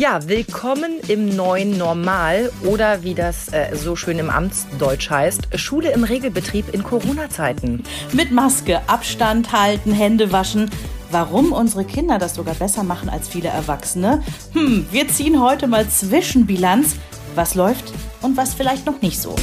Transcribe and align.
Ja, 0.00 0.26
willkommen 0.26 0.92
im 1.08 1.36
neuen 1.36 1.76
Normal 1.76 2.50
oder 2.62 3.02
wie 3.02 3.12
das 3.12 3.52
äh, 3.52 3.76
so 3.76 3.96
schön 3.96 4.18
im 4.18 4.30
Amtsdeutsch 4.30 5.10
heißt, 5.10 5.48
Schule 5.56 5.92
im 5.92 6.04
Regelbetrieb 6.04 6.72
in 6.72 6.82
Corona-Zeiten. 6.82 7.82
Mit 8.14 8.30
Maske, 8.30 8.80
Abstand 8.86 9.52
halten, 9.52 9.92
Hände 9.92 10.32
waschen. 10.32 10.70
Warum 11.10 11.52
unsere 11.52 11.84
Kinder 11.84 12.18
das 12.18 12.36
sogar 12.36 12.54
besser 12.54 12.82
machen 12.82 13.10
als 13.10 13.28
viele 13.28 13.50
Erwachsene? 13.50 14.22
Hm, 14.54 14.86
wir 14.90 15.06
ziehen 15.08 15.38
heute 15.38 15.66
mal 15.66 15.86
Zwischenbilanz. 15.86 16.96
Was 17.34 17.54
läuft 17.54 17.92
und 18.22 18.38
was 18.38 18.54
vielleicht 18.54 18.86
noch 18.86 19.02
nicht 19.02 19.20
so. 19.20 19.36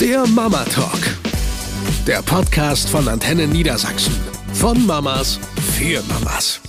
Der 0.00 0.26
Mama 0.26 0.64
Talk. 0.74 1.18
Der 2.04 2.20
Podcast 2.22 2.90
von 2.90 3.06
Antenne 3.06 3.46
Niedersachsen. 3.46 4.16
Von 4.54 4.84
Mamas 4.88 5.38
für 5.76 6.02
Mamas. 6.08 6.60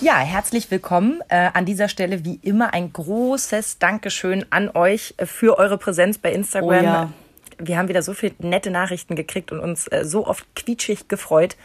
Ja, 0.00 0.18
herzlich 0.18 0.70
willkommen. 0.70 1.20
Äh, 1.28 1.50
an 1.52 1.66
dieser 1.66 1.88
Stelle 1.88 2.24
wie 2.24 2.40
immer 2.42 2.72
ein 2.72 2.90
großes 2.90 3.78
Dankeschön 3.78 4.46
an 4.48 4.70
euch 4.70 5.14
für 5.22 5.58
eure 5.58 5.76
Präsenz 5.76 6.16
bei 6.16 6.32
Instagram. 6.32 6.80
Oh 6.80 6.82
ja. 6.82 7.12
Wir 7.58 7.76
haben 7.76 7.88
wieder 7.88 8.00
so 8.00 8.14
viele 8.14 8.34
nette 8.38 8.70
Nachrichten 8.70 9.14
gekriegt 9.14 9.52
und 9.52 9.60
uns 9.60 9.88
äh, 9.88 10.06
so 10.06 10.26
oft 10.26 10.46
quietschig 10.56 11.08
gefreut. 11.08 11.56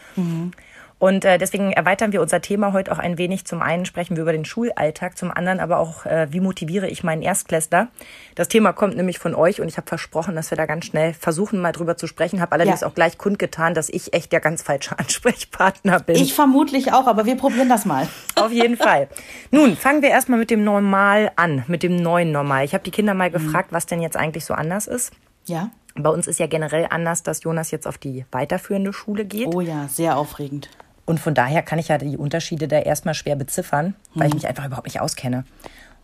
Und 0.98 1.26
äh, 1.26 1.36
deswegen 1.36 1.72
erweitern 1.72 2.12
wir 2.12 2.22
unser 2.22 2.40
Thema 2.40 2.72
heute 2.72 2.90
auch 2.90 2.98
ein 2.98 3.18
wenig. 3.18 3.44
Zum 3.44 3.60
einen 3.60 3.84
sprechen 3.84 4.16
wir 4.16 4.22
über 4.22 4.32
den 4.32 4.46
Schulalltag, 4.46 5.18
zum 5.18 5.30
anderen 5.30 5.60
aber 5.60 5.78
auch, 5.78 6.06
äh, 6.06 6.28
wie 6.30 6.40
motiviere 6.40 6.88
ich 6.88 7.04
meinen 7.04 7.20
Erstklässler. 7.20 7.88
Das 8.34 8.48
Thema 8.48 8.72
kommt 8.72 8.96
nämlich 8.96 9.18
von 9.18 9.34
euch 9.34 9.60
und 9.60 9.68
ich 9.68 9.76
habe 9.76 9.86
versprochen, 9.86 10.34
dass 10.36 10.50
wir 10.50 10.56
da 10.56 10.64
ganz 10.64 10.86
schnell 10.86 11.12
versuchen, 11.12 11.60
mal 11.60 11.72
drüber 11.72 11.98
zu 11.98 12.06
sprechen. 12.06 12.40
Habe 12.40 12.52
allerdings 12.52 12.80
Ja. 12.80 12.86
auch 12.86 12.94
gleich 12.94 13.18
kundgetan, 13.18 13.74
dass 13.74 13.90
ich 13.90 14.14
echt 14.14 14.32
der 14.32 14.40
ganz 14.40 14.62
falsche 14.62 14.98
Ansprechpartner 14.98 16.00
bin. 16.00 16.16
Ich 16.16 16.32
vermutlich 16.32 16.92
auch, 16.94 17.06
aber 17.06 17.26
wir 17.26 17.36
probieren 17.36 17.68
das 17.68 17.84
mal. 17.84 18.08
Auf 18.36 18.50
jeden 18.52 18.78
Fall. 18.78 19.08
Nun, 19.50 19.76
fangen 19.76 20.00
wir 20.00 20.08
erstmal 20.08 20.38
mit 20.38 20.50
dem 20.50 20.64
Normal 20.64 21.30
an, 21.36 21.62
mit 21.66 21.82
dem 21.82 21.96
neuen 21.96 22.32
Normal. 22.32 22.64
Ich 22.64 22.72
habe 22.72 22.84
die 22.84 22.90
Kinder 22.90 23.12
mal 23.12 23.30
gefragt, 23.30 23.68
was 23.70 23.84
denn 23.84 24.00
jetzt 24.00 24.16
eigentlich 24.16 24.46
so 24.46 24.54
anders 24.54 24.86
ist. 24.86 25.12
Ja? 25.44 25.70
Bei 25.94 26.08
uns 26.10 26.26
ist 26.26 26.38
ja 26.40 26.46
generell 26.46 26.86
anders, 26.88 27.22
dass 27.22 27.42
Jonas 27.42 27.70
jetzt 27.70 27.86
auf 27.86 27.98
die 27.98 28.24
weiterführende 28.32 28.92
Schule 28.94 29.24
geht. 29.26 29.54
Oh 29.54 29.60
ja, 29.60 29.88
sehr 29.88 30.16
aufregend. 30.16 30.70
Und 31.06 31.20
von 31.20 31.34
daher 31.34 31.62
kann 31.62 31.78
ich 31.78 31.88
ja 31.88 31.98
die 31.98 32.16
Unterschiede 32.16 32.68
da 32.68 32.78
erstmal 32.78 33.14
schwer 33.14 33.36
beziffern, 33.36 33.94
weil 34.14 34.28
ich 34.28 34.34
mich 34.34 34.46
einfach 34.46 34.66
überhaupt 34.66 34.86
nicht 34.86 35.00
auskenne. 35.00 35.44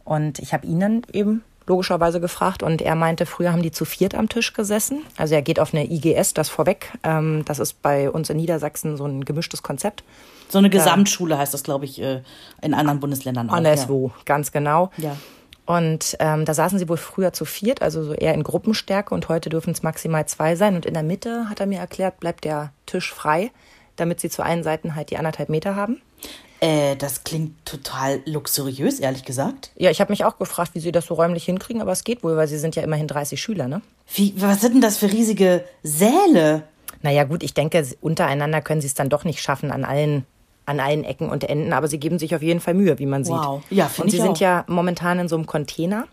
Und 0.04 0.38
ich 0.38 0.54
habe 0.54 0.66
ihn 0.66 0.80
dann 0.80 1.02
eben 1.12 1.42
logischerweise 1.66 2.20
gefragt 2.20 2.62
und 2.62 2.82
er 2.82 2.94
meinte, 2.94 3.26
früher 3.26 3.52
haben 3.52 3.62
die 3.62 3.70
zu 3.70 3.84
viert 3.84 4.14
am 4.14 4.28
Tisch 4.28 4.52
gesessen. 4.52 5.02
Also 5.16 5.34
er 5.34 5.42
geht 5.42 5.60
auf 5.60 5.74
eine 5.74 5.90
IGS, 5.90 6.34
das 6.34 6.48
vorweg. 6.48 6.92
Ähm, 7.02 7.44
das 7.44 7.58
ist 7.58 7.82
bei 7.82 8.10
uns 8.10 8.30
in 8.30 8.36
Niedersachsen 8.36 8.96
so 8.96 9.06
ein 9.06 9.24
gemischtes 9.24 9.62
Konzept. 9.62 10.02
So 10.48 10.58
eine 10.58 10.70
Gesamtschule 10.70 11.38
heißt 11.38 11.54
das, 11.54 11.62
glaube 11.62 11.84
ich, 11.84 12.00
äh, 12.00 12.22
in 12.60 12.74
anderen 12.74 13.00
Bundesländern 13.00 13.48
auch. 13.48 13.54
Anderswo, 13.54 14.12
ganz 14.24 14.52
genau. 14.52 14.90
Ja. 14.96 15.16
Und 15.64 16.16
ähm, 16.18 16.44
da 16.44 16.54
saßen 16.54 16.78
sie 16.78 16.88
wohl 16.88 16.96
früher 16.96 17.32
zu 17.32 17.44
viert, 17.44 17.82
also 17.82 18.02
so 18.02 18.12
eher 18.12 18.34
in 18.34 18.42
Gruppenstärke 18.42 19.14
und 19.14 19.28
heute 19.28 19.48
dürfen 19.48 19.70
es 19.70 19.82
maximal 19.82 20.26
zwei 20.26 20.56
sein. 20.56 20.74
Und 20.74 20.84
in 20.84 20.94
der 20.94 21.04
Mitte, 21.04 21.48
hat 21.48 21.60
er 21.60 21.66
mir 21.66 21.78
erklärt, 21.78 22.18
bleibt 22.18 22.44
der 22.44 22.72
Tisch 22.86 23.12
frei, 23.12 23.52
damit 23.96 24.20
sie 24.20 24.30
zu 24.30 24.42
allen 24.42 24.62
Seiten 24.62 24.94
halt 24.94 25.10
die 25.10 25.16
anderthalb 25.18 25.48
Meter 25.48 25.76
haben. 25.76 26.00
Ja. 26.22 26.30
Äh, 26.62 26.96
das 26.96 27.24
klingt 27.24 27.64
total 27.66 28.20
luxuriös, 28.24 29.00
ehrlich 29.00 29.24
gesagt. 29.24 29.72
Ja, 29.76 29.90
ich 29.90 30.00
habe 30.00 30.12
mich 30.12 30.24
auch 30.24 30.38
gefragt, 30.38 30.70
wie 30.74 30.80
sie 30.80 30.92
das 30.92 31.06
so 31.06 31.14
räumlich 31.14 31.44
hinkriegen, 31.44 31.82
aber 31.82 31.90
es 31.90 32.04
geht 32.04 32.22
wohl, 32.22 32.36
weil 32.36 32.46
sie 32.46 32.56
sind 32.58 32.76
ja 32.76 32.84
immerhin 32.84 33.08
30 33.08 33.40
Schüler, 33.42 33.66
ne? 33.66 33.82
Wie, 34.14 34.32
was 34.36 34.60
sind 34.60 34.74
denn 34.74 34.80
das 34.80 34.96
für 34.98 35.10
riesige 35.10 35.64
Säle? 35.82 36.62
Naja 37.02 37.24
gut, 37.24 37.42
ich 37.42 37.52
denke, 37.52 37.84
untereinander 38.00 38.60
können 38.60 38.80
sie 38.80 38.86
es 38.86 38.94
dann 38.94 39.08
doch 39.08 39.24
nicht 39.24 39.40
schaffen 39.42 39.72
an 39.72 39.84
allen, 39.84 40.24
an 40.64 40.78
allen 40.78 41.02
Ecken 41.02 41.30
und 41.30 41.42
Enden, 41.42 41.72
aber 41.72 41.88
sie 41.88 41.98
geben 41.98 42.20
sich 42.20 42.36
auf 42.36 42.42
jeden 42.42 42.60
Fall 42.60 42.74
Mühe, 42.74 42.96
wie 43.00 43.06
man 43.06 43.24
sieht. 43.24 43.34
Wow. 43.34 43.64
Ja, 43.70 43.88
find 43.88 44.04
Und 44.04 44.10
sie 44.12 44.18
sind 44.18 44.36
auch. 44.36 44.40
ja 44.40 44.64
momentan 44.68 45.18
in 45.18 45.28
so 45.28 45.34
einem 45.34 45.46
Container, 45.46 46.06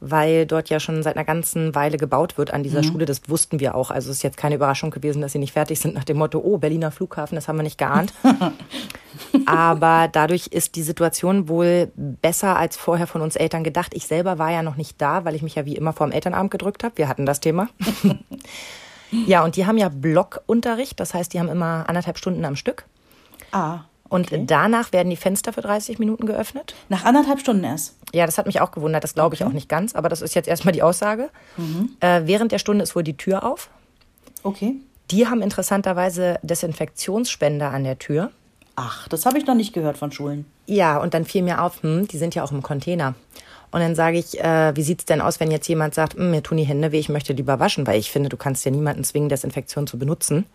weil 0.00 0.46
dort 0.46 0.68
ja 0.70 0.78
schon 0.80 1.02
seit 1.02 1.16
einer 1.16 1.24
ganzen 1.24 1.74
Weile 1.74 1.96
gebaut 1.96 2.38
wird 2.38 2.52
an 2.52 2.60
Mhm. 2.60 2.64
dieser 2.64 2.82
Schule. 2.82 3.04
Das 3.04 3.22
wussten 3.28 3.60
wir 3.60 3.74
auch. 3.74 3.90
Also 3.90 4.10
es 4.10 4.18
ist 4.18 4.22
jetzt 4.22 4.36
keine 4.36 4.54
Überraschung 4.54 4.90
gewesen, 4.90 5.20
dass 5.22 5.32
sie 5.32 5.38
nicht 5.38 5.52
fertig 5.52 5.80
sind 5.80 5.94
nach 5.94 6.04
dem 6.04 6.18
Motto, 6.18 6.38
oh, 6.38 6.58
Berliner 6.58 6.90
Flughafen, 6.90 7.34
das 7.34 7.48
haben 7.48 7.56
wir 7.56 7.62
nicht 7.64 7.78
geahnt. 7.78 8.12
Aber 9.46 10.08
dadurch 10.10 10.48
ist 10.48 10.76
die 10.76 10.82
Situation 10.82 11.48
wohl 11.48 11.90
besser 11.96 12.56
als 12.56 12.76
vorher 12.76 13.06
von 13.06 13.20
uns 13.20 13.36
Eltern 13.36 13.64
gedacht. 13.64 13.92
Ich 13.94 14.06
selber 14.06 14.38
war 14.38 14.50
ja 14.50 14.62
noch 14.62 14.76
nicht 14.76 15.00
da, 15.00 15.24
weil 15.24 15.34
ich 15.34 15.42
mich 15.42 15.54
ja 15.56 15.64
wie 15.66 15.76
immer 15.76 15.92
vor 15.92 16.06
dem 16.06 16.12
Elternabend 16.12 16.50
gedrückt 16.50 16.84
habe. 16.84 16.96
Wir 16.96 17.08
hatten 17.08 17.26
das 17.26 17.40
Thema. 17.40 17.68
ja, 19.26 19.44
und 19.44 19.56
die 19.56 19.66
haben 19.66 19.78
ja 19.78 19.88
Blockunterricht. 19.88 21.00
Das 21.00 21.14
heißt, 21.14 21.32
die 21.32 21.40
haben 21.40 21.48
immer 21.48 21.84
anderthalb 21.88 22.18
Stunden 22.18 22.44
am 22.44 22.56
Stück. 22.56 22.84
Ah. 23.52 23.80
Und 24.08 24.30
danach 24.46 24.92
werden 24.92 25.10
die 25.10 25.16
Fenster 25.16 25.52
für 25.52 25.60
30 25.60 25.98
Minuten 25.98 26.26
geöffnet. 26.26 26.74
Nach 26.88 27.04
anderthalb 27.04 27.40
Stunden 27.40 27.64
erst. 27.64 27.94
Ja, 28.14 28.24
das 28.24 28.38
hat 28.38 28.46
mich 28.46 28.60
auch 28.60 28.70
gewundert. 28.70 29.04
Das 29.04 29.14
glaube 29.14 29.34
ich 29.34 29.44
auch 29.44 29.52
nicht 29.52 29.68
ganz. 29.68 29.94
Aber 29.94 30.08
das 30.08 30.22
ist 30.22 30.34
jetzt 30.34 30.48
erstmal 30.48 30.72
die 30.72 30.82
Aussage. 30.82 31.28
Äh, 32.00 32.22
während 32.24 32.52
der 32.52 32.58
Stunde 32.58 32.82
ist 32.82 32.96
wohl 32.96 33.02
die 33.02 33.16
Tür 33.16 33.44
auf. 33.44 33.68
Okay. 34.42 34.76
Die 35.10 35.26
haben 35.26 35.42
interessanterweise 35.42 36.38
Desinfektionsspender 36.42 37.70
an 37.70 37.84
der 37.84 37.98
Tür. 37.98 38.30
Ach, 38.76 39.08
das 39.08 39.26
habe 39.26 39.38
ich 39.38 39.46
noch 39.46 39.54
nicht 39.54 39.72
gehört 39.72 39.98
von 39.98 40.12
Schulen. 40.12 40.46
Ja, 40.66 40.98
und 40.98 41.12
dann 41.12 41.24
fiel 41.24 41.42
mir 41.42 41.62
auf, 41.62 41.82
hm, 41.82 42.06
die 42.08 42.18
sind 42.18 42.34
ja 42.34 42.44
auch 42.44 42.52
im 42.52 42.62
Container. 42.62 43.14
Und 43.70 43.80
dann 43.80 43.94
sage 43.94 44.18
ich, 44.18 44.40
äh, 44.40 44.74
wie 44.76 44.82
sieht's 44.82 45.04
denn 45.04 45.20
aus, 45.20 45.40
wenn 45.40 45.50
jetzt 45.50 45.68
jemand 45.68 45.94
sagt, 45.94 46.14
hm, 46.14 46.30
mir 46.30 46.42
tun 46.42 46.56
die 46.56 46.64
Hände 46.64 46.92
weh, 46.92 46.98
ich 46.98 47.08
möchte 47.08 47.32
lieber 47.32 47.58
waschen, 47.58 47.86
weil 47.86 47.98
ich 47.98 48.10
finde, 48.10 48.28
du 48.28 48.36
kannst 48.36 48.64
ja 48.64 48.70
niemanden 48.70 49.04
zwingen, 49.04 49.28
Desinfektion 49.28 49.86
zu 49.86 49.98
benutzen. 49.98 50.46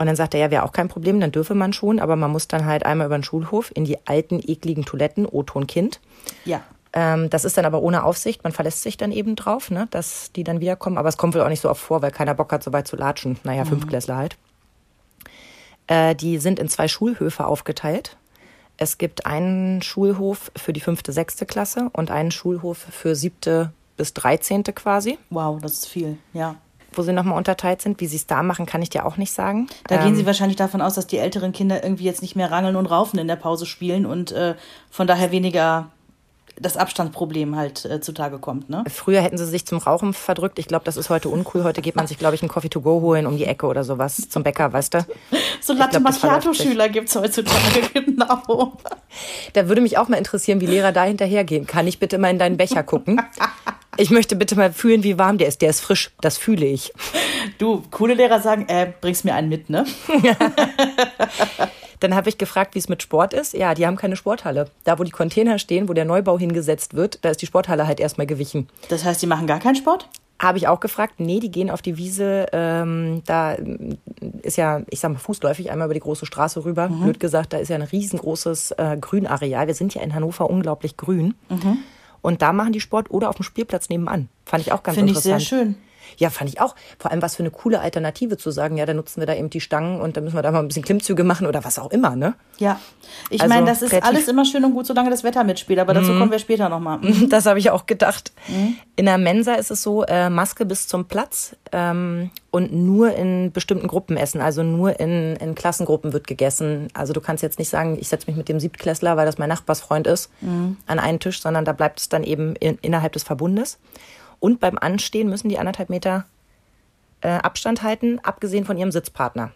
Und 0.00 0.06
dann 0.06 0.16
sagt 0.16 0.32
er, 0.32 0.40
ja, 0.40 0.50
wäre 0.50 0.62
auch 0.62 0.72
kein 0.72 0.88
Problem, 0.88 1.20
dann 1.20 1.30
dürfe 1.30 1.54
man 1.54 1.74
schon, 1.74 2.00
aber 2.00 2.16
man 2.16 2.30
muss 2.30 2.48
dann 2.48 2.64
halt 2.64 2.86
einmal 2.86 3.06
über 3.06 3.18
den 3.18 3.22
Schulhof 3.22 3.70
in 3.74 3.84
die 3.84 3.98
alten, 4.06 4.40
ekligen 4.42 4.86
Toiletten, 4.86 5.26
O-Ton 5.26 5.66
Kind. 5.66 6.00
Ja. 6.46 6.62
Ähm, 6.94 7.28
das 7.28 7.44
ist 7.44 7.58
dann 7.58 7.66
aber 7.66 7.82
ohne 7.82 8.02
Aufsicht, 8.04 8.42
man 8.42 8.54
verlässt 8.54 8.80
sich 8.80 8.96
dann 8.96 9.12
eben 9.12 9.36
drauf, 9.36 9.70
ne, 9.70 9.88
dass 9.90 10.32
die 10.32 10.42
dann 10.42 10.60
wiederkommen. 10.60 10.96
Aber 10.96 11.10
es 11.10 11.18
kommt 11.18 11.34
wohl 11.34 11.42
auch 11.42 11.50
nicht 11.50 11.60
so 11.60 11.68
oft 11.68 11.82
vor, 11.82 12.00
weil 12.00 12.12
keiner 12.12 12.32
Bock 12.32 12.50
hat, 12.50 12.62
so 12.62 12.72
weit 12.72 12.88
zu 12.88 12.96
latschen. 12.96 13.38
Naja, 13.44 13.66
Fünftklässler 13.66 14.16
halt. 14.16 14.38
Äh, 15.86 16.14
die 16.14 16.38
sind 16.38 16.58
in 16.58 16.70
zwei 16.70 16.88
Schulhöfe 16.88 17.46
aufgeteilt. 17.46 18.16
Es 18.78 18.96
gibt 18.96 19.26
einen 19.26 19.82
Schulhof 19.82 20.50
für 20.56 20.72
die 20.72 20.80
fünfte, 20.80 21.12
sechste 21.12 21.44
Klasse 21.44 21.90
und 21.92 22.10
einen 22.10 22.30
Schulhof 22.30 22.78
für 22.78 23.14
siebte 23.14 23.74
bis 23.98 24.14
dreizehnte 24.14 24.72
quasi, 24.72 25.18
Wow, 25.28 25.60
das 25.60 25.72
ist 25.72 25.88
viel. 25.88 26.16
Ja. 26.32 26.56
Wo 26.92 27.02
sie 27.02 27.12
nochmal 27.12 27.36
unterteilt 27.36 27.82
sind. 27.82 28.00
Wie 28.00 28.06
sie 28.06 28.16
es 28.16 28.26
da 28.26 28.42
machen, 28.42 28.66
kann 28.66 28.82
ich 28.82 28.90
dir 28.90 29.06
auch 29.06 29.16
nicht 29.16 29.32
sagen. 29.32 29.68
Da 29.88 29.96
Ähm, 29.96 30.02
gehen 30.04 30.16
Sie 30.16 30.26
wahrscheinlich 30.26 30.56
davon 30.56 30.80
aus, 30.80 30.94
dass 30.94 31.06
die 31.06 31.18
älteren 31.18 31.52
Kinder 31.52 31.82
irgendwie 31.82 32.04
jetzt 32.04 32.22
nicht 32.22 32.36
mehr 32.36 32.50
rangeln 32.50 32.76
und 32.76 32.86
raufen 32.86 33.18
in 33.18 33.28
der 33.28 33.36
Pause 33.36 33.66
spielen 33.66 34.06
und 34.06 34.32
äh, 34.32 34.54
von 34.90 35.06
daher 35.06 35.30
weniger 35.30 35.90
das 36.60 36.76
Abstandsproblem 36.76 37.56
halt 37.56 37.86
äh, 37.86 38.02
zutage 38.02 38.38
kommt, 38.38 38.68
ne? 38.68 38.84
Früher 38.92 39.22
hätten 39.22 39.38
sie 39.38 39.46
sich 39.46 39.64
zum 39.64 39.78
Rauchen 39.78 40.12
verdrückt. 40.12 40.58
Ich 40.58 40.66
glaube, 40.68 40.84
das 40.84 40.98
ist 40.98 41.08
heute 41.08 41.30
uncool. 41.30 41.64
Heute 41.64 41.80
geht 41.80 41.96
man 41.96 42.06
sich, 42.06 42.18
glaube 42.18 42.34
ich, 42.34 42.42
einen 42.42 42.50
Coffee 42.50 42.68
to 42.68 42.82
go 42.82 43.00
holen 43.00 43.26
um 43.26 43.38
die 43.38 43.46
Ecke 43.46 43.66
oder 43.66 43.82
sowas 43.82 44.28
zum 44.28 44.42
Bäcker, 44.42 44.70
weißt 44.70 44.92
du? 44.92 45.06
So 45.62 45.72
Latte. 45.72 46.00
Macchiato-Schüler 46.00 46.90
gibt's 46.90 47.16
heutzutage, 47.16 47.80
genau. 47.94 48.72
Da 49.54 49.68
würde 49.68 49.80
mich 49.80 49.96
auch 49.96 50.08
mal 50.08 50.18
interessieren, 50.18 50.60
wie 50.60 50.66
Lehrer 50.66 50.92
da 50.92 51.04
hinterhergehen. 51.04 51.66
Kann 51.66 51.86
ich 51.86 51.98
bitte 51.98 52.18
mal 52.18 52.28
in 52.28 52.38
deinen 52.38 52.58
Becher 52.58 52.82
gucken? 52.82 53.22
Ich 54.00 54.10
möchte 54.10 54.34
bitte 54.34 54.56
mal 54.56 54.72
fühlen, 54.72 55.02
wie 55.02 55.18
warm 55.18 55.36
der 55.36 55.46
ist. 55.46 55.60
Der 55.60 55.68
ist 55.68 55.80
frisch. 55.80 56.10
Das 56.22 56.38
fühle 56.38 56.64
ich. 56.64 56.94
Du, 57.58 57.82
coole 57.90 58.14
Lehrer 58.14 58.40
sagen, 58.40 58.64
äh, 58.68 58.90
bringst 58.98 59.26
mir 59.26 59.34
einen 59.34 59.50
mit, 59.50 59.68
ne? 59.68 59.84
Dann 62.00 62.14
habe 62.14 62.30
ich 62.30 62.38
gefragt, 62.38 62.74
wie 62.74 62.78
es 62.78 62.88
mit 62.88 63.02
Sport 63.02 63.34
ist. 63.34 63.52
Ja, 63.52 63.74
die 63.74 63.86
haben 63.86 63.96
keine 63.96 64.16
Sporthalle. 64.16 64.70
Da, 64.84 64.98
wo 64.98 65.04
die 65.04 65.10
Container 65.10 65.58
stehen, 65.58 65.86
wo 65.86 65.92
der 65.92 66.06
Neubau 66.06 66.38
hingesetzt 66.38 66.94
wird, 66.94 67.22
da 67.26 67.28
ist 67.28 67.42
die 67.42 67.46
Sporthalle 67.46 67.86
halt 67.86 68.00
erstmal 68.00 68.26
gewichen. 68.26 68.70
Das 68.88 69.04
heißt, 69.04 69.20
die 69.20 69.26
machen 69.26 69.46
gar 69.46 69.58
keinen 69.58 69.76
Sport? 69.76 70.08
Habe 70.38 70.56
ich 70.56 70.66
auch 70.66 70.80
gefragt. 70.80 71.20
Nee, 71.20 71.38
die 71.38 71.50
gehen 71.50 71.68
auf 71.68 71.82
die 71.82 71.98
Wiese. 71.98 72.46
Ähm, 72.52 73.20
da 73.26 73.58
ist 74.40 74.56
ja, 74.56 74.80
ich 74.88 75.00
sag 75.00 75.12
mal, 75.12 75.18
fußläufig 75.18 75.70
einmal 75.70 75.88
über 75.88 75.94
die 75.94 76.00
große 76.00 76.24
Straße 76.24 76.64
rüber. 76.64 76.88
Blöd 76.88 77.20
gesagt, 77.20 77.52
da 77.52 77.58
ist 77.58 77.68
ja 77.68 77.76
ein 77.76 77.82
riesengroßes 77.82 78.70
äh, 78.78 78.96
Grünareal. 78.98 79.66
Wir 79.66 79.74
sind 79.74 79.94
ja 79.94 80.00
in 80.00 80.14
Hannover 80.14 80.48
unglaublich 80.48 80.96
grün. 80.96 81.34
Und 82.22 82.42
da 82.42 82.52
machen 82.52 82.72
die 82.72 82.80
Sport 82.80 83.10
oder 83.10 83.28
auf 83.28 83.36
dem 83.36 83.44
Spielplatz 83.44 83.88
nebenan. 83.88 84.28
Fand 84.44 84.62
ich 84.66 84.72
auch 84.72 84.82
ganz 84.82 84.96
Finde 84.96 85.12
ich 85.12 85.18
interessant. 85.18 85.40
sehr 85.42 85.58
schön. 85.58 85.74
Ja, 86.18 86.30
fand 86.30 86.50
ich 86.50 86.60
auch. 86.60 86.74
Vor 86.98 87.10
allem 87.10 87.22
was 87.22 87.36
für 87.36 87.42
eine 87.42 87.50
coole 87.50 87.80
Alternative 87.80 88.36
zu 88.36 88.50
sagen, 88.50 88.76
ja, 88.76 88.86
dann 88.86 88.96
nutzen 88.96 89.20
wir 89.20 89.26
da 89.26 89.34
eben 89.34 89.50
die 89.50 89.60
Stangen 89.60 90.00
und 90.00 90.16
dann 90.16 90.24
müssen 90.24 90.36
wir 90.36 90.42
da 90.42 90.50
mal 90.50 90.60
ein 90.60 90.68
bisschen 90.68 90.84
Klimmzüge 90.84 91.24
machen 91.24 91.46
oder 91.46 91.64
was 91.64 91.78
auch 91.78 91.90
immer, 91.90 92.16
ne? 92.16 92.34
Ja. 92.58 92.78
Ich 93.30 93.40
Also 93.40 93.52
meine, 93.54 93.66
das 93.66 93.82
ist 93.82 93.90
kreativ. 93.90 94.08
alles 94.08 94.28
immer 94.28 94.44
schön 94.44 94.64
und 94.64 94.72
gut, 94.74 94.86
solange 94.86 95.10
das 95.10 95.24
Wetter 95.24 95.44
mitspielt, 95.44 95.78
aber 95.78 95.94
dazu 95.94 96.08
kommen 96.18 96.30
wir 96.30 96.38
später 96.38 96.68
nochmal. 96.68 97.00
Das 97.28 97.46
habe 97.46 97.58
ich 97.58 97.70
auch 97.70 97.86
gedacht. 97.86 98.32
In 98.96 99.06
der 99.06 99.18
Mensa 99.18 99.54
ist 99.54 99.70
es 99.70 99.82
so, 99.82 100.04
äh, 100.04 100.28
Maske 100.30 100.64
bis 100.66 100.88
zum 100.88 101.06
Platz 101.06 101.54
ähm, 101.72 102.30
und 102.50 102.72
nur 102.72 103.14
in 103.14 103.52
bestimmten 103.52 103.86
Gruppen 103.88 104.16
essen. 104.16 104.40
Also 104.40 104.62
nur 104.62 104.98
in, 105.00 105.36
in 105.36 105.54
Klassengruppen 105.54 106.12
wird 106.12 106.26
gegessen. 106.26 106.88
Also 106.94 107.12
du 107.12 107.20
kannst 107.20 107.42
jetzt 107.42 107.58
nicht 107.58 107.68
sagen, 107.68 107.96
ich 108.00 108.08
setze 108.08 108.26
mich 108.26 108.36
mit 108.36 108.48
dem 108.48 108.58
Siebtklässler, 108.60 109.16
weil 109.16 109.26
das 109.26 109.38
mein 109.38 109.48
Nachbarsfreund 109.48 110.06
ist, 110.06 110.30
an 110.86 110.98
einen 110.98 111.20
Tisch, 111.20 111.40
sondern 111.40 111.64
da 111.64 111.72
bleibt 111.72 112.00
es 112.00 112.08
dann 112.08 112.24
eben 112.24 112.56
in, 112.56 112.78
innerhalb 112.82 113.12
des 113.12 113.22
Verbundes. 113.22 113.78
Und 114.40 114.58
beim 114.58 114.78
Anstehen 114.78 115.28
müssen 115.28 115.48
die 115.48 115.58
anderthalb 115.58 115.90
Meter 115.90 116.24
äh, 117.20 117.28
Abstand 117.28 117.82
halten, 117.82 118.18
abgesehen 118.22 118.64
von 118.64 118.76
ihrem 118.76 118.90
Sitzpartner. 118.90 119.52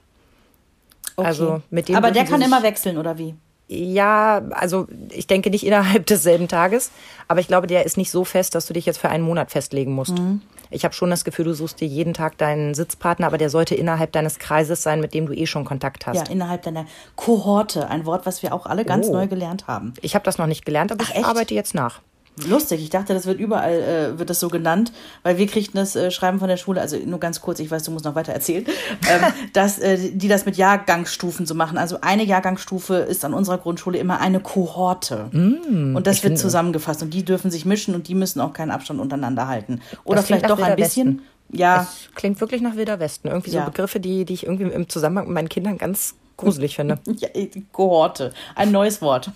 Okay. 1.17 1.27
Also 1.27 1.63
mit 1.71 1.89
dem 1.89 1.97
aber 1.97 2.11
der 2.11 2.25
kann 2.25 2.43
immer 2.43 2.63
wechseln, 2.63 2.99
oder 2.99 3.19
wie? 3.19 3.35
Ja, 3.67 4.43
also 4.51 4.87
ich 5.11 5.27
denke 5.27 5.49
nicht 5.49 5.65
innerhalb 5.67 6.07
desselben 6.07 6.49
Tages, 6.49 6.91
aber 7.29 7.41
ich 7.41 7.49
glaube, 7.49 7.67
der 7.67 7.87
ist 7.87 7.97
nicht 7.97 8.11
so 8.11 8.25
fest, 8.25 8.55
dass 8.55 8.67
du 8.67 8.75
dich 8.75 8.85
jetzt 8.85 8.99
für 8.99 9.09
einen 9.09 9.25
Monat 9.25 9.51
festlegen 9.51 9.93
musst. 9.93 10.19
Mhm. 10.19 10.43
Ich 10.71 10.85
habe 10.85 10.95
schon 10.95 11.09
das 11.09 11.25
Gefühl, 11.25 11.47
du 11.47 11.55
suchst 11.55 11.81
dir 11.81 11.87
jeden 11.87 12.15
Tag 12.15 12.37
deinen 12.37 12.75
Sitzpartner, 12.75 13.27
aber 13.27 13.39
der 13.39 13.49
sollte 13.49 13.75
innerhalb 13.75 14.13
deines 14.13 14.39
Kreises 14.39 14.83
sein, 14.83 15.01
mit 15.01 15.15
dem 15.15 15.27
du 15.27 15.33
eh 15.33 15.47
schon 15.47 15.65
Kontakt 15.65 16.07
hast. 16.07 16.17
Ja, 16.17 16.33
innerhalb 16.33 16.63
deiner 16.63 16.87
Kohorte, 17.17 17.89
ein 17.89 18.05
Wort, 18.07 18.27
was 18.27 18.43
wir 18.43 18.53
auch 18.53 18.67
alle 18.67 18.85
ganz 18.85 19.07
oh. 19.07 19.13
neu 19.13 19.29
gelernt 19.29 19.67
haben. 19.67 19.95
Ich 20.03 20.15
habe 20.15 20.25
das 20.25 20.37
noch 20.37 20.47
nicht 20.47 20.67
gelernt, 20.67 20.93
aber 20.93 21.05
Ach, 21.05 21.11
ich 21.11 21.17
echt? 21.17 21.27
arbeite 21.27 21.55
jetzt 21.55 21.75
nach. 21.75 22.01
Lustig, 22.49 22.83
ich 22.83 22.91
dachte, 22.91 23.15
das 23.15 23.27
wird 23.27 23.39
überall, 23.39 23.75
äh, 24.15 24.19
wird 24.19 24.29
das 24.29 24.41
so 24.41 24.49
genannt, 24.49 24.93
weil 25.23 25.39
wir 25.39 25.47
kriegten 25.47 25.79
das 25.79 25.95
äh, 25.95 26.11
Schreiben 26.11 26.41
von 26.41 26.49
der 26.49 26.57
Schule, 26.57 26.81
also 26.81 26.97
nur 26.97 27.21
ganz 27.21 27.41
kurz, 27.41 27.61
ich 27.61 27.71
weiß, 27.71 27.85
du 27.85 27.93
musst 27.93 28.05
noch 28.05 28.17
weiter 28.17 28.33
erzählen, 28.33 28.65
ähm, 29.09 29.33
dass 29.53 29.79
äh, 29.79 30.11
die 30.13 30.27
das 30.27 30.45
mit 30.45 30.57
Jahrgangsstufen 30.57 31.47
so 31.47 31.55
machen. 31.55 31.79
Also 31.79 31.99
eine 32.01 32.25
Jahrgangsstufe 32.25 32.97
ist 32.97 33.25
an 33.25 33.35
unserer 33.35 33.59
Grundschule 33.59 33.99
immer 33.99 34.21
eine 34.21 34.41
Kohorte. 34.41 35.29
Mm, 35.31 35.95
und 35.95 36.09
das 36.09 36.25
wird 36.25 36.37
zusammengefasst 36.37 37.03
und 37.03 37.15
die 37.15 37.25
dürfen 37.25 37.53
sich 37.53 37.65
mischen 37.67 37.95
und 37.95 38.09
die 38.09 38.17
müssen 38.17 38.41
auch 38.41 38.53
keinen 38.53 38.73
Abstand 38.73 39.01
untereinander 39.01 39.47
halten. 39.47 39.81
Oder 40.03 40.25
vielleicht 40.25 40.51
doch 40.51 40.61
ein 40.61 40.75
bisschen. 40.75 41.23
Ja. 41.51 41.83
Es 41.83 42.09
klingt 42.17 42.41
wirklich 42.41 42.63
nach 42.63 42.75
Wilder 42.75 42.99
Westen. 42.99 43.29
Irgendwie 43.29 43.51
so 43.51 43.59
ja. 43.59 43.65
Begriffe, 43.65 44.01
die, 44.01 44.25
die 44.25 44.35
ich 44.35 44.45
irgendwie 44.45 44.65
im 44.65 44.89
Zusammenhang 44.89 45.27
mit 45.27 45.35
meinen 45.35 45.49
Kindern 45.49 45.79
ganz 45.79 46.17
gruselig 46.37 46.77
finde. 46.77 46.99
Ja, 47.19 47.29
Kohorte. 47.71 48.33
Ein 48.57 48.73
neues 48.73 49.01
Wort. 49.01 49.31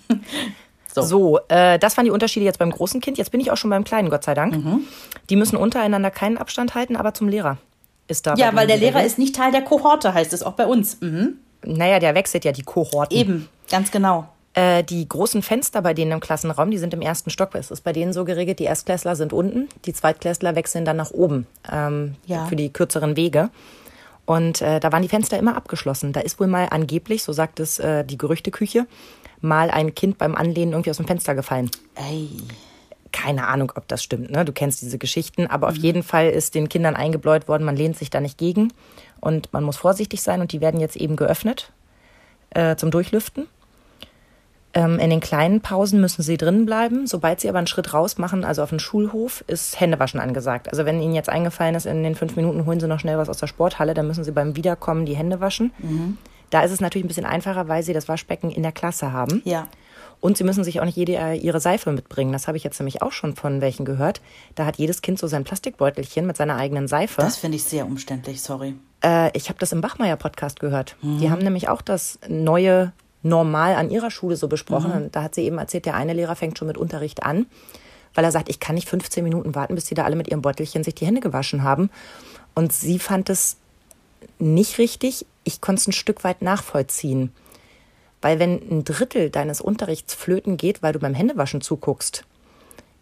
So, 0.93 1.01
so 1.01 1.39
äh, 1.49 1.77
das 1.79 1.97
waren 1.97 2.05
die 2.05 2.11
Unterschiede 2.11 2.45
jetzt 2.45 2.59
beim 2.59 2.71
großen 2.71 3.01
Kind. 3.01 3.17
Jetzt 3.17 3.31
bin 3.31 3.39
ich 3.39 3.51
auch 3.51 3.57
schon 3.57 3.69
beim 3.69 3.83
kleinen, 3.83 4.09
Gott 4.09 4.23
sei 4.23 4.33
Dank. 4.33 4.55
Mhm. 4.55 4.81
Die 5.29 5.35
müssen 5.35 5.55
untereinander 5.55 6.11
keinen 6.11 6.37
Abstand 6.37 6.75
halten, 6.75 6.95
aber 6.95 7.13
zum 7.13 7.27
Lehrer 7.27 7.57
ist 8.07 8.27
da. 8.27 8.35
Ja, 8.35 8.55
weil 8.55 8.67
der 8.67 8.77
Lehrer 8.77 9.03
ist 9.03 9.17
nicht 9.19 9.35
Teil 9.35 9.51
der 9.51 9.61
Kohorte, 9.61 10.13
heißt 10.13 10.33
es 10.33 10.43
auch 10.43 10.53
bei 10.53 10.65
uns. 10.65 10.99
Mhm. 11.01 11.35
Naja, 11.63 11.99
der 11.99 12.15
wechselt 12.15 12.45
ja 12.45 12.51
die 12.51 12.63
Kohorten. 12.63 13.15
Eben, 13.15 13.49
ganz 13.69 13.91
genau. 13.91 14.27
Äh, 14.53 14.83
die 14.83 15.07
großen 15.07 15.41
Fenster 15.41 15.81
bei 15.81 15.93
denen 15.93 16.11
im 16.11 16.19
Klassenraum, 16.19 16.71
die 16.71 16.77
sind 16.77 16.93
im 16.93 17.01
ersten 17.01 17.29
Stock. 17.29 17.53
Es 17.53 17.69
ist 17.69 17.81
bei 17.81 17.93
denen 17.93 18.13
so 18.13 18.25
geregelt, 18.25 18.59
die 18.59 18.63
Erstklässler 18.63 19.15
sind 19.15 19.31
unten, 19.31 19.69
die 19.85 19.93
Zweitklässler 19.93 20.55
wechseln 20.55 20.85
dann 20.85 20.97
nach 20.97 21.11
oben 21.11 21.45
ähm, 21.71 22.15
ja. 22.25 22.45
für 22.45 22.55
die 22.55 22.73
kürzeren 22.73 23.15
Wege. 23.15 23.49
Und 24.29 24.61
äh, 24.61 24.79
da 24.79 24.91
waren 24.91 25.01
die 25.01 25.07
Fenster 25.07 25.39
immer 25.39 25.55
abgeschlossen. 25.55 26.13
Da 26.13 26.19
ist 26.19 26.39
wohl 26.39 26.45
mal 26.45 26.67
angeblich, 26.69 27.23
so 27.23 27.33
sagt 27.33 27.59
es 27.59 27.79
äh, 27.79 28.05
die 28.05 28.15
Gerüchteküche, 28.15 28.85
mal 29.41 29.71
ein 29.71 29.95
Kind 29.95 30.19
beim 30.19 30.35
Anlehnen 30.35 30.73
irgendwie 30.73 30.91
aus 30.91 30.97
dem 30.97 31.07
Fenster 31.07 31.33
gefallen. 31.33 31.71
Ey. 31.95 32.29
Keine 33.11 33.47
Ahnung, 33.47 33.71
ob 33.73 33.87
das 33.87 34.03
stimmt, 34.03 34.29
ne? 34.29 34.45
Du 34.45 34.53
kennst 34.53 34.83
diese 34.83 34.99
Geschichten, 34.99 35.47
aber 35.47 35.65
mhm. 35.65 35.73
auf 35.73 35.79
jeden 35.81 36.03
Fall 36.03 36.29
ist 36.29 36.53
den 36.53 36.69
Kindern 36.69 36.95
eingebläut 36.95 37.47
worden, 37.47 37.63
man 37.63 37.75
lehnt 37.75 37.97
sich 37.97 38.11
da 38.11 38.21
nicht 38.21 38.37
gegen 38.37 38.71
und 39.19 39.51
man 39.51 39.63
muss 39.63 39.77
vorsichtig 39.77 40.21
sein 40.21 40.41
und 40.41 40.51
die 40.51 40.61
werden 40.61 40.79
jetzt 40.79 40.95
eben 40.95 41.15
geöffnet 41.15 41.71
äh, 42.51 42.75
zum 42.75 42.91
Durchlüften. 42.91 43.47
Ähm, 44.73 44.99
in 44.99 45.09
den 45.09 45.19
kleinen 45.19 45.61
Pausen 45.61 45.99
müssen 45.99 46.21
sie 46.21 46.37
drin 46.37 46.65
bleiben. 46.65 47.07
Sobald 47.07 47.39
sie 47.39 47.49
aber 47.49 47.57
einen 47.57 47.67
Schritt 47.67 47.93
raus 47.93 48.17
machen, 48.19 48.43
also 48.43 48.61
auf 48.61 48.69
den 48.69 48.79
Schulhof, 48.79 49.43
ist 49.47 49.79
Händewaschen 49.79 50.19
angesagt. 50.19 50.69
Also 50.69 50.85
wenn 50.85 51.01
ihnen 51.01 51.15
jetzt 51.15 51.29
eingefallen 51.29 51.73
ist, 51.73 51.87
in 51.87 52.03
den 52.03 52.15
fünf 52.15 52.35
Minuten 52.35 52.65
holen 52.65 52.79
sie 52.79 52.87
noch 52.87 52.99
schnell 52.99 53.17
was 53.17 53.29
aus 53.29 53.37
der 53.37 53.47
Sporthalle, 53.47 53.95
dann 53.95 54.05
müssen 54.05 54.23
sie 54.23 54.31
beim 54.31 54.55
Wiederkommen 54.55 55.05
die 55.05 55.15
Hände 55.15 55.41
waschen. 55.41 55.71
Mhm. 55.79 56.17
Da 56.51 56.61
ist 56.61 56.71
es 56.71 56.81
natürlich 56.81 57.05
ein 57.05 57.07
bisschen 57.07 57.25
einfacher, 57.25 57.67
weil 57.67 57.83
sie 57.83 57.93
das 57.93 58.07
Waschbecken 58.07 58.51
in 58.51 58.63
der 58.63 58.71
Klasse 58.71 59.11
haben. 59.11 59.41
Ja. 59.45 59.67
Und 60.21 60.37
sie 60.37 60.43
müssen 60.43 60.63
sich 60.63 60.79
auch 60.81 60.85
nicht 60.85 60.97
jede 60.97 61.15
äh, 61.15 61.37
ihre 61.37 61.59
Seife 61.59 61.91
mitbringen. 61.91 62.33
Das 62.33 62.47
habe 62.47 62.57
ich 62.57 62.63
jetzt 62.63 62.79
nämlich 62.79 63.01
auch 63.01 63.11
schon 63.11 63.35
von 63.35 63.61
welchen 63.61 63.85
gehört. 63.85 64.21
Da 64.55 64.65
hat 64.65 64.75
jedes 64.77 65.01
Kind 65.01 65.17
so 65.17 65.27
sein 65.27 65.45
Plastikbeutelchen 65.45 66.27
mit 66.27 66.37
seiner 66.37 66.57
eigenen 66.57 66.87
Seife. 66.87 67.21
Das 67.21 67.37
finde 67.37 67.55
ich 67.55 67.63
sehr 67.63 67.85
umständlich, 67.85 68.41
sorry. 68.41 68.75
Äh, 69.03 69.35
ich 69.35 69.49
habe 69.49 69.59
das 69.59 69.71
im 69.71 69.81
Bachmeier-Podcast 69.81 70.59
gehört. 70.59 70.97
Mhm. 71.01 71.19
Die 71.19 71.31
haben 71.31 71.41
nämlich 71.41 71.69
auch 71.69 71.81
das 71.81 72.19
neue 72.27 72.91
Normal 73.21 73.75
an 73.75 73.89
ihrer 73.89 74.11
Schule 74.11 74.35
so 74.35 74.47
besprochen. 74.47 75.03
Mhm. 75.03 75.11
Da 75.11 75.23
hat 75.23 75.35
sie 75.35 75.43
eben 75.43 75.57
erzählt, 75.57 75.85
der 75.85 75.95
eine 75.95 76.13
Lehrer 76.13 76.35
fängt 76.35 76.57
schon 76.57 76.67
mit 76.67 76.77
Unterricht 76.77 77.23
an, 77.23 77.47
weil 78.13 78.23
er 78.23 78.31
sagt, 78.31 78.49
ich 78.49 78.59
kann 78.59 78.75
nicht 78.75 78.87
15 78.87 79.23
Minuten 79.23 79.55
warten, 79.55 79.75
bis 79.75 79.85
die 79.85 79.95
da 79.95 80.05
alle 80.05 80.15
mit 80.15 80.27
ihrem 80.27 80.41
Beutelchen 80.41 80.83
sich 80.83 80.95
die 80.95 81.05
Hände 81.05 81.21
gewaschen 81.21 81.63
haben. 81.63 81.89
Und 82.55 82.73
sie 82.73 82.99
fand 82.99 83.29
es 83.29 83.57
nicht 84.37 84.77
richtig. 84.77 85.25
Ich 85.43 85.61
konnte 85.61 85.81
es 85.81 85.87
ein 85.87 85.93
Stück 85.93 86.23
weit 86.23 86.41
nachvollziehen. 86.41 87.31
Weil 88.21 88.39
wenn 88.39 88.59
ein 88.69 88.83
Drittel 88.83 89.29
deines 89.29 89.61
Unterrichts 89.61 90.13
flöten 90.13 90.57
geht, 90.57 90.81
weil 90.81 90.93
du 90.93 90.99
beim 90.99 91.13
Händewaschen 91.13 91.61
zuguckst, 91.61 92.25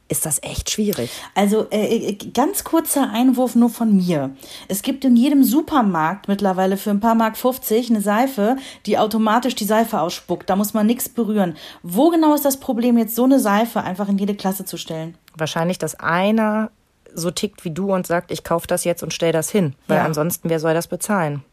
ist 0.10 0.26
das 0.26 0.42
echt 0.42 0.70
schwierig. 0.70 1.12
Also 1.36 1.68
äh, 1.70 2.10
äh 2.10 2.14
ganz 2.34 2.64
kurzer 2.64 3.10
Einwurf 3.12 3.56
nur 3.56 3.70
von 3.70 3.96
mir. 3.96 4.32
Es 4.68 4.82
gibt 4.82 5.04
in 5.06 5.16
jedem 5.16 5.44
Supermarkt 5.44 6.28
mittlerweile 6.28 6.78
für 6.78 6.92
ein 6.92 7.00
paar 7.00 7.16
Mark 7.16 7.38
50 7.38 7.90
eine 7.90 8.02
Seife, 8.02 8.58
die 8.86 8.98
automatisch 8.98 9.56
die 9.56 9.66
Seife 9.66 10.00
ausspuckt. 10.00 10.50
Da 10.50 10.56
muss 10.56 10.74
man 10.74 10.86
nichts 10.86 11.10
berühren. 11.10 11.56
Wo 11.84 12.10
genau 12.10 12.34
ist 12.34 12.46
das 12.46 12.60
Problem, 12.60 12.98
jetzt 12.98 13.16
so 13.16 13.26
eine 13.26 13.40
Seife 13.40 13.84
einfach 13.84 14.08
in 14.08 14.18
jede 14.18 14.36
Klasse 14.36 14.66
zu 14.66 14.78
stellen? 14.78 15.16
Wahrscheinlich, 15.36 15.78
dass 15.78 15.96
einer 15.96 16.72
so 17.14 17.32
tickt 17.32 17.66
wie 17.66 17.72
du 17.72 17.94
und 17.94 18.08
sagt, 18.08 18.32
ich 18.32 18.44
kaufe 18.44 18.68
das 18.68 18.84
jetzt 18.84 19.04
und 19.04 19.14
stell 19.14 19.32
das 19.32 19.50
hin. 19.50 19.74
Weil 19.88 19.98
ja. 19.98 20.06
ansonsten, 20.06 20.50
wer 20.50 20.60
soll 20.60 20.74
das 20.74 20.88
bezahlen? 20.88 21.44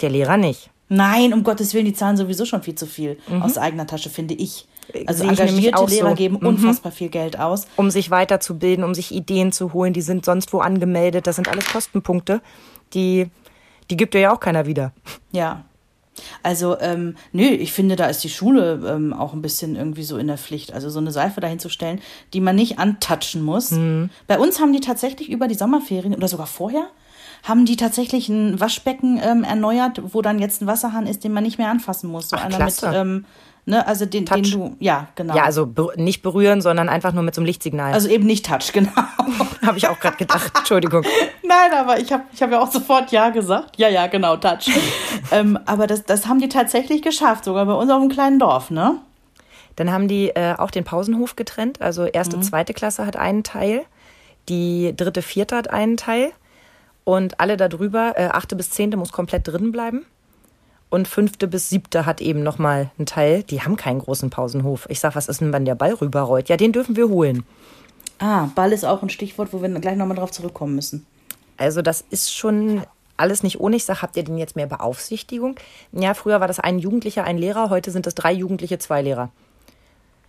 Der 0.00 0.10
Lehrer 0.10 0.36
nicht. 0.36 0.70
Nein, 0.88 1.32
um 1.32 1.42
Gottes 1.42 1.74
Willen, 1.74 1.86
die 1.86 1.94
zahlen 1.94 2.16
sowieso 2.16 2.44
schon 2.44 2.62
viel 2.62 2.76
zu 2.76 2.86
viel 2.86 3.18
mhm. 3.28 3.42
aus 3.42 3.58
eigener 3.58 3.86
Tasche, 3.86 4.10
finde 4.10 4.34
ich. 4.34 4.68
Also 5.06 5.22
Sehe 5.22 5.30
engagierte 5.30 5.84
Lehrer 5.86 6.10
so. 6.10 6.14
geben 6.14 6.38
mhm. 6.40 6.46
unfassbar 6.46 6.92
viel 6.92 7.08
Geld 7.08 7.38
aus. 7.38 7.66
Um 7.76 7.90
sich 7.90 8.10
weiterzubilden, 8.10 8.84
um 8.84 8.94
sich 8.94 9.12
Ideen 9.12 9.52
zu 9.52 9.72
holen, 9.72 9.92
die 9.92 10.02
sind 10.02 10.24
sonst 10.24 10.52
wo 10.52 10.60
angemeldet. 10.60 11.26
Das 11.26 11.36
sind 11.36 11.48
alles 11.48 11.66
Kostenpunkte, 11.66 12.40
die, 12.94 13.28
die 13.90 13.96
gibt 13.96 14.14
dir 14.14 14.20
ja 14.20 14.34
auch 14.34 14.40
keiner 14.40 14.66
wieder. 14.66 14.92
Ja. 15.32 15.64
Also, 16.42 16.78
ähm, 16.80 17.16
nö, 17.32 17.44
ich 17.44 17.72
finde, 17.72 17.94
da 17.94 18.06
ist 18.06 18.24
die 18.24 18.30
Schule 18.30 18.80
ähm, 18.86 19.12
auch 19.12 19.34
ein 19.34 19.42
bisschen 19.42 19.76
irgendwie 19.76 20.02
so 20.02 20.16
in 20.16 20.28
der 20.28 20.38
Pflicht. 20.38 20.72
Also 20.72 20.88
so 20.88 20.98
eine 20.98 21.12
Seife 21.12 21.40
dahinzustellen, 21.40 22.00
die 22.32 22.40
man 22.40 22.56
nicht 22.56 22.78
antatschen 22.78 23.42
muss. 23.42 23.72
Mhm. 23.72 24.10
Bei 24.26 24.38
uns 24.38 24.60
haben 24.60 24.72
die 24.72 24.80
tatsächlich 24.80 25.30
über 25.30 25.46
die 25.46 25.54
Sommerferien 25.54 26.14
oder 26.14 26.28
sogar 26.28 26.46
vorher 26.46 26.88
haben 27.46 27.64
die 27.64 27.76
tatsächlich 27.76 28.28
ein 28.28 28.60
Waschbecken 28.60 29.20
ähm, 29.22 29.44
erneuert, 29.44 30.02
wo 30.12 30.22
dann 30.22 30.38
jetzt 30.38 30.62
ein 30.62 30.66
Wasserhahn 30.66 31.06
ist, 31.06 31.24
den 31.24 31.32
man 31.32 31.44
nicht 31.44 31.58
mehr 31.58 31.70
anfassen 31.70 32.10
muss. 32.10 32.28
So 32.28 32.36
Ach, 32.36 32.44
einer 32.44 32.56
klasse. 32.56 32.86
mit 32.86 32.96
ähm, 32.96 33.24
Ne, 33.68 33.84
also 33.84 34.06
den, 34.06 34.24
den 34.26 34.44
du, 34.44 34.76
ja, 34.78 35.08
genau. 35.16 35.34
Ja, 35.34 35.42
also 35.42 35.68
nicht 35.96 36.22
berühren, 36.22 36.60
sondern 36.60 36.88
einfach 36.88 37.12
nur 37.12 37.24
mit 37.24 37.34
so 37.34 37.40
einem 37.40 37.46
Lichtsignal. 37.46 37.92
Also 37.92 38.08
eben 38.08 38.24
nicht 38.24 38.46
Touch, 38.46 38.72
genau. 38.72 38.92
habe 39.66 39.76
ich 39.76 39.88
auch 39.88 39.98
gerade 39.98 40.16
gedacht. 40.16 40.52
Entschuldigung. 40.56 41.02
Nein, 41.42 41.72
aber 41.76 41.98
ich 41.98 42.12
habe 42.12 42.22
ich 42.32 42.40
hab 42.40 42.52
ja 42.52 42.60
auch 42.60 42.70
sofort 42.70 43.10
Ja 43.10 43.30
gesagt. 43.30 43.76
Ja, 43.76 43.88
ja, 43.88 44.06
genau, 44.06 44.36
Touch. 44.36 44.70
ähm, 45.32 45.58
aber 45.66 45.88
das, 45.88 46.04
das 46.04 46.28
haben 46.28 46.38
die 46.38 46.48
tatsächlich 46.48 47.02
geschafft, 47.02 47.44
sogar 47.44 47.66
bei 47.66 47.72
uns 47.72 47.90
auf 47.90 48.00
einem 48.00 48.08
kleinen 48.08 48.38
Dorf, 48.38 48.70
ne? 48.70 49.00
Dann 49.74 49.90
haben 49.90 50.06
die 50.06 50.28
äh, 50.28 50.54
auch 50.56 50.70
den 50.70 50.84
Pausenhof 50.84 51.34
getrennt. 51.34 51.82
Also 51.82 52.04
erste, 52.04 52.36
mhm. 52.36 52.42
zweite 52.42 52.72
Klasse 52.72 53.04
hat 53.04 53.16
einen 53.16 53.42
Teil, 53.42 53.84
die 54.48 54.94
dritte, 54.96 55.22
vierte 55.22 55.56
hat 55.56 55.70
einen 55.70 55.96
Teil. 55.96 56.30
Und 57.06 57.38
alle 57.38 57.56
darüber, 57.56 58.14
äh, 58.16 58.30
achte 58.32 58.56
bis 58.56 58.70
zehnte 58.70 58.96
muss 58.96 59.12
komplett 59.12 59.46
drin 59.46 59.70
bleiben 59.70 60.04
und 60.90 61.06
fünfte 61.06 61.46
bis 61.46 61.68
siebte 61.68 62.04
hat 62.04 62.20
eben 62.20 62.42
nochmal 62.42 62.90
einen 62.98 63.06
Teil. 63.06 63.44
Die 63.44 63.62
haben 63.62 63.76
keinen 63.76 64.00
großen 64.00 64.28
Pausenhof. 64.28 64.86
Ich 64.88 64.98
sag, 64.98 65.14
was 65.14 65.28
ist 65.28 65.40
denn, 65.40 65.52
wenn 65.52 65.64
der 65.64 65.76
Ball 65.76 65.94
rüberrollt? 65.94 66.48
Ja, 66.48 66.56
den 66.56 66.72
dürfen 66.72 66.96
wir 66.96 67.08
holen. 67.08 67.44
Ah, 68.18 68.48
Ball 68.56 68.72
ist 68.72 68.84
auch 68.84 69.04
ein 69.04 69.08
Stichwort, 69.08 69.52
wo 69.52 69.62
wir 69.62 69.68
gleich 69.68 69.96
nochmal 69.96 70.16
drauf 70.16 70.32
zurückkommen 70.32 70.74
müssen. 70.74 71.06
Also 71.56 71.80
das 71.80 72.04
ist 72.10 72.34
schon 72.34 72.82
alles 73.16 73.44
nicht 73.44 73.60
ohne. 73.60 73.76
Ich 73.76 73.84
sag, 73.84 74.02
habt 74.02 74.16
ihr 74.16 74.24
denn 74.24 74.36
jetzt 74.36 74.56
mehr 74.56 74.66
Beaufsichtigung? 74.66 75.54
Ja, 75.92 76.12
früher 76.12 76.40
war 76.40 76.48
das 76.48 76.58
ein 76.58 76.80
Jugendlicher, 76.80 77.22
ein 77.22 77.38
Lehrer. 77.38 77.70
Heute 77.70 77.92
sind 77.92 78.08
es 78.08 78.16
drei 78.16 78.32
Jugendliche, 78.32 78.80
zwei 78.80 79.00
Lehrer. 79.02 79.30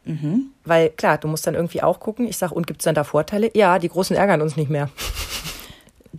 Mhm. 0.05 0.51
Weil 0.63 0.91
klar, 0.91 1.17
du 1.17 1.27
musst 1.27 1.47
dann 1.47 1.55
irgendwie 1.55 1.81
auch 1.81 1.99
gucken. 1.99 2.27
Ich 2.27 2.37
sag, 2.37 2.51
und 2.51 2.67
gibt 2.67 2.81
es 2.81 2.85
dann 2.85 2.93
da 2.93 3.03
Vorteile? 3.03 3.49
Ja, 3.55 3.79
die 3.79 3.89
Großen 3.89 4.15
ärgern 4.15 4.43
uns 4.43 4.57
nicht 4.57 4.69
mehr. 4.69 4.89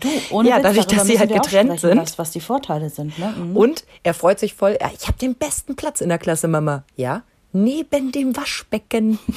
Du, 0.01 0.09
ohne 0.31 0.49
ja, 0.49 0.57
Witz, 0.57 0.63
dadurch, 0.65 0.87
dass 0.87 1.07
sie 1.07 1.19
halt 1.19 1.33
getrennt 1.33 1.81
sind. 1.81 1.99
Was, 1.99 2.19
was 2.19 2.31
die 2.31 2.41
Vorteile 2.41 2.91
sind. 2.91 3.19
Ne? 3.19 3.35
Mhm. 3.37 3.57
Und 3.57 3.85
er 4.03 4.15
freut 4.15 4.39
sich 4.39 4.55
voll. 4.55 4.79
Ja, 4.81 4.91
ich 4.97 5.07
habe 5.07 5.19
den 5.19 5.35
besten 5.35 5.77
Platz 5.77 6.01
in 6.01 6.09
der 6.09 6.19
Klasse, 6.19 6.49
Mama. 6.49 6.85
Ja, 6.97 7.23
neben 7.53 8.13
dem 8.13 8.37
Waschbecken. 8.37 9.19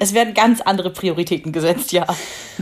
es 0.00 0.14
werden 0.14 0.34
ganz 0.34 0.60
andere 0.60 0.90
Prioritäten 0.90 1.52
gesetzt, 1.52 1.92
ja. 1.92 2.06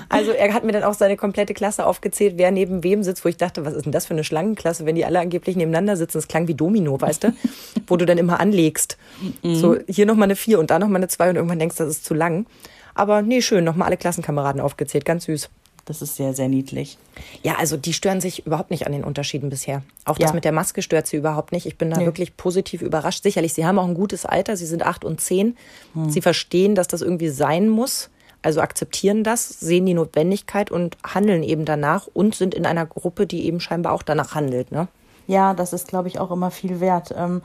Also 0.09 0.33
er 0.33 0.53
hat 0.53 0.65
mir 0.65 0.73
dann 0.73 0.83
auch 0.83 0.95
seine 0.95 1.17
komplette 1.17 1.55
Klasse 1.55 1.87
aufgezählt, 1.87 2.35
wer 2.37 2.51
neben 2.51 2.83
wem 2.83 3.03
sitzt, 3.03 3.25
wo 3.25 3.29
ich 3.29 3.37
dachte, 3.37 3.65
was 3.65 3.75
ist 3.75 3.85
denn 3.85 3.93
das 3.93 4.07
für 4.07 4.15
eine 4.15 4.25
Schlangenklasse, 4.25 4.87
wenn 4.87 4.95
die 4.95 5.05
alle 5.05 5.21
angeblich 5.21 5.57
nebeneinander 5.57 5.97
sitzen? 5.97 6.19
Das 6.19 6.29
klang 6.29 6.49
wie 6.49 6.55
Domino, 6.55 7.01
weißt 7.01 7.25
du? 7.25 7.33
wo 7.87 7.97
du 7.97 8.07
dann 8.07 8.19
immer 8.19 8.41
anlegst. 8.41 8.99
Mhm. 9.43 9.55
So, 9.55 9.77
hier 9.89 10.07
nochmal 10.07 10.27
eine 10.27 10.37
vier 10.37 10.59
und 10.59 10.71
da 10.71 10.79
nochmal 10.79 10.97
eine 10.97 11.09
zwei 11.09 11.31
und 11.31 11.37
irgendwann 11.37 11.59
denkst, 11.59 11.77
das 11.77 11.89
ist 11.89 12.05
zu 12.05 12.15
lang. 12.15 12.47
Aber 12.95 13.23
nee, 13.23 13.43
schön, 13.43 13.65
nochmal 13.65 13.87
alle 13.87 13.97
Klassenkameraden 13.97 14.61
aufgezählt, 14.61 15.05
ganz 15.05 15.25
süß. 15.25 15.51
Das 15.85 16.01
ist 16.01 16.17
sehr, 16.17 16.33
sehr 16.33 16.49
niedlich. 16.49 16.99
Ja, 17.43 17.57
also 17.57 17.77
die 17.77 17.93
stören 17.93 18.21
sich 18.21 18.47
überhaupt 18.47 18.71
nicht 18.71 18.87
an 18.87 18.93
den 18.93 19.05
Unterschieden 19.05 19.51
bisher. 19.51 19.83
Auch 20.05 20.17
das 20.17 20.31
ja. 20.31 20.35
mit 20.35 20.45
der 20.45 20.53
Maske 20.53 20.81
stört 20.81 21.07
sie 21.07 21.17
überhaupt 21.17 21.53
nicht. 21.53 21.67
Ich 21.67 21.77
bin 21.77 21.91
da 21.91 21.99
nee. 21.99 22.07
wirklich 22.07 22.37
positiv 22.37 22.81
überrascht. 22.81 23.23
Sicherlich, 23.23 23.53
sie 23.53 23.67
haben 23.67 23.79
auch 23.79 23.87
ein 23.87 23.95
gutes 23.95 24.25
Alter. 24.25 24.57
Sie 24.57 24.67
sind 24.67 24.85
acht 24.85 25.05
und 25.05 25.21
zehn. 25.21 25.57
Hm. 25.93 26.09
Sie 26.09 26.23
verstehen, 26.23 26.75
dass 26.75 26.89
das 26.89 27.03
irgendwie 27.03 27.29
sein 27.29 27.69
muss. 27.69 28.11
Also 28.41 28.61
akzeptieren 28.61 29.25
das, 29.25 29.49
sehen 29.49 29.87
die 29.87 29.95
Notwendigkeit 29.95 30.71
und 30.71 30.99
handeln 31.03 31.43
eben 31.43 31.65
danach 31.65 32.07
und 32.13 32.35
sind 32.35 32.55
in 32.55 32.67
einer 32.67 32.85
Gruppe, 32.85 33.27
die 33.27 33.47
eben 33.47 33.59
scheinbar 33.59 33.93
auch 33.93 34.03
danach 34.03 34.35
handelt. 34.35 34.71
Ne? 34.71 34.89
Ja, 35.27 35.55
das 35.55 35.73
ist, 35.73 35.89
glaube 35.89 36.09
ich, 36.09 36.19
auch 36.19 36.31
immer 36.31 36.51
viel 36.51 36.81
wert. 36.81 37.15
Ähm, 37.17 37.41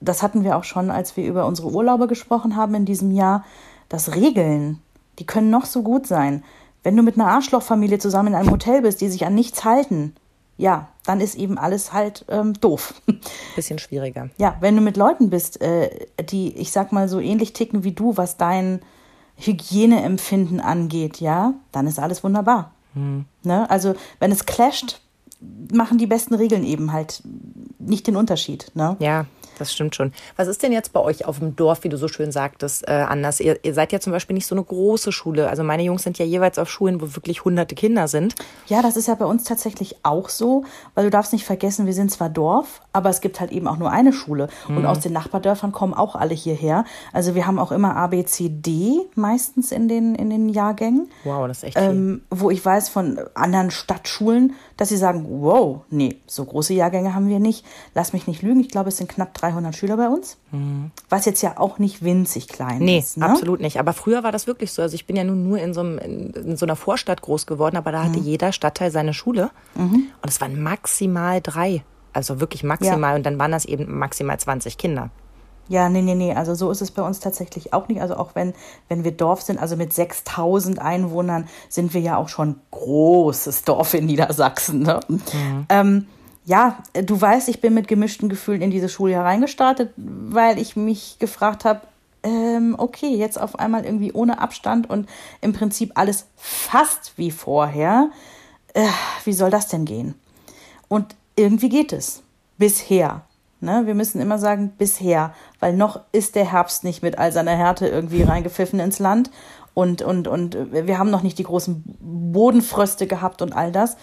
das 0.00 0.22
hatten 0.22 0.42
wir 0.42 0.56
auch 0.56 0.64
schon, 0.64 0.90
als 0.90 1.16
wir 1.16 1.24
über 1.24 1.46
unsere 1.46 1.70
Urlaube 1.70 2.08
gesprochen 2.08 2.56
haben 2.56 2.74
in 2.74 2.84
diesem 2.84 3.12
Jahr, 3.12 3.44
dass 3.88 4.16
Regeln, 4.16 4.80
die 5.20 5.26
können 5.26 5.50
noch 5.50 5.66
so 5.66 5.82
gut 5.82 6.06
sein. 6.06 6.42
Wenn 6.84 6.96
du 6.96 7.02
mit 7.02 7.16
einer 7.16 7.28
Arschlochfamilie 7.28 7.98
zusammen 7.98 8.28
in 8.28 8.34
einem 8.36 8.50
Hotel 8.50 8.82
bist, 8.82 9.00
die 9.00 9.08
sich 9.08 9.26
an 9.26 9.34
nichts 9.34 9.64
halten, 9.64 10.14
ja, 10.56 10.88
dann 11.04 11.20
ist 11.20 11.34
eben 11.34 11.58
alles 11.58 11.92
halt 11.92 12.24
ähm, 12.28 12.54
doof. 12.54 12.94
Bisschen 13.56 13.78
schwieriger. 13.78 14.30
Ja, 14.38 14.56
wenn 14.60 14.76
du 14.76 14.82
mit 14.82 14.96
Leuten 14.96 15.30
bist, 15.30 15.60
äh, 15.60 16.06
die, 16.22 16.56
ich 16.56 16.70
sag 16.70 16.92
mal, 16.92 17.08
so 17.08 17.18
ähnlich 17.18 17.52
ticken 17.52 17.82
wie 17.82 17.92
du, 17.92 18.16
was 18.16 18.36
dein 18.36 18.80
Hygieneempfinden 19.36 20.60
angeht, 20.60 21.20
ja, 21.20 21.54
dann 21.72 21.86
ist 21.86 21.98
alles 21.98 22.22
wunderbar. 22.22 22.70
Hm. 22.92 23.24
Ne? 23.42 23.68
Also, 23.68 23.94
wenn 24.20 24.30
es 24.30 24.46
clasht, 24.46 25.00
machen 25.72 25.98
die 25.98 26.06
besten 26.06 26.34
Regeln 26.34 26.64
eben 26.64 26.92
halt 26.92 27.22
nicht 27.78 28.06
den 28.06 28.16
Unterschied. 28.16 28.70
Ne? 28.74 28.96
Ja, 29.00 29.26
das 29.58 29.72
stimmt 29.72 29.94
schon. 29.94 30.12
Was 30.36 30.48
ist 30.48 30.62
denn 30.62 30.72
jetzt 30.72 30.92
bei 30.92 31.00
euch 31.00 31.24
auf 31.24 31.38
dem 31.38 31.56
Dorf, 31.56 31.84
wie 31.84 31.88
du 31.88 31.96
so 31.96 32.08
schön 32.08 32.32
sagtest, 32.32 32.88
äh, 32.88 32.92
anders? 32.92 33.40
Ihr, 33.40 33.64
ihr, 33.64 33.74
seid 33.74 33.92
ja 33.92 34.00
zum 34.00 34.12
Beispiel 34.12 34.34
nicht 34.34 34.46
so 34.46 34.54
eine 34.54 34.64
große 34.64 35.12
Schule. 35.12 35.48
Also 35.48 35.64
meine 35.64 35.82
Jungs 35.82 36.02
sind 36.02 36.18
ja 36.18 36.24
jeweils 36.24 36.58
auf 36.58 36.70
Schulen, 36.70 37.00
wo 37.00 37.14
wirklich 37.14 37.44
hunderte 37.44 37.74
Kinder 37.74 38.08
sind. 38.08 38.34
Ja, 38.66 38.82
das 38.82 38.96
ist 38.96 39.08
ja 39.08 39.14
bei 39.14 39.24
uns 39.24 39.44
tatsächlich 39.44 39.96
auch 40.02 40.28
so, 40.28 40.64
weil 40.94 41.04
du 41.04 41.10
darfst 41.10 41.32
nicht 41.32 41.44
vergessen, 41.44 41.86
wir 41.86 41.92
sind 41.92 42.10
zwar 42.10 42.28
Dorf, 42.28 42.80
aber 42.92 43.10
es 43.10 43.20
gibt 43.20 43.40
halt 43.40 43.52
eben 43.52 43.68
auch 43.68 43.76
nur 43.76 43.90
eine 43.90 44.12
Schule. 44.12 44.48
Mhm. 44.68 44.78
Und 44.78 44.86
aus 44.86 45.00
den 45.00 45.12
Nachbardörfern 45.12 45.72
kommen 45.72 45.94
auch 45.94 46.14
alle 46.14 46.34
hierher. 46.34 46.84
Also 47.12 47.34
wir 47.34 47.46
haben 47.46 47.58
auch 47.58 47.72
immer 47.72 47.96
A, 47.96 48.06
B, 48.08 48.24
C, 48.24 48.48
D 48.48 49.00
meistens 49.14 49.72
in 49.72 49.88
den, 49.88 50.14
in 50.14 50.30
den 50.30 50.48
Jahrgängen. 50.48 51.08
Wow, 51.24 51.46
das 51.48 51.58
ist 51.58 51.64
echt 51.64 51.78
viel. 51.78 51.88
Ähm, 51.88 52.22
wo 52.30 52.50
ich 52.50 52.64
weiß 52.64 52.88
von 52.88 53.20
anderen 53.34 53.70
Stadtschulen, 53.70 54.54
dass 54.76 54.88
sie 54.88 54.96
sagen, 54.96 55.26
wow, 55.28 55.82
nee, 55.90 56.20
so 56.26 56.44
große 56.44 56.74
Jahrgänge 56.74 57.14
haben 57.14 57.28
wir 57.28 57.40
nicht. 57.40 57.64
Lass 57.94 58.12
mich 58.12 58.26
nicht 58.26 58.42
lügen, 58.42 58.60
ich 58.60 58.68
glaube, 58.68 58.88
es 58.88 58.96
sind 58.96 59.08
knapp 59.08 59.34
300 59.44 59.74
Schüler 59.74 59.96
bei 59.96 60.08
uns. 60.08 60.38
Mhm. 60.52 60.90
Was 61.08 61.24
jetzt 61.24 61.42
ja 61.42 61.58
auch 61.58 61.78
nicht 61.78 62.02
winzig 62.02 62.48
klein 62.48 62.78
nee, 62.78 62.98
ist. 62.98 63.16
Nee, 63.16 63.24
absolut 63.24 63.60
nicht. 63.60 63.78
Aber 63.78 63.92
früher 63.92 64.22
war 64.22 64.32
das 64.32 64.46
wirklich 64.46 64.72
so. 64.72 64.82
Also 64.82 64.94
ich 64.94 65.06
bin 65.06 65.16
ja 65.16 65.24
nun 65.24 65.46
nur 65.48 65.58
in 65.58 65.74
so, 65.74 65.80
einem, 65.80 65.98
in 65.98 66.56
so 66.56 66.66
einer 66.66 66.76
Vorstadt 66.76 67.22
groß 67.22 67.46
geworden, 67.46 67.76
aber 67.76 67.92
da 67.92 68.04
hatte 68.04 68.18
mhm. 68.18 68.24
jeder 68.24 68.52
Stadtteil 68.52 68.90
seine 68.90 69.14
Schule. 69.14 69.50
Mhm. 69.74 70.08
Und 70.22 70.28
es 70.28 70.40
waren 70.40 70.62
maximal 70.62 71.40
drei. 71.40 71.84
Also 72.12 72.40
wirklich 72.40 72.62
maximal. 72.62 73.10
Ja. 73.10 73.16
Und 73.16 73.26
dann 73.26 73.38
waren 73.38 73.52
das 73.52 73.64
eben 73.64 73.98
maximal 73.98 74.38
20 74.38 74.78
Kinder. 74.78 75.10
Ja, 75.68 75.88
nee, 75.88 76.02
nee, 76.02 76.14
nee. 76.14 76.34
Also 76.34 76.54
so 76.54 76.70
ist 76.70 76.82
es 76.82 76.90
bei 76.90 77.02
uns 77.02 77.20
tatsächlich 77.20 77.72
auch 77.72 77.88
nicht. 77.88 78.00
Also 78.00 78.16
auch 78.16 78.34
wenn, 78.34 78.54
wenn 78.88 79.04
wir 79.04 79.12
Dorf 79.12 79.42
sind, 79.42 79.58
also 79.58 79.76
mit 79.76 79.92
6000 79.92 80.78
Einwohnern 80.78 81.48
sind 81.68 81.94
wir 81.94 82.00
ja 82.00 82.16
auch 82.16 82.28
schon 82.28 82.56
großes 82.70 83.64
Dorf 83.64 83.94
in 83.94 84.06
Niedersachsen. 84.06 84.80
Ne? 84.80 85.00
Mhm. 85.08 85.66
Ähm, 85.68 86.06
ja, 86.46 86.78
du 86.92 87.18
weißt, 87.18 87.48
ich 87.48 87.60
bin 87.60 87.74
mit 87.74 87.88
gemischten 87.88 88.28
Gefühlen 88.28 88.62
in 88.62 88.70
diese 88.70 88.88
Schule 88.88 89.14
hereingestartet, 89.14 89.92
weil 89.96 90.58
ich 90.58 90.76
mich 90.76 91.18
gefragt 91.18 91.64
habe, 91.64 91.80
ähm, 92.22 92.74
okay, 92.78 93.14
jetzt 93.14 93.40
auf 93.40 93.58
einmal 93.58 93.84
irgendwie 93.84 94.12
ohne 94.12 94.40
Abstand 94.40 94.88
und 94.88 95.08
im 95.40 95.52
Prinzip 95.52 95.92
alles 95.94 96.26
fast 96.36 97.12
wie 97.16 97.30
vorher. 97.30 98.10
Äh, 98.74 98.86
wie 99.24 99.32
soll 99.32 99.50
das 99.50 99.68
denn 99.68 99.84
gehen? 99.84 100.14
Und 100.88 101.14
irgendwie 101.36 101.68
geht 101.68 101.92
es. 101.92 102.22
Bisher. 102.58 103.22
Ne? 103.60 103.82
Wir 103.86 103.94
müssen 103.94 104.20
immer 104.20 104.38
sagen, 104.38 104.72
bisher, 104.76 105.34
weil 105.60 105.74
noch 105.74 106.00
ist 106.12 106.34
der 106.34 106.50
Herbst 106.50 106.84
nicht 106.84 107.02
mit 107.02 107.18
all 107.18 107.32
seiner 107.32 107.56
Härte 107.56 107.88
irgendwie 107.88 108.22
reingepfiffen 108.24 108.80
ins 108.80 108.98
Land. 108.98 109.30
Und, 109.72 110.02
und, 110.02 110.28
und 110.28 110.56
wir 110.72 110.98
haben 110.98 111.10
noch 111.10 111.22
nicht 111.22 111.38
die 111.38 111.44
großen 111.44 111.82
Bodenfröste 112.00 113.06
gehabt 113.06 113.42
und 113.42 113.54
all 113.54 113.72
das. 113.72 113.96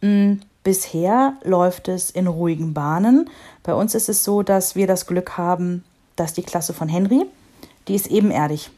Mhm 0.00 0.40
Bisher 0.68 1.32
läuft 1.44 1.88
es 1.88 2.10
in 2.10 2.26
ruhigen 2.26 2.74
Bahnen. 2.74 3.30
Bei 3.62 3.72
uns 3.72 3.94
ist 3.94 4.10
es 4.10 4.22
so, 4.22 4.42
dass 4.42 4.74
wir 4.76 4.86
das 4.86 5.06
Glück 5.06 5.38
haben, 5.38 5.82
dass 6.14 6.34
die 6.34 6.42
Klasse 6.42 6.74
von 6.74 6.90
Henry, 6.90 7.24
die 7.88 7.94
ist 7.94 8.08
ebenerdig. 8.08 8.68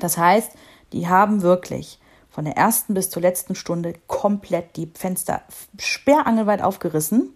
Das 0.00 0.18
heißt, 0.18 0.50
die 0.92 1.06
haben 1.06 1.42
wirklich 1.42 2.00
von 2.28 2.44
der 2.44 2.56
ersten 2.56 2.94
bis 2.94 3.08
zur 3.08 3.22
letzten 3.22 3.54
Stunde 3.54 3.94
komplett 4.08 4.74
die 4.74 4.90
Fenster 4.92 5.42
sperrangelweit 5.78 6.60
aufgerissen. 6.60 7.32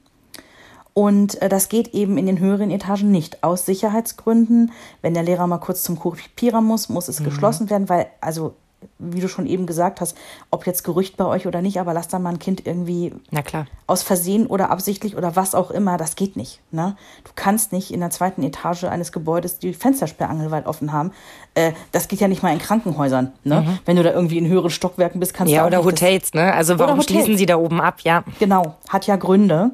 Und 0.92 1.40
äh, 1.40 1.48
das 1.48 1.68
geht 1.68 1.94
eben 1.94 2.18
in 2.18 2.26
den 2.26 2.40
höheren 2.40 2.72
Etagen 2.72 3.12
nicht. 3.12 3.44
Aus 3.44 3.66
Sicherheitsgründen, 3.66 4.72
wenn 5.00 5.14
der 5.14 5.22
Lehrer 5.22 5.46
mal 5.46 5.58
kurz 5.58 5.84
zum 5.84 5.96
Kopierer 5.96 6.60
muss, 6.60 6.88
muss 6.88 7.06
es 7.06 7.20
mhm. 7.20 7.24
geschlossen 7.26 7.70
werden, 7.70 7.88
weil 7.88 8.08
also 8.20 8.56
wie 8.98 9.20
du 9.20 9.28
schon 9.28 9.46
eben 9.46 9.66
gesagt 9.66 10.00
hast, 10.00 10.16
ob 10.50 10.66
jetzt 10.66 10.84
Gerücht 10.84 11.16
bei 11.16 11.24
euch 11.24 11.46
oder 11.46 11.62
nicht, 11.62 11.80
aber 11.80 11.92
lass 11.92 12.08
da 12.08 12.18
mal 12.18 12.30
ein 12.30 12.38
Kind 12.38 12.66
irgendwie 12.66 13.12
Na 13.30 13.42
klar. 13.42 13.66
aus 13.86 14.02
Versehen 14.02 14.46
oder 14.46 14.70
absichtlich 14.70 15.16
oder 15.16 15.36
was 15.36 15.54
auch 15.54 15.70
immer, 15.70 15.96
das 15.96 16.16
geht 16.16 16.36
nicht. 16.36 16.60
Ne? 16.70 16.96
Du 17.24 17.30
kannst 17.34 17.72
nicht 17.72 17.92
in 17.92 18.00
der 18.00 18.10
zweiten 18.10 18.42
Etage 18.42 18.84
eines 18.84 19.12
Gebäudes 19.12 19.58
die 19.58 19.74
Fenstersperrangelweit 19.74 20.66
offen 20.66 20.92
haben. 20.92 21.12
Äh, 21.54 21.72
das 21.92 22.08
geht 22.08 22.20
ja 22.20 22.28
nicht 22.28 22.42
mal 22.42 22.52
in 22.52 22.58
Krankenhäusern. 22.58 23.32
Ne? 23.44 23.62
Mhm. 23.62 23.78
Wenn 23.84 23.96
du 23.96 24.02
da 24.02 24.12
irgendwie 24.12 24.38
in 24.38 24.48
höheren 24.48 24.70
Stockwerken 24.70 25.20
bist, 25.20 25.34
kannst 25.34 25.52
ja, 25.52 25.60
du 25.60 25.66
auch 25.66 25.72
Ja, 25.72 25.78
oder 25.78 25.86
Hotels, 25.86 26.34
ne? 26.34 26.52
Also 26.52 26.78
warum 26.78 27.02
schließen 27.02 27.36
sie 27.36 27.46
da 27.46 27.56
oben 27.56 27.80
ab, 27.80 28.00
ja. 28.02 28.24
Genau, 28.38 28.76
hat 28.88 29.06
ja 29.06 29.16
Gründe. 29.16 29.72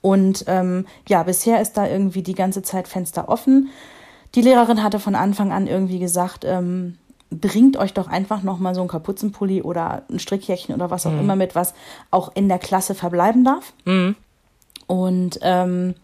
Und 0.00 0.44
ähm, 0.48 0.86
ja, 1.08 1.22
bisher 1.22 1.60
ist 1.62 1.76
da 1.76 1.86
irgendwie 1.86 2.22
die 2.22 2.34
ganze 2.34 2.62
Zeit 2.62 2.88
Fenster 2.88 3.28
offen. 3.28 3.70
Die 4.34 4.42
Lehrerin 4.42 4.82
hatte 4.82 4.98
von 4.98 5.14
Anfang 5.14 5.52
an 5.52 5.66
irgendwie 5.66 5.98
gesagt, 5.98 6.44
ähm, 6.44 6.98
bringt 7.40 7.76
euch 7.76 7.94
doch 7.94 8.08
einfach 8.08 8.42
noch 8.42 8.58
mal 8.58 8.74
so 8.74 8.82
ein 8.82 8.88
Kapuzenpulli 8.88 9.62
oder 9.62 10.02
ein 10.10 10.18
Strickjäckchen 10.18 10.74
oder 10.74 10.90
was 10.90 11.06
auch 11.06 11.12
mhm. 11.12 11.20
immer 11.20 11.36
mit, 11.36 11.54
was 11.54 11.74
auch 12.10 12.32
in 12.34 12.48
der 12.48 12.58
Klasse 12.58 12.94
verbleiben 12.94 13.44
darf. 13.44 13.72
Mhm. 13.84 14.16
Und 14.86 15.38
ähm, 15.42 15.94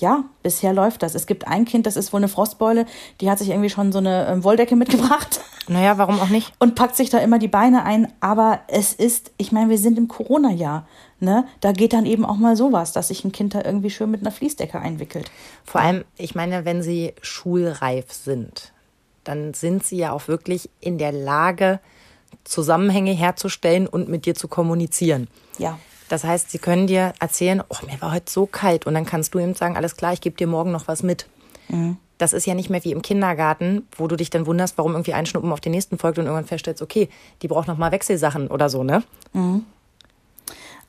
ja, 0.00 0.24
bisher 0.42 0.72
läuft 0.72 1.02
das. 1.02 1.14
Es 1.14 1.26
gibt 1.26 1.46
ein 1.46 1.64
Kind, 1.64 1.86
das 1.86 1.96
ist 1.96 2.12
wohl 2.12 2.20
eine 2.20 2.28
Frostbeule, 2.28 2.86
die 3.20 3.30
hat 3.30 3.38
sich 3.38 3.50
irgendwie 3.50 3.70
schon 3.70 3.92
so 3.92 3.98
eine 3.98 4.26
ähm, 4.26 4.44
Wolldecke 4.44 4.76
mitgebracht. 4.76 5.40
Naja, 5.68 5.98
warum 5.98 6.18
auch 6.18 6.30
nicht? 6.30 6.52
Und 6.58 6.74
packt 6.74 6.96
sich 6.96 7.10
da 7.10 7.18
immer 7.18 7.38
die 7.38 7.46
Beine 7.46 7.84
ein. 7.84 8.12
Aber 8.18 8.58
es 8.66 8.92
ist, 8.92 9.30
ich 9.36 9.52
meine, 9.52 9.70
wir 9.70 9.78
sind 9.78 9.98
im 9.98 10.08
Corona-Jahr. 10.08 10.84
Ne? 11.20 11.44
Da 11.60 11.70
geht 11.70 11.92
dann 11.92 12.06
eben 12.06 12.24
auch 12.24 12.38
mal 12.38 12.56
sowas, 12.56 12.90
dass 12.90 13.08
sich 13.08 13.24
ein 13.24 13.30
Kind 13.30 13.54
da 13.54 13.62
irgendwie 13.64 13.90
schön 13.90 14.10
mit 14.10 14.20
einer 14.20 14.32
Fließdecke 14.32 14.80
einwickelt. 14.80 15.30
Vor 15.64 15.80
allem, 15.80 16.04
ich 16.16 16.34
meine, 16.34 16.64
wenn 16.64 16.82
sie 16.82 17.14
schulreif 17.22 18.10
sind, 18.12 18.72
dann 19.24 19.54
sind 19.54 19.84
sie 19.84 19.96
ja 19.96 20.12
auch 20.12 20.28
wirklich 20.28 20.70
in 20.80 20.98
der 20.98 21.12
Lage, 21.12 21.80
Zusammenhänge 22.44 23.12
herzustellen 23.12 23.86
und 23.86 24.08
mit 24.08 24.26
dir 24.26 24.34
zu 24.34 24.48
kommunizieren. 24.48 25.28
Ja. 25.58 25.78
Das 26.08 26.24
heißt, 26.24 26.50
sie 26.50 26.58
können 26.58 26.86
dir 26.86 27.12
erzählen, 27.20 27.62
oh, 27.68 27.76
mir 27.86 28.00
war 28.00 28.12
heute 28.12 28.30
so 28.30 28.46
kalt 28.46 28.86
und 28.86 28.94
dann 28.94 29.06
kannst 29.06 29.34
du 29.34 29.38
ihm 29.38 29.54
sagen, 29.54 29.76
alles 29.76 29.96
klar, 29.96 30.12
ich 30.12 30.20
gebe 30.20 30.36
dir 30.36 30.46
morgen 30.46 30.72
noch 30.72 30.88
was 30.88 31.02
mit. 31.02 31.28
Mhm. 31.68 31.98
Das 32.18 32.32
ist 32.32 32.46
ja 32.46 32.54
nicht 32.54 32.68
mehr 32.68 32.84
wie 32.84 32.92
im 32.92 33.00
Kindergarten, 33.02 33.86
wo 33.96 34.06
du 34.06 34.16
dich 34.16 34.28
dann 34.28 34.46
wunderst, 34.46 34.76
warum 34.76 34.92
irgendwie 34.92 35.14
ein 35.14 35.26
Schnuppen 35.26 35.52
auf 35.52 35.60
den 35.60 35.72
nächsten 35.72 35.98
folgt 35.98 36.18
und 36.18 36.26
irgendwann 36.26 36.46
feststellst, 36.46 36.82
okay, 36.82 37.08
die 37.42 37.48
braucht 37.48 37.68
noch 37.68 37.78
mal 37.78 37.92
Wechselsachen 37.92 38.48
oder 38.48 38.68
so, 38.68 38.82
ne? 38.82 39.02
Mhm. 39.32 39.64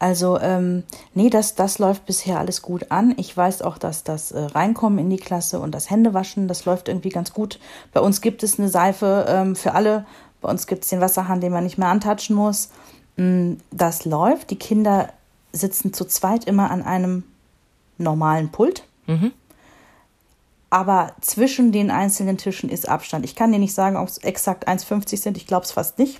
Also, 0.01 0.39
ähm, 0.39 0.81
nee, 1.13 1.29
das, 1.29 1.53
das 1.53 1.77
läuft 1.77 2.07
bisher 2.07 2.39
alles 2.39 2.63
gut 2.63 2.87
an. 2.89 3.13
Ich 3.17 3.37
weiß 3.37 3.61
auch, 3.61 3.77
dass 3.77 4.03
das 4.03 4.31
äh, 4.31 4.39
Reinkommen 4.39 4.97
in 4.97 5.11
die 5.11 5.17
Klasse 5.17 5.59
und 5.59 5.75
das 5.75 5.91
Händewaschen, 5.91 6.47
das 6.47 6.65
läuft 6.65 6.87
irgendwie 6.87 7.09
ganz 7.09 7.33
gut. 7.33 7.59
Bei 7.93 7.99
uns 7.99 8.19
gibt 8.19 8.41
es 8.41 8.57
eine 8.57 8.67
Seife 8.67 9.27
ähm, 9.29 9.55
für 9.55 9.75
alle. 9.75 10.07
Bei 10.41 10.49
uns 10.49 10.65
gibt 10.65 10.85
es 10.85 10.89
den 10.89 11.01
Wasserhahn, 11.01 11.39
den 11.39 11.51
man 11.51 11.63
nicht 11.63 11.77
mehr 11.77 11.89
antatschen 11.89 12.35
muss. 12.35 12.69
Mm, 13.15 13.57
das 13.69 14.03
läuft. 14.03 14.49
Die 14.49 14.55
Kinder 14.55 15.09
sitzen 15.51 15.93
zu 15.93 16.05
zweit 16.05 16.45
immer 16.45 16.71
an 16.71 16.81
einem 16.81 17.23
normalen 17.99 18.49
Pult. 18.49 18.85
Mhm. 19.05 19.31
Aber 20.71 21.11
zwischen 21.21 21.71
den 21.71 21.91
einzelnen 21.91 22.39
Tischen 22.39 22.71
ist 22.71 22.89
Abstand. 22.89 23.23
Ich 23.23 23.35
kann 23.35 23.51
dir 23.51 23.59
nicht 23.59 23.75
sagen, 23.75 23.97
ob 23.97 24.07
es 24.07 24.17
exakt 24.17 24.67
1,50 24.67 25.17
sind. 25.17 25.37
Ich 25.37 25.45
glaube 25.45 25.65
es 25.65 25.71
fast 25.71 25.99
nicht. 25.99 26.19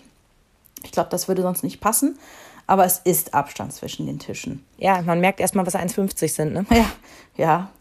Ich 0.84 0.92
glaube, 0.92 1.10
das 1.10 1.28
würde 1.28 1.42
sonst 1.42 1.64
nicht 1.64 1.82
passen 1.82 2.20
aber 2.68 2.86
es 2.86 3.00
ist 3.00 3.34
Abstand 3.34 3.74
zwischen 3.74 4.06
den 4.06 4.20
Tischen. 4.20 4.65
Ja, 4.77 5.01
man 5.01 5.20
merkt 5.20 5.39
erstmal, 5.39 5.65
was 5.65 5.75
1,50 5.75 6.27
sind, 6.30 6.53
ne? 6.53 6.65
Ja, 6.72 6.86
ja. 7.38 7.72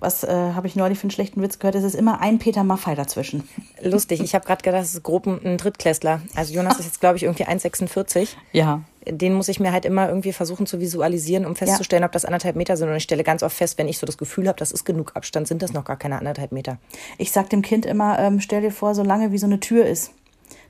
Was 0.00 0.22
äh, 0.22 0.52
habe 0.54 0.68
ich 0.68 0.76
neulich 0.76 0.98
für 0.98 1.04
einen 1.04 1.10
schlechten 1.10 1.42
Witz 1.42 1.58
gehört? 1.58 1.74
Es 1.74 1.82
ist 1.82 1.94
immer 1.94 2.20
ein 2.20 2.38
Peter 2.38 2.62
Maffei 2.62 2.94
dazwischen. 2.94 3.48
Lustig. 3.82 4.20
Ich 4.20 4.34
habe 4.34 4.46
gerade 4.46 4.62
gedacht, 4.62 4.82
es 4.82 4.94
ist 4.94 5.02
grob 5.02 5.26
ein 5.26 5.56
Drittklässler. 5.56 6.22
Also 6.36 6.54
Jonas 6.54 6.78
ist 6.78 6.86
jetzt, 6.86 7.00
glaube 7.00 7.16
ich, 7.16 7.24
irgendwie 7.24 7.46
1,46. 7.46 8.28
Ja. 8.52 8.82
Den 9.06 9.34
muss 9.34 9.48
ich 9.48 9.58
mir 9.58 9.72
halt 9.72 9.84
immer 9.84 10.08
irgendwie 10.08 10.32
versuchen 10.32 10.66
zu 10.66 10.80
visualisieren, 10.80 11.46
um 11.46 11.56
festzustellen, 11.56 12.02
ja. 12.02 12.06
ob 12.06 12.12
das 12.12 12.24
anderthalb 12.24 12.54
Meter 12.54 12.76
sind. 12.76 12.88
Und 12.88 12.96
ich 12.96 13.02
stelle 13.02 13.24
ganz 13.24 13.42
oft 13.42 13.56
fest, 13.56 13.78
wenn 13.78 13.88
ich 13.88 13.98
so 13.98 14.06
das 14.06 14.18
Gefühl 14.18 14.46
habe, 14.46 14.58
das 14.58 14.70
ist 14.70 14.84
genug 14.84 15.16
Abstand, 15.16 15.48
sind 15.48 15.62
das 15.62 15.72
noch 15.72 15.84
gar 15.84 15.96
keine 15.96 16.18
anderthalb 16.18 16.52
Meter. 16.52 16.78
Ich 17.16 17.32
sag 17.32 17.50
dem 17.50 17.62
Kind 17.62 17.84
immer, 17.86 18.18
ähm, 18.18 18.40
stell 18.40 18.60
dir 18.60 18.70
vor, 18.70 18.94
so 18.94 19.02
lange 19.02 19.32
wie 19.32 19.38
so 19.38 19.46
eine 19.46 19.58
Tür 19.58 19.86
ist. 19.86 20.12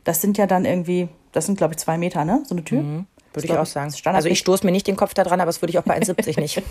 Das 0.04 0.22
sind 0.22 0.38
ja 0.38 0.46
dann 0.46 0.64
irgendwie, 0.64 1.08
das 1.32 1.46
sind, 1.46 1.58
glaube 1.58 1.74
ich, 1.74 1.78
zwei 1.78 1.98
Meter, 1.98 2.24
ne? 2.24 2.42
So 2.44 2.54
eine 2.54 2.64
Tür. 2.64 2.82
Mhm. 2.82 3.06
Würde 3.34 3.46
ich 3.46 3.58
auch 3.58 3.66
sagen. 3.66 3.92
Also 4.04 4.28
ich 4.28 4.38
stoße 4.38 4.64
mir 4.64 4.72
nicht 4.72 4.86
den 4.86 4.96
Kopf 4.96 5.14
da 5.14 5.22
dran, 5.22 5.40
aber 5.40 5.48
das 5.48 5.60
würde 5.60 5.70
ich 5.70 5.78
auch 5.78 5.84
bei 5.84 5.98
1,70 6.00 6.40
nicht. 6.40 6.62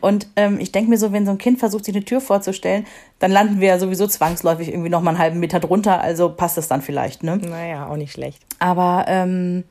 Und 0.00 0.26
ähm, 0.36 0.58
ich 0.60 0.72
denke 0.72 0.90
mir 0.90 0.98
so, 0.98 1.12
wenn 1.12 1.24
so 1.24 1.32
ein 1.32 1.38
Kind 1.38 1.58
versucht, 1.58 1.84
sich 1.84 1.94
eine 1.94 2.04
Tür 2.04 2.20
vorzustellen, 2.20 2.86
dann 3.18 3.30
landen 3.30 3.60
wir 3.60 3.68
ja 3.68 3.78
sowieso 3.78 4.06
zwangsläufig 4.06 4.68
irgendwie 4.68 4.90
noch 4.90 5.00
mal 5.00 5.10
einen 5.10 5.18
halben 5.18 5.40
Meter 5.40 5.60
drunter. 5.60 6.00
Also 6.00 6.30
passt 6.30 6.56
das 6.56 6.68
dann 6.68 6.82
vielleicht, 6.82 7.22
ne? 7.22 7.36
Naja, 7.36 7.88
auch 7.88 7.96
nicht 7.96 8.12
schlecht. 8.12 8.44
Aber 8.58 9.04
ähm, 9.08 9.64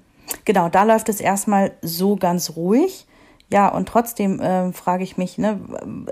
genau, 0.45 0.69
da 0.69 0.83
läuft 0.83 1.09
es 1.09 1.19
erstmal 1.19 1.71
so 1.81 2.15
ganz 2.15 2.55
ruhig. 2.55 3.06
Ja, 3.49 3.69
und 3.69 3.87
trotzdem 3.87 4.41
äh, 4.41 4.73
frage 4.73 5.03
ich 5.03 5.15
mich, 5.17 5.37
ne, 5.37 5.59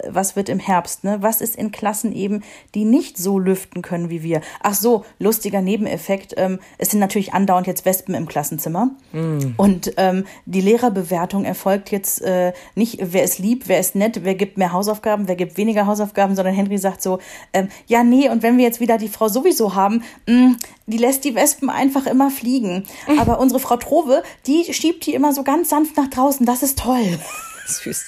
was 0.08 0.38
wird 0.38 0.48
im 0.48 0.60
Herbst? 0.60 1.04
Ne? 1.04 1.18
Was 1.20 1.42
ist 1.42 1.58
in 1.58 1.72
Klassen 1.72 2.14
eben, 2.14 2.44
die 2.74 2.86
nicht 2.86 3.18
so 3.18 3.40
lüften 3.40 3.82
können 3.82 4.10
wie 4.10 4.24
wir? 4.24 4.40
Ach 4.64 4.74
so, 4.74 5.04
lustiger 5.20 5.62
Nebeneffekt. 5.62 6.34
Ähm, 6.38 6.60
es 6.78 6.92
sind 6.92 7.02
natürlich 7.02 7.34
andauernd 7.34 7.68
jetzt 7.68 7.86
Wespen 7.86 8.16
im 8.16 8.26
Klassenzimmer. 8.26 8.92
Mm. 9.12 9.54
Und 9.58 9.94
ähm, 9.98 10.26
die 10.46 10.62
Lehrerbewertung 10.62 11.44
erfolgt 11.44 11.92
jetzt 11.92 12.22
äh, 12.22 12.54
nicht, 12.74 13.00
wer 13.02 13.24
ist 13.24 13.40
lieb, 13.40 13.64
wer 13.68 13.82
ist 13.82 13.96
nett, 13.96 14.24
wer 14.24 14.36
gibt 14.36 14.58
mehr 14.58 14.72
Hausaufgaben, 14.72 15.28
wer 15.28 15.36
gibt 15.36 15.58
weniger 15.58 15.88
Hausaufgaben, 15.88 16.36
sondern 16.38 16.56
Henry 16.56 16.78
sagt 16.78 17.02
so, 17.02 17.20
ähm, 17.52 17.68
ja, 17.88 18.04
nee, 18.06 18.30
und 18.30 18.44
wenn 18.44 18.58
wir 18.58 18.64
jetzt 18.64 18.80
wieder 18.80 18.98
die 18.98 19.10
Frau 19.10 19.28
sowieso 19.28 19.76
haben, 19.76 20.04
mh, 20.26 20.36
mm, 20.36 20.58
die 20.88 20.98
lässt 20.98 21.24
die 21.24 21.36
Wespen 21.36 21.70
einfach 21.70 22.06
immer 22.06 22.30
fliegen. 22.32 22.86
Aber 23.20 23.40
unsere 23.42 23.60
Frau 23.60 23.78
Trove, 23.78 24.24
die 24.46 24.74
schiebt 24.74 25.06
die 25.06 25.14
immer 25.14 25.34
so 25.34 25.44
ganz 25.44 25.70
sanft 25.70 25.98
nach 25.98 26.08
draußen. 26.08 26.46
Das 26.46 26.64
ist 26.64 26.80
toll. 26.80 27.20
Süß. 27.68 28.06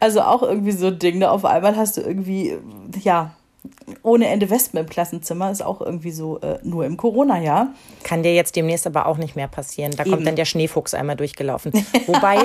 Also 0.00 0.22
auch 0.22 0.42
irgendwie 0.42 0.72
so 0.72 0.88
ein 0.88 0.98
Ding, 0.98 1.18
ne? 1.18 1.30
Auf 1.30 1.44
einmal 1.44 1.76
hast 1.76 1.96
du 1.96 2.00
irgendwie, 2.00 2.56
ja, 3.02 3.34
ohne 4.02 4.28
Ende 4.28 4.50
Wespen 4.50 4.80
im 4.80 4.88
Klassenzimmer 4.88 5.50
ist 5.50 5.62
auch 5.62 5.80
irgendwie 5.80 6.10
so 6.10 6.40
äh, 6.40 6.58
nur 6.62 6.84
im 6.84 6.96
Corona-Jahr. 6.96 7.68
Kann 8.02 8.22
dir 8.22 8.34
jetzt 8.34 8.56
demnächst 8.56 8.86
aber 8.86 9.06
auch 9.06 9.16
nicht 9.16 9.36
mehr 9.36 9.48
passieren. 9.48 9.92
Da 9.96 10.02
Eben. 10.02 10.12
kommt 10.12 10.26
dann 10.26 10.36
der 10.36 10.44
Schneefuchs 10.44 10.94
einmal 10.94 11.16
durchgelaufen. 11.16 11.72
Wobei, 12.06 12.38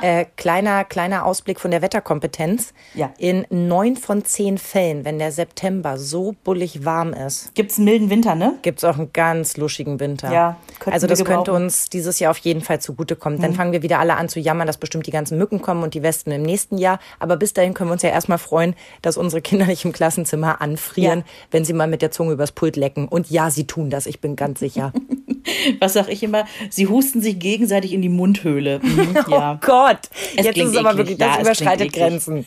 äh, 0.00 0.26
kleiner, 0.36 0.84
kleiner 0.84 1.24
Ausblick 1.26 1.60
von 1.60 1.70
der 1.70 1.82
Wetterkompetenz. 1.82 2.72
Ja. 2.94 3.12
In 3.18 3.46
neun 3.50 3.96
von 3.96 4.24
zehn 4.24 4.58
Fällen, 4.58 5.04
wenn 5.04 5.18
der 5.18 5.32
September 5.32 5.98
so 5.98 6.34
bullig 6.44 6.84
warm 6.84 7.12
ist. 7.12 7.54
Gibt 7.54 7.72
es 7.72 7.78
einen 7.78 7.86
milden 7.86 8.10
Winter, 8.10 8.34
ne? 8.34 8.58
Gibt 8.62 8.78
es 8.78 8.84
auch 8.84 8.98
einen 8.98 9.12
ganz 9.12 9.56
luschigen 9.56 10.00
Winter. 10.00 10.32
Ja. 10.32 10.56
Also 10.86 11.06
das 11.06 11.24
könnte 11.24 11.52
uns 11.52 11.88
dieses 11.88 12.18
Jahr 12.18 12.30
auf 12.30 12.38
jeden 12.38 12.60
Fall 12.60 12.80
zugutekommen. 12.80 13.38
Mhm. 13.38 13.42
Dann 13.42 13.54
fangen 13.54 13.72
wir 13.72 13.82
wieder 13.82 13.98
alle 13.98 14.16
an 14.16 14.28
zu 14.28 14.40
jammern, 14.40 14.66
dass 14.66 14.76
bestimmt 14.76 15.06
die 15.06 15.10
ganzen 15.10 15.38
Mücken 15.38 15.62
kommen 15.62 15.82
und 15.82 15.94
die 15.94 16.02
Wespen 16.02 16.32
im 16.32 16.42
nächsten 16.42 16.78
Jahr. 16.78 16.98
Aber 17.18 17.36
bis 17.36 17.52
dahin 17.52 17.74
können 17.74 17.90
wir 17.90 17.94
uns 17.94 18.02
ja 18.02 18.10
erstmal 18.10 18.38
freuen, 18.38 18.74
dass 19.02 19.16
unsere 19.16 19.42
Kinder 19.42 19.66
nicht 19.66 19.84
im 19.84 19.92
Klassenzimmer 19.92 20.60
anfrieren, 20.84 21.20
ja. 21.20 21.24
wenn 21.50 21.64
sie 21.64 21.72
mal 21.72 21.86
mit 21.86 22.02
der 22.02 22.10
Zunge 22.10 22.32
übers 22.32 22.52
Pult 22.52 22.76
lecken. 22.76 23.08
Und 23.08 23.30
ja, 23.30 23.50
sie 23.50 23.66
tun 23.66 23.90
das, 23.90 24.06
ich 24.06 24.20
bin 24.20 24.36
ganz 24.36 24.60
sicher. 24.60 24.92
Was 25.80 25.94
sag 25.94 26.08
ich 26.08 26.22
immer? 26.22 26.46
Sie 26.70 26.86
husten 26.86 27.20
sich 27.20 27.38
gegenseitig 27.38 27.92
in 27.92 28.02
die 28.02 28.08
Mundhöhle. 28.08 28.80
Mhm, 28.82 29.14
ja. 29.28 29.54
Oh 29.54 29.66
Gott, 29.66 30.08
es 30.36 30.46
jetzt 30.46 30.58
ist 30.58 30.70
es 30.70 30.76
aber 30.76 30.96
wirklich, 30.96 31.18
das 31.18 31.36
ja, 31.36 31.42
überschreitet 31.42 31.92
Grenzen. 31.92 32.46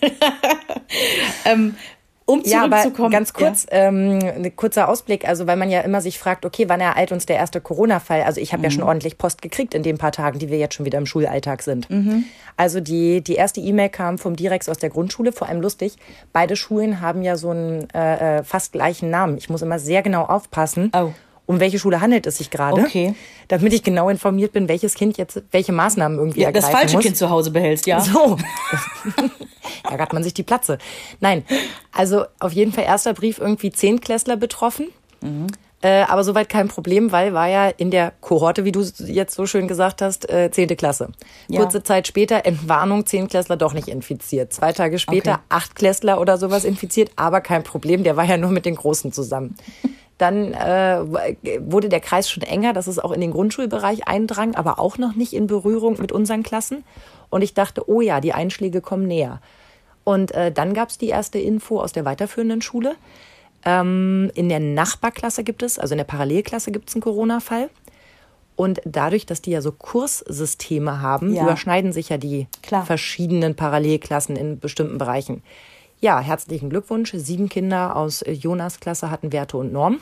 ähm, 1.46 1.76
um 2.28 2.44
zurückzukommen. 2.44 3.12
Ja, 3.12 3.20
ganz 3.20 3.34
kurz, 3.34 3.66
ja. 3.72 3.88
ähm, 3.88 4.20
ein 4.22 4.56
kurzer 4.56 4.90
Ausblick, 4.90 5.28
also 5.28 5.48
weil 5.48 5.56
man 5.56 5.70
ja 5.72 5.80
immer 5.82 6.02
sich 6.02 6.20
fragt, 6.20 6.46
okay, 6.46 6.66
wann 6.68 6.82
ereilt 6.82 7.12
uns 7.12 7.26
der 7.26 7.38
erste 7.38 7.62
Corona-Fall? 7.62 8.22
Also 8.24 8.42
ich 8.42 8.52
habe 8.52 8.60
mhm. 8.60 8.64
ja 8.66 8.72
schon 8.72 8.84
ordentlich 8.84 9.18
Post 9.18 9.42
gekriegt 9.42 9.74
in 9.74 9.82
den 9.82 9.98
paar 9.98 10.12
Tagen, 10.12 10.38
die 10.38 10.50
wir 10.50 10.58
jetzt 10.58 10.76
schon 10.76 10.86
wieder 10.86 10.98
im 10.98 11.06
Schulalltag 11.06 11.64
sind. 11.64 11.90
Mhm. 11.90 12.26
Also 12.58 12.82
die, 12.82 13.22
die 13.22 13.36
erste 13.36 13.62
E-Mail 13.62 13.90
kam 13.90 14.18
vom 14.18 14.36
Direx 14.36 14.68
aus 14.68 14.78
der 14.78 14.90
Grundschule, 14.90 15.32
vor 15.32 15.48
allem 15.48 15.62
lustig. 15.62 15.96
Beide 16.34 16.56
Schulen 16.56 17.02
haben 17.02 17.22
ja 17.22 17.38
so 17.38 17.52
einen 17.52 17.90
äh, 17.92 18.40
äh 18.40 18.44
fast 18.44 18.74
gleichen 18.74 19.10
Namen. 19.10 19.38
Ich 19.38 19.50
muss 19.50 19.62
immer 19.62 19.80
sehr 19.80 20.02
genau 20.02 20.24
aufpassen. 20.24 20.92
Oh 20.94 21.14
um 21.48 21.60
welche 21.60 21.80
Schule 21.80 22.02
handelt 22.02 22.28
es 22.28 22.38
sich 22.38 22.52
gerade, 22.52 22.82
okay. 22.82 23.16
damit 23.48 23.74
ich 23.74 23.82
genau 23.82 24.10
informiert 24.10 24.52
bin, 24.52 24.68
welches 24.70 24.94
Kind 24.94 25.18
jetzt 25.18 25.42
welche 25.52 25.72
Maßnahmen 25.72 26.20
irgendwie 26.20 26.42
ja, 26.42 26.48
ergreifen 26.48 26.72
Das 26.72 26.80
falsche 26.80 26.96
muss. 26.98 27.06
Kind 27.06 27.18
zu 27.18 27.30
Hause 27.32 27.50
behältst, 27.50 27.88
ja. 27.88 28.00
So. 28.00 28.38
Ärgert 29.90 30.14
man 30.14 30.24
sich 30.24 30.34
die 30.34 30.44
Platze. 30.44 30.78
Nein, 31.22 31.44
also 31.92 32.26
auf 32.40 32.52
jeden 32.52 32.74
Fall 32.74 32.84
erster 32.84 33.14
Brief 33.14 33.40
irgendwie 33.40 33.72
zehn 33.72 34.02
Klässler 34.02 34.36
betroffen. 34.36 34.90
Mhm. 35.22 35.48
Äh, 35.82 36.02
aber 36.02 36.24
soweit 36.24 36.50
kein 36.50 36.68
Problem, 36.68 37.12
weil 37.12 37.34
war 37.34 37.48
ja 37.48 37.68
in 37.70 37.92
der 37.92 38.12
Kohorte, 38.20 38.66
wie 38.66 38.72
du 38.72 38.82
jetzt 39.06 39.36
so 39.36 39.46
schön 39.46 39.68
gesagt 39.68 40.02
hast, 40.02 40.28
äh, 40.30 40.50
zehnte 40.52 40.76
Klasse. 40.76 41.10
Ja. 41.48 41.62
Kurze 41.62 41.84
Zeit 41.84 42.08
später 42.08 42.46
Entwarnung, 42.46 43.06
zehn 43.06 43.28
Klässler 43.28 43.58
doch 43.58 43.74
nicht 43.74 43.88
infiziert. 43.88 44.52
Zwei 44.52 44.74
Tage 44.74 44.98
später 44.98 45.34
okay. 45.34 45.44
acht 45.50 45.76
Klässler 45.76 46.20
oder 46.20 46.38
sowas 46.38 46.66
infiziert, 46.66 47.12
aber 47.16 47.42
kein 47.42 47.64
Problem, 47.64 48.04
der 48.04 48.18
war 48.18 48.26
ja 48.26 48.38
nur 48.38 48.50
mit 48.50 48.66
den 48.66 48.76
Großen 48.76 49.14
zusammen. 49.14 49.56
Dann 50.18 50.54
äh, 50.54 51.04
wurde 51.60 51.90
der 51.90 52.00
Kreis 52.00 52.30
schon 52.30 52.44
enger, 52.44 52.74
dass 52.74 52.88
es 52.88 52.98
auch 52.98 53.12
in 53.12 53.22
den 53.22 53.32
Grundschulbereich 53.32 54.08
eindrang, 54.08 54.56
aber 54.56 54.80
auch 54.80 54.98
noch 54.98 55.16
nicht 55.16 55.34
in 55.34 55.48
Berührung 55.48 55.98
mit 56.00 56.12
unseren 56.12 56.44
Klassen. 56.44 56.84
Und 57.30 57.44
ich 57.44 57.54
dachte, 57.54 57.88
oh 57.90 58.02
ja, 58.02 58.20
die 58.20 58.34
Einschläge 58.34 58.82
kommen 58.82 59.08
näher. 59.08 59.42
Und 60.04 60.32
äh, 60.32 60.52
dann 60.52 60.74
gab 60.74 60.90
es 60.90 60.98
die 60.98 61.10
erste 61.10 61.38
Info 61.38 61.80
aus 61.80 61.92
der 61.92 62.06
weiterführenden 62.06 62.62
Schule. 62.62 62.96
Ähm, 63.66 64.32
in 64.34 64.50
der 64.50 64.60
Nachbarklasse 64.60 65.44
gibt 65.44 65.62
es, 65.62 65.78
also 65.78 65.94
in 65.94 65.98
der 65.98 66.06
Parallelklasse 66.06 66.72
gibt 66.72 66.90
es 66.90 66.96
einen 66.96 67.02
Corona-Fall. 67.02 67.70
Und 68.56 68.82
dadurch, 68.86 69.28
dass 69.28 69.42
die 69.42 69.52
ja 69.52 69.62
so 69.62 69.72
Kurssysteme 69.72 71.02
haben, 71.02 71.34
ja. 71.34 71.44
überschneiden 71.44 71.92
sich 71.92 72.10
ja 72.10 72.18
die 72.18 72.48
Klar. 72.64 72.86
verschiedenen 72.86 73.56
Parallelklassen 73.56 74.36
in 74.36 74.60
bestimmten 74.60 74.98
Bereichen. 74.98 75.44
Ja, 76.00 76.20
herzlichen 76.20 76.70
Glückwunsch. 76.70 77.12
Sieben 77.16 77.50
Kinder 77.50 77.96
aus 77.96 78.24
Jonas 78.28 78.80
Klasse 78.80 79.10
hatten 79.10 79.32
Werte 79.32 79.58
und 79.58 79.74
Norm. 79.74 80.00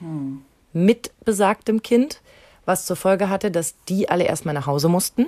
Hm. 0.00 0.42
Mit 0.72 1.12
besagtem 1.24 1.82
Kind, 1.82 2.20
was 2.64 2.86
zur 2.86 2.96
Folge 2.96 3.28
hatte, 3.28 3.52
dass 3.52 3.76
die 3.88 4.08
alle 4.08 4.24
erstmal 4.24 4.54
nach 4.54 4.66
Hause 4.66 4.88
mussten, 4.88 5.26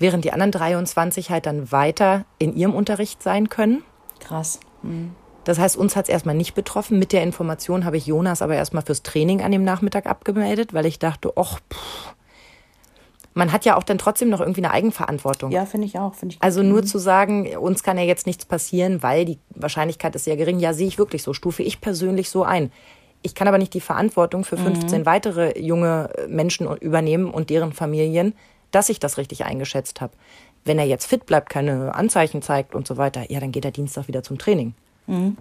während 0.00 0.24
die 0.24 0.32
anderen 0.32 0.50
23 0.50 1.30
halt 1.30 1.46
dann 1.46 1.70
weiter 1.70 2.24
in 2.38 2.56
ihrem 2.56 2.74
Unterricht 2.74 3.22
sein 3.22 3.48
können. 3.48 3.84
Krass. 4.18 4.58
Hm. 4.82 5.12
Das 5.44 5.60
heißt, 5.60 5.76
uns 5.76 5.94
hat 5.94 6.06
es 6.06 6.10
erstmal 6.10 6.34
nicht 6.34 6.54
betroffen. 6.54 6.98
Mit 6.98 7.12
der 7.12 7.22
Information 7.22 7.84
habe 7.84 7.96
ich 7.96 8.06
Jonas 8.06 8.42
aber 8.42 8.56
erstmal 8.56 8.82
fürs 8.82 9.04
Training 9.04 9.40
an 9.40 9.52
dem 9.52 9.62
Nachmittag 9.62 10.06
abgemeldet, 10.06 10.74
weil 10.74 10.84
ich 10.84 10.98
dachte, 10.98 11.32
ach, 11.36 11.60
pff, 11.72 12.14
man 13.38 13.52
hat 13.52 13.64
ja 13.64 13.76
auch 13.76 13.84
dann 13.84 13.98
trotzdem 13.98 14.30
noch 14.30 14.40
irgendwie 14.40 14.64
eine 14.64 14.72
Eigenverantwortung. 14.72 15.52
Ja, 15.52 15.64
finde 15.64 15.86
ich 15.86 15.98
auch. 15.98 16.14
Find 16.14 16.34
ich 16.34 16.42
also 16.42 16.62
nur 16.64 16.82
mhm. 16.82 16.86
zu 16.86 16.98
sagen, 16.98 17.56
uns 17.56 17.84
kann 17.84 17.96
ja 17.96 18.02
jetzt 18.02 18.26
nichts 18.26 18.44
passieren, 18.44 19.02
weil 19.02 19.24
die 19.24 19.38
Wahrscheinlichkeit 19.50 20.14
ist 20.16 20.24
sehr 20.24 20.36
gering. 20.36 20.58
Ja, 20.58 20.74
sehe 20.74 20.88
ich 20.88 20.98
wirklich 20.98 21.22
so, 21.22 21.32
stufe 21.32 21.62
ich 21.62 21.80
persönlich 21.80 22.30
so 22.30 22.42
ein. 22.42 22.72
Ich 23.22 23.36
kann 23.36 23.46
aber 23.46 23.58
nicht 23.58 23.74
die 23.74 23.80
Verantwortung 23.80 24.44
für 24.44 24.56
15 24.56 25.00
mhm. 25.00 25.06
weitere 25.06 25.58
junge 25.58 26.10
Menschen 26.28 26.68
übernehmen 26.78 27.30
und 27.30 27.48
deren 27.48 27.72
Familien, 27.72 28.34
dass 28.72 28.88
ich 28.88 28.98
das 28.98 29.18
richtig 29.18 29.44
eingeschätzt 29.44 30.00
habe. 30.00 30.12
Wenn 30.64 30.78
er 30.78 30.86
jetzt 30.86 31.06
fit 31.06 31.24
bleibt, 31.24 31.48
keine 31.48 31.94
Anzeichen 31.94 32.42
zeigt 32.42 32.74
und 32.74 32.86
so 32.88 32.96
weiter, 32.96 33.30
ja, 33.30 33.38
dann 33.38 33.52
geht 33.52 33.64
er 33.64 33.70
Dienstag 33.70 34.08
wieder 34.08 34.24
zum 34.24 34.38
Training. 34.38 34.74
Mhm. 35.06 35.36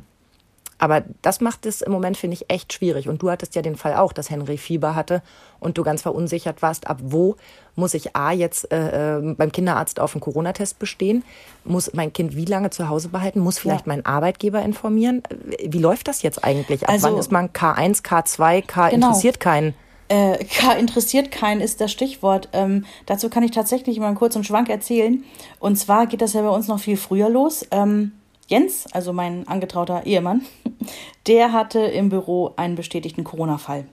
Aber 0.80 1.04
das 1.22 1.42
macht 1.42 1.66
es 1.66 1.82
im 1.82 1.92
Moment, 1.92 2.18
finde 2.18 2.36
ich, 2.36 2.50
echt 2.50 2.74
schwierig. 2.74 3.10
Und 3.10 3.22
du 3.22 3.32
hattest 3.32 3.56
ja 3.56 3.62
den 3.62 3.76
Fall 3.76 3.96
auch, 3.96 4.14
dass 4.14 4.30
Henry 4.30 4.58
Fieber 4.58 4.96
hatte 4.96 5.24
und 5.60 5.78
du 5.78 5.84
ganz 5.84 6.04
verunsichert 6.04 6.62
warst, 6.62 6.88
ab 6.88 7.00
wo 7.02 7.36
muss 7.76 7.94
ich 7.94 8.16
A 8.16 8.32
jetzt 8.32 8.72
äh, 8.72 9.18
äh, 9.18 9.34
beim 9.34 9.52
Kinderarzt 9.52 10.00
auf 10.00 10.14
einen 10.14 10.22
Corona-Test 10.22 10.80
bestehen? 10.80 11.24
Muss 11.64 11.94
mein 11.94 12.14
Kind 12.14 12.36
wie 12.36 12.46
lange 12.46 12.70
zu 12.70 12.90
Hause 12.90 13.10
behalten? 13.10 13.40
Muss 13.40 13.60
vielleicht 13.60 13.88
ja. 13.88 13.94
mein 13.94 14.06
Arbeitgeber 14.06 14.62
informieren? 14.62 15.24
Wie 15.64 15.80
läuft 15.80 16.08
das 16.08 16.22
jetzt 16.22 16.44
eigentlich? 16.44 16.84
Ab 16.84 16.90
also, 16.90 17.08
wann 17.08 17.18
ist 17.18 17.32
man 17.32 17.50
K1, 17.50 18.04
K2, 18.04 18.62
K 18.62 18.90
genau. 18.90 19.08
interessiert 19.08 19.40
keinen? 19.40 19.74
Äh, 20.10 20.44
K 20.46 20.74
interessiert 20.74 21.32
keinen 21.32 21.62
ist 21.62 21.82
das 21.82 21.92
Stichwort. 21.92 22.50
Ähm, 22.54 22.86
dazu 23.06 23.30
kann 23.30 23.44
ich 23.44 23.52
tatsächlich 23.52 24.00
mal 24.00 24.08
einen 24.08 24.16
kurzen 24.16 24.44
Schwank 24.44 24.70
erzählen. 24.70 25.24
Und 25.60 25.78
zwar 25.78 26.08
geht 26.08 26.22
das 26.22 26.34
ja 26.34 26.42
bei 26.42 26.50
uns 26.50 26.68
noch 26.68 26.80
viel 26.80 26.98
früher 26.98 27.30
los. 27.30 27.66
Ähm, 27.72 28.14
Jens, 28.48 28.86
also 28.94 29.14
mein 29.14 29.48
angetrauter 29.48 30.06
Ehemann, 30.06 30.42
der 31.28 31.52
hatte 31.52 31.80
im 31.80 32.10
Büro 32.10 32.54
einen 32.56 32.76
bestätigten 32.76 33.24
Corona-Fall. 33.24 33.86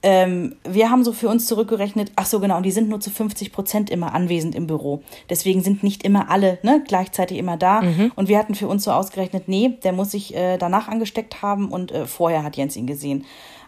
Ähm, 0.00 0.54
wir 0.62 0.90
haben 0.90 1.02
so 1.02 1.12
für 1.12 1.28
uns 1.28 1.46
zurückgerechnet, 1.46 2.12
ach 2.14 2.26
so 2.26 2.38
genau, 2.38 2.56
und 2.58 2.62
die 2.62 2.70
sind 2.70 2.88
nur 2.88 3.00
zu 3.00 3.10
50 3.10 3.52
Prozent 3.52 3.90
immer 3.90 4.14
anwesend 4.14 4.54
im 4.54 4.68
Büro. 4.68 5.02
Deswegen 5.28 5.60
sind 5.60 5.82
nicht 5.82 6.04
immer 6.04 6.30
alle 6.30 6.58
ne, 6.62 6.82
gleichzeitig 6.86 7.36
immer 7.36 7.56
da. 7.56 7.82
Mhm. 7.82 8.12
Und 8.14 8.28
wir 8.28 8.38
hatten 8.38 8.54
für 8.54 8.68
uns 8.68 8.84
so 8.84 8.92
ausgerechnet, 8.92 9.48
nee, 9.48 9.76
der 9.82 9.92
muss 9.92 10.12
sich 10.12 10.36
äh, 10.36 10.56
danach 10.56 10.86
angesteckt 10.86 11.42
haben 11.42 11.68
und 11.68 11.90
äh, 11.90 12.06
vorher 12.06 12.44
hat 12.44 12.56
Jens 12.56 12.76
ihn 12.76 12.86
gesehen. 12.86 13.24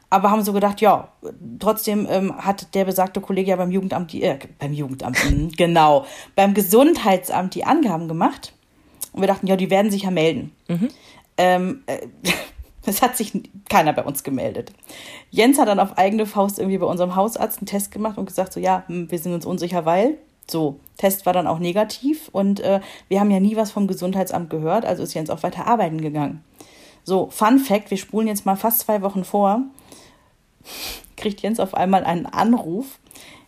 Aber 0.09 0.31
haben 0.31 0.42
so 0.42 0.53
gedacht, 0.53 0.81
ja, 0.81 1.09
trotzdem 1.59 2.07
ähm, 2.11 2.37
hat 2.37 2.75
der 2.75 2.85
besagte 2.85 3.20
Kollege 3.20 3.51
ja 3.51 3.57
beim 3.57 3.70
Jugendamt, 3.70 4.12
die, 4.12 4.23
äh, 4.23 4.38
beim 4.59 4.73
Jugendamt, 4.73 5.18
genau, 5.57 6.05
beim 6.37 6.55
Gesundheitsamt 6.55 7.55
die 7.57 7.64
Angaben 7.64 8.07
gemacht. 8.07 8.53
Und 9.12 9.20
wir 9.20 9.29
dachten, 9.29 9.46
ja, 9.46 9.57
die 9.57 9.70
werden 9.70 9.90
sich 9.90 10.03
ja 10.03 10.11
melden. 10.11 10.53
Mhm. 10.68 10.88
Ähm, 11.37 11.83
äh, 11.87 12.07
es 12.87 13.03
hat 13.03 13.16
sich 13.16 13.33
keiner 13.68 13.92
bei 13.92 14.05
uns 14.05 14.23
gemeldet. 14.23 14.73
Jens 15.31 15.59
hat 15.59 15.68
dann 15.68 15.81
auf 15.81 15.99
eigene 15.99 16.27
Faust 16.27 16.59
irgendwie 16.59 16.79
bei 16.79 16.87
unserem 16.87 17.16
Hausarzt 17.16 17.59
einen 17.59 17.66
Test 17.66 17.90
gemacht 17.90 18.18
und 18.18 18.27
gesagt, 18.27 18.53
so 18.53 18.61
ja, 18.61 18.85
hm, 18.87 19.11
wir 19.11 19.18
sind 19.18 19.33
uns 19.33 19.46
unsicher, 19.46 19.85
weil. 19.85 20.18
So, 20.51 20.81
Test 20.96 21.27
war 21.27 21.33
dann 21.33 21.46
auch 21.46 21.61
negativ 21.61 22.29
und 22.33 22.59
äh, 22.59 22.81
wir 23.09 23.20
haben 23.20 23.31
ja 23.31 23.38
nie 23.38 23.55
was 23.55 23.70
vom 23.70 23.87
Gesundheitsamt 23.87 24.51
gehört, 24.51 24.85
also 24.85 25.05
ist 25.05 25.14
Jens 25.14 25.31
auch 25.31 25.44
weiter 25.44 25.68
arbeiten 25.68 26.01
gegangen. 26.01 26.42
So, 27.05 27.29
Fun 27.31 27.61
Fact, 27.61 27.90
wir 27.90 27.96
spulen 27.96 28.27
jetzt 28.27 28.46
mal 28.46 28.57
fast 28.57 28.81
zwei 28.81 29.01
Wochen 29.01 29.25
vor, 29.25 29.62
kriegt 31.16 31.40
Jens 31.40 31.61
auf 31.61 31.75
einmal 31.75 32.05
einen 32.05 32.27
Anruf. 32.27 32.99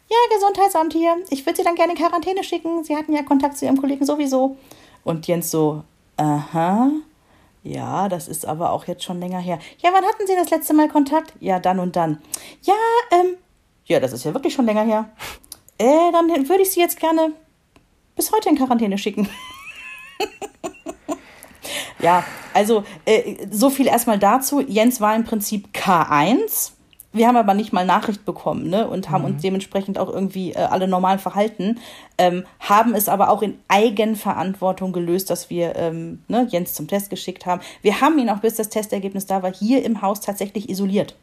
Ja, 0.09 0.37
Gesundheitsamt 0.37 0.93
hier, 0.93 1.17
ich 1.31 1.45
würde 1.45 1.57
Sie 1.57 1.65
dann 1.65 1.75
gerne 1.75 1.93
in 1.93 1.99
Quarantäne 1.99 2.45
schicken. 2.45 2.85
Sie 2.85 2.97
hatten 2.97 3.13
ja 3.13 3.23
Kontakt 3.23 3.57
zu 3.57 3.65
Ihrem 3.65 3.81
Kollegen 3.81 4.05
sowieso. 4.05 4.57
Und 5.05 5.27
Jens 5.27 5.51
so, 5.51 5.85
aha, 6.17 6.91
ja, 7.63 8.09
das 8.09 8.29
ist 8.29 8.47
aber 8.47 8.73
auch 8.73 8.87
jetzt 8.87 9.05
schon 9.05 9.21
länger 9.21 9.39
her. 9.39 9.59
Ja, 9.79 9.91
wann 9.93 10.05
hatten 10.05 10.27
Sie 10.27 10.35
das 10.35 10.51
letzte 10.51 10.75
Mal 10.75 10.89
Kontakt? 10.89 11.33
Ja, 11.41 11.61
dann 11.61 11.79
und 11.79 11.97
dann. 11.97 12.21
Ja, 12.63 12.75
ähm, 13.13 13.37
ja, 13.85 14.01
das 14.01 14.13
ist 14.13 14.25
ja 14.25 14.35
wirklich 14.35 14.55
schon 14.55 14.67
länger 14.67 14.83
her. 14.83 15.11
äh, 15.79 16.13
dann 16.13 16.29
würde 16.49 16.63
ich 16.63 16.73
sie 16.73 16.81
jetzt 16.81 16.99
gerne 16.99 17.33
bis 18.17 18.33
heute 18.33 18.49
in 18.49 18.57
Quarantäne 18.57 18.99
schicken. 18.99 19.29
ja, 22.01 22.25
also 22.53 22.85
äh, 23.05 23.47
so 23.51 23.71
viel 23.71 23.87
erstmal 23.87 24.19
dazu. 24.19 24.61
Jens 24.61 25.01
war 25.01 25.15
im 25.15 25.25
Prinzip 25.25 25.69
K1. 25.73 26.73
Wir 27.13 27.29
haben 27.29 27.37
aber 27.37 27.55
nicht 27.55 27.73
mal 27.73 27.85
Nachricht 27.85 28.25
bekommen 28.25 28.69
ne? 28.69 28.89
und 28.89 29.11
haben 29.11 29.25
uns 29.25 29.43
dementsprechend 29.43 29.99
auch 29.99 30.09
irgendwie 30.09 30.53
äh, 30.53 30.59
alle 30.59 30.89
normal 30.89 31.19
verhalten, 31.19 31.79
ähm, 32.19 32.45
haben 32.61 32.95
es 32.95 33.09
aber 33.09 33.31
auch 33.31 33.43
in 33.43 33.59
Eigenverantwortung 33.69 34.93
gelöst, 34.93 35.29
dass 35.31 35.51
wir 35.51 35.77
ähm, 35.77 36.23
ne, 36.29 36.47
Jens 36.51 36.75
zum 36.75 36.89
Test 36.89 37.11
geschickt 37.11 37.45
haben. 37.47 37.61
Wir 37.83 38.01
haben 38.01 38.19
ihn 38.19 38.31
auch 38.31 38.39
bis 38.39 38.55
das 38.55 38.69
Testergebnis 38.71 39.27
da 39.27 39.43
war 39.43 39.53
hier 39.53 39.85
im 39.85 40.03
Haus 40.03 40.21
tatsächlich 40.21 40.69
isoliert. 40.69 41.15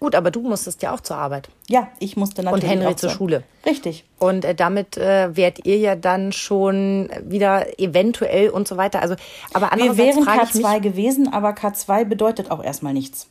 Gut, 0.00 0.14
aber 0.14 0.30
du 0.30 0.40
musstest 0.40 0.82
ja 0.82 0.94
auch 0.94 1.00
zur 1.00 1.16
Arbeit. 1.16 1.50
Ja, 1.68 1.88
ich 1.98 2.16
musste 2.16 2.42
natürlich. 2.42 2.64
Und 2.64 2.70
Henry 2.70 2.96
zur 2.96 3.10
Schule. 3.10 3.42
Richtig. 3.66 4.04
Und 4.18 4.44
äh, 4.44 4.54
damit 4.54 4.96
äh, 4.96 5.36
wärt 5.36 5.66
ihr 5.66 5.76
ja 5.76 5.94
dann 5.94 6.32
schon 6.32 7.10
wieder 7.22 7.78
eventuell 7.78 8.48
und 8.48 8.66
so 8.66 8.78
weiter. 8.78 9.02
Also, 9.02 9.14
aber 9.52 9.70
Wir 9.76 9.96
wären 9.98 10.24
frage 10.24 10.46
ich 10.48 10.54
mich, 10.54 10.64
K2 10.64 10.80
gewesen, 10.80 11.32
aber 11.32 11.50
K2 11.50 12.06
bedeutet 12.06 12.50
auch 12.50 12.64
erstmal 12.64 12.94
nichts. 12.94 13.28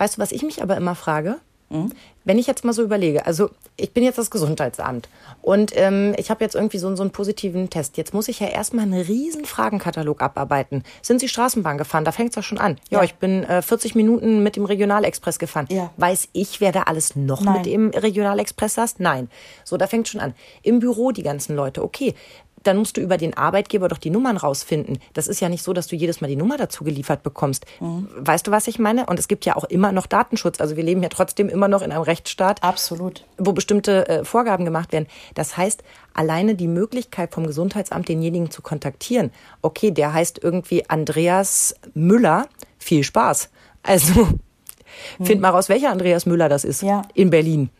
Weißt 0.00 0.16
du, 0.16 0.20
was 0.20 0.32
ich 0.32 0.42
mich 0.42 0.62
aber 0.62 0.76
immer 0.76 0.94
frage? 0.94 1.36
Mhm. 1.72 1.92
Wenn 2.24 2.36
ich 2.38 2.48
jetzt 2.48 2.64
mal 2.64 2.72
so 2.72 2.82
überlege, 2.82 3.26
also 3.26 3.50
ich 3.76 3.92
bin 3.92 4.02
jetzt 4.02 4.18
das 4.18 4.30
Gesundheitsamt 4.30 5.08
und 5.40 5.70
ähm, 5.76 6.14
ich 6.18 6.28
habe 6.30 6.42
jetzt 6.42 6.54
irgendwie 6.56 6.78
so, 6.78 6.94
so 6.96 7.02
einen 7.02 7.12
positiven 7.12 7.70
Test. 7.70 7.96
Jetzt 7.96 8.12
muss 8.12 8.26
ich 8.28 8.40
ja 8.40 8.48
erstmal 8.48 8.84
einen 8.86 9.00
riesen 9.00 9.44
Fragenkatalog 9.44 10.20
abarbeiten. 10.20 10.82
Sind 11.00 11.20
Sie 11.20 11.28
Straßenbahn 11.28 11.78
gefahren? 11.78 12.04
Da 12.04 12.10
fängt 12.12 12.30
es 12.30 12.36
ja 12.36 12.42
schon 12.42 12.58
an. 12.58 12.76
Ja, 12.90 12.98
Ja. 12.98 13.04
ich 13.04 13.14
bin 13.14 13.44
äh, 13.44 13.62
40 13.62 13.94
Minuten 13.94 14.42
mit 14.42 14.56
dem 14.56 14.64
Regionalexpress 14.64 15.38
gefahren. 15.38 15.66
Ja. 15.70 15.90
Weiß 15.96 16.28
ich, 16.32 16.60
wer 16.60 16.72
da 16.72 16.82
alles 16.82 17.14
noch 17.14 17.40
Nein. 17.42 17.54
mit 17.58 17.66
dem 17.66 17.90
Regionalexpress 17.90 18.74
saß? 18.74 18.94
Nein. 18.98 19.30
So, 19.64 19.76
da 19.76 19.86
fängt 19.86 20.08
schon 20.08 20.20
an. 20.20 20.34
Im 20.62 20.80
Büro 20.80 21.12
die 21.12 21.22
ganzen 21.22 21.54
Leute. 21.54 21.84
Okay, 21.84 22.14
dann 22.62 22.76
musst 22.76 22.96
du 22.96 23.00
über 23.00 23.16
den 23.16 23.36
Arbeitgeber 23.36 23.88
doch 23.88 23.98
die 23.98 24.10
Nummern 24.10 24.36
rausfinden. 24.36 24.98
Das 25.14 25.26
ist 25.28 25.40
ja 25.40 25.48
nicht 25.48 25.62
so, 25.62 25.72
dass 25.72 25.86
du 25.86 25.96
jedes 25.96 26.20
Mal 26.20 26.28
die 26.28 26.36
Nummer 26.36 26.56
dazu 26.58 26.84
geliefert 26.84 27.22
bekommst. 27.22 27.64
Weißt 27.80 28.46
du, 28.46 28.50
was 28.50 28.66
ich 28.68 28.78
meine? 28.78 29.06
Und 29.06 29.18
es 29.18 29.28
gibt 29.28 29.46
ja 29.46 29.56
auch 29.56 29.64
immer 29.64 29.92
noch 29.92 30.06
Datenschutz. 30.06 30.60
Also 30.60 30.76
wir 30.76 30.82
leben 30.84 31.02
ja 31.02 31.08
trotzdem 31.08 31.48
immer 31.48 31.68
noch 31.68 31.80
in 31.82 31.90
einem 31.90 32.02
Rechtsstaat, 32.02 32.62
Absolut. 32.62 33.24
wo 33.38 33.52
bestimmte 33.52 34.08
äh, 34.08 34.24
Vorgaben 34.24 34.64
gemacht 34.64 34.92
werden. 34.92 35.06
Das 35.34 35.56
heißt, 35.56 35.82
alleine 36.12 36.54
die 36.54 36.68
Möglichkeit 36.68 37.32
vom 37.32 37.46
Gesundheitsamt 37.46 38.08
denjenigen 38.08 38.50
zu 38.50 38.60
kontaktieren. 38.62 39.30
Okay, 39.62 39.90
der 39.90 40.12
heißt 40.12 40.40
irgendwie 40.42 40.88
Andreas 40.88 41.74
Müller. 41.94 42.46
Viel 42.78 43.04
Spaß. 43.04 43.48
Also 43.82 44.28
find 45.22 45.40
mal 45.40 45.50
raus, 45.50 45.68
welcher 45.68 45.90
Andreas 45.90 46.26
Müller 46.26 46.48
das 46.48 46.64
ist 46.64 46.82
Ja. 46.82 47.02
in 47.14 47.30
Berlin. 47.30 47.70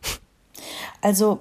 Also 1.02 1.40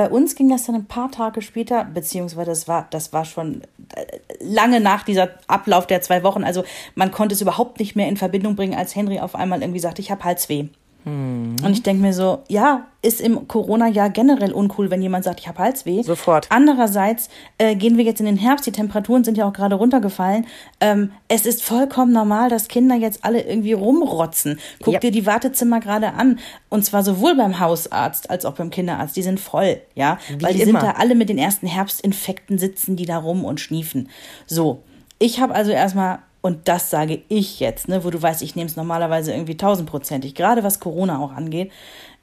bei 0.00 0.08
uns 0.08 0.34
ging 0.34 0.48
das 0.48 0.64
dann 0.64 0.76
ein 0.76 0.86
paar 0.86 1.10
Tage 1.10 1.42
später, 1.42 1.84
beziehungsweise 1.84 2.48
das 2.48 2.66
war, 2.66 2.86
das 2.88 3.12
war 3.12 3.26
schon 3.26 3.60
äh, 3.94 4.06
lange 4.40 4.80
nach 4.80 5.02
dieser 5.02 5.28
Ablauf 5.46 5.86
der 5.86 6.00
zwei 6.00 6.22
Wochen. 6.22 6.42
Also 6.42 6.64
man 6.94 7.10
konnte 7.10 7.34
es 7.34 7.42
überhaupt 7.42 7.78
nicht 7.78 7.96
mehr 7.96 8.08
in 8.08 8.16
Verbindung 8.16 8.56
bringen, 8.56 8.74
als 8.74 8.96
Henry 8.96 9.20
auf 9.20 9.34
einmal 9.34 9.60
irgendwie 9.60 9.78
sagte, 9.78 10.00
ich 10.00 10.10
habe 10.10 10.24
Halsweh. 10.24 10.68
Und 11.04 11.70
ich 11.70 11.82
denke 11.82 12.02
mir 12.02 12.12
so, 12.12 12.40
ja, 12.48 12.86
ist 13.02 13.22
im 13.22 13.48
Corona-Jahr 13.48 14.10
generell 14.10 14.52
uncool, 14.52 14.90
wenn 14.90 15.00
jemand 15.00 15.24
sagt, 15.24 15.40
ich 15.40 15.48
habe 15.48 15.58
Halsweh. 15.58 16.02
Sofort. 16.02 16.46
Andererseits 16.50 17.30
äh, 17.56 17.74
gehen 17.74 17.96
wir 17.96 18.04
jetzt 18.04 18.20
in 18.20 18.26
den 18.26 18.36
Herbst, 18.36 18.66
die 18.66 18.72
Temperaturen 18.72 19.24
sind 19.24 19.38
ja 19.38 19.48
auch 19.48 19.52
gerade 19.54 19.76
runtergefallen. 19.76 20.46
Ähm, 20.80 21.12
es 21.28 21.46
ist 21.46 21.62
vollkommen 21.62 22.12
normal, 22.12 22.50
dass 22.50 22.68
Kinder 22.68 22.96
jetzt 22.96 23.24
alle 23.24 23.40
irgendwie 23.42 23.72
rumrotzen. 23.72 24.58
Guck 24.82 24.94
Ja. 24.94 25.00
dir 25.00 25.10
die 25.10 25.24
Wartezimmer 25.24 25.80
gerade 25.80 26.12
an. 26.12 26.38
Und 26.68 26.84
zwar 26.84 27.02
sowohl 27.02 27.34
beim 27.34 27.58
Hausarzt 27.58 28.28
als 28.28 28.44
auch 28.44 28.52
beim 28.54 28.68
Kinderarzt. 28.70 29.16
Die 29.16 29.22
sind 29.22 29.40
voll, 29.40 29.80
ja. 29.94 30.18
Weil 30.40 30.52
die 30.52 30.60
immer. 30.62 30.80
sind 30.80 30.88
da 30.88 30.96
alle 30.98 31.14
mit 31.14 31.30
den 31.30 31.38
ersten 31.38 31.66
Herbstinfekten 31.66 32.58
sitzen, 32.58 32.96
die 32.96 33.06
da 33.06 33.16
rum 33.18 33.44
und 33.46 33.58
schniefen. 33.60 34.10
So, 34.46 34.82
ich 35.18 35.40
habe 35.40 35.54
also 35.54 35.70
erstmal, 35.70 36.18
und 36.42 36.68
das 36.68 36.90
sage 36.90 37.22
ich 37.28 37.60
jetzt, 37.60 37.88
ne, 37.88 38.02
wo 38.04 38.10
du 38.10 38.20
weißt, 38.20 38.42
ich 38.42 38.56
nehme 38.56 38.68
es 38.68 38.76
normalerweise 38.76 39.32
irgendwie 39.32 39.56
tausendprozentig, 39.56 40.34
gerade 40.34 40.62
was 40.62 40.80
Corona 40.80 41.18
auch 41.18 41.32
angeht. 41.32 41.70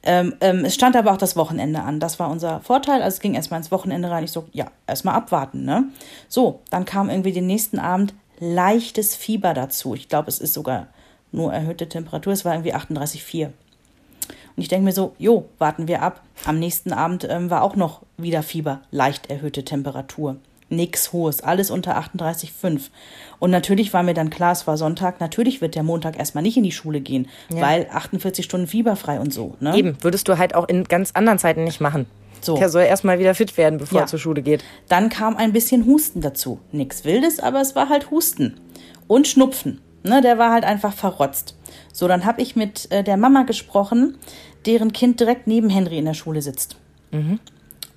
Ähm, 0.02 0.34
ähm, 0.40 0.64
es 0.64 0.74
stand 0.74 0.96
aber 0.96 1.12
auch 1.12 1.18
das 1.18 1.36
Wochenende 1.36 1.82
an. 1.82 2.00
Das 2.00 2.18
war 2.18 2.30
unser 2.30 2.60
Vorteil. 2.60 3.02
Also 3.02 3.16
es 3.16 3.20
ging 3.20 3.34
erstmal 3.34 3.58
ins 3.58 3.70
Wochenende 3.70 4.10
rein. 4.10 4.24
Ich 4.24 4.32
so, 4.32 4.46
ja, 4.52 4.66
erstmal 4.86 5.14
abwarten, 5.14 5.64
ne? 5.64 5.84
So, 6.28 6.60
dann 6.70 6.84
kam 6.84 7.10
irgendwie 7.10 7.32
den 7.32 7.46
nächsten 7.46 7.78
Abend 7.78 8.14
leichtes 8.38 9.16
Fieber 9.16 9.54
dazu. 9.54 9.94
Ich 9.94 10.08
glaube, 10.08 10.28
es 10.28 10.38
ist 10.38 10.54
sogar 10.54 10.88
nur 11.32 11.52
erhöhte 11.52 11.88
Temperatur. 11.88 12.32
Es 12.32 12.44
war 12.44 12.54
irgendwie 12.54 12.74
38,4. 12.74 13.46
Und 13.46 14.62
ich 14.62 14.68
denke 14.68 14.84
mir 14.84 14.92
so, 14.92 15.14
jo, 15.18 15.48
warten 15.58 15.88
wir 15.88 16.02
ab. 16.02 16.22
Am 16.44 16.58
nächsten 16.58 16.92
Abend 16.92 17.26
ähm, 17.28 17.50
war 17.50 17.62
auch 17.62 17.76
noch 17.76 18.02
wieder 18.16 18.42
Fieber, 18.42 18.80
leicht 18.90 19.30
erhöhte 19.30 19.64
Temperatur. 19.64 20.36
Nix 20.70 21.12
Hohes, 21.12 21.40
alles 21.40 21.70
unter 21.70 21.98
38,5. 21.98 22.90
Und 23.38 23.50
natürlich 23.50 23.92
war 23.94 24.02
mir 24.02 24.14
dann 24.14 24.30
klar, 24.30 24.52
es 24.52 24.66
war 24.66 24.76
Sonntag, 24.76 25.20
natürlich 25.20 25.60
wird 25.60 25.74
der 25.74 25.82
Montag 25.82 26.18
erstmal 26.18 26.42
nicht 26.42 26.56
in 26.56 26.62
die 26.64 26.72
Schule 26.72 27.00
gehen, 27.00 27.28
weil 27.50 27.88
48 27.90 28.44
Stunden 28.44 28.66
fieberfrei 28.66 29.18
und 29.20 29.32
so. 29.32 29.54
Ne? 29.60 29.76
Eben, 29.76 29.96
würdest 30.02 30.28
du 30.28 30.36
halt 30.38 30.54
auch 30.54 30.68
in 30.68 30.84
ganz 30.84 31.12
anderen 31.12 31.38
Zeiten 31.38 31.64
nicht 31.64 31.80
machen. 31.80 32.06
So. 32.40 32.56
Der 32.56 32.68
soll 32.68 32.82
erstmal 32.82 33.18
wieder 33.18 33.34
fit 33.34 33.56
werden, 33.56 33.78
bevor 33.78 33.98
Ja. 33.98 34.04
er 34.04 34.08
zur 34.08 34.18
Schule 34.18 34.42
geht. 34.42 34.62
Dann 34.88 35.08
kam 35.08 35.36
ein 35.36 35.52
bisschen 35.52 35.86
Husten 35.86 36.20
dazu. 36.20 36.60
Nix 36.70 37.04
Wildes, 37.04 37.40
aber 37.40 37.60
es 37.60 37.74
war 37.74 37.88
halt 37.88 38.10
Husten. 38.10 38.60
Und 39.06 39.26
Schnupfen. 39.26 39.80
Ne, 40.04 40.20
der 40.22 40.38
war 40.38 40.52
halt 40.52 40.64
einfach 40.64 40.92
verrotzt. 40.92 41.56
So, 41.92 42.06
dann 42.06 42.24
habe 42.24 42.40
ich 42.40 42.54
mit 42.54 42.90
äh, 42.92 43.02
der 43.02 43.16
Mama 43.16 43.42
gesprochen, 43.42 44.16
deren 44.64 44.92
Kind 44.92 45.18
direkt 45.18 45.48
neben 45.48 45.68
Henry 45.68 45.98
in 45.98 46.04
der 46.04 46.14
Schule 46.14 46.40
sitzt. 46.40 46.76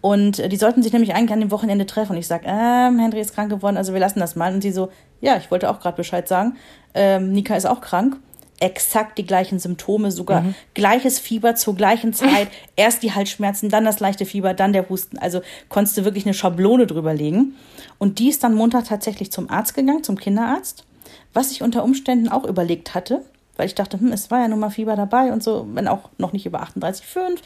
Und 0.01 0.51
die 0.51 0.57
sollten 0.57 0.81
sich 0.81 0.93
nämlich 0.93 1.13
eigentlich 1.13 1.31
an 1.31 1.39
dem 1.39 1.51
Wochenende 1.51 1.85
treffen. 1.85 2.13
Und 2.13 2.17
ich 2.17 2.27
sage, 2.27 2.45
ähm, 2.47 2.99
Henry 2.99 3.21
ist 3.21 3.35
krank 3.35 3.51
geworden, 3.51 3.77
also 3.77 3.93
wir 3.93 3.99
lassen 3.99 4.19
das 4.19 4.35
mal. 4.35 4.53
Und 4.53 4.61
sie 4.61 4.71
so, 4.71 4.91
ja, 5.21 5.37
ich 5.37 5.51
wollte 5.51 5.69
auch 5.69 5.79
gerade 5.79 5.95
Bescheid 5.95 6.27
sagen. 6.27 6.57
Ähm, 6.93 7.31
Nika 7.31 7.55
ist 7.55 7.67
auch 7.67 7.81
krank. 7.81 8.17
Exakt 8.59 9.17
die 9.17 9.25
gleichen 9.25 9.57
Symptome, 9.57 10.11
sogar 10.11 10.45
gleiches 10.75 11.17
Fieber 11.17 11.55
zur 11.55 11.75
gleichen 11.75 12.13
Zeit. 12.13 12.47
Erst 12.75 13.01
die 13.01 13.11
Halsschmerzen, 13.11 13.69
dann 13.69 13.85
das 13.85 13.99
leichte 13.99 14.25
Fieber, 14.25 14.53
dann 14.53 14.71
der 14.71 14.87
Husten. 14.87 15.17
Also 15.17 15.41
konntest 15.69 15.97
du 15.97 16.05
wirklich 16.05 16.25
eine 16.25 16.35
Schablone 16.35 16.85
drüber 16.85 17.13
legen. 17.13 17.55
Und 17.97 18.19
die 18.19 18.29
ist 18.29 18.43
dann 18.43 18.53
Montag 18.53 18.85
tatsächlich 18.85 19.31
zum 19.31 19.49
Arzt 19.49 19.73
gegangen, 19.73 20.03
zum 20.03 20.17
Kinderarzt. 20.17 20.85
Was 21.33 21.51
ich 21.51 21.63
unter 21.63 21.83
Umständen 21.83 22.29
auch 22.29 22.43
überlegt 22.43 22.93
hatte, 22.93 23.23
weil 23.57 23.67
ich 23.67 23.75
dachte, 23.75 23.99
hm, 23.99 24.11
es 24.11 24.31
war 24.31 24.41
ja 24.41 24.47
nun 24.47 24.59
mal 24.59 24.69
Fieber 24.69 24.95
dabei 24.95 25.31
und 25.31 25.43
so, 25.43 25.67
wenn 25.73 25.87
auch 25.87 26.09
noch 26.17 26.33
nicht 26.33 26.45
über 26.45 26.63
38,5 26.63 27.39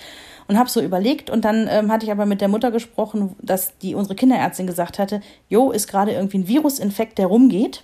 und 0.48 0.58
habe 0.58 0.70
so 0.70 0.82
überlegt 0.82 1.30
und 1.30 1.44
dann 1.46 1.68
ähm, 1.70 1.92
hatte 1.92 2.06
ich 2.06 2.12
aber 2.12 2.26
mit 2.26 2.42
der 2.42 2.48
Mutter 2.48 2.72
gesprochen, 2.72 3.36
dass 3.42 3.78
die 3.80 3.96
unsere 3.96 4.16
Kinderärztin 4.16 4.68
gesagt 4.68 5.00
hatte, 5.00 5.22
jo, 5.50 5.72
ist 5.72 5.88
gerade 5.88 6.12
irgendwie 6.12 6.40
ein 6.40 6.48
Virusinfekt, 6.48 7.18
der 7.18 7.28
rumgeht. 7.28 7.84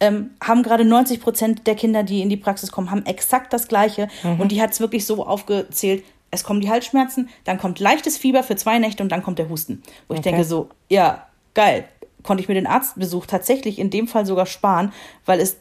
Ähm, 0.00 0.30
haben 0.42 0.62
gerade 0.62 0.84
90 0.84 1.20
Prozent 1.20 1.66
der 1.66 1.76
Kinder, 1.76 2.02
die 2.02 2.20
in 2.20 2.28
die 2.28 2.36
Praxis 2.36 2.72
kommen, 2.72 2.90
haben 2.90 3.06
exakt 3.06 3.52
das 3.52 3.68
Gleiche. 3.68 4.08
Und 4.38 4.50
die 4.52 4.60
hat 4.60 4.72
es 4.72 4.80
wirklich 4.80 5.06
so 5.06 5.24
aufgezählt, 5.24 6.04
es 6.30 6.42
kommen 6.42 6.60
die 6.60 6.68
Halsschmerzen, 6.68 7.28
dann 7.44 7.58
kommt 7.58 7.78
leichtes 7.78 8.18
Fieber 8.18 8.42
für 8.42 8.56
zwei 8.56 8.78
Nächte 8.80 9.02
und 9.04 9.10
dann 9.12 9.22
kommt 9.22 9.38
der 9.38 9.48
Husten. 9.48 9.82
Wo 10.08 10.14
ich 10.14 10.20
Okay. 10.20 10.30
denke 10.30 10.44
so, 10.44 10.68
ja, 10.90 11.26
geil. 11.54 11.84
Konnte 12.24 12.42
ich 12.42 12.48
mir 12.48 12.54
den 12.54 12.66
Arztbesuch 12.66 13.26
tatsächlich 13.26 13.78
in 13.78 13.90
dem 13.90 14.08
Fall 14.08 14.26
sogar 14.26 14.46
sparen, 14.46 14.92
weil 15.26 15.38
es, 15.40 15.58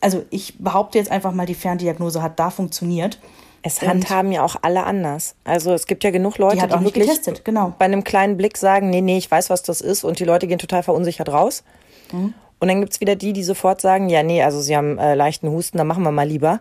also 0.00 0.24
ich 0.30 0.58
behaupte 0.58 0.96
jetzt 0.96 1.10
einfach 1.10 1.32
mal, 1.32 1.44
die 1.44 1.54
Ferndiagnose 1.54 2.22
hat 2.22 2.38
da 2.38 2.50
funktioniert. 2.50 3.18
Es 3.62 3.78
Und- 3.80 3.88
handhaben 3.88 4.32
ja 4.32 4.42
auch 4.44 4.56
alle 4.62 4.84
anders. 4.84 5.36
Also 5.44 5.72
es 5.72 5.86
gibt 5.86 6.02
ja 6.04 6.10
genug 6.10 6.38
Leute, 6.38 6.56
Die 6.56 6.62
hat 6.62 6.72
auch 6.72 6.80
nicht 6.80 6.96
wirklich 6.96 7.08
getestet, 7.08 7.44
genau. 7.44 7.72
bei 7.78 7.84
einem 7.84 8.02
kleinen 8.04 8.36
Blick 8.36 8.58
sagen, 8.58 8.90
nee, 8.90 9.00
nee, 9.00 9.18
ich 9.18 9.30
weiß, 9.30 9.50
was 9.50 9.62
das 9.62 9.80
ist 9.80 10.02
und 10.04 10.18
die 10.18 10.24
Leute 10.24 10.46
gehen 10.48 10.58
total 10.58 10.82
verunsichert 10.82 11.28
raus. 11.28 11.62
Mhm. 12.12 12.34
Und 12.58 12.68
dann 12.68 12.80
gibt's 12.80 13.00
wieder 13.00 13.16
die, 13.16 13.32
die 13.32 13.42
sofort 13.44 13.80
sagen, 13.80 14.08
ja, 14.08 14.22
nee, 14.22 14.42
also 14.42 14.60
sie 14.60 14.76
haben 14.76 14.98
äh, 14.98 15.14
leichten 15.14 15.48
Husten, 15.50 15.78
dann 15.78 15.86
machen 15.86 16.02
wir 16.04 16.12
mal 16.12 16.26
lieber. 16.28 16.60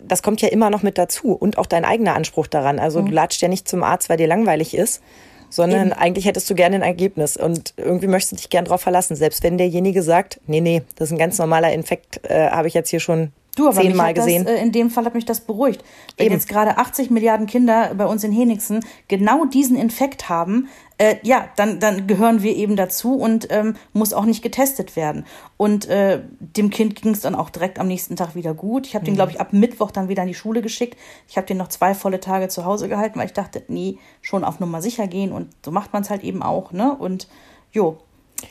Das 0.00 0.22
kommt 0.22 0.42
ja 0.42 0.48
immer 0.48 0.70
noch 0.70 0.82
mit 0.82 0.98
dazu 0.98 1.32
und 1.32 1.56
auch 1.56 1.66
dein 1.66 1.84
eigener 1.84 2.14
Anspruch 2.14 2.46
daran. 2.46 2.78
Also 2.78 3.00
Mhm. 3.00 3.06
du 3.06 3.12
latscht 3.12 3.40
ja 3.40 3.48
nicht 3.48 3.66
zum 3.68 3.82
Arzt, 3.82 4.08
weil 4.10 4.16
dir 4.18 4.26
langweilig 4.26 4.74
ist, 4.76 5.02
sondern 5.48 5.92
eigentlich 5.92 6.26
hättest 6.26 6.50
du 6.50 6.54
gerne 6.54 6.76
ein 6.76 6.82
Ergebnis 6.82 7.36
und 7.36 7.74
irgendwie 7.76 8.08
möchtest 8.08 8.32
du 8.32 8.36
dich 8.36 8.50
gern 8.50 8.64
drauf 8.64 8.80
verlassen, 8.82 9.14
selbst 9.14 9.42
wenn 9.42 9.56
derjenige 9.56 10.02
sagt, 10.02 10.40
nee, 10.46 10.60
nee, 10.60 10.82
das 10.96 11.08
ist 11.08 11.12
ein 11.12 11.18
ganz 11.18 11.38
normaler 11.38 11.72
Infekt, 11.72 12.20
äh, 12.28 12.50
habe 12.50 12.68
ich 12.68 12.74
jetzt 12.74 12.90
hier 12.90 13.00
schon 13.00 13.30
Du, 13.56 13.68
aber 13.68 13.80
zehnmal 13.80 14.08
hat 14.08 14.18
das, 14.18 14.24
gesehen. 14.26 14.46
äh, 14.46 14.60
in 14.60 14.72
dem 14.72 14.90
Fall 14.90 15.04
hat 15.04 15.14
mich 15.14 15.24
das 15.24 15.40
beruhigt. 15.40 15.84
Wenn 16.16 16.26
Eben. 16.26 16.34
jetzt 16.34 16.48
gerade 16.48 16.78
80 16.78 17.10
Milliarden 17.10 17.46
Kinder 17.46 17.94
bei 17.94 18.06
uns 18.06 18.24
in 18.24 18.32
Henigsen 18.32 18.84
genau 19.08 19.44
diesen 19.44 19.76
Infekt 19.76 20.28
haben, 20.28 20.68
äh, 20.98 21.16
ja, 21.22 21.48
dann, 21.56 21.80
dann 21.80 22.06
gehören 22.06 22.42
wir 22.42 22.54
eben 22.56 22.76
dazu 22.76 23.14
und 23.14 23.48
ähm, 23.50 23.76
muss 23.92 24.12
auch 24.12 24.24
nicht 24.24 24.42
getestet 24.42 24.96
werden. 24.96 25.24
Und 25.56 25.86
äh, 25.86 26.22
dem 26.38 26.70
Kind 26.70 27.00
ging 27.00 27.12
es 27.12 27.20
dann 27.20 27.34
auch 27.34 27.50
direkt 27.50 27.78
am 27.78 27.88
nächsten 27.88 28.16
Tag 28.16 28.34
wieder 28.34 28.54
gut. 28.54 28.86
Ich 28.86 28.94
habe 28.94 29.04
den, 29.04 29.14
glaube 29.14 29.32
ich, 29.32 29.40
ab 29.40 29.52
Mittwoch 29.52 29.90
dann 29.90 30.08
wieder 30.08 30.22
in 30.22 30.28
die 30.28 30.34
Schule 30.34 30.62
geschickt. 30.62 30.98
Ich 31.28 31.36
habe 31.36 31.46
den 31.46 31.56
noch 31.56 31.68
zwei 31.68 31.94
volle 31.94 32.20
Tage 32.20 32.48
zu 32.48 32.64
Hause 32.64 32.88
gehalten, 32.88 33.18
weil 33.18 33.26
ich 33.26 33.32
dachte, 33.32 33.62
nee, 33.68 33.98
schon 34.22 34.44
auf 34.44 34.60
Nummer 34.60 34.82
sicher 34.82 35.06
gehen 35.06 35.32
und 35.32 35.48
so 35.64 35.70
macht 35.70 35.92
man 35.92 36.02
es 36.02 36.10
halt 36.10 36.22
eben 36.24 36.42
auch, 36.42 36.72
ne? 36.72 36.94
Und 36.94 37.28
jo, 37.72 37.98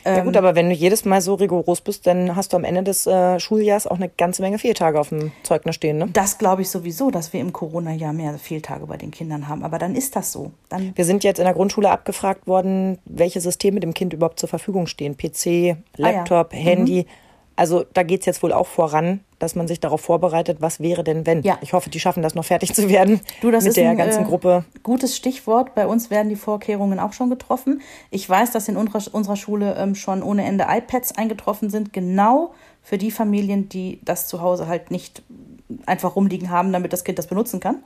Ja 0.04 0.20
gut, 0.22 0.36
aber 0.36 0.54
wenn 0.54 0.68
du 0.68 0.74
jedes 0.74 1.04
Mal 1.04 1.20
so 1.20 1.34
rigoros 1.34 1.80
bist, 1.80 2.06
dann 2.06 2.36
hast 2.36 2.52
du 2.52 2.56
am 2.56 2.64
Ende 2.64 2.82
des 2.82 3.06
äh, 3.06 3.38
Schuljahrs 3.40 3.86
auch 3.86 3.96
eine 3.96 4.08
ganze 4.08 4.42
Menge 4.42 4.58
Fehltage 4.58 4.98
auf 5.00 5.08
dem 5.10 5.32
Zeugnis 5.42 5.74
stehen, 5.76 5.98
ne? 5.98 6.08
Das 6.12 6.38
glaube 6.38 6.62
ich 6.62 6.70
sowieso, 6.70 7.10
dass 7.10 7.32
wir 7.32 7.40
im 7.40 7.52
Corona-Jahr 7.52 8.12
mehr 8.12 8.36
Fehltage 8.38 8.86
bei 8.86 8.96
den 8.96 9.10
Kindern 9.10 9.48
haben. 9.48 9.62
Aber 9.64 9.78
dann 9.78 9.94
ist 9.94 10.16
das 10.16 10.32
so. 10.32 10.52
Dann 10.68 10.92
Wir 10.94 11.04
sind 11.04 11.24
jetzt 11.24 11.38
in 11.38 11.44
der 11.44 11.54
Grundschule 11.54 11.90
abgefragt 11.90 12.46
worden, 12.46 12.98
welche 13.04 13.40
Systeme 13.40 13.80
dem 13.80 13.94
Kind 13.94 14.12
überhaupt 14.12 14.38
zur 14.38 14.48
Verfügung 14.48 14.86
stehen. 14.86 15.16
PC, 15.16 15.76
Laptop, 15.96 16.52
Ah, 16.52 16.56
Handy. 16.56 17.06
Also 17.56 17.84
da 17.94 18.02
geht's 18.02 18.26
jetzt 18.26 18.42
wohl 18.42 18.52
auch 18.52 18.66
voran, 18.66 19.20
dass 19.38 19.54
man 19.54 19.68
sich 19.68 19.78
darauf 19.78 20.00
vorbereitet, 20.00 20.58
was 20.60 20.80
wäre 20.80 21.04
denn 21.04 21.26
wenn. 21.26 21.42
Ja. 21.42 21.58
Ich 21.60 21.72
hoffe, 21.72 21.90
die 21.90 22.00
schaffen 22.00 22.22
das 22.22 22.34
noch 22.34 22.44
fertig 22.44 22.74
zu 22.74 22.88
werden 22.88 23.20
Du, 23.40 23.50
das 23.50 23.64
mit 23.64 23.70
ist 23.70 23.76
der 23.76 23.90
ein 23.90 23.96
ganzen 23.96 24.24
äh, 24.24 24.26
Gruppe. 24.26 24.64
gutes 24.82 25.16
Stichwort. 25.16 25.74
Bei 25.74 25.86
uns 25.86 26.10
werden 26.10 26.28
die 26.28 26.36
Vorkehrungen 26.36 26.98
auch 26.98 27.12
schon 27.12 27.30
getroffen. 27.30 27.80
Ich 28.10 28.28
weiß, 28.28 28.50
dass 28.52 28.68
in 28.68 28.76
unserer, 28.76 29.02
unserer 29.14 29.36
Schule 29.36 29.76
ähm, 29.78 29.94
schon 29.94 30.22
ohne 30.22 30.44
Ende 30.44 30.66
iPads 30.68 31.16
eingetroffen 31.16 31.70
sind, 31.70 31.92
genau 31.92 32.54
für 32.82 32.98
die 32.98 33.10
Familien, 33.10 33.68
die 33.68 34.00
das 34.04 34.26
zu 34.28 34.42
Hause 34.42 34.66
halt 34.66 34.90
nicht 34.90 35.22
einfach 35.86 36.16
rumliegen 36.16 36.50
haben, 36.50 36.72
damit 36.72 36.92
das 36.92 37.04
Kind 37.04 37.18
das 37.18 37.26
benutzen 37.26 37.60
kann. 37.60 37.82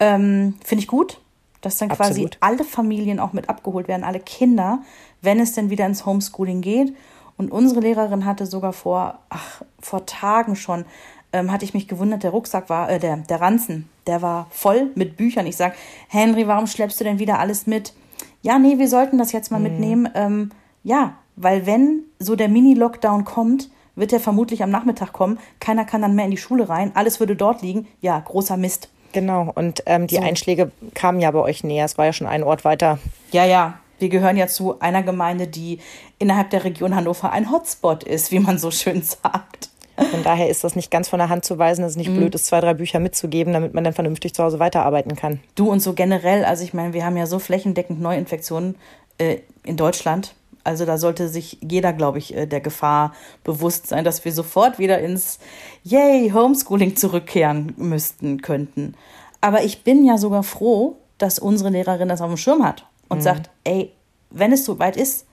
Ähm, 0.00 0.54
Finde 0.64 0.82
ich 0.82 0.88
gut, 0.88 1.20
dass 1.60 1.78
dann 1.78 1.88
quasi 1.88 2.24
Absolut. 2.24 2.38
alle 2.40 2.64
Familien 2.64 3.20
auch 3.20 3.32
mit 3.32 3.48
abgeholt 3.48 3.88
werden, 3.88 4.04
alle 4.04 4.20
Kinder, 4.20 4.80
wenn 5.22 5.40
es 5.40 5.52
denn 5.52 5.70
wieder 5.70 5.86
ins 5.86 6.06
Homeschooling 6.06 6.60
geht. 6.60 6.94
Und 7.38 7.50
unsere 7.50 7.80
Lehrerin 7.80 8.26
hatte 8.26 8.44
sogar 8.44 8.74
vor, 8.74 9.20
ach, 9.30 9.62
vor 9.80 10.04
Tagen 10.04 10.56
schon, 10.56 10.84
ähm, 11.32 11.50
hatte 11.50 11.64
ich 11.64 11.72
mich 11.72 11.88
gewundert, 11.88 12.22
der 12.22 12.30
Rucksack 12.30 12.68
war, 12.68 12.90
äh, 12.90 12.98
der, 12.98 13.16
der 13.18 13.40
Ranzen, 13.40 13.88
der 14.06 14.20
war 14.22 14.48
voll 14.50 14.90
mit 14.94 15.16
Büchern. 15.16 15.46
Ich 15.46 15.56
sag, 15.56 15.74
Henry, 16.08 16.46
warum 16.46 16.66
schleppst 16.66 17.00
du 17.00 17.04
denn 17.04 17.18
wieder 17.18 17.38
alles 17.38 17.66
mit? 17.66 17.94
Ja, 18.42 18.58
nee, 18.58 18.78
wir 18.78 18.88
sollten 18.88 19.18
das 19.18 19.32
jetzt 19.32 19.50
mal 19.50 19.60
mitnehmen. 19.60 20.08
Ähm, 20.14 20.50
ja, 20.82 21.14
weil 21.36 21.66
wenn 21.66 22.02
so 22.18 22.34
der 22.36 22.48
Mini-Lockdown 22.48 23.24
kommt, 23.24 23.70
wird 23.94 24.12
er 24.12 24.20
vermutlich 24.20 24.62
am 24.62 24.70
Nachmittag 24.70 25.12
kommen. 25.12 25.38
Keiner 25.60 25.84
kann 25.84 26.02
dann 26.02 26.14
mehr 26.14 26.24
in 26.24 26.30
die 26.30 26.36
Schule 26.36 26.68
rein. 26.68 26.92
Alles 26.94 27.20
würde 27.20 27.36
dort 27.36 27.62
liegen. 27.62 27.86
Ja, 28.00 28.18
großer 28.18 28.56
Mist. 28.56 28.88
Genau. 29.12 29.50
Und 29.54 29.82
ähm, 29.86 30.06
die 30.06 30.18
Einschläge 30.18 30.70
kamen 30.94 31.20
ja 31.20 31.30
bei 31.30 31.40
euch 31.40 31.64
näher. 31.64 31.84
Es 31.84 31.98
war 31.98 32.06
ja 32.06 32.12
schon 32.12 32.26
ein 32.26 32.42
Ort 32.42 32.64
weiter. 32.64 32.98
Ja, 33.32 33.44
ja. 33.44 33.78
Wir 33.98 34.08
gehören 34.08 34.36
ja 34.36 34.46
zu 34.46 34.80
einer 34.80 35.02
Gemeinde, 35.02 35.46
die 35.46 35.78
innerhalb 36.18 36.50
der 36.50 36.64
Region 36.64 36.94
Hannover 36.94 37.32
ein 37.32 37.50
Hotspot 37.50 38.04
ist, 38.04 38.30
wie 38.30 38.38
man 38.38 38.58
so 38.58 38.70
schön 38.70 39.02
sagt. 39.02 39.70
Von 40.10 40.22
daher 40.22 40.48
ist 40.48 40.62
das 40.62 40.76
nicht 40.76 40.90
ganz 40.92 41.08
von 41.08 41.18
der 41.18 41.28
Hand 41.28 41.44
zu 41.44 41.58
weisen. 41.58 41.84
Es 41.84 41.92
ist 41.92 41.96
nicht 41.96 42.14
blöd, 42.14 42.34
ist 42.34 42.46
zwei, 42.46 42.60
drei 42.60 42.74
Bücher 42.74 43.00
mitzugeben, 43.00 43.52
damit 43.52 43.74
man 43.74 43.82
dann 43.82 43.92
vernünftig 43.92 44.32
zu 44.32 44.44
Hause 44.44 44.60
weiterarbeiten 44.60 45.16
kann. 45.16 45.40
Du 45.56 45.70
und 45.70 45.80
so 45.80 45.92
generell, 45.92 46.44
also 46.44 46.62
ich 46.62 46.72
meine, 46.72 46.92
wir 46.92 47.04
haben 47.04 47.16
ja 47.16 47.26
so 47.26 47.40
flächendeckend 47.40 48.00
Neuinfektionen 48.00 48.76
äh, 49.18 49.38
in 49.64 49.76
Deutschland. 49.76 50.34
Also 50.62 50.84
da 50.84 50.98
sollte 50.98 51.28
sich 51.28 51.58
jeder, 51.60 51.92
glaube 51.92 52.18
ich, 52.18 52.36
äh, 52.36 52.46
der 52.46 52.60
Gefahr 52.60 53.12
bewusst 53.42 53.88
sein, 53.88 54.04
dass 54.04 54.24
wir 54.24 54.32
sofort 54.32 54.78
wieder 54.78 55.00
ins 55.00 55.40
Yay, 55.82 56.30
Homeschooling 56.30 56.94
zurückkehren 56.94 57.74
müssten, 57.76 58.40
könnten. 58.40 58.94
Aber 59.40 59.64
ich 59.64 59.82
bin 59.82 60.04
ja 60.04 60.16
sogar 60.16 60.44
froh, 60.44 60.96
dass 61.16 61.40
unsere 61.40 61.70
Lehrerin 61.70 62.08
das 62.08 62.20
auf 62.20 62.28
dem 62.28 62.36
Schirm 62.36 62.64
hat 62.64 62.84
und 63.08 63.22
sagt, 63.22 63.50
ey, 63.64 63.92
wenn 64.30 64.52
es 64.52 64.64
soweit 64.64 64.96
ist, 64.96 65.26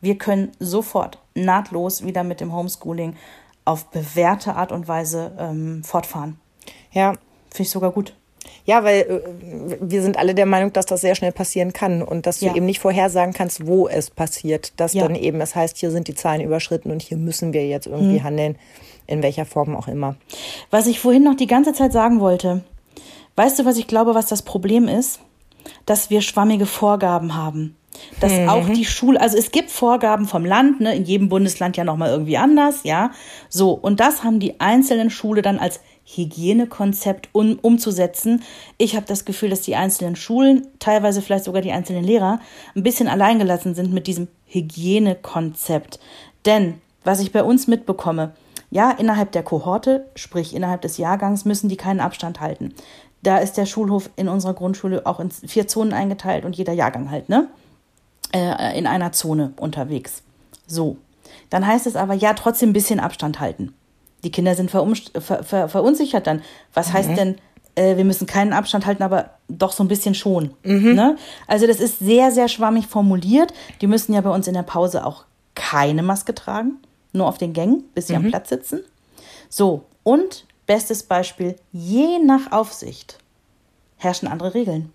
wir 0.00 0.18
können 0.18 0.52
sofort 0.58 1.18
nahtlos 1.34 2.04
wieder 2.04 2.24
mit 2.24 2.40
dem 2.40 2.52
Homeschooling 2.54 3.14
auf 3.64 3.86
bewährte 3.90 4.54
Art 4.56 4.72
und 4.72 4.88
Weise 4.88 5.32
ähm, 5.38 5.84
fortfahren. 5.84 6.38
Ja, 6.92 7.12
Finde 7.50 7.62
ich 7.62 7.70
sogar 7.70 7.92
gut. 7.92 8.14
Ja, 8.64 8.82
weil 8.82 9.00
äh, 9.02 9.76
wir 9.80 10.02
sind 10.02 10.16
alle 10.18 10.34
der 10.34 10.46
Meinung, 10.46 10.72
dass 10.72 10.86
das 10.86 11.00
sehr 11.02 11.14
schnell 11.14 11.30
passieren 11.32 11.72
kann 11.72 12.02
und 12.02 12.26
dass 12.26 12.40
du 12.40 12.46
Ja. 12.46 12.54
eben 12.56 12.66
nicht 12.66 12.80
vorhersagen 12.80 13.32
kannst, 13.34 13.66
wo 13.66 13.88
es 13.88 14.10
passiert. 14.10 14.72
Dass 14.80 14.94
Ja. 14.94 15.02
dann 15.06 15.14
eben 15.14 15.40
es 15.40 15.54
heißt, 15.54 15.76
hier 15.78 15.90
sind 15.90 16.08
die 16.08 16.14
Zahlen 16.14 16.40
überschritten 16.40 16.90
und 16.90 17.02
hier 17.02 17.16
müssen 17.18 17.52
wir 17.52 17.66
jetzt 17.68 17.86
irgendwie 17.86 18.18
Mhm. 18.18 18.24
handeln, 18.24 18.58
in 19.06 19.22
welcher 19.22 19.44
Form 19.46 19.76
auch 19.76 19.86
immer. 19.86 20.16
Was 20.70 20.86
ich 20.86 20.98
vorhin 20.98 21.22
noch 21.22 21.36
die 21.36 21.46
ganze 21.46 21.72
Zeit 21.72 21.92
sagen 21.92 22.18
wollte, 22.20 22.64
weißt 23.36 23.58
du, 23.60 23.64
was 23.64 23.76
ich 23.76 23.86
glaube, 23.86 24.14
was 24.14 24.26
das 24.26 24.42
Problem 24.42 24.88
ist? 24.88 25.20
Dass 25.86 26.10
wir 26.10 26.20
schwammige 26.20 26.66
Vorgaben 26.66 27.34
haben. 27.34 27.76
Dass 28.20 28.32
auch 28.48 28.68
die 28.68 28.84
Schule, 28.84 29.20
also 29.20 29.36
es 29.36 29.50
gibt 29.50 29.70
Vorgaben 29.70 30.26
vom 30.26 30.44
Land, 30.44 30.80
ne, 30.80 30.94
in 30.94 31.04
jedem 31.04 31.28
Bundesland 31.28 31.76
ja 31.76 31.84
nochmal 31.84 32.10
irgendwie 32.10 32.36
anders, 32.36 32.80
ja. 32.84 33.10
So, 33.48 33.72
und 33.72 34.00
das 34.00 34.24
haben 34.24 34.40
die 34.40 34.60
einzelnen 34.60 35.10
Schule 35.10 35.42
dann 35.42 35.58
als 35.58 35.80
Hygienekonzept 36.04 37.28
um, 37.32 37.58
umzusetzen. 37.60 38.42
Ich 38.78 38.96
habe 38.96 39.06
das 39.06 39.24
Gefühl, 39.24 39.50
dass 39.50 39.62
die 39.62 39.76
einzelnen 39.76 40.16
Schulen, 40.16 40.66
teilweise 40.78 41.22
vielleicht 41.22 41.44
sogar 41.44 41.62
die 41.62 41.72
einzelnen 41.72 42.04
Lehrer, 42.04 42.40
ein 42.74 42.82
bisschen 42.82 43.08
alleingelassen 43.08 43.74
sind 43.74 43.92
mit 43.92 44.06
diesem 44.06 44.28
Hygienekonzept. 44.46 46.00
Denn, 46.44 46.80
was 47.04 47.20
ich 47.20 47.32
bei 47.32 47.42
uns 47.42 47.66
mitbekomme, 47.66 48.32
ja, 48.70 48.90
innerhalb 48.90 49.32
der 49.32 49.42
Kohorte, 49.42 50.06
sprich 50.14 50.54
innerhalb 50.54 50.80
des 50.82 50.96
Jahrgangs, 50.96 51.44
müssen 51.44 51.68
die 51.68 51.76
keinen 51.76 52.00
Abstand 52.00 52.40
halten. 52.40 52.74
Da 53.22 53.38
ist 53.38 53.56
der 53.56 53.66
Schulhof 53.66 54.10
in 54.16 54.28
unserer 54.28 54.54
Grundschule 54.54 55.06
auch 55.06 55.20
in 55.20 55.30
vier 55.30 55.68
Zonen 55.68 55.92
eingeteilt 55.92 56.44
und 56.44 56.56
jeder 56.56 56.72
Jahrgang 56.72 57.10
halt, 57.10 57.28
ne? 57.28 57.48
Äh, 58.34 58.78
in 58.78 58.86
einer 58.86 59.12
Zone 59.12 59.52
unterwegs. 59.56 60.22
So. 60.66 60.96
Dann 61.50 61.66
heißt 61.66 61.86
es 61.86 61.96
aber, 61.96 62.14
ja, 62.14 62.34
trotzdem 62.34 62.70
ein 62.70 62.74
bisschen 62.74 62.98
Abstand 62.98 63.40
halten. 63.40 63.74
Die 64.24 64.30
Kinder 64.30 64.54
sind 64.54 64.70
ver 64.70 64.86
ver 65.20 65.68
verunsichert 65.68 66.26
dann. 66.26 66.42
Was 66.74 66.92
heißt 66.92 67.16
denn, 67.16 67.36
äh, 67.74 67.96
wir 67.96 68.04
müssen 68.04 68.26
keinen 68.26 68.52
Abstand 68.52 68.86
halten, 68.86 69.02
aber 69.02 69.30
doch 69.48 69.72
so 69.72 69.82
ein 69.82 69.88
bisschen 69.88 70.14
schon. 70.14 70.54
Ne? 70.94 71.16
Also 71.46 71.66
das 71.66 71.80
ist 71.80 71.98
sehr, 71.98 72.30
sehr 72.30 72.48
schwammig 72.48 72.86
formuliert. 72.86 73.52
Die 73.80 73.86
müssen 73.86 74.12
ja 74.12 74.20
bei 74.20 74.30
uns 74.30 74.46
in 74.46 74.54
der 74.54 74.62
Pause 74.62 75.04
auch 75.04 75.24
keine 75.54 76.02
Maske 76.02 76.34
tragen, 76.34 76.78
nur 77.12 77.26
auf 77.26 77.38
den 77.38 77.52
Gängen, 77.52 77.84
bis 77.94 78.06
sie 78.06 78.16
am 78.16 78.22
Platz 78.28 78.48
sitzen. 78.48 78.80
So, 79.48 79.84
und 80.02 80.46
bestes 80.66 81.02
Beispiel, 81.02 81.56
je 81.72 82.18
nach 82.18 82.52
Aufsicht 82.52 83.18
herrschen 83.96 84.28
andere 84.28 84.54
Regeln. 84.54 84.92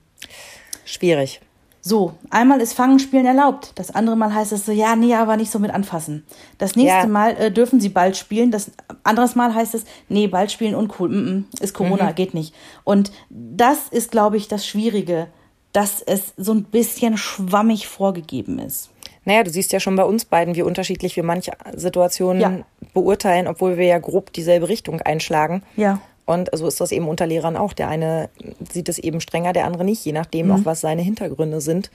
Schwierig. 0.85 1.41
So, 1.81 2.15
einmal 2.29 2.59
ist 2.59 2.73
Fangenspielen 2.73 3.25
erlaubt. 3.25 3.71
Das 3.75 3.91
andere 3.91 4.17
Mal 4.17 4.33
heißt 4.33 4.51
es 4.51 4.65
so, 4.65 4.73
ja, 4.73 4.97
nee, 4.97 5.15
aber 5.15 5.37
nicht 5.37 5.51
so 5.51 5.57
mit 5.57 5.71
anfassen. 5.71 6.25
Das 6.57 6.75
nächste 6.75 6.99
Ja. 6.99 7.07
Mal 7.07 7.37
äh, 7.37 7.51
dürfen 7.51 7.79
sie 7.79 7.87
Ball 7.87 8.13
spielen. 8.13 8.51
Das 8.51 8.71
anderes 9.03 9.35
Mal 9.35 9.55
heißt 9.55 9.73
es, 9.73 9.85
nee, 10.09 10.27
Ball 10.27 10.49
spielen 10.49 10.75
uncool. 10.75 11.07
Mm 11.07 11.13
-mm, 11.13 11.63
ist 11.63 11.73
Corona, 11.73 12.11
geht 12.11 12.33
nicht. 12.33 12.53
Und 12.83 13.11
das 13.29 13.87
ist, 13.89 14.11
glaube 14.11 14.35
ich, 14.35 14.49
das 14.49 14.67
Schwierige, 14.67 15.27
dass 15.71 16.01
es 16.01 16.33
so 16.35 16.53
ein 16.53 16.65
bisschen 16.65 17.15
schwammig 17.17 17.87
vorgegeben 17.87 18.59
ist. 18.59 18.89
Naja, 19.27 19.43
du 19.43 19.49
siehst 19.49 19.73
ja 19.73 19.81
schon 19.81 19.97
bei 19.97 20.05
uns 20.05 20.23
beiden, 20.23 20.55
wie 20.55 20.61
unterschiedlich 20.61 21.17
wir 21.17 21.23
manche 21.23 21.51
Situationen 21.75 22.41
Ja. 22.41 22.59
beurteilen, 22.93 23.47
obwohl 23.47 23.77
wir 23.77 23.83
ja 23.85 23.99
grob 23.99 24.31
dieselbe 24.31 24.69
Richtung 24.69 25.01
einschlagen. 25.01 25.63
Ja. 25.75 25.99
Und 26.25 26.49
so 26.53 26.65
ist 26.65 26.79
das 26.79 26.93
eben 26.93 27.09
unter 27.09 27.27
Lehrern 27.27 27.57
auch. 27.57 27.73
Der 27.73 27.89
eine 27.89 28.29
sieht 28.71 28.87
es 28.87 28.99
eben 28.99 29.19
strenger, 29.19 29.51
der 29.51 29.65
andere 29.65 29.83
nicht, 29.83 30.05
je 30.05 30.13
nachdem 30.13 30.45
Mhm. 30.47 30.51
auch, 30.53 30.59
was 30.63 30.79
seine 30.79 31.01
Hintergründe 31.01 31.59
sind, 31.59 31.91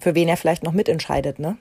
für 0.00 0.16
wen 0.16 0.26
er 0.26 0.36
vielleicht 0.36 0.64
noch 0.64 0.72
mitentscheidet, 0.72 1.38
ne? 1.38 1.56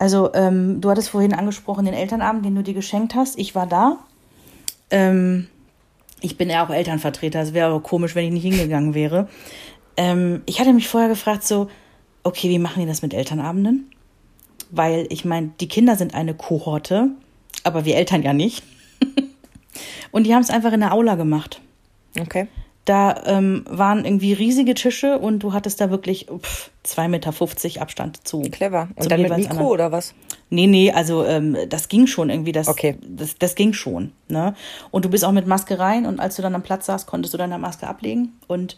Also, 0.00 0.34
ähm, 0.34 0.80
du 0.80 0.90
hattest 0.90 1.10
vorhin 1.10 1.32
angesprochen 1.32 1.84
den 1.84 1.94
Elternabend, 1.94 2.44
den 2.44 2.56
du 2.56 2.64
dir 2.64 2.74
geschenkt 2.74 3.14
hast. 3.14 3.38
Ich 3.38 3.54
war 3.54 3.68
da. 3.68 3.98
Ähm, 4.90 5.46
ich 6.20 6.36
bin 6.36 6.50
ja 6.50 6.66
auch 6.66 6.70
Elternvertreter. 6.70 7.40
Es 7.40 7.54
wäre 7.54 7.68
aber 7.70 7.80
komisch, 7.80 8.16
wenn 8.16 8.24
ich 8.26 8.32
nicht 8.32 8.42
hingegangen 8.42 8.94
wäre. 8.94 9.28
Ähm, 9.96 10.42
ich 10.46 10.58
hatte 10.58 10.72
mich 10.72 10.88
vorher 10.88 11.08
gefragt, 11.08 11.44
so, 11.44 11.68
okay, 12.24 12.48
wie 12.48 12.58
machen 12.58 12.80
die 12.80 12.86
das 12.88 13.00
mit 13.02 13.14
Elternabenden? 13.14 13.90
Weil 14.76 15.06
ich 15.10 15.24
meine, 15.24 15.52
die 15.60 15.68
Kinder 15.68 15.96
sind 15.96 16.14
eine 16.14 16.34
Kohorte, 16.34 17.10
aber 17.62 17.84
wir 17.84 17.96
Eltern 17.96 18.22
ja 18.22 18.32
nicht. 18.32 18.62
Und 20.12 20.24
die 20.26 20.34
haben 20.34 20.42
es 20.42 20.50
einfach 20.50 20.72
in 20.72 20.80
der 20.80 20.92
Aula 20.92 21.16
gemacht. 21.16 21.60
Okay. 22.20 22.46
Da 22.84 23.22
ähm, 23.24 23.64
waren 23.68 24.04
irgendwie 24.04 24.34
riesige 24.34 24.74
Tische 24.74 25.18
und 25.18 25.38
du 25.38 25.54
hattest 25.54 25.80
da 25.80 25.88
wirklich 25.88 26.26
pff, 26.26 26.70
2,50 26.84 27.08
Meter 27.08 27.80
Abstand 27.80 28.26
zu. 28.28 28.42
Clever. 28.42 28.88
Und 28.94 29.10
dann 29.10 29.22
mit 29.22 29.34
Mikro 29.36 29.50
anderen. 29.50 29.66
oder 29.68 29.92
was? 29.92 30.14
Nee, 30.50 30.66
nee, 30.66 30.92
also 30.92 31.24
ähm, 31.24 31.56
das 31.70 31.88
ging 31.88 32.06
schon 32.06 32.28
irgendwie. 32.28 32.52
Das, 32.52 32.68
Okay. 32.68 32.98
das, 33.08 33.38
das 33.38 33.54
ging 33.54 33.72
schon. 33.72 34.12
Ne? 34.28 34.54
Und 34.90 35.06
du 35.06 35.08
bist 35.08 35.24
auch 35.24 35.32
mit 35.32 35.46
Maske 35.46 35.78
rein 35.78 36.04
und 36.04 36.20
als 36.20 36.36
du 36.36 36.42
dann 36.42 36.54
am 36.54 36.62
Platz 36.62 36.84
saßt, 36.86 37.06
konntest 37.06 37.32
du 37.32 37.38
deine 37.38 37.58
Maske 37.58 37.86
ablegen 37.88 38.34
und 38.48 38.76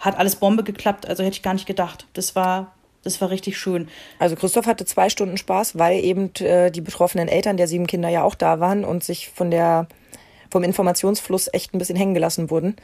hat 0.00 0.18
alles 0.18 0.36
Bombe 0.36 0.64
geklappt. 0.64 1.06
Also 1.06 1.22
hätte 1.22 1.36
ich 1.36 1.42
gar 1.42 1.54
nicht 1.54 1.66
gedacht. 1.66 2.06
Das 2.14 2.34
war, 2.34 2.74
das 3.04 3.20
war 3.20 3.30
richtig 3.30 3.56
schön. 3.58 3.88
Also 4.18 4.34
Christoph 4.36 4.66
hatte 4.66 4.84
zwei 4.84 5.08
Stunden 5.08 5.36
Spaß, 5.36 5.78
weil 5.78 6.02
eben 6.04 6.34
äh, 6.40 6.70
die 6.70 6.80
betroffenen 6.80 7.28
Eltern 7.28 7.56
der 7.56 7.68
sieben 7.68 7.86
Kinder 7.86 8.08
ja 8.08 8.22
auch 8.24 8.34
da 8.34 8.60
waren 8.60 8.84
und 8.84 9.04
sich 9.04 9.28
von 9.30 9.50
der 9.50 9.86
vom 10.50 10.62
Informationsfluss 10.62 11.48
echt 11.52 11.74
ein 11.74 11.78
bisschen 11.78 11.96
hängen 11.96 12.14
gelassen 12.14 12.48
wurden 12.48 12.76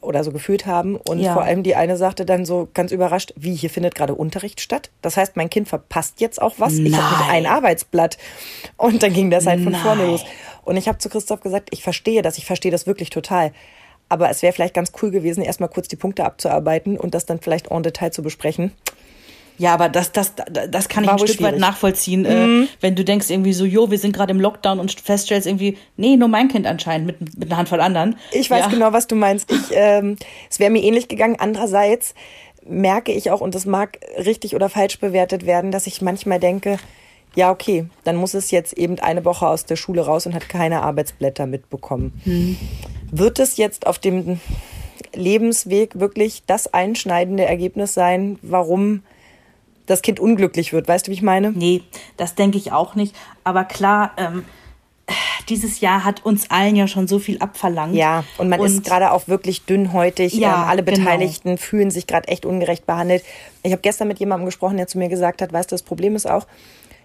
oder 0.00 0.24
so 0.24 0.32
gefühlt 0.32 0.66
haben. 0.66 0.96
Und 0.96 1.18
Mm. 1.18 1.22
Ja. 1.22 1.34
vor 1.34 1.42
allem 1.42 1.62
die 1.62 1.76
eine 1.76 1.96
sagte 1.96 2.24
dann 2.24 2.44
so 2.44 2.68
ganz 2.74 2.90
überrascht, 2.90 3.32
wie 3.36 3.54
hier 3.54 3.70
findet 3.70 3.94
gerade 3.94 4.14
Unterricht 4.16 4.60
statt. 4.60 4.90
Das 5.00 5.16
heißt, 5.16 5.36
mein 5.36 5.50
Kind 5.50 5.68
verpasst 5.68 6.20
jetzt 6.20 6.42
auch 6.42 6.54
was. 6.58 6.72
Ich 6.74 6.92
habe 6.96 7.14
nicht 7.14 7.28
Nein. 7.28 7.30
ein 7.30 7.46
Arbeitsblatt. 7.46 8.18
Und 8.76 9.04
dann 9.04 9.12
ging 9.12 9.30
das 9.30 9.46
halt 9.46 9.62
von 9.62 9.74
vorne 9.74 10.02
Nein. 10.02 10.10
los. 10.10 10.24
Und 10.64 10.76
ich 10.76 10.88
habe 10.88 10.98
zu 10.98 11.08
Christoph 11.08 11.40
gesagt, 11.42 11.68
ich 11.72 11.82
verstehe 11.84 12.22
das, 12.22 12.38
ich 12.38 12.46
verstehe 12.46 12.72
das 12.72 12.86
wirklich 12.88 13.10
total. 13.10 13.52
Aber 14.08 14.28
es 14.28 14.42
wäre 14.42 14.52
vielleicht 14.52 14.74
ganz 14.74 14.90
cool 15.00 15.12
gewesen, 15.12 15.42
erstmal 15.44 15.68
kurz 15.68 15.86
die 15.86 15.96
Punkte 15.96 16.24
abzuarbeiten 16.24 16.96
und 16.98 17.14
das 17.14 17.24
dann 17.24 17.40
vielleicht 17.40 17.70
en 17.70 17.84
Detail 17.84 18.10
zu 18.10 18.22
besprechen. 18.22 18.72
Ja, 19.60 19.74
aber 19.74 19.90
das, 19.90 20.10
das, 20.10 20.32
das 20.70 20.88
kann 20.88 21.04
ich 21.04 21.10
ein 21.10 21.18
Stück 21.18 21.42
weit 21.42 21.48
schwierig. 21.48 21.60
nachvollziehen, 21.60 22.24
äh, 22.24 22.66
wenn 22.80 22.94
du 22.94 23.04
denkst 23.04 23.28
irgendwie 23.28 23.52
so, 23.52 23.66
jo, 23.66 23.90
wir 23.90 23.98
sind 23.98 24.16
gerade 24.16 24.30
im 24.30 24.40
Lockdown 24.40 24.80
und 24.80 24.98
feststellst 24.98 25.46
irgendwie, 25.46 25.76
nee, 25.98 26.16
nur 26.16 26.28
mein 26.28 26.48
Kind 26.48 26.66
anscheinend 26.66 27.06
mit, 27.06 27.38
mit 27.38 27.50
einer 27.50 27.58
Handvoll 27.58 27.82
anderen. 27.82 28.16
Ich 28.32 28.50
weiß 28.50 28.64
ja. 28.64 28.70
genau, 28.70 28.94
was 28.94 29.06
du 29.06 29.16
meinst. 29.16 29.52
Ich, 29.52 29.60
ähm, 29.72 30.16
es 30.48 30.60
wäre 30.60 30.70
mir 30.70 30.82
ähnlich 30.82 31.08
gegangen. 31.08 31.36
Andererseits 31.38 32.14
merke 32.66 33.12
ich 33.12 33.30
auch, 33.30 33.42
und 33.42 33.54
das 33.54 33.66
mag 33.66 33.98
richtig 34.16 34.54
oder 34.54 34.70
falsch 34.70 34.98
bewertet 34.98 35.44
werden, 35.44 35.72
dass 35.72 35.86
ich 35.86 36.00
manchmal 36.00 36.40
denke, 36.40 36.78
ja, 37.36 37.50
okay, 37.50 37.84
dann 38.04 38.16
muss 38.16 38.32
es 38.32 38.50
jetzt 38.50 38.72
eben 38.72 38.98
eine 38.98 39.26
Woche 39.26 39.46
aus 39.46 39.66
der 39.66 39.76
Schule 39.76 40.00
raus 40.00 40.24
und 40.24 40.34
hat 40.34 40.48
keine 40.48 40.80
Arbeitsblätter 40.80 41.46
mitbekommen. 41.46 42.64
Wird 43.10 43.38
es 43.38 43.58
jetzt 43.58 43.86
auf 43.86 43.98
dem 43.98 44.40
Lebensweg 45.14 46.00
wirklich 46.00 46.44
das 46.46 46.72
einschneidende 46.72 47.44
Ergebnis 47.44 47.92
sein, 47.92 48.38
warum 48.40 49.02
das 49.90 50.02
Kind 50.02 50.20
unglücklich 50.20 50.72
wird? 50.72 50.88
Weißt 50.88 51.06
du, 51.06 51.10
wie 51.10 51.14
ich 51.14 51.22
meine? 51.22 51.52
Nee, 51.52 51.82
das 52.16 52.34
denke 52.34 52.58
ich 52.58 52.72
auch 52.72 52.94
nicht. 52.94 53.14
Aber 53.44 53.64
klar, 53.64 54.12
ähm, 54.16 54.44
dieses 55.48 55.80
Jahr 55.80 56.04
hat 56.04 56.24
uns 56.24 56.50
allen 56.50 56.76
ja 56.76 56.86
schon 56.86 57.08
so 57.08 57.18
viel 57.18 57.38
abverlangt. 57.38 57.94
Ja, 57.94 58.24
und 58.38 58.48
man 58.48 58.60
ist 58.60 58.84
gerade 58.84 59.10
auch 59.10 59.28
wirklich 59.28 59.64
dünnhäutig. 59.64 60.34
Ja, 60.34 60.62
ähm, 60.62 60.68
alle 60.68 60.84
genau. 60.84 60.98
Beteiligten 60.98 61.58
fühlen 61.58 61.90
sich 61.90 62.06
gerade 62.06 62.28
echt 62.28 62.46
ungerecht 62.46 62.86
behandelt. 62.86 63.24
Ich 63.62 63.72
habe 63.72 63.82
gestern 63.82 64.08
mit 64.08 64.20
jemandem 64.20 64.46
gesprochen, 64.46 64.76
der 64.76 64.86
zu 64.86 64.98
mir 64.98 65.08
gesagt 65.08 65.42
hat, 65.42 65.52
weißt 65.52 65.70
du, 65.70 65.74
das 65.74 65.82
Problem 65.82 66.14
ist 66.14 66.30
auch, 66.30 66.46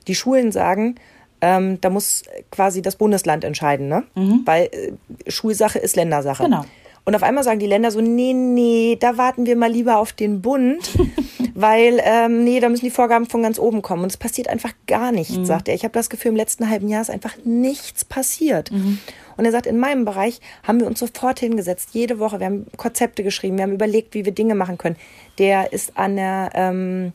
die 0.07 0.15
Schulen 0.15 0.51
sagen, 0.51 0.95
ähm, 1.41 1.81
da 1.81 1.89
muss 1.89 2.23
quasi 2.51 2.81
das 2.81 2.95
Bundesland 2.95 3.43
entscheiden, 3.43 3.87
ne? 3.87 4.03
Weil 4.45 4.69
äh, 4.71 5.31
Schulsache 5.31 5.79
ist 5.79 5.95
Ländersache. 5.95 6.43
Mhm. 6.43 6.51
Genau. 6.51 6.65
Und 7.05 7.15
auf 7.15 7.21
einmal 7.23 7.43
sagen 7.43 7.59
die 7.59 7.67
Länder 7.67 7.91
so, 7.91 8.01
nee, 8.01 8.33
nee, 8.33 8.97
da 8.99 9.17
warten 9.17 9.45
wir 9.45 9.55
mal 9.55 9.71
lieber 9.71 9.97
auf 9.99 10.11
den 10.11 10.41
Bund, 10.41 10.89
weil, 11.53 12.01
ähm, 12.03 12.43
nee, 12.43 12.59
da 12.59 12.67
müssen 12.67 12.83
die 12.85 12.89
Vorgaben 12.91 13.27
von 13.27 13.43
ganz 13.43 13.59
oben 13.59 13.83
kommen. 13.83 14.01
Und 14.03 14.09
es 14.09 14.17
passiert 14.17 14.47
einfach 14.47 14.71
gar 14.87 15.11
nichts, 15.11 15.37
Mhm. 15.37 15.45
sagt 15.45 15.67
er. 15.67 15.75
Ich 15.75 15.83
habe 15.83 15.93
das 15.93 16.09
Gefühl, 16.09 16.31
im 16.31 16.35
letzten 16.37 16.67
halben 16.69 16.87
Jahr 16.87 17.01
ist 17.01 17.11
einfach 17.11 17.35
nichts 17.43 18.03
passiert. 18.05 18.71
Mhm. 18.71 18.97
Und 19.37 19.45
er 19.45 19.51
sagt, 19.51 19.67
in 19.67 19.77
meinem 19.77 20.03
Bereich 20.05 20.39
haben 20.63 20.79
wir 20.79 20.87
uns 20.87 20.97
sofort 20.99 21.39
hingesetzt, 21.39 21.89
jede 21.91 22.17
Woche. 22.19 22.39
Wir 22.39 22.47
haben 22.47 22.65
Konzepte 22.75 23.21
geschrieben, 23.21 23.57
wir 23.57 23.63
haben 23.63 23.73
überlegt, 23.73 24.13
wie 24.15 24.25
wir 24.25 24.31
Dinge 24.31 24.55
machen 24.55 24.77
können. 24.79 24.95
Der 25.37 25.73
ist 25.73 25.97
an 25.97 26.15
der 26.15 26.49
ähm, 26.55 27.13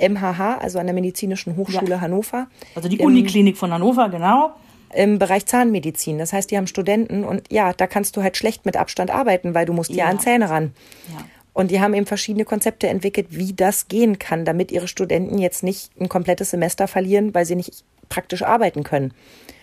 MHH, 0.00 0.58
also 0.58 0.78
an 0.78 0.86
der 0.86 0.94
Medizinischen 0.94 1.56
Hochschule 1.56 1.90
Ja. 1.92 2.00
Hannover. 2.00 2.46
Also 2.74 2.88
die 2.88 2.98
Uniklinik 2.98 3.56
von 3.56 3.72
Hannover, 3.72 4.08
genau. 4.08 4.52
Im 4.96 5.18
Bereich 5.18 5.46
Zahnmedizin. 5.46 6.18
Das 6.18 6.32
heißt, 6.32 6.50
die 6.50 6.56
haben 6.56 6.66
Studenten 6.66 7.24
und 7.24 7.52
ja, 7.52 7.72
da 7.72 7.86
kannst 7.86 8.16
du 8.16 8.22
halt 8.22 8.36
schlecht 8.36 8.64
mit 8.64 8.76
Abstand 8.76 9.10
arbeiten, 9.10 9.54
weil 9.54 9.66
du 9.66 9.72
musst 9.72 9.90
ja, 9.90 10.04
Ja. 10.04 10.10
an 10.10 10.20
Zähne 10.20 10.48
ran. 10.50 10.72
Ja. 11.08 11.24
Und 11.52 11.70
die 11.70 11.80
haben 11.80 11.94
eben 11.94 12.06
verschiedene 12.06 12.44
Konzepte 12.44 12.88
entwickelt, 12.88 13.28
wie 13.30 13.54
das 13.54 13.88
gehen 13.88 14.18
kann, 14.18 14.44
damit 14.44 14.70
ihre 14.72 14.88
Studenten 14.88 15.38
jetzt 15.38 15.62
nicht 15.62 15.90
ein 15.98 16.08
komplettes 16.08 16.50
Semester 16.50 16.86
verlieren, 16.86 17.34
weil 17.34 17.46
sie 17.46 17.56
nicht 17.56 17.84
praktisch 18.08 18.42
arbeiten 18.42 18.82
können. 18.82 19.14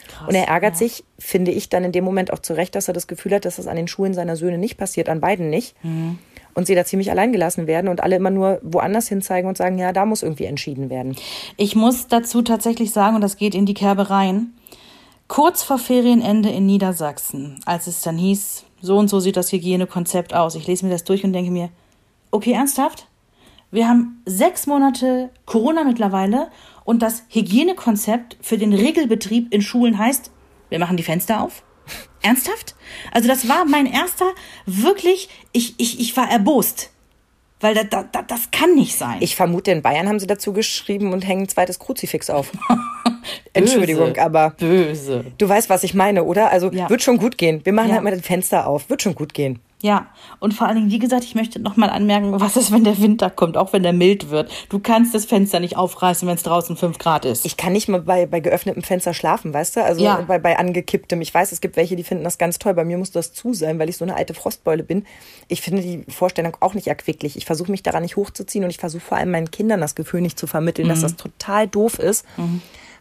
Krass, 0.08 0.28
und 0.28 0.36
er 0.36 0.48
ärgert 0.48 0.74
ja. 0.74 0.80
sich, 0.80 1.04
finde 1.20 1.52
ich, 1.52 1.70
dann 1.70 1.84
in 1.84 1.92
dem 1.92 2.04
Moment 2.04 2.34
auch 2.34 2.40
zurecht, 2.40 2.76
dass 2.76 2.88
er 2.88 2.94
das 2.94 3.08
Gefühl 3.08 3.34
hat, 3.34 3.46
dass 3.46 3.58
das 3.58 3.68
an 3.68 3.76
den 3.76 3.88
Schulen 3.88 4.14
seiner 4.14 4.36
Söhne 4.36 4.58
nicht 4.58 4.78
passiert, 4.78 5.08
an 5.10 5.22
beiden 5.22 5.50
nicht. 5.50 5.76
Mhm. 5.84 6.18
Und 6.56 6.68
sie 6.68 6.76
da 6.76 6.86
ziemlich 6.86 7.10
allein 7.10 7.32
gelassen 7.32 7.66
werden 7.66 7.88
und 7.88 8.02
alle 8.02 8.16
immer 8.18 8.30
nur 8.30 8.60
woanders 8.62 9.08
hinzeigen 9.08 9.48
und 9.50 9.58
sagen, 9.58 9.80
ja, 9.80 9.92
da 9.92 10.06
muss 10.06 10.22
irgendwie 10.22 10.46
entschieden 10.46 10.92
werden. 10.92 11.16
Ich 11.58 11.76
muss 11.76 12.08
dazu 12.08 12.44
tatsächlich 12.44 12.92
sagen, 12.92 13.16
und 13.16 13.22
das 13.22 13.38
geht 13.38 13.56
in 13.56 13.66
die 13.66 13.74
Kerbe 13.74 14.12
rein, 14.12 14.54
kurz 15.34 15.64
vor 15.64 15.80
Ferienende 15.80 16.50
in 16.50 16.68
Niedersachsen, 16.68 17.60
als 17.66 17.88
es 17.88 18.04
dann 18.04 18.20
hieß, 18.20 18.66
so 18.82 19.00
und 19.00 19.08
so 19.08 19.20
sieht 19.20 19.36
das 19.36 19.52
Hygienekonzept 19.52 20.32
aus. 20.32 20.54
Ich 20.54 20.68
lese 20.68 20.86
mir 20.86 20.92
das 20.92 21.06
durch 21.06 21.24
und 21.24 21.34
denke 21.34 21.50
mir, 21.50 21.72
okay, 22.30 22.52
ernsthaft? 22.52 23.08
Wir 23.72 23.88
haben 23.88 24.22
sechs 24.28 24.68
Monate 24.68 25.32
Corona 25.48 25.86
mittlerweile 25.86 26.52
und 26.86 27.02
das 27.02 27.24
Hygienekonzept 27.30 28.38
für 28.42 28.60
den 28.60 28.74
Regelbetrieb 28.74 29.52
in 29.52 29.64
Schulen 29.64 29.98
heißt, 29.98 30.30
wir 30.70 30.78
machen 30.78 30.98
die 30.98 31.04
Fenster 31.04 31.42
auf? 31.42 31.64
Ernsthaft? 32.22 32.76
Also 33.12 33.28
das 33.28 33.50
war 33.50 33.66
mein 33.66 33.88
erster, 33.88 34.28
wirklich, 34.68 35.30
ich, 35.52 35.74
ich, 35.80 36.00
ich 36.00 36.16
war 36.16 36.30
erbost. 36.30 36.92
Weil 37.60 37.74
da, 37.74 37.84
da, 37.86 38.04
da, 38.04 38.22
das 38.22 38.52
kann 38.52 38.76
nicht 38.76 38.96
sein. 38.96 39.18
Ich 39.20 39.36
vermute, 39.36 39.72
in 39.72 39.82
Bayern 39.82 40.08
haben 40.08 40.20
sie 40.20 40.28
dazu 40.28 40.54
geschrieben 40.54 41.12
und 41.12 41.26
hängen 41.26 41.46
ein 41.46 41.50
zweites 41.50 41.80
Kruzifix 41.80 42.30
auf. 42.30 42.52
Entschuldigung, 43.54 44.18
aber 44.18 44.52
Böse. 44.52 45.26
du 45.38 45.48
weißt, 45.50 45.70
was 45.70 45.84
ich 45.84 45.94
meine, 45.94 46.24
oder? 46.24 46.52
Also 46.52 46.72
Ja. 46.72 46.90
wird 46.90 47.02
schon 47.04 47.18
gut 47.18 47.38
gehen. 47.38 47.62
Wir 47.64 47.74
machen 47.74 47.90
Ja. 47.90 47.96
halt 47.96 48.04
mal 48.04 48.12
das 48.12 48.22
Fenster 48.26 48.68
auf. 48.68 48.90
Wird 48.90 49.02
schon 49.02 49.16
gut 49.16 49.34
gehen. 49.34 49.60
Ja, 49.82 50.08
und 50.40 50.54
vor 50.54 50.66
allen 50.68 50.78
Dingen, 50.78 50.92
wie 50.92 50.98
gesagt, 51.00 51.26
ich 51.26 51.36
möchte 51.36 51.60
noch 51.60 51.76
mal 51.76 51.90
anmerken, 51.90 52.40
was 52.40 52.56
ist, 52.56 52.72
wenn 52.72 52.86
der 52.86 52.98
Winter 53.02 53.30
kommt, 53.30 53.58
auch 53.58 53.74
wenn 53.74 53.84
der 53.84 53.92
mild 53.92 54.30
wird. 54.30 54.50
Du 54.70 54.80
kannst 54.80 55.14
das 55.14 55.26
Fenster 55.26 55.60
nicht 55.60 55.76
aufreißen, 55.76 56.26
wenn 56.26 56.36
es 56.36 56.44
draußen 56.44 56.78
fünf 56.78 57.00
Grad 57.00 57.26
ist. 57.26 57.46
Ich 57.46 57.58
kann 57.58 57.74
nicht 57.74 57.90
mal 57.90 58.00
bei, 58.00 58.26
bei 58.26 58.40
geöffnetem 58.40 58.82
Fenster 58.82 59.14
schlafen, 59.14 59.54
weißt 59.54 59.76
du? 59.76 59.84
Also 59.84 60.02
Ja. 60.06 60.22
bei, 60.26 60.40
bei 60.40 60.58
angekipptem. 60.58 61.20
Ich 61.20 61.34
weiß, 61.34 61.52
es 61.52 61.60
gibt 61.60 61.76
welche, 61.76 61.98
die 61.98 62.06
finden 62.06 62.24
das 62.24 62.38
ganz 62.38 62.60
toll. 62.60 62.74
Bei 62.76 62.86
mir 62.86 62.98
muss 62.98 63.12
das 63.12 63.34
zu 63.34 63.54
sein, 63.54 63.78
weil 63.78 63.90
ich 63.90 63.98
so 63.98 64.06
eine 64.06 64.16
alte 64.16 64.34
Frostbeule 64.34 64.84
bin. 64.84 65.06
Ich 65.50 65.60
finde 65.60 65.82
die 65.82 66.06
Vorstellung 66.10 66.56
auch 66.62 66.76
nicht 66.76 66.88
erquicklich. 66.88 67.36
Ich 67.36 67.46
versuche 67.46 67.70
mich 67.70 67.84
daran 67.84 68.04
nicht 68.04 68.16
hochzuziehen 68.16 68.64
und 68.64 68.70
ich 68.70 68.78
versuche 68.78 69.02
vor 69.04 69.18
allem 69.18 69.32
meinen 69.32 69.52
Kindern 69.52 69.82
das 69.82 69.96
Gefühl 69.96 70.22
nicht 70.22 70.40
zu 70.40 70.48
vermitteln, 70.48 70.88
dass 70.88 71.02
das 71.02 71.18
total 71.18 71.68
doof 71.68 72.00
ist. 72.00 72.26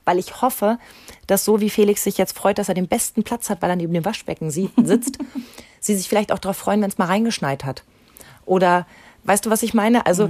Weil 0.04 0.18
ich 0.18 0.42
hoffe, 0.42 0.78
dass 1.26 1.44
so 1.44 1.60
wie 1.60 1.70
Felix 1.70 2.04
sich 2.04 2.18
jetzt 2.18 2.36
freut, 2.36 2.58
dass 2.58 2.68
er 2.68 2.74
den 2.74 2.88
besten 2.88 3.22
Platz 3.22 3.50
hat, 3.50 3.62
weil 3.62 3.70
er 3.70 3.76
neben 3.76 3.92
dem 3.92 4.04
Waschbecken 4.04 4.50
sitzt, 4.50 5.18
sie 5.80 5.94
sich 5.94 6.08
vielleicht 6.08 6.32
auch 6.32 6.38
darauf 6.38 6.56
freuen, 6.56 6.82
wenn 6.82 6.90
es 6.90 6.98
mal 6.98 7.06
reingeschneit 7.06 7.64
hat. 7.64 7.84
Oder 8.44 8.86
weißt 9.24 9.46
du, 9.46 9.50
was 9.50 9.62
ich 9.62 9.74
meine? 9.74 10.06
Also, 10.06 10.28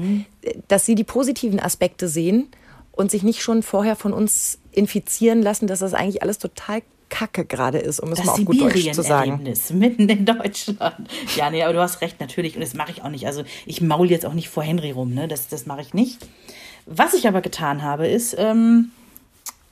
dass 0.68 0.84
sie 0.84 0.94
die 0.94 1.04
positiven 1.04 1.60
Aspekte 1.60 2.08
sehen 2.08 2.48
und 2.92 3.10
sich 3.10 3.22
nicht 3.22 3.42
schon 3.42 3.62
vorher 3.62 3.96
von 3.96 4.12
uns 4.12 4.58
infizieren 4.70 5.42
lassen, 5.42 5.66
dass 5.66 5.78
das 5.78 5.94
eigentlich 5.94 6.22
alles 6.22 6.38
total 6.38 6.82
kacke 7.12 7.44
gerade 7.44 7.78
ist, 7.78 8.00
um 8.00 8.10
es 8.10 8.18
das 8.18 8.26
mal 8.26 8.32
auf 8.32 8.44
gut 8.44 8.60
Deutsch 8.60 8.90
zu 8.92 9.02
sagen. 9.02 9.38
Sibirien-Erlebnis 9.38 9.70
mitten 9.70 10.08
in 10.08 10.24
Deutschland. 10.24 11.10
Ja, 11.36 11.50
nee, 11.50 11.62
aber 11.62 11.74
du 11.74 11.80
hast 11.80 12.00
recht, 12.00 12.20
natürlich. 12.20 12.54
Und 12.54 12.62
das 12.62 12.74
mache 12.74 12.90
ich 12.90 13.02
auch 13.02 13.10
nicht. 13.10 13.26
Also 13.26 13.44
ich 13.66 13.82
maul 13.82 14.10
jetzt 14.10 14.24
auch 14.24 14.32
nicht 14.32 14.48
vor 14.48 14.62
Henry 14.62 14.92
rum, 14.92 15.12
ne? 15.12 15.28
Das, 15.28 15.48
das 15.48 15.66
mache 15.66 15.82
ich 15.82 15.92
nicht. 15.92 16.26
Was 16.86 17.12
ich 17.12 17.28
aber 17.28 17.42
getan 17.42 17.82
habe, 17.82 18.08
ist, 18.08 18.34
ähm, 18.38 18.92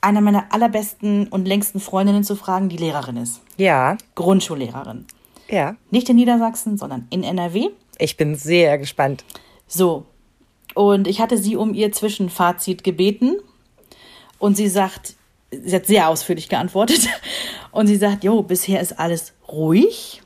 einer 0.01 0.21
meiner 0.21 0.51
allerbesten 0.51 1.27
und 1.27 1.47
längsten 1.47 1.79
Freundinnen 1.79 2.23
zu 2.23 2.35
fragen, 2.35 2.69
die 2.69 2.77
Lehrerin 2.77 3.17
ist. 3.17 3.41
Ja, 3.57 3.97
Grundschullehrerin. 4.15 5.05
ja. 5.47 5.75
Nicht 5.91 6.09
in 6.09 6.15
Niedersachsen, 6.15 6.77
sondern 6.77 7.07
in 7.11 7.23
NRW. 7.23 7.69
Ich 7.97 8.17
bin 8.17 8.35
sehr 8.35 8.77
gespannt. 8.79 9.23
So. 9.67 10.05
Und 10.73 11.07
ich 11.07 11.21
hatte 11.21 11.37
sie 11.37 11.55
um 11.55 11.73
ihr 11.73 11.91
Zwischenfazit 11.91 12.83
gebeten. 12.83 13.37
Und 14.39 14.55
sie 14.57 14.69
sagt, 14.69 15.15
sie 15.51 15.75
hat 15.75 15.85
sehr 15.85 16.09
ausführlich 16.09 16.49
geantwortet. 16.49 17.07
Und 17.71 17.87
sie 17.87 17.95
sagt, 17.97 18.23
jo, 18.23 18.41
bisher 18.41 18.81
ist 18.81 18.99
alles 18.99 19.33
ruhig. 19.47 20.21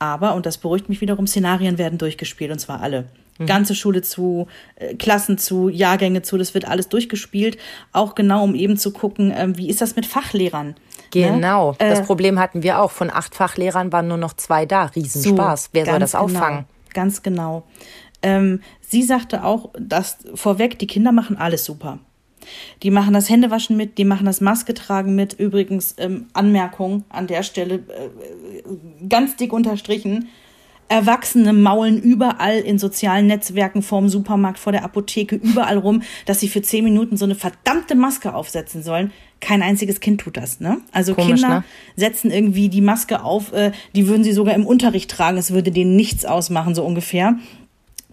Aber, 0.00 0.34
und 0.34 0.44
das 0.44 0.58
beruhigt 0.58 0.88
mich 0.90 1.00
wiederum, 1.00 1.26
Szenarien 1.26 1.78
werden 1.78 1.98
durchgespielt. 1.98 2.50
Und 2.50 2.58
zwar 2.58 2.80
alle. 2.80 3.06
Ganze 3.46 3.74
Schule 3.74 4.02
zu, 4.02 4.46
äh, 4.76 4.94
Klassen 4.94 5.38
zu, 5.38 5.68
Jahrgänge 5.68 6.22
zu, 6.22 6.38
das 6.38 6.54
wird 6.54 6.68
alles 6.68 6.88
durchgespielt. 6.88 7.58
Auch 7.92 8.14
genau, 8.14 8.44
um 8.44 8.54
eben 8.54 8.76
zu 8.76 8.92
gucken, 8.92 9.32
ähm, 9.36 9.58
wie 9.58 9.68
ist 9.68 9.80
das 9.80 9.96
mit 9.96 10.06
Fachlehrern? 10.06 10.76
Genau. 11.10 11.72
Ne? 11.72 11.76
Das 11.78 12.00
Äh, 12.00 12.04
Problem 12.04 12.38
hatten 12.38 12.62
wir 12.62 12.80
auch. 12.80 12.90
Von 12.92 13.10
acht 13.10 13.34
Fachlehrern 13.34 13.92
waren 13.92 14.08
nur 14.08 14.18
noch 14.18 14.34
zwei 14.34 14.66
da. 14.66 14.84
Riesenspaß. 14.84 15.70
Wer 15.72 15.86
soll 15.86 15.98
das 15.98 16.14
auffangen? 16.14 16.58
Genau, 16.58 16.92
ganz 16.92 17.22
genau. 17.22 17.64
Ähm, 18.22 18.60
sie 18.80 19.02
sagte 19.02 19.44
auch, 19.44 19.70
dass 19.78 20.18
vorweg, 20.34 20.78
die 20.78 20.86
Kinder 20.86 21.12
machen 21.12 21.36
alles 21.36 21.64
super. 21.64 21.98
Die 22.82 22.90
machen 22.90 23.14
das 23.14 23.30
Händewaschen 23.30 23.76
mit, 23.76 23.96
die 23.98 24.04
machen 24.04 24.26
das 24.26 24.40
Maske 24.40 24.74
tragen 24.74 25.14
mit. 25.14 25.32
Übrigens, 25.34 25.94
ähm, 25.98 26.26
Anmerkung 26.34 27.04
an 27.08 27.26
der 27.26 27.42
Stelle, 27.42 27.76
äh, 27.76 29.08
ganz 29.08 29.36
dick 29.36 29.52
unterstrichen. 29.52 30.28
Erwachsene 30.94 31.52
maulen 31.52 32.00
überall 32.00 32.58
in 32.58 32.78
sozialen 32.78 33.26
Netzwerken, 33.26 33.82
vorm 33.82 34.08
Supermarkt, 34.08 34.60
vor 34.60 34.70
der 34.70 34.84
Apotheke, 34.84 35.34
überall 35.34 35.76
rum, 35.76 36.02
dass 36.24 36.38
sie 36.38 36.46
für 36.46 36.62
zehn 36.62 36.84
Minuten 36.84 37.16
so 37.16 37.24
eine 37.24 37.34
verdammte 37.34 37.96
Maske 37.96 38.32
aufsetzen 38.32 38.84
sollen. 38.84 39.10
Kein 39.40 39.60
einziges 39.60 39.98
Kind 39.98 40.20
tut 40.20 40.36
das, 40.36 40.60
ne? 40.60 40.78
Also 40.92 41.16
Komisch, 41.16 41.40
Kinder 41.40 41.48
ne? 41.48 41.64
setzen 41.96 42.30
irgendwie 42.30 42.68
die 42.68 42.80
Maske 42.80 43.24
auf, 43.24 43.52
äh, 43.52 43.72
die 43.96 44.06
würden 44.06 44.22
sie 44.22 44.30
sogar 44.30 44.54
im 44.54 44.64
Unterricht 44.64 45.10
tragen, 45.10 45.36
es 45.36 45.50
würde 45.50 45.72
denen 45.72 45.96
nichts 45.96 46.24
ausmachen, 46.24 46.76
so 46.76 46.84
ungefähr. 46.84 47.38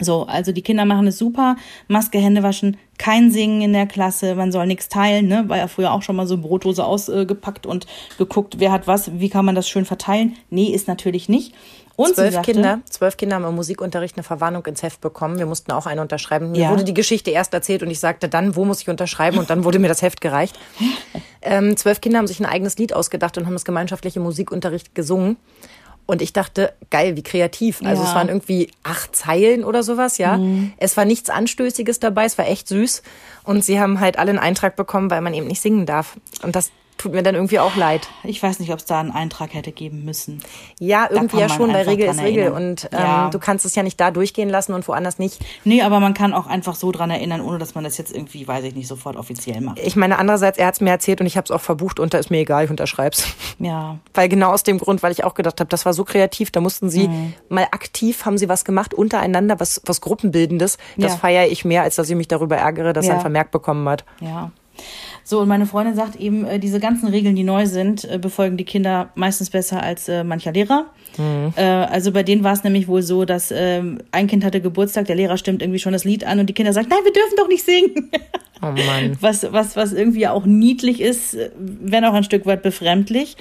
So, 0.01 0.25
also 0.25 0.51
die 0.51 0.61
Kinder 0.61 0.85
machen 0.85 1.07
es 1.07 1.17
super. 1.17 1.55
Maske, 1.87 2.17
Hände 2.19 2.43
waschen, 2.43 2.77
kein 2.97 3.31
Singen 3.31 3.61
in 3.61 3.73
der 3.73 3.87
Klasse, 3.87 4.35
man 4.35 4.51
soll 4.51 4.67
nichts 4.67 4.89
teilen, 4.89 5.27
ne? 5.27 5.45
War 5.47 5.57
ja 5.57 5.67
früher 5.67 5.91
auch 5.93 6.01
schon 6.01 6.15
mal 6.15 6.27
so 6.27 6.37
Brotdose 6.37 6.83
ausgepackt 6.83 7.65
und 7.65 7.87
geguckt, 8.17 8.55
wer 8.59 8.71
hat 8.71 8.87
was, 8.87 9.11
wie 9.19 9.29
kann 9.29 9.45
man 9.45 9.55
das 9.55 9.69
schön 9.69 9.85
verteilen. 9.85 10.35
Nee, 10.49 10.67
ist 10.67 10.87
natürlich 10.87 11.29
nicht. 11.29 11.53
Und 11.97 12.15
Zwölf 12.15 12.33
sagte, 12.33 12.53
Kinder, 12.53 12.79
zwölf 12.89 13.17
Kinder 13.17 13.35
haben 13.35 13.45
im 13.45 13.53
Musikunterricht 13.53 14.15
eine 14.17 14.23
Verwarnung 14.23 14.65
ins 14.65 14.81
Heft 14.81 15.01
bekommen. 15.01 15.37
Wir 15.37 15.45
mussten 15.45 15.71
auch 15.71 15.85
eine 15.85 16.01
unterschreiben. 16.01 16.51
Mir 16.51 16.61
Ja. 16.61 16.69
wurde 16.71 16.83
die 16.83 16.93
Geschichte 16.95 17.29
erst 17.29 17.53
erzählt 17.53 17.83
und 17.83 17.91
ich 17.91 17.99
sagte 17.99 18.27
dann, 18.29 18.55
wo 18.55 18.65
muss 18.65 18.81
ich 18.81 18.89
unterschreiben? 18.89 19.37
Und 19.37 19.49
dann 19.51 19.63
wurde 19.65 19.77
mir 19.77 19.87
das 19.87 20.01
Heft 20.01 20.21
gereicht. 20.21 20.57
Ähm, 21.43 21.75
zwölf 21.75 22.01
Kinder 22.01 22.19
haben 22.19 22.27
sich 22.27 22.39
ein 22.39 22.45
eigenes 22.45 22.77
Lied 22.77 22.93
ausgedacht 22.93 23.35
und 23.35 23.47
haben 23.47 23.53
das 23.53 23.65
gemeinschaftliche 23.65 24.19
Musikunterricht 24.19 24.93
gesungen. 24.93 25.37
Und 26.05 26.21
ich 26.21 26.33
dachte, 26.33 26.73
geil, 26.89 27.15
wie 27.15 27.23
kreativ. 27.23 27.81
Also 27.83 28.03
Ja. 28.03 28.09
es 28.09 28.15
waren 28.15 28.27
irgendwie 28.27 28.69
acht 28.83 29.15
Zeilen 29.15 29.63
oder 29.63 29.81
sowas, 29.83 30.17
ja. 30.17 30.39
Es 30.77 30.97
war 30.97 31.05
nichts 31.05 31.29
Anstößiges 31.29 31.99
dabei, 31.99 32.25
es 32.25 32.37
war 32.37 32.47
echt 32.47 32.67
süß. 32.67 33.01
Und 33.43 33.63
sie 33.63 33.79
haben 33.79 33.99
halt 33.99 34.19
alle 34.19 34.31
einen 34.31 34.39
Eintrag 34.39 34.75
bekommen, 34.75 35.09
weil 35.09 35.21
man 35.21 35.33
eben 35.33 35.47
nicht 35.47 35.61
singen 35.61 35.85
darf. 35.85 36.17
Und 36.43 36.55
das 36.55 36.71
tut 37.01 37.13
mir 37.13 37.23
dann 37.23 37.33
irgendwie 37.35 37.57
auch 37.59 37.75
leid. 37.75 38.07
Ich 38.23 38.41
weiß 38.43 38.59
nicht, 38.59 38.71
ob 38.71 38.77
es 38.79 38.85
da 38.85 38.99
einen 38.99 39.11
Eintrag 39.11 39.53
hätte 39.55 39.71
geben 39.71 40.05
müssen. 40.05 40.41
Ja, 40.79 41.07
irgendwie 41.09 41.39
ja 41.39 41.49
schon, 41.49 41.73
weil 41.73 41.87
Regel 41.87 42.07
ist 42.09 42.21
Regel. 42.21 42.43
erinnern. 42.43 42.69
Und 42.71 42.89
ähm, 42.91 42.99
Ja. 42.99 43.29
du 43.31 43.39
kannst 43.39 43.65
es 43.65 43.73
ja 43.73 43.81
nicht 43.81 43.99
da 43.99 44.11
durchgehen 44.11 44.49
lassen 44.49 44.73
und 44.73 44.87
woanders 44.87 45.17
nicht. 45.17 45.39
Nee, 45.63 45.81
aber 45.81 45.99
man 45.99 46.13
kann 46.13 46.33
auch 46.33 46.45
einfach 46.47 46.75
so 46.75 46.91
dran 46.91 47.09
erinnern, 47.09 47.41
ohne 47.41 47.57
dass 47.57 47.73
man 47.73 47.83
das 47.83 47.97
jetzt 47.97 48.13
irgendwie, 48.15 48.47
weiß 48.47 48.63
ich 48.65 48.75
nicht, 48.75 48.87
sofort 48.87 49.15
offiziell 49.15 49.61
macht. 49.61 49.79
Ich 49.79 49.95
meine, 49.95 50.19
andererseits, 50.19 50.57
er 50.59 50.67
hat 50.67 50.75
es 50.75 50.81
mir 50.81 50.91
erzählt 50.91 51.21
und 51.21 51.27
ich 51.27 51.37
habe 51.37 51.45
es 51.45 51.51
auch 51.51 51.61
verbucht 51.61 51.99
und 51.99 52.13
da 52.13 52.19
ist 52.19 52.29
mir 52.29 52.39
egal, 52.39 52.65
ich 52.65 52.69
unterschreib's. 52.69 53.25
Ja. 53.57 53.97
Weil 54.13 54.29
genau 54.29 54.51
aus 54.51 54.63
dem 54.63 54.77
Grund, 54.77 55.01
weil 55.01 55.11
ich 55.11 55.23
auch 55.23 55.33
gedacht 55.33 55.59
habe, 55.59 55.69
das 55.69 55.85
war 55.85 55.93
so 55.93 56.03
kreativ, 56.03 56.51
da 56.51 56.61
mussten 56.61 56.89
sie 56.89 57.07
Mhm. 57.07 57.33
mal 57.49 57.63
aktiv, 57.71 58.25
haben 58.25 58.37
sie 58.37 58.47
was 58.49 58.63
gemacht 58.65 58.93
untereinander, 58.93 59.59
was, 59.59 59.81
was 59.85 60.01
Gruppenbildendes. 60.01 60.77
Das 60.97 61.13
Ja. 61.13 61.17
feiere 61.17 61.47
ich 61.47 61.65
mehr, 61.65 61.81
als 61.83 61.95
dass 61.95 62.09
ich 62.09 62.15
mich 62.15 62.27
darüber 62.27 62.57
ärgere, 62.57 62.93
dass 62.93 63.05
Ja. 63.07 63.13
er 63.13 63.15
ein 63.17 63.21
Vermerk 63.21 63.49
bekommen 63.51 63.87
hat. 63.89 64.05
Ja. 64.19 64.51
So, 65.23 65.39
und 65.39 65.47
meine 65.47 65.65
Freundin 65.65 65.95
sagt 65.95 66.15
eben, 66.15 66.45
äh, 66.45 66.59
diese 66.59 66.79
ganzen 66.79 67.07
Regeln, 67.07 67.35
die 67.35 67.43
neu 67.43 67.65
sind, 67.65 68.05
äh, 68.05 68.17
befolgen 68.17 68.57
die 68.57 68.65
Kinder 68.65 69.11
meistens 69.15 69.49
besser 69.49 69.81
als 69.81 70.07
äh, 70.09 70.23
mancher 70.23 70.51
Lehrer. 70.51 70.87
Äh, 71.55 71.63
also 71.63 72.11
bei 72.11 72.23
denen 72.23 72.43
war 72.43 72.53
es 72.53 72.63
nämlich 72.63 72.87
wohl 72.87 73.01
so, 73.01 73.25
dass 73.25 73.51
ähm, 73.55 73.99
ein 74.11 74.27
Kind 74.27 74.43
hatte 74.43 74.61
Geburtstag, 74.61 75.07
der 75.07 75.15
Lehrer 75.15 75.37
stimmt 75.37 75.61
irgendwie 75.61 75.79
schon 75.79 75.93
das 75.93 76.05
Lied 76.05 76.23
an 76.23 76.39
und 76.39 76.47
die 76.47 76.53
Kinder 76.53 76.73
sagen, 76.73 76.87
nein, 76.89 76.99
wir 77.03 77.13
dürfen 77.13 77.35
doch 77.37 77.47
nicht 77.47 77.63
singen. 77.63 78.11
Oh 78.61 78.67
Mann. 78.67 79.17
was, 79.21 79.51
was, 79.51 79.75
was 79.75 79.91
irgendwie 79.91 80.27
auch 80.27 80.45
niedlich 80.45 81.01
ist, 81.01 81.33
äh, 81.33 81.49
wenn 81.57 82.05
auch 82.05 82.13
ein 82.13 82.23
Stück 82.23 82.45
weit 82.45 82.61
befremdlich. 82.61 83.35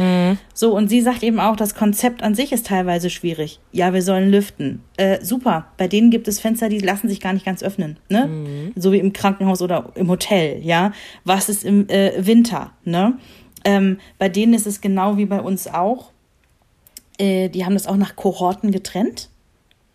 So, 0.55 0.75
und 0.75 0.89
sie 0.89 1.01
sagt 1.01 1.23
eben 1.23 1.41
auch, 1.41 1.57
das 1.57 1.75
Konzept 1.75 2.23
an 2.23 2.35
sich 2.35 2.53
ist 2.53 2.67
teilweise 2.67 3.11
schwierig. 3.11 3.61
Ja, 3.73 3.93
wir 3.93 4.03
sollen 4.03 4.31
lüften. 4.31 4.83
Äh, 4.97 5.23
super. 5.23 5.67
Bei 5.77 5.89
denen 5.89 6.11
gibt 6.11 6.29
es 6.29 6.41
Fenster, 6.41 6.69
die 6.69 6.79
lassen 6.79 7.09
sich 7.09 7.21
gar 7.21 7.33
nicht 7.33 7.45
ganz 7.45 7.63
öffnen. 7.63 7.99
Ne? 8.09 8.73
So 8.77 8.93
wie 8.93 8.99
im 8.99 9.13
Krankenhaus 9.13 9.63
oder 9.63 9.93
im 9.95 10.09
Hotel, 10.09 10.61
ja. 10.63 10.93
Was 11.25 11.49
ist 11.49 11.65
im 11.65 11.89
äh, 11.89 12.27
Winter, 12.27 12.73
ne? 12.85 13.15
Ähm, 13.65 13.99
bei 14.19 14.29
denen 14.29 14.55
ist 14.55 14.67
es 14.67 14.81
genau 14.81 15.17
wie 15.17 15.27
bei 15.27 15.41
uns 15.41 15.67
auch. 15.67 16.13
Äh, 17.21 17.49
die 17.49 17.65
haben 17.65 17.75
das 17.75 17.87
auch 17.87 17.97
nach 17.97 18.17
Kohorten 18.17 18.73
getrennt 18.73 19.31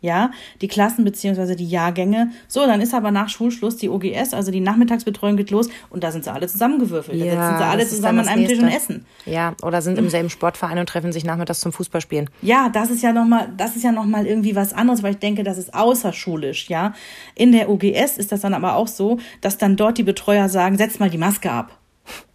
ja, 0.06 0.32
die 0.62 0.68
Klassen 0.68 1.04
beziehungsweise 1.04 1.56
die 1.56 1.68
Jahrgänge. 1.68 2.32
So, 2.48 2.66
dann 2.66 2.80
ist 2.80 2.94
aber 2.94 3.12
nach 3.12 3.28
Schulschluss 3.28 3.78
die 3.78 3.90
OGS, 3.90 4.34
also 4.34 4.52
die 4.52 4.60
Nachmittagsbetreuung 4.60 5.36
geht 5.36 5.50
los 5.50 5.68
und 5.90 6.04
da 6.04 6.12
sind 6.12 6.24
sie 6.24 6.32
alle 6.32 6.48
zusammengewürfelt. 6.48 7.20
da 7.20 7.26
Ja, 7.26 7.32
sitzen 7.32 7.58
sie 7.58 7.66
alle 7.66 7.88
zusammen 7.88 8.20
an 8.20 8.28
einem 8.28 8.44
das 8.44 8.52
Tisch 8.52 8.60
und 8.60 8.66
Nächste. 8.66 8.94
essen. 8.94 9.06
Ja, 9.26 9.56
oder 9.64 9.82
sind 9.82 9.98
im 9.98 10.10
selben 10.10 10.30
Sportverein 10.30 10.78
und 10.78 10.88
treffen 10.88 11.12
sich 11.12 11.26
nachmittags 11.26 11.60
zum 11.60 11.74
Fußballspielen. 11.74 12.30
Ja, 12.44 12.70
das 12.70 12.92
ist 12.92 13.02
ja 13.02 13.12
noch 13.12 13.26
mal, 13.26 13.50
das 13.58 13.76
ist 13.76 13.84
ja 13.84 13.92
noch 13.92 14.06
mal 14.06 14.28
irgendwie 14.28 14.56
was 14.56 14.74
anderes, 14.74 15.02
weil 15.02 15.14
ich 15.14 15.20
denke, 15.20 15.44
das 15.44 15.58
ist 15.58 15.74
außerschulisch, 15.74 16.70
ja. 16.70 16.94
In 17.34 17.52
der 17.52 17.70
OGS 17.70 18.18
ist 18.18 18.32
das 18.32 18.42
dann 18.42 18.54
aber 18.54 18.76
auch 18.76 18.88
so, 18.88 19.18
dass 19.42 19.58
dann 19.58 19.76
dort 19.76 19.98
die 19.98 20.04
Betreuer 20.04 20.50
sagen, 20.50 20.78
setz 20.78 21.00
mal 21.00 21.10
die 21.10 21.18
Maske 21.18 21.52
ab. 21.52 21.80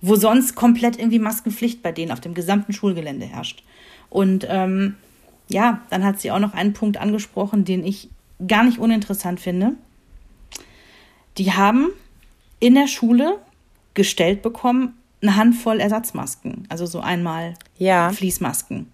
Wo 0.00 0.16
sonst 0.16 0.56
komplett 0.56 0.98
irgendwie 0.98 1.20
Maskenpflicht 1.20 1.80
bei 1.80 1.92
denen 1.92 2.10
auf 2.10 2.18
dem 2.20 2.34
gesamten 2.34 2.72
Schulgelände 2.72 3.26
herrscht. 3.26 3.62
Und 4.10 4.44
ähm, 4.48 4.96
ja, 5.48 5.80
dann 5.90 6.04
hat 6.04 6.20
sie 6.20 6.30
auch 6.30 6.38
noch 6.38 6.52
einen 6.52 6.74
Punkt 6.74 6.98
angesprochen, 6.98 7.64
den 7.64 7.84
ich 7.84 8.08
gar 8.46 8.64
nicht 8.64 8.78
uninteressant 8.78 9.40
finde. 9.40 9.72
Die 11.38 11.52
haben 11.52 11.88
in 12.58 12.74
der 12.74 12.86
Schule 12.86 13.38
gestellt 13.94 14.42
bekommen 14.42 14.94
eine 15.22 15.36
Handvoll 15.36 15.80
Ersatzmasken, 15.80 16.66
also 16.68 16.86
so 16.86 17.00
einmal 17.00 17.54
Ja. 17.76 18.10
Fließmasken. 18.10 18.90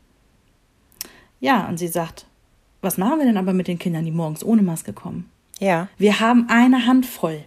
Ja, 1.40 1.68
und 1.68 1.78
sie 1.78 1.88
sagt, 1.88 2.26
was 2.80 2.98
machen 2.98 3.18
wir 3.18 3.26
denn 3.26 3.36
aber 3.36 3.52
mit 3.52 3.68
den 3.68 3.78
Kindern, 3.78 4.04
die 4.04 4.10
morgens 4.10 4.42
ohne 4.42 4.62
Maske 4.62 4.92
kommen? 4.92 5.30
Ja. 5.58 5.88
Wir 5.98 6.20
haben 6.20 6.46
eine 6.48 6.86
Handvoll. 6.86 7.44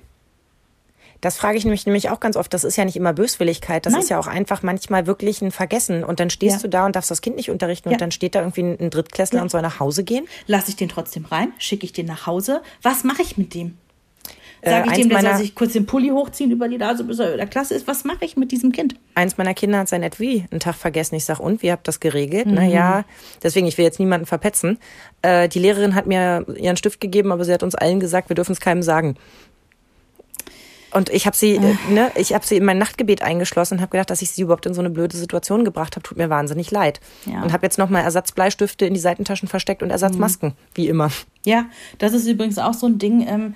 Das 1.22 1.38
frage 1.38 1.58
ich 1.58 1.66
mich 1.66 1.86
nämlich 1.86 2.10
auch 2.10 2.20
ganz 2.20 2.38
oft. 2.38 2.54
Das 2.54 2.64
ist 2.64 2.78
ja 2.78 2.86
nicht 2.86 2.96
immer 2.96 3.12
Böswilligkeit. 3.14 3.86
Das 3.86 3.94
Nein. 3.94 4.02
ist 4.04 4.10
ja 4.10 4.20
auch 4.20 4.28
einfach 4.28 4.64
manchmal 4.64 5.06
wirklich 5.08 5.42
ein 5.42 5.52
Vergessen. 5.52 6.04
Und 6.04 6.20
dann 6.20 6.30
stehst 6.30 6.58
Ja. 6.58 6.62
du 6.62 6.70
da 6.70 6.86
und 6.86 6.96
darfst 6.96 7.12
das 7.12 7.22
Kind 7.22 7.36
nicht 7.36 7.50
unterrichten. 7.50 7.90
Ja. 7.90 7.94
Und 7.96 8.02
dann 8.02 8.12
steht 8.12 8.36
da 8.36 8.40
irgendwie 8.40 8.62
ein 8.62 8.90
Drittklässler 8.90 9.38
Ja. 9.40 9.44
und 9.44 9.50
soll 9.50 9.62
nach 9.62 9.80
Hause 9.80 10.04
gehen. 10.04 10.28
Lasse 10.48 10.70
ich 10.70 10.76
den 10.78 10.88
trotzdem 10.90 11.26
rein? 11.26 11.52
Schicke 11.58 11.86
ich 11.86 11.94
den 11.94 12.06
nach 12.06 12.26
Hause? 12.26 12.62
Was 12.82 13.04
mache 13.04 13.22
ich 13.22 13.38
mit 13.38 13.54
dem? 13.54 13.78
Äh, 14.62 14.72
Sage 14.72 14.84
ich 14.88 14.92
eins 14.92 15.00
dem, 15.00 15.10
der 15.10 15.18
soll 15.20 15.28
meiner- 15.30 15.38
sich 15.40 15.56
kurz 15.56 15.72
den 15.72 15.86
Pulli 15.86 16.10
hochziehen 16.10 16.52
über 16.52 16.68
die 16.68 16.78
Nase, 16.78 17.06
bis 17.06 17.20
er 17.20 17.32
in 17.32 17.38
der 17.38 17.48
Klasse 17.48 17.76
ist? 17.76 17.88
Was 17.88 18.04
mache 18.04 18.26
ich 18.26 18.36
mit 18.36 18.52
diesem 18.52 18.74
Kind? 18.74 18.96
Eins 19.16 19.38
meiner 19.38 19.54
Kinder 19.54 19.80
hat 19.80 19.88
sein 19.88 20.04
Etui 20.04 20.46
einen 20.52 20.60
Tag 20.60 20.76
vergessen. 20.76 21.16
Ich 21.16 21.24
sag, 21.24 21.40
und, 21.40 21.64
wie 21.64 21.72
habt 21.72 21.84
ihr 21.84 21.86
das 21.86 22.02
geregelt? 22.02 22.46
Mhm. 22.48 22.56
Naja, 22.56 23.06
deswegen, 23.42 23.68
ich 23.68 23.78
will 23.78 23.86
jetzt 23.86 24.00
niemanden 24.00 24.26
verpetzen. 24.26 24.78
Äh, 25.22 25.48
die 25.48 25.60
Lehrerin 25.60 25.96
hat 25.96 26.08
mir 26.08 26.46
ihren 26.58 26.76
Stift 26.76 27.00
gegeben, 27.00 27.32
aber 27.32 27.46
sie 27.46 27.54
hat 27.54 27.64
uns 27.64 27.74
allen 27.76 28.02
gesagt, 28.02 28.28
wir 28.30 28.36
dürfen 28.36 28.52
es 28.52 28.60
keinem 28.60 28.82
sagen. 28.84 29.16
Und 30.92 31.10
ich 31.10 31.26
habe 31.26 31.36
sie, 31.36 31.56
äh, 31.56 31.76
ne, 31.90 32.12
ich 32.16 32.34
habe 32.34 32.46
sie 32.46 32.58
in 32.58 32.66
mein 32.66 32.78
Nachtgebet 32.78 33.22
eingeschlossen 33.22 33.76
und 33.76 33.82
habe 33.82 33.92
gedacht, 33.92 34.10
dass 34.10 34.22
ich 34.22 34.32
sie 34.32 34.42
überhaupt 34.42 34.66
in 34.66 34.74
so 34.74 34.82
eine 34.82 34.90
blöde 34.90 35.16
Situation 35.16 35.64
gebracht 35.64 35.96
habe. 35.96 36.04
Tut 36.04 36.18
mir 36.18 36.30
wahnsinnig 36.30 36.72
leid. 36.72 37.00
Ja. 37.26 37.44
Und 37.44 37.54
habe 37.54 37.66
jetzt 37.66 37.78
nochmal 37.78 38.04
Ersatzbleistifte 38.04 38.86
in 38.86 38.94
die 38.94 39.00
Seitentaschen 39.00 39.48
versteckt 39.48 39.84
und 39.84 39.90
Ersatzmasken, 39.90 40.54
wie 40.74 40.88
immer. 40.88 41.12
Ja, 41.46 41.66
das 41.98 42.14
ist 42.14 42.28
übrigens 42.28 42.58
auch 42.58 42.74
so 42.74 42.88
ein 42.88 42.98
Ding. 42.98 43.26
Ähm, 43.28 43.54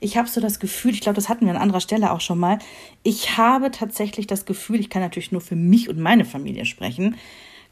ich 0.00 0.16
habe 0.16 0.28
so 0.28 0.40
das 0.40 0.60
Gefühl, 0.60 0.92
ich 0.92 1.00
glaube, 1.00 1.16
das 1.16 1.28
hatten 1.28 1.46
wir 1.46 1.54
an 1.54 1.60
anderer 1.60 1.80
Stelle 1.80 2.12
auch 2.12 2.20
schon 2.20 2.38
mal. 2.38 2.58
Ich 3.02 3.38
habe 3.38 3.70
tatsächlich 3.70 4.26
das 4.26 4.44
Gefühl, 4.44 4.80
ich 4.80 4.90
kann 4.90 5.02
natürlich 5.02 5.32
nur 5.32 5.40
für 5.40 5.56
mich 5.56 5.88
und 5.88 5.98
meine 5.98 6.24
Familie 6.24 6.66
sprechen. 6.66 7.16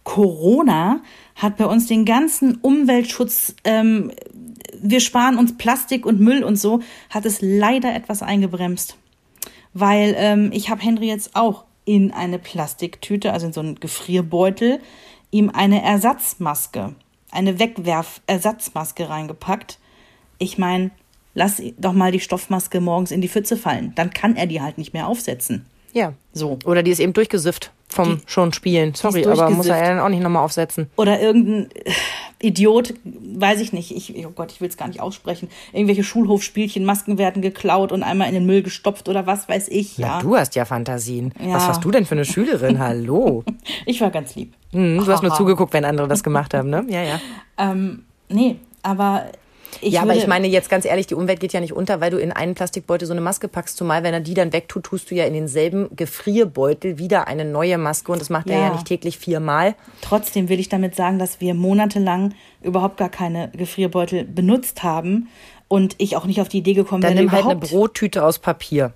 Corona 0.05 1.01
hat 1.37 1.57
bei 1.57 1.67
uns 1.67 1.87
den 1.87 2.05
ganzen 2.05 2.57
Umweltschutz, 2.57 3.55
ähm, 3.65 4.11
wir 4.81 5.01
sparen 5.01 5.39
uns 5.39 5.57
Plastik 5.57 6.07
und 6.07 6.21
Müll 6.21 6.45
und 6.45 6.57
so, 6.57 6.81
hat 7.11 7.27
es 7.27 7.41
leider 7.41 7.95
etwas 7.95 8.23
eingebremst. 8.23 8.97
Weil 9.75 10.15
ähm, 10.17 10.51
ich 10.53 10.71
habe 10.71 10.83
Henry 10.83 11.09
jetzt 11.09 11.35
auch 11.35 11.65
in 11.85 12.13
eine 12.13 12.39
Plastiktüte, 12.39 13.33
also 13.33 13.47
in 13.47 13.53
so 13.53 13.61
einen 13.61 13.81
Gefrierbeutel, 13.81 14.81
ihm 15.31 15.51
eine 15.51 15.83
Ersatzmaske, 15.83 16.95
eine 17.31 17.59
Wegwerf-Ersatzmaske 17.59 19.09
reingepackt. 19.09 19.79
Ich 20.39 20.59
meine, 20.59 20.91
lass 21.35 21.63
doch 21.79 21.93
mal 21.93 22.13
die 22.13 22.21
Stoffmaske 22.21 22.81
morgens 22.81 23.11
in 23.11 23.21
die 23.21 23.29
Pfütze 23.29 23.57
fallen. 23.57 23.93
Dann 23.95 24.11
kann 24.11 24.37
er 24.37 24.47
die 24.47 24.61
halt 24.61 24.79
nicht 24.79 24.93
mehr 24.93 25.09
aufsetzen. 25.09 25.67
Ja. 25.93 26.15
So. 26.33 26.59
Oder 26.65 26.83
die 26.83 26.91
ist 26.91 27.01
eben 27.01 27.13
durchgesifft 27.13 27.71
vom 27.89 28.21
schon 28.27 28.53
Spielen. 28.53 28.95
Sorry, 28.95 29.27
aber 29.27 29.51
muss 29.51 29.67
er 29.67 29.89
dann 29.89 30.01
auch 30.01 30.09
nicht 30.09 30.23
nochmal 30.23 30.43
aufsetzen. 30.43 30.91
Oder 30.97 31.21
irgendein 31.21 31.71
äh, 31.85 31.93
Idiot, 32.41 32.95
weiß 33.05 33.61
ich 33.61 33.73
nicht, 33.73 33.95
ich, 33.95 34.27
oh 34.27 34.31
Gott, 34.31 34.51
ich 34.51 34.61
will 34.61 34.69
es 34.69 34.77
gar 34.77 34.89
nicht 34.89 35.01
aussprechen. 35.01 35.49
Irgendwelche 35.73 36.03
Schulhofspielchen, 36.03 36.85
Masken 36.85 37.19
werden 37.19 37.43
geklaut 37.43 37.93
und 37.93 38.03
einmal 38.03 38.29
in 38.29 38.35
den 38.35 38.47
Müll 38.47 38.63
gestopft 38.63 39.09
oder 39.09 39.27
was 39.27 39.49
weiß 39.49 39.69
ich. 39.69 39.99
Ja, 39.99 40.07
Ja, 40.07 40.21
du 40.21 40.37
hast 40.37 40.55
ja 40.55 40.65
Fantasien. 40.65 41.35
Ja. 41.39 41.55
Was 41.55 41.69
warst 41.69 41.85
du 41.85 41.91
denn 41.91 42.07
für 42.07 42.15
eine 42.15 42.25
Schülerin? 42.25 42.79
Hallo. 42.79 43.45
ich 43.87 44.01
war 44.01 44.11
ganz 44.11 44.35
lieb. 44.35 44.55
Hm, 44.73 45.05
du 45.05 45.07
hast 45.07 45.23
nur 45.23 45.35
zugeguckt, 45.35 45.75
wenn 45.75 45.85
andere 45.85 46.09
das 46.09 46.23
gemacht 46.23 46.55
haben, 46.55 46.71
ne? 46.71 46.85
Ja, 46.89 47.03
ja. 47.03 47.21
Ähm, 47.59 48.05
nee, 48.31 48.57
aber 48.83 49.27
ich 49.81 49.95
ja, 49.95 50.03
aber 50.03 50.15
ich 50.15 50.27
meine 50.27 50.47
jetzt 50.47 50.69
ganz 50.69 50.85
ehrlich, 50.85 51.07
die 51.07 51.15
Umwelt 51.15 51.41
geht 51.41 51.53
ja 51.53 51.61
nicht 51.61 51.73
unter, 51.73 52.01
weil 52.01 52.11
du 52.11 52.19
in 52.19 52.33
einen 52.33 52.55
Plastikbeutel 52.55 53.07
so 53.07 53.15
eine 53.15 53.21
Maske 53.21 53.49
packst. 53.49 53.77
Zumal, 53.77 54.03
wenn 54.03 54.13
er 54.13 54.21
die 54.21 54.35
dann 54.35 54.53
wegtut, 54.53 54.85
tust 54.85 55.11
du 55.11 55.15
ja 55.15 55.25
in 55.25 55.35
denselben 55.35 55.95
Gefrierbeutel 55.97 56.99
wieder 56.99 57.27
eine 57.27 57.45
neue 57.45 57.79
Maske 57.79 58.13
und 58.13 58.21
das 58.21 58.31
macht 58.31 58.49
er 58.51 58.59
Ja. 58.59 58.67
ja 58.67 58.73
nicht 58.73 58.87
täglich 58.87 59.19
viermal. 59.19 59.75
Trotzdem 60.03 60.49
will 60.49 60.61
ich 60.61 60.69
damit 60.69 60.95
sagen, 60.95 61.19
dass 61.19 61.41
wir 61.41 61.55
monatelang 61.55 62.35
überhaupt 62.63 62.97
gar 62.97 63.09
keine 63.09 63.49
Gefrierbeutel 63.51 64.25
benutzt 64.25 64.83
haben 64.83 65.29
und 65.69 65.95
ich 65.99 66.17
auch 66.17 66.27
nicht 66.27 66.41
auf 66.41 66.49
die 66.49 66.59
Idee 66.59 66.75
gekommen 66.75 67.01
Dann 67.01 67.15
bin, 67.15 67.25
nimm 67.25 67.33
halt 67.33 67.47
eine. 67.47 67.57
Brottüte 67.57 68.25
aus 68.25 68.39
Papier. 68.39 68.93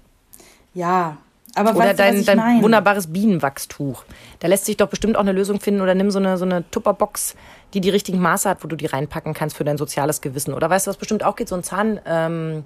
Ja, 0.74 1.16
aber 1.56 1.70
Oder 1.70 1.86
weißt 1.86 1.98
dein, 1.98 2.24
dein 2.24 2.62
wunderbares 2.62 3.06
Bienenwachstuch. 3.12 4.04
Da 4.40 4.48
lässt 4.48 4.66
sich 4.66 4.76
doch 4.76 4.88
bestimmt 4.88 5.16
auch 5.16 5.22
eine 5.22 5.32
Lösung 5.32 5.58
finden. 5.58 5.80
Oder 5.80 5.94
nimm 5.94 6.10
so 6.10 6.18
eine, 6.18 6.36
so 6.36 6.44
eine 6.44 6.70
Tupperbox, 6.70 7.34
die 7.76 7.82
die 7.82 7.90
richtigen 7.90 8.20
Maße 8.20 8.48
hat, 8.48 8.64
wo 8.64 8.68
du 8.68 8.76
die 8.76 8.86
reinpacken 8.86 9.34
kannst 9.34 9.54
für 9.54 9.64
dein 9.64 9.76
soziales 9.76 10.22
Gewissen. 10.22 10.54
Oder 10.54 10.70
weißt 10.70 10.86
du, 10.86 10.88
was 10.88 10.96
bestimmt 10.96 11.22
auch 11.22 11.36
geht? 11.36 11.46
So 11.50 11.56
ein 11.56 11.62
Zahn, 11.62 12.00
ähm, 12.06 12.64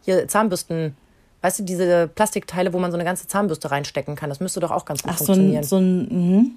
hier 0.00 0.26
Zahnbürsten. 0.28 0.96
Weißt 1.42 1.58
du, 1.58 1.62
diese 1.62 2.08
Plastikteile, 2.08 2.72
wo 2.72 2.78
man 2.78 2.90
so 2.90 2.96
eine 2.96 3.04
ganze 3.04 3.26
Zahnbürste 3.26 3.70
reinstecken 3.70 4.16
kann. 4.16 4.30
Das 4.30 4.40
müsste 4.40 4.60
doch 4.60 4.70
auch 4.70 4.86
ganz 4.86 5.02
gut 5.02 5.12
Ach, 5.12 5.18
so 5.18 5.26
funktionieren. 5.26 5.58
ein, 5.58 5.64
so 5.64 5.76
ein, 5.76 5.98
mhm. 6.08 6.50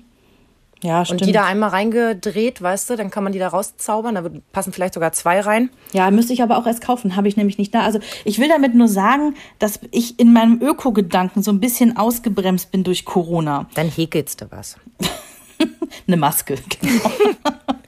ja, 0.82 1.04
stimmt. 1.04 1.22
Und 1.22 1.28
die 1.28 1.34
da 1.34 1.44
einmal 1.44 1.72
reingedreht, 1.72 2.62
weißt 2.62 2.90
du, 2.90 2.96
dann 2.96 3.12
kann 3.12 3.26
man 3.26 3.34
die 3.34 3.40
da 3.40 3.50
rauszaubern. 3.50 4.16
Da 4.16 4.24
passen 4.54 4.72
vielleicht 4.72 4.94
sogar 4.94 5.12
zwei 5.12 5.42
rein. 5.42 5.70
Ja, 5.92 6.10
müsste 6.10 6.32
ich 6.32 6.42
aber 6.42 6.58
auch 6.58 6.68
erst 6.68 6.80
kaufen, 6.80 7.18
habe 7.18 7.28
ich 7.28 7.36
nämlich 7.36 7.58
nicht 7.58 7.76
da. 7.76 7.82
Also 7.82 8.00
ich 8.24 8.40
will 8.40 8.48
damit 8.48 8.76
nur 8.76 8.88
sagen, 8.88 9.36
dass 9.60 9.82
ich 9.92 10.18
in 10.22 10.32
meinem 10.32 10.62
Öko-Gedanken 10.62 11.44
so 11.44 11.52
ein 11.52 11.60
bisschen 11.60 11.98
ausgebremst 11.98 12.72
bin 12.72 12.86
durch 12.86 13.04
Corona. 13.04 13.68
Dann 13.76 13.90
häkelst 13.90 14.40
du 14.40 14.46
was. 14.52 14.78
Eine 16.08 16.18
Maske, 16.18 16.56
genau. 16.80 17.12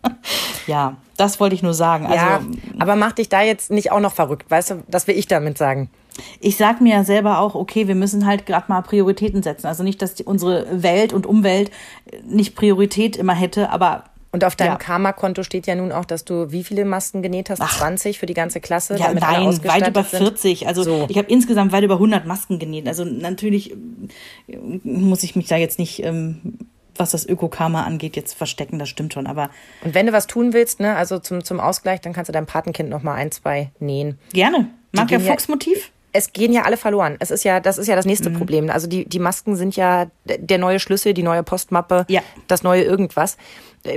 ja, 0.68 0.98
das 1.18 1.40
wollte 1.40 1.56
ich 1.56 1.64
nur 1.64 1.74
sagen. 1.74 2.06
Also 2.06 2.18
ja, 2.26 2.42
aber 2.80 2.96
mach 2.96 3.14
dich 3.14 3.30
da 3.30 3.42
jetzt 3.42 3.72
nicht 3.72 3.92
auch 3.92 4.00
noch 4.00 4.14
verrückt. 4.14 4.50
Weißt 4.50 4.72
du, 4.72 4.84
das 4.88 5.08
will 5.08 5.18
ich 5.18 5.28
damit 5.28 5.58
sagen. 5.58 5.90
ich 6.40 6.58
sag 6.58 6.82
mir 6.82 6.96
ja 6.96 7.04
selber 7.04 7.40
auch, 7.40 7.56
okay, 7.56 7.88
wir 7.88 7.96
müssen 7.96 8.26
halt 8.26 8.46
gerade 8.46 8.66
mal 8.68 8.82
Prioritäten 8.82 9.44
setzen. 9.44 9.68
Also 9.68 9.84
nicht, 9.84 10.02
dass 10.02 10.14
die, 10.16 10.24
unsere 10.24 10.84
Welt 10.84 11.14
und 11.14 11.26
Umwelt 11.26 11.72
nicht 12.26 12.56
Priorität 12.56 13.16
immer 13.18 13.34
hätte, 13.34 13.70
aber 13.70 14.06
Und 14.34 14.44
auf 14.46 14.56
deinem 14.56 14.72
Ja. 14.74 14.76
Karma-Konto 14.78 15.44
steht 15.44 15.68
ja 15.68 15.76
nun 15.76 15.92
auch, 15.92 16.06
dass 16.06 16.24
du 16.26 16.52
wie 16.52 16.64
viele 16.64 16.86
Masken 16.86 17.22
genäht 17.22 17.50
hast? 17.50 17.62
20 17.62 18.18
für 18.20 18.26
die 18.26 18.34
ganze 18.34 18.60
Klasse? 18.62 18.96
Ja, 18.98 19.14
nein, 19.14 19.46
weit 19.66 19.88
über 19.90 20.04
sind? 20.04 20.20
40. 20.20 20.68
Also 20.68 20.84
So. 20.84 21.06
ich 21.10 21.18
habe 21.18 21.30
insgesamt 21.30 21.72
weit 21.74 21.84
über 21.84 21.96
100 21.96 22.26
Masken 22.26 22.58
genäht. 22.60 22.88
Also 22.88 23.04
natürlich 23.04 23.72
äh, 24.48 24.58
muss 24.84 25.24
ich 25.24 25.36
mich 25.36 25.48
da 25.48 25.58
jetzt 25.58 25.80
nicht, 25.80 26.04
ähm, 26.04 26.58
was 27.02 27.12
das 27.12 27.26
Ökokarma 27.26 27.84
angeht, 27.84 28.16
jetzt 28.16 28.34
verstecken. 28.34 28.80
Das 28.80 28.88
stimmt 28.90 29.14
schon. 29.14 29.28
Aber 29.28 29.50
Und 29.84 29.94
wenn 29.94 30.06
du 30.08 30.14
was 30.14 30.28
tun 30.28 30.54
willst, 30.54 30.80
ne, 30.80 30.96
also 30.96 31.20
zum, 31.20 31.44
zum 31.44 31.60
Ausgleich, 31.60 32.00
dann 32.02 32.14
kannst 32.14 32.30
du 32.30 32.34
deinem 32.34 32.46
Patenkind 32.46 32.90
noch 32.90 33.04
mal 33.04 33.16
ein, 33.16 33.32
zwei 33.32 33.72
nähen. 33.80 34.18
gerne. 34.34 34.68
Mag 34.94 35.10
ja 35.12 35.20
Fuchsmotiv. 35.20 35.92
Es 36.14 36.34
gehen 36.34 36.52
ja 36.52 36.64
alle 36.64 36.76
verloren. 36.76 37.16
Es 37.20 37.32
ist 37.32 37.46
ja, 37.46 37.62
das 37.62 37.78
ist 37.78 37.88
ja 37.88 37.96
das 37.96 38.06
nächste 38.06 38.30
Problem. 38.30 38.70
Also 38.70 38.86
die, 38.88 39.06
die 39.08 39.20
Masken 39.20 39.56
sind 39.56 39.78
ja 39.78 40.08
der 40.26 40.58
neue 40.58 40.82
Schlüssel, 40.82 41.14
die 41.14 41.24
neue 41.24 41.42
Postmappe, 41.42 42.06
Ja. 42.10 42.20
das 42.48 42.64
neue 42.64 42.84
irgendwas. 42.84 43.38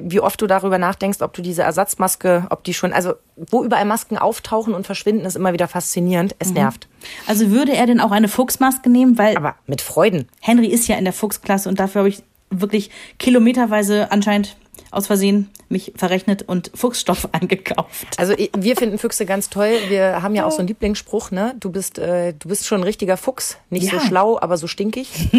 Wie 0.00 0.20
oft 0.20 0.40
du 0.40 0.46
darüber 0.46 0.78
nachdenkst, 0.78 1.20
ob 1.22 1.32
du 1.32 1.42
diese 1.42 1.62
Ersatzmaske, 1.64 2.46
ob 2.50 2.62
die 2.62 2.72
schon, 2.72 2.92
also 2.92 3.14
wo 3.36 3.64
überall 3.64 3.84
Masken 3.84 4.16
auftauchen 4.16 4.74
und 4.74 4.86
verschwinden, 4.86 5.26
ist 5.26 5.34
immer 5.34 5.52
wieder 5.52 5.66
faszinierend. 5.66 6.36
Es 6.38 6.52
nervt. 6.52 6.86
Also 7.26 7.50
würde 7.50 7.72
er 7.72 7.86
denn 7.86 7.98
auch 8.00 8.12
eine 8.12 8.28
Fuchsmaske 8.28 8.88
nehmen? 8.88 9.18
Weil 9.18 9.36
Aber 9.36 9.57
mit 9.66 9.80
Freuden. 9.80 10.28
Henry 10.40 10.68
ist 10.68 10.86
ja 10.86 10.96
in 10.96 11.05
der 11.05 11.12
Fuchsklasse 11.12 11.68
und 11.68 11.80
dafür 11.80 12.02
habe 12.02 12.09
ich 12.11 12.22
wirklich 12.61 12.90
kilometerweise 13.18 14.11
anscheinend 14.11 14.57
aus 14.90 15.07
Versehen 15.07 15.50
mich 15.75 15.93
verrechnet 15.97 16.43
und 16.43 16.70
Fuchsstoff 16.75 17.29
eingekauft. 17.33 18.07
Also 18.16 18.35
wir 18.57 18.77
finden 18.77 18.97
Füchse 18.97 19.27
ganz 19.27 19.51
toll. 19.51 19.77
Wir 19.89 20.22
haben 20.22 20.35
ja 20.35 20.47
auch 20.47 20.53
so 20.53 20.59
einen 20.59 20.68
Lieblingsspruch, 20.68 21.31
ne? 21.33 21.55
Du 21.61 21.70
bist, 21.70 21.99
äh, 21.99 22.33
du 22.33 22.49
bist 22.49 22.66
schon 22.66 22.81
ein 22.81 22.85
richtiger 22.85 23.16
Fuchs. 23.16 23.59
Nicht 23.68 23.91
so 23.91 23.97
Ja. 23.97 24.03
schlau, 24.07 24.39
aber 24.41 24.57
so 24.57 24.66
stinkig. 24.66 25.11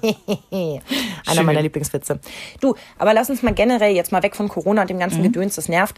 Einer 0.02 0.80
Schön. 1.34 1.46
meiner 1.46 1.62
Lieblingswitze. 1.62 2.20
Du, 2.60 2.74
aber 2.98 3.12
lass 3.14 3.30
uns 3.30 3.42
mal 3.42 3.52
generell 3.54 3.94
jetzt 3.94 4.12
mal 4.12 4.22
weg 4.22 4.36
von 4.36 4.48
Corona 4.48 4.82
und 4.82 4.90
dem 4.90 4.98
ganzen 4.98 5.22
Gedöns, 5.22 5.56
das 5.56 5.68
nervt, 5.68 5.96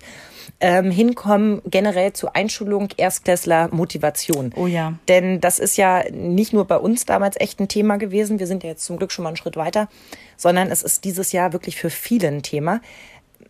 ähm, 0.61 0.91
hinkommen 0.91 1.63
generell 1.67 2.13
zu 2.13 2.33
Einschulung, 2.35 2.89
Erstklässler, 2.97 3.69
Motivation. 3.73 4.53
Oh 4.57 4.67
ja. 4.67 4.95
Denn 5.09 5.41
das 5.41 5.59
ist 5.59 5.77
ja 5.77 6.05
nicht 6.11 6.53
nur 6.53 6.65
bei 6.67 6.77
uns 6.77 7.05
damals 7.07 7.37
echt 7.41 7.61
ein 7.61 7.69
Thema 7.69 7.97
gewesen. 7.97 8.39
Wir 8.39 8.47
sind 8.47 8.63
ja 8.63 8.71
jetzt 8.71 8.85
zum 8.85 8.97
Glück 8.97 9.13
schon 9.13 9.23
mal 9.25 9.31
einen 9.31 9.37
Schritt 9.37 9.57
weiter, 9.57 9.89
sondern 10.37 10.71
es 10.71 10.83
ist 10.83 11.05
dieses 11.05 11.33
Jahr 11.33 11.53
wirklich 11.53 11.77
für 11.77 11.91
viele 11.91 12.29
ein 12.29 12.43
Thema 12.43 12.81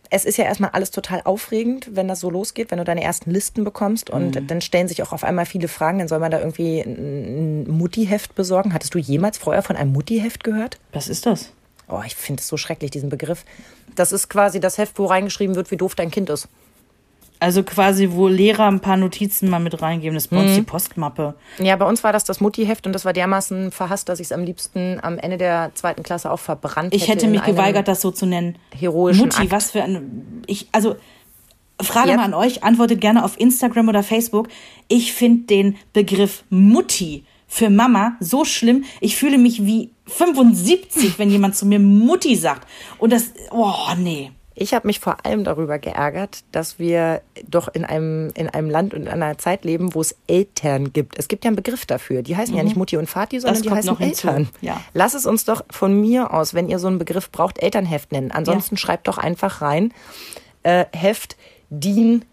es 0.09 0.25
ist 0.25 0.37
ja 0.37 0.45
erstmal 0.45 0.71
alles 0.71 0.91
total 0.91 1.21
aufregend, 1.23 1.87
wenn 1.95 2.07
das 2.07 2.19
so 2.19 2.29
losgeht, 2.29 2.71
wenn 2.71 2.77
du 2.77 2.83
deine 2.83 3.03
ersten 3.03 3.31
Listen 3.31 3.63
bekommst 3.63 4.09
und 4.09 4.35
Mhm. 4.35 4.47
dann 4.47 4.61
stellen 4.61 4.87
sich 4.87 5.01
auch 5.03 5.11
auf 5.11 5.23
einmal 5.23 5.45
viele 5.45 5.67
Fragen, 5.67 5.99
dann 5.99 6.07
soll 6.07 6.19
man 6.19 6.31
da 6.31 6.39
irgendwie 6.39 6.81
ein 6.81 7.65
ein 7.65 7.69
Muttiheft 7.69 8.35
besorgen. 8.35 8.73
Hattest 8.73 8.93
du 8.93 8.99
jemals 8.99 9.37
vorher 9.37 9.61
von 9.63 9.75
einem 9.75 9.91
Muttiheft 9.91 10.43
gehört? 10.43 10.77
Was 10.93 11.07
ist 11.07 11.25
das? 11.25 11.51
Oh, 11.87 12.01
ich 12.05 12.15
finde 12.15 12.41
es 12.41 12.47
so 12.47 12.57
schrecklich, 12.57 12.91
diesen 12.91 13.09
Begriff. 13.09 13.45
Das 13.95 14.11
ist 14.11 14.29
quasi 14.29 14.59
das 14.59 14.77
Heft, 14.77 14.97
wo 14.97 15.05
reingeschrieben 15.05 15.55
wird, 15.55 15.69
wie 15.71 15.77
doof 15.77 15.95
dein 15.95 16.09
Kind 16.11 16.29
ist. 16.29 16.47
Also 17.39 17.63
quasi, 17.63 18.09
wo 18.11 18.27
Lehrer 18.27 18.67
ein 18.67 18.79
paar 18.79 18.97
Notizen 18.97 19.49
mal 19.49 19.59
mit 19.59 19.81
reingeben. 19.81 20.13
Das 20.15 20.25
ist 20.25 20.29
bei 20.29 20.41
uns 20.41 20.55
die 20.55 20.61
Postmappe. 20.61 21.35
Ja, 21.59 21.75
bei 21.75 21.85
uns 21.85 22.03
war 22.03 22.13
das 22.13 22.23
das 22.23 22.39
Muttiheft 22.39 22.87
und 22.87 22.93
das 22.93 23.05
war 23.05 23.13
dermaßen 23.13 23.71
verhasst, 23.71 24.09
dass 24.09 24.19
ich 24.19 24.27
es 24.27 24.31
am 24.31 24.43
liebsten 24.43 24.99
am 25.01 25.17
Ende 25.17 25.37
der 25.37 25.71
zweiten 25.75 26.01
Klasse 26.03 26.31
auch 26.31 26.39
verbrannt 26.39 26.93
hätte. 26.93 26.95
Ich 26.95 27.07
hätte 27.09 27.27
mich 27.27 27.43
geweigert, 27.43 27.87
das 27.87 28.01
so 28.01 28.11
zu 28.11 28.25
nennen. 28.25 28.57
heroischen 28.73 29.21
Mutti, 29.25 29.41
Akt. 29.43 29.51
was 29.51 29.71
für 29.71 29.83
ein. 29.83 30.43
Ich, 30.47 30.67
also, 30.71 30.95
Frage 31.81 32.11
Ja. 32.11 32.15
mal 32.17 32.23
an 32.23 32.33
euch, 32.33 32.63
antwortet 32.63 33.01
gerne 33.01 33.25
auf 33.25 33.37
Instagram 33.39 33.89
oder 33.89 34.01
Facebook. 34.01 34.47
Ich 34.87 35.11
finde 35.13 35.45
den 35.47 35.75
Begriff 35.91 36.45
Mutti 36.49 37.25
für 37.47 37.69
Mama 37.69 38.15
so 38.21 38.45
schlimm. 38.45 38.85
Ich 39.01 39.17
fühle 39.17 39.37
mich 39.37 39.65
wie 39.65 39.91
75, 40.07 41.19
wenn 41.19 41.29
jemand 41.29 41.55
zu 41.55 41.65
mir 41.65 41.79
Mutti 41.79 42.35
sagt. 42.35 42.67
Und 42.97 43.11
das, 43.11 43.31
oh 43.51 43.73
nee. 43.97 44.31
Ich 44.57 44.73
habe 44.73 44.87
mich 44.87 45.01
vor 45.01 45.25
allem 45.25 45.43
darüber 45.43 45.79
geärgert, 45.79 46.43
dass 46.53 46.79
wir 46.79 47.21
doch 47.45 47.67
in 47.67 47.83
einem, 47.83 48.31
in 48.35 48.47
einem 48.47 48.69
Land 48.69 48.93
und 48.93 49.01
in 49.01 49.07
einer 49.09 49.37
Zeit 49.37 49.65
leben, 49.65 49.93
wo 49.93 49.99
es 49.99 50.15
Eltern 50.27 50.93
gibt. 50.93 51.19
Es 51.19 51.27
gibt 51.27 51.43
ja 51.43 51.49
einen 51.49 51.57
Begriff 51.57 51.85
dafür. 51.85 52.23
Die 52.23 52.37
heißen 52.37 52.55
ja 52.55 52.63
nicht 52.63 52.77
Mutti 52.77 52.95
und 52.95 53.09
Vati, 53.13 53.39
sondern 53.41 53.61
die 53.61 53.67
kommt 53.67 53.79
heißen 53.79 53.99
Eltern. 53.99 54.49
ja. 54.61 54.79
Lass 54.93 55.13
es 55.13 55.25
uns 55.25 55.43
doch 55.43 55.65
von 55.69 55.99
mir 55.99 56.33
aus, 56.33 56.53
wenn 56.53 56.69
ihr 56.69 56.79
so 56.79 56.87
einen 56.87 56.99
Begriff 56.99 57.29
braucht, 57.31 57.61
Elternheft 57.61 58.13
nennen. 58.13 58.31
Ansonsten 58.31 58.77
schreibt 58.77 59.09
doch 59.09 59.17
einfach 59.17 59.61
rein, 59.61 59.93
äh, 60.63 60.85
Heft 60.93 61.35
DIN 61.69 62.23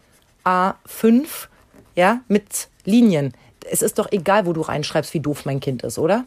A5, 0.45 1.27
ja, 1.97 2.21
mit 2.29 2.69
Linien. 2.85 3.33
Es 3.69 3.83
ist 3.83 3.99
doch 3.99 4.11
egal, 4.13 4.47
wo 4.47 4.53
du 4.53 4.61
reinschreibst, 4.61 5.13
wie 5.13 5.21
doof 5.21 5.45
mein 5.45 5.59
Kind 5.59 5.83
ist, 5.83 5.99
oder? 5.99 6.25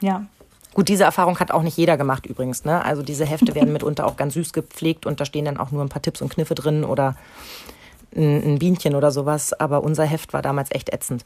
Ja. 0.00 0.26
Gut, 0.74 0.88
diese 0.88 1.04
Erfahrung 1.04 1.38
hat 1.38 1.52
auch 1.52 1.62
nicht 1.62 1.76
jeder 1.76 1.96
gemacht 1.96 2.26
übrigens. 2.26 2.64
Ne? 2.64 2.84
Also 2.84 3.02
diese 3.02 3.24
Hefte 3.24 3.54
werden 3.54 3.72
mitunter 3.72 4.06
auch 4.06 4.16
ganz 4.16 4.34
süß 4.34 4.52
gepflegt 4.52 5.06
und 5.06 5.20
da 5.20 5.24
stehen 5.24 5.44
dann 5.44 5.56
auch 5.56 5.70
nur 5.70 5.82
ein 5.82 5.88
paar 5.88 6.02
Tipps 6.02 6.20
und 6.20 6.30
Kniffe 6.30 6.56
drin 6.56 6.84
oder 6.84 7.16
ein, 8.14 8.42
ein 8.42 8.58
Bienchen 8.58 8.96
oder 8.96 9.12
sowas. 9.12 9.52
Aber 9.52 9.84
unser 9.84 10.04
Heft 10.04 10.32
war 10.32 10.42
damals 10.42 10.70
echt 10.72 10.92
ätzend. 10.92 11.24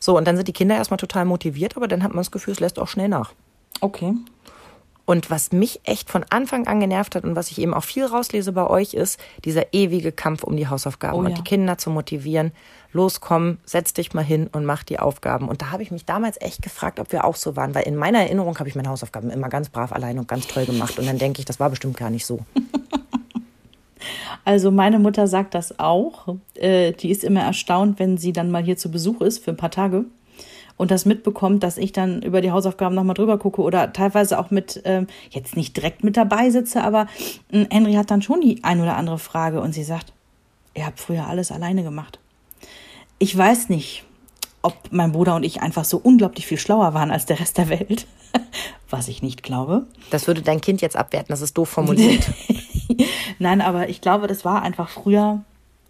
So, 0.00 0.16
und 0.16 0.26
dann 0.26 0.36
sind 0.36 0.48
die 0.48 0.52
Kinder 0.52 0.74
erstmal 0.74 0.98
total 0.98 1.24
motiviert, 1.24 1.76
aber 1.76 1.86
dann 1.86 2.02
hat 2.02 2.10
man 2.10 2.18
das 2.18 2.30
Gefühl, 2.30 2.52
es 2.52 2.60
lässt 2.60 2.78
auch 2.78 2.88
schnell 2.88 3.08
nach. 3.08 3.32
Okay. 3.80 4.14
Und 5.10 5.28
was 5.28 5.50
mich 5.50 5.80
echt 5.82 6.08
von 6.08 6.24
Anfang 6.30 6.68
an 6.68 6.78
genervt 6.78 7.16
hat 7.16 7.24
und 7.24 7.34
was 7.34 7.50
ich 7.50 7.60
eben 7.60 7.74
auch 7.74 7.82
viel 7.82 8.04
rauslese 8.04 8.52
bei 8.52 8.64
euch 8.64 8.94
ist, 8.94 9.18
dieser 9.44 9.74
ewige 9.74 10.12
Kampf 10.12 10.44
um 10.44 10.56
die 10.56 10.68
Hausaufgaben 10.68 11.18
Oh 11.18 11.22
ja. 11.24 11.30
und 11.30 11.36
die 11.36 11.42
Kinder 11.42 11.78
zu 11.78 11.90
motivieren. 11.90 12.52
Los, 12.92 13.20
komm, 13.20 13.58
setz 13.64 13.92
dich 13.92 14.14
mal 14.14 14.22
hin 14.22 14.48
und 14.52 14.64
mach 14.64 14.84
die 14.84 15.00
Aufgaben. 15.00 15.48
Und 15.48 15.62
da 15.62 15.72
habe 15.72 15.82
ich 15.82 15.90
mich 15.90 16.04
damals 16.04 16.40
echt 16.40 16.62
gefragt, 16.62 17.00
ob 17.00 17.10
wir 17.10 17.24
auch 17.24 17.34
so 17.34 17.56
waren, 17.56 17.74
weil 17.74 17.88
in 17.88 17.96
meiner 17.96 18.20
Erinnerung 18.20 18.56
habe 18.60 18.68
ich 18.68 18.76
meine 18.76 18.88
Hausaufgaben 18.88 19.30
immer 19.30 19.48
ganz 19.48 19.68
brav 19.68 19.90
allein 19.90 20.16
und 20.16 20.28
ganz 20.28 20.46
toll 20.46 20.64
gemacht. 20.64 20.96
Und 20.96 21.08
dann 21.08 21.18
denke 21.18 21.40
ich, 21.40 21.44
das 21.44 21.58
war 21.58 21.70
bestimmt 21.70 21.96
gar 21.96 22.10
nicht 22.10 22.24
so. 22.24 22.38
Also 24.46 24.70
meine 24.70 24.98
Mutter 24.98 25.26
sagt 25.26 25.54
das 25.54 25.78
auch. 25.78 26.36
Äh, 26.54 26.92
die 26.92 27.10
ist 27.10 27.24
immer 27.24 27.42
erstaunt, 27.42 27.98
wenn 27.98 28.16
sie 28.16 28.32
dann 28.32 28.50
mal 28.50 28.62
hier 28.62 28.78
zu 28.78 28.90
Besuch 28.90 29.20
ist 29.20 29.44
für 29.44 29.50
ein 29.50 29.58
paar 29.58 29.70
Tage 29.70 30.06
und 30.80 30.90
das 30.90 31.04
mitbekommt, 31.04 31.62
dass 31.62 31.76
ich 31.76 31.92
dann 31.92 32.22
über 32.22 32.40
die 32.40 32.52
Hausaufgaben 32.52 32.94
nochmal 32.94 33.12
drüber 33.12 33.36
gucke 33.36 33.60
oder 33.60 33.92
teilweise 33.92 34.38
auch 34.38 34.50
mit, 34.50 34.80
ähm, 34.86 35.08
jetzt 35.28 35.54
nicht 35.54 35.76
direkt 35.76 36.04
mit 36.04 36.16
dabei 36.16 36.48
sitze, 36.48 36.82
aber 36.82 37.06
äh, 37.52 37.66
Henry 37.70 37.92
hat 37.92 38.10
dann 38.10 38.22
schon 38.22 38.40
die 38.40 38.64
ein 38.64 38.80
oder 38.80 38.96
andere 38.96 39.18
Frage 39.18 39.60
und 39.60 39.74
sie 39.74 39.84
sagt, 39.84 40.14
ihr 40.74 40.86
habt 40.86 40.98
früher 40.98 41.26
alles 41.26 41.52
alleine 41.52 41.82
gemacht. 41.82 42.18
Ich 43.18 43.36
weiß 43.36 43.68
nicht, 43.68 44.04
ob 44.62 44.74
mein 44.90 45.12
Bruder 45.12 45.36
und 45.36 45.42
ich 45.42 45.60
einfach 45.60 45.84
so 45.84 45.98
unglaublich 45.98 46.46
viel 46.46 46.58
schlauer 46.58 46.94
waren 46.94 47.10
als 47.10 47.26
der 47.26 47.40
Rest 47.40 47.58
der 47.58 47.68
Welt, 47.68 48.06
was 48.88 49.08
ich 49.08 49.22
nicht 49.22 49.42
glaube. 49.42 49.84
Das 50.08 50.28
würde 50.28 50.40
dein 50.40 50.62
Kind 50.62 50.80
jetzt 50.80 50.96
abwerten, 50.96 51.28
das 51.28 51.42
ist 51.42 51.58
doof 51.58 51.68
formuliert. 51.68 52.24
Nein, 53.38 53.60
aber 53.60 53.90
ich 53.90 54.00
glaube, 54.00 54.28
das 54.28 54.46
war 54.46 54.62
einfach 54.62 54.88
früher 54.88 55.44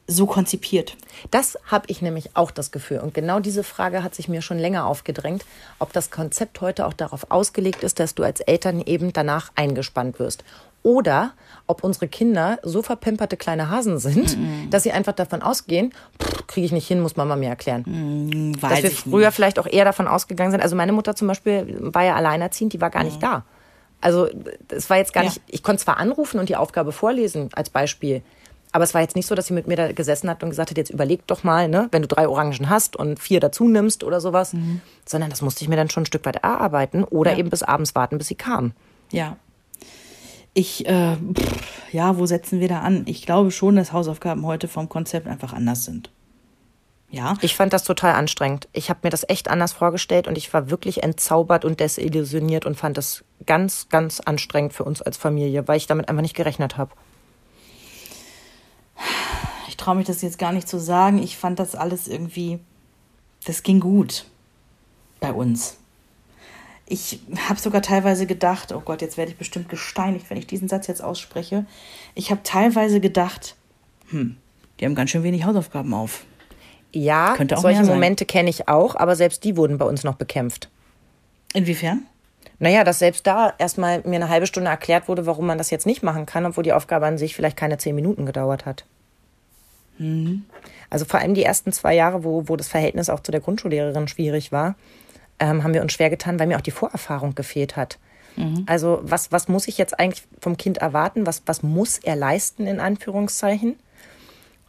so 0.07 0.27
konzipiert. 0.27 0.97
Das 1.31 1.57
habe 1.67 1.85
ich 1.89 2.03
nämlich 2.03 2.31
auch 2.35 2.51
das 2.51 2.71
Gefühl. 2.73 2.99
Und 2.99 3.15
genau 3.15 3.39
diese 3.41 3.63
Frage 3.63 4.03
hat 4.03 4.15
sich 4.15 4.29
mir 4.29 4.43
schon 4.43 4.59
länger 4.59 4.87
aufgedrängt, 4.87 5.45
ob 5.79 5.93
das 5.93 6.11
Konzept 6.11 6.61
heute 6.61 6.87
auch 6.87 6.93
darauf 6.95 7.31
ausgelegt 7.31 7.83
ist, 7.83 8.01
dass 8.01 8.15
du 8.15 8.23
als 8.25 8.41
Eltern 8.41 8.81
eben 8.81 9.13
danach 9.13 9.53
eingespannt 9.55 10.19
wirst. 10.19 10.45
Oder 10.83 11.33
ob 11.67 11.85
unsere 11.85 12.09
Kinder 12.09 12.59
so 12.63 12.83
verpimperte 12.83 13.37
kleine 13.37 13.69
Hasen 13.69 13.99
sind, 13.99 14.37
dass 14.71 14.83
sie 14.83 14.93
einfach 14.93 15.13
davon 15.13 15.43
ausgehen, 15.43 15.93
kriege 16.47 16.65
ich 16.65 16.73
nicht 16.73 16.89
hin, 16.89 17.01
muss 17.01 17.17
Mama 17.17 17.37
mir 17.37 17.51
erklären. 17.51 17.85
Weiß 18.59 18.81
dass 18.81 18.83
wir 18.83 18.91
früher 18.91 19.31
vielleicht 19.31 19.59
auch 19.59 19.67
eher 19.67 19.85
davon 19.85 20.09
ausgegangen 20.09 20.53
sind. 20.53 20.63
Also 20.63 20.75
meine 20.77 20.93
Mutter 20.93 21.15
zum 21.15 21.29
Beispiel 21.29 21.77
war 21.81 22.03
ja 22.05 22.17
alleinerziehend, 22.17 22.73
die 22.73 22.81
war 22.81 22.89
gar 22.91 23.05
nicht 23.05 23.23
da. 23.23 23.45
Also 24.01 24.29
es 24.69 24.89
war 24.89 24.97
jetzt 24.97 25.13
gar 25.13 25.23
Ja. 25.25 25.29
nicht, 25.29 25.43
ich 25.49 25.63
konnte 25.63 25.85
zwar 25.85 25.99
anrufen 25.99 26.41
und 26.41 26.49
die 26.49 26.57
Aufgabe 26.57 26.93
vorlesen 26.93 27.51
als 27.53 27.69
Beispiel, 27.69 28.23
aber 28.73 28.85
es 28.85 28.95
war 28.95 29.01
jetzt 29.01 29.17
nicht 29.17 29.27
so, 29.27 29.35
dass 29.35 29.47
sie 29.47 29.53
mit 29.55 29.67
mir 29.67 29.77
da 29.77 29.93
gesessen 29.93 30.31
hat 30.31 30.43
und 30.43 30.51
gesagt 30.51 30.71
hat, 30.71 30.77
jetzt 30.77 30.91
überleg 30.91 31.27
doch 31.27 31.43
mal, 31.45 31.69
ne, 31.69 31.89
wenn 31.91 32.03
du 32.03 32.09
drei 32.09 32.29
Orangen 32.29 32.69
hast 32.69 32.97
und 32.97 33.19
vier 33.19 33.41
dazu 33.41 33.69
nimmst 33.69 34.05
oder 34.05 34.21
sowas, 34.21 34.55
sondern 35.07 35.31
das 35.31 35.43
musste 35.43 35.65
ich 35.65 35.69
mir 35.69 35.77
dann 35.77 35.91
schon 35.91 36.05
ein 36.05 36.07
Stück 36.07 36.25
weit 36.27 36.37
erarbeiten 36.37 37.05
oder 37.05 37.33
Ja. 37.33 37.39
eben 37.39 37.51
bis 37.51 37.63
abends 37.63 37.95
warten, 37.95 38.19
bis 38.19 38.29
sie 38.29 38.35
kam. 38.37 38.73
Ja. 39.11 39.37
Ich, 40.53 40.87
äh, 40.87 41.17
pff, 41.17 41.93
ja, 41.93 42.17
wo 42.19 42.27
setzen 42.27 42.61
wir 42.61 42.69
da 42.69 42.81
an? 42.81 43.03
Ich 43.07 43.23
glaube 43.25 43.51
schon, 43.51 43.77
dass 43.77 43.93
Hausaufgaben 43.93 44.45
heute 44.45 44.67
vom 44.69 44.89
Konzept 44.89 45.27
einfach 45.29 45.53
anders 45.53 45.85
sind. 45.85 46.11
Ja. 47.13 47.35
Ich 47.41 47.57
fand 47.57 47.73
das 47.73 47.83
total 47.85 48.15
anstrengend. 48.15 48.69
Ich 48.73 48.89
habe 48.89 49.01
mir 49.03 49.11
das 49.11 49.29
echt 49.29 49.49
anders 49.49 49.73
vorgestellt 49.73 50.29
und 50.29 50.39
ich 50.39 50.53
war 50.55 50.71
wirklich 50.71 51.03
entzaubert 51.03 51.65
und 51.65 51.81
desillusioniert 51.81 52.67
und 52.67 52.77
fand 52.77 52.97
das 52.97 53.25
ganz, 53.47 53.89
ganz 53.89 54.21
anstrengend 54.21 54.73
für 54.73 54.85
uns 54.85 55.03
als 55.03 55.17
Familie, 55.17 55.67
weil 55.67 55.77
ich 55.77 55.89
damit 55.89 56.09
einfach 56.09 56.23
nicht 56.23 56.37
gerechnet 56.37 56.77
habe. 56.77 56.93
Ich 59.81 59.85
traue 59.87 59.97
mich 59.97 60.07
das 60.07 60.21
jetzt 60.21 60.39
gar 60.39 60.53
nicht 60.53 60.69
zu 60.69 60.79
sagen. 60.79 61.23
Ich 61.23 61.39
fand 61.39 61.59
das 61.59 61.75
alles 61.75 62.07
irgendwie, 62.07 62.59
das 63.47 63.63
ging 63.63 63.81
gut 63.81 64.27
bei 65.21 65.33
uns. 65.33 65.79
Ich 66.85 67.21
habe 67.49 67.59
sogar 67.59 67.81
teilweise 67.81 68.27
gedacht, 68.27 68.73
oh 68.73 68.83
Gott, 68.85 69.01
jetzt 69.01 69.17
werde 69.17 69.33
ich 69.33 69.39
bestimmt 69.39 69.71
gesteinigt, 69.71 70.29
wenn 70.29 70.37
ich 70.37 70.47
diesen 70.47 70.69
Satz 70.69 70.87
jetzt 70.87 71.03
ausspreche. 71.03 71.65
Ich 72.15 72.31
habe 72.31 72.43
teilweise 72.45 73.01
gedacht, 73.01 73.57
hm, 74.11 74.37
die 74.79 74.85
haben 74.85 74.95
ganz 74.95 75.09
schön 75.09 75.23
wenig 75.23 75.47
Hausaufgaben 75.47 75.95
auf. 75.95 76.27
Ja, 76.93 77.35
solche. 77.57 77.83
Momente 77.85 78.27
kenne 78.27 78.51
ich 78.51 78.69
auch, 78.69 78.97
aber 78.97 79.17
selbst 79.17 79.45
die 79.45 79.57
wurden 79.57 79.79
bei 79.79 79.87
uns 79.87 80.05
noch 80.05 80.17
bekämpft. 80.17 80.69
Inwiefern? 81.55 82.03
Naja, 82.59 82.85
dass 82.85 82.99
selbst 82.99 83.27
da 83.27 83.55
erstmal 83.57 84.03
mir 84.03 84.17
eine 84.17 84.29
halbe 84.29 84.47
Stunde 84.47 84.69
erklärt 84.69 85.09
wurde, 85.09 85.25
warum 85.25 85.47
man 85.47 85.57
das 85.57 85.71
jetzt 85.71 85.87
nicht 85.87 86.03
machen 86.03 86.27
kann, 86.27 86.45
obwohl 86.45 86.65
die 86.65 86.75
Aufgabe 86.75 87.07
an 87.07 87.17
sich 87.17 87.35
vielleicht 87.35 87.57
keine 87.57 87.79
zehn 87.79 87.95
Minuten 87.95 88.27
gedauert 88.27 88.67
hat. 88.67 88.85
Mhm. 90.01 90.45
Also 90.89 91.05
vor 91.05 91.21
allem 91.21 91.35
die 91.35 91.45
ersten 91.45 91.73
zwei 91.73 91.95
Jahre, 91.95 92.25
wo, 92.25 92.49
wo 92.49 92.57
das 92.57 92.69
Verhältnis 92.69 93.11
auch 93.11 93.21
zu 93.21 93.31
der 93.31 93.41
Grundschullehrerin 93.41 94.09
schwierig 94.09 94.51
war, 94.51 94.75
ähm, 95.39 95.63
haben 95.63 95.75
wir 95.75 95.83
uns 95.83 95.93
schwer 95.93 96.11
getan, 96.11 96.41
weil 96.41 96.47
mir 96.47 96.57
auch 96.57 96.63
die 96.63 96.71
Vorerfahrung 96.71 97.35
gefehlt 97.35 97.77
hat. 97.77 97.99
Mhm. 98.37 98.65
Also 98.67 99.01
was, 99.03 99.31
was 99.31 99.49
muss 99.49 99.69
ich 99.69 99.79
jetzt 99.79 99.99
eigentlich 100.01 100.25
vom 100.41 100.57
Kind 100.57 100.79
erwarten? 100.79 101.27
Was, 101.27 101.43
was 101.47 101.63
muss 101.63 101.99
er 101.99 102.17
leisten, 102.17 102.67
in 102.67 102.81
Anführungszeichen? 102.81 103.77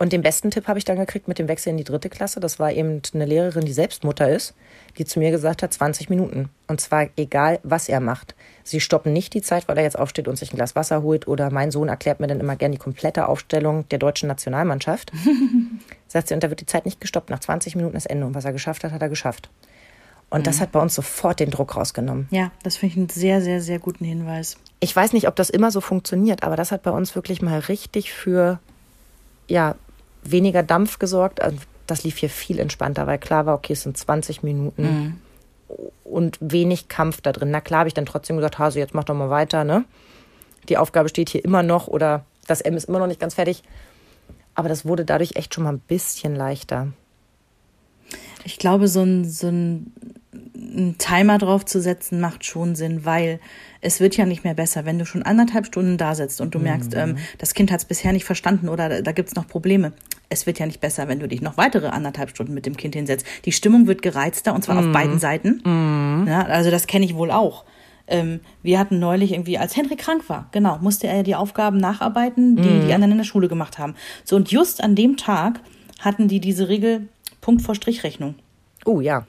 Und 0.01 0.13
den 0.13 0.23
besten 0.23 0.49
Tipp 0.49 0.67
habe 0.67 0.79
ich 0.79 0.85
dann 0.85 0.97
gekriegt 0.97 1.27
mit 1.27 1.37
dem 1.37 1.47
Wechsel 1.47 1.69
in 1.69 1.77
die 1.77 1.83
dritte 1.83 2.09
Klasse. 2.09 2.39
Das 2.39 2.57
war 2.57 2.71
eben 2.71 3.03
eine 3.13 3.25
Lehrerin, 3.27 3.65
die 3.65 3.71
selbst 3.71 4.03
Mutter 4.03 4.31
ist, 4.31 4.55
die 4.97 5.05
zu 5.05 5.19
mir 5.19 5.29
gesagt 5.29 5.61
hat, 5.61 5.71
20 5.71 6.09
Minuten. 6.09 6.49
Und 6.65 6.81
zwar 6.81 7.09
egal, 7.17 7.59
was 7.61 7.87
er 7.87 7.99
macht. 7.99 8.33
Sie 8.63 8.79
stoppen 8.79 9.13
nicht 9.13 9.35
die 9.35 9.43
Zeit, 9.43 9.67
weil 9.67 9.77
er 9.77 9.83
jetzt 9.83 9.99
aufsteht 9.99 10.27
und 10.27 10.37
sich 10.37 10.51
ein 10.51 10.55
Glas 10.55 10.75
Wasser 10.75 11.03
holt. 11.03 11.27
Oder 11.27 11.51
mein 11.51 11.69
Sohn 11.69 11.87
erklärt 11.87 12.19
mir 12.19 12.25
dann 12.25 12.39
immer 12.39 12.55
gerne 12.55 12.73
die 12.73 12.81
komplette 12.81 13.27
Aufstellung 13.27 13.87
der 13.89 13.99
deutschen 13.99 14.27
Nationalmannschaft. 14.27 15.11
Sagt 16.07 16.29
sie, 16.29 16.33
und 16.33 16.41
da 16.41 16.49
wird 16.49 16.61
die 16.61 16.65
Zeit 16.65 16.85
nicht 16.85 16.99
gestoppt. 16.99 17.29
Nach 17.29 17.39
20 17.39 17.75
Minuten 17.75 17.95
ist 17.95 18.07
Ende. 18.07 18.25
Und 18.25 18.33
was 18.33 18.45
er 18.45 18.53
geschafft 18.53 18.83
hat, 18.83 18.93
hat 18.93 19.03
er 19.03 19.09
geschafft. 19.09 19.51
Und 20.31 20.39
mhm. 20.39 20.43
das 20.45 20.61
hat 20.61 20.71
bei 20.71 20.79
uns 20.79 20.95
sofort 20.95 21.39
den 21.39 21.51
Druck 21.51 21.75
rausgenommen. 21.75 22.27
Ja, 22.31 22.51
das 22.63 22.77
finde 22.77 22.93
ich 22.93 22.97
einen 22.97 23.09
sehr, 23.09 23.43
sehr, 23.43 23.61
sehr 23.61 23.77
guten 23.77 24.05
Hinweis. 24.05 24.57
Ich 24.79 24.95
weiß 24.95 25.13
nicht, 25.13 25.27
ob 25.27 25.35
das 25.35 25.51
immer 25.51 25.69
so 25.69 25.79
funktioniert, 25.79 26.41
aber 26.41 26.55
das 26.55 26.71
hat 26.71 26.81
bei 26.81 26.89
uns 26.89 27.13
wirklich 27.13 27.43
mal 27.43 27.59
richtig 27.59 28.11
für 28.11 28.59
ja, 29.47 29.75
weniger 30.23 30.63
Dampf 30.63 30.99
gesorgt. 30.99 31.41
Also 31.41 31.57
das 31.87 32.03
lief 32.03 32.17
hier 32.17 32.29
viel 32.29 32.59
entspannter, 32.59 33.07
weil 33.07 33.17
klar 33.17 33.45
war, 33.45 33.55
okay, 33.55 33.73
es 33.73 33.83
sind 33.83 33.97
20 33.97 34.43
Minuten 34.43 34.83
mhm. 34.83 35.19
und 36.03 36.37
wenig 36.39 36.87
Kampf 36.87 37.21
da 37.21 37.31
drin. 37.31 37.51
Na 37.51 37.61
klar 37.61 37.79
habe 37.79 37.87
ich 37.87 37.93
dann 37.93 38.05
trotzdem 38.05 38.37
gesagt, 38.37 38.59
Hase, 38.59 38.79
jetzt 38.79 38.93
mach 38.93 39.03
doch 39.03 39.15
mal 39.15 39.29
weiter, 39.29 39.63
ne? 39.63 39.85
Die 40.69 40.77
Aufgabe 40.77 41.09
steht 41.09 41.29
hier 41.29 41.43
immer 41.43 41.63
noch 41.63 41.87
oder 41.87 42.23
das 42.47 42.61
M 42.61 42.77
ist 42.77 42.85
immer 42.85 42.99
noch 42.99 43.07
nicht 43.07 43.19
ganz 43.19 43.35
fertig. 43.35 43.63
Aber 44.53 44.69
das 44.69 44.85
wurde 44.85 45.05
dadurch 45.05 45.35
echt 45.35 45.53
schon 45.53 45.63
mal 45.63 45.73
ein 45.73 45.79
bisschen 45.79 46.35
leichter. 46.35 46.89
Ich 48.43 48.57
glaube, 48.57 48.87
so 48.87 49.01
ein, 49.01 49.29
so 49.29 49.47
ein, 49.47 49.93
ein 50.61 50.97
Timer 50.97 51.37
drauf 51.37 51.65
zu 51.65 51.81
setzen 51.81 52.19
macht 52.19 52.45
schon 52.45 52.75
Sinn, 52.75 53.03
weil 53.03 53.39
es 53.81 53.99
wird 53.99 54.15
ja 54.15 54.25
nicht 54.25 54.43
mehr 54.43 54.53
besser, 54.53 54.85
wenn 54.85 54.99
du 54.99 55.05
schon 55.05 55.23
anderthalb 55.23 55.65
Stunden 55.65 55.97
da 55.97 56.13
sitzt 56.13 56.39
und 56.39 56.53
du 56.53 56.59
mhm. 56.59 56.65
merkst, 56.65 56.95
ähm, 56.95 57.17
das 57.39 57.53
Kind 57.53 57.71
hat 57.71 57.79
es 57.79 57.85
bisher 57.85 58.13
nicht 58.13 58.25
verstanden 58.25 58.69
oder 58.69 58.87
da, 58.87 59.01
da 59.01 59.11
gibt 59.11 59.29
es 59.29 59.35
noch 59.35 59.47
Probleme. 59.47 59.93
Es 60.29 60.45
wird 60.45 60.59
ja 60.59 60.65
nicht 60.65 60.79
besser, 60.79 61.07
wenn 61.07 61.19
du 61.19 61.27
dich 61.27 61.41
noch 61.41 61.57
weitere 61.57 61.87
anderthalb 61.87 62.29
Stunden 62.29 62.53
mit 62.53 62.65
dem 62.65 62.77
Kind 62.77 62.95
hinsetzt. 62.95 63.25
Die 63.45 63.51
Stimmung 63.51 63.87
wird 63.87 64.01
gereizter 64.01 64.53
und 64.53 64.63
zwar 64.63 64.79
mhm. 64.79 64.87
auf 64.87 64.93
beiden 64.93 65.19
Seiten. 65.19 65.61
Mhm. 65.65 66.27
Ja, 66.27 66.43
also 66.43 66.69
das 66.69 66.87
kenne 66.87 67.05
ich 67.05 67.15
wohl 67.15 67.31
auch. 67.31 67.65
Ähm, 68.07 68.41
wir 68.61 68.77
hatten 68.77 68.99
neulich 68.99 69.31
irgendwie, 69.31 69.57
als 69.57 69.75
Henry 69.75 69.95
krank 69.95 70.27
war, 70.27 70.49
genau, 70.51 70.77
musste 70.81 71.07
er 71.07 71.23
die 71.23 71.35
Aufgaben 71.35 71.77
nacharbeiten, 71.77 72.55
die 72.55 72.69
mhm. 72.69 72.85
die 72.85 72.93
anderen 72.93 73.11
in 73.13 73.17
der 73.17 73.25
Schule 73.25 73.47
gemacht 73.47 73.79
haben. 73.79 73.95
So, 74.25 74.35
und 74.35 74.51
just 74.51 74.83
an 74.83 74.95
dem 74.95 75.17
Tag 75.17 75.59
hatten 75.99 76.27
die 76.27 76.39
diese 76.39 76.67
Regel 76.67 77.07
Punkt 77.41 77.61
vor 77.61 77.73
Strichrechnung. 77.73 78.35
Oh 78.85 79.01
ja. 79.01 79.25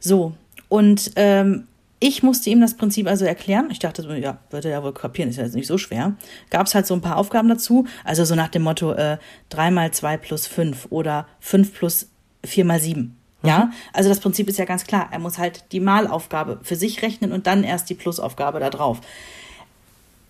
So, 0.00 0.32
und 0.72 1.12
ähm, 1.16 1.68
ich 2.00 2.22
musste 2.22 2.48
ihm 2.48 2.62
das 2.62 2.78
Prinzip 2.78 3.06
also 3.06 3.26
erklären. 3.26 3.68
Ich 3.70 3.78
dachte, 3.78 4.02
ja, 4.16 4.38
würde 4.48 4.68
er 4.68 4.78
ja 4.78 4.82
wohl 4.82 4.94
kapieren, 4.94 5.28
ist 5.28 5.36
ja 5.36 5.44
jetzt 5.44 5.54
nicht 5.54 5.66
so 5.66 5.76
schwer. 5.76 6.14
Gab 6.48 6.66
es 6.66 6.74
halt 6.74 6.86
so 6.86 6.94
ein 6.94 7.02
paar 7.02 7.18
Aufgaben 7.18 7.46
dazu. 7.46 7.84
Also 8.04 8.24
so 8.24 8.34
nach 8.34 8.48
dem 8.48 8.62
Motto 8.62 8.94
äh, 8.94 9.18
3 9.50 9.70
mal 9.70 9.90
2 9.90 10.16
plus 10.16 10.46
5 10.46 10.86
oder 10.88 11.26
5 11.40 11.74
plus 11.74 12.08
4 12.42 12.64
mal 12.64 12.80
7. 12.80 13.14
Ja, 13.42 13.66
mhm. 13.66 13.72
also 13.92 14.08
das 14.08 14.20
Prinzip 14.20 14.48
ist 14.48 14.58
ja 14.58 14.64
ganz 14.64 14.84
klar. 14.84 15.08
Er 15.10 15.18
muss 15.18 15.36
halt 15.36 15.72
die 15.72 15.80
Malaufgabe 15.80 16.58
für 16.62 16.76
sich 16.76 17.02
rechnen 17.02 17.32
und 17.32 17.46
dann 17.46 17.64
erst 17.64 17.90
die 17.90 17.94
Plusaufgabe 17.94 18.58
da 18.58 18.70
drauf. 18.70 19.02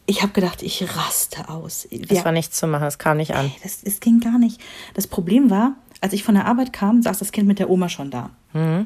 Ich 0.06 0.22
habe 0.22 0.32
gedacht, 0.32 0.60
ich 0.64 0.82
raste 0.96 1.48
aus. 1.50 1.86
Das 2.08 2.24
war 2.24 2.32
nichts 2.32 2.58
zu 2.58 2.66
machen, 2.66 2.88
es 2.88 2.98
kam 2.98 3.18
nicht 3.18 3.36
an. 3.36 3.46
Ey, 3.46 3.52
das, 3.62 3.82
das 3.82 4.00
ging 4.00 4.18
gar 4.18 4.40
nicht. 4.40 4.60
Das 4.94 5.06
Problem 5.06 5.50
war, 5.50 5.76
als 6.00 6.12
ich 6.12 6.24
von 6.24 6.34
der 6.34 6.46
Arbeit 6.46 6.72
kam, 6.72 7.00
saß 7.00 7.20
das 7.20 7.30
Kind 7.30 7.46
mit 7.46 7.60
der 7.60 7.70
Oma 7.70 7.88
schon 7.88 8.10
da. 8.10 8.30
Mhm. 8.54 8.82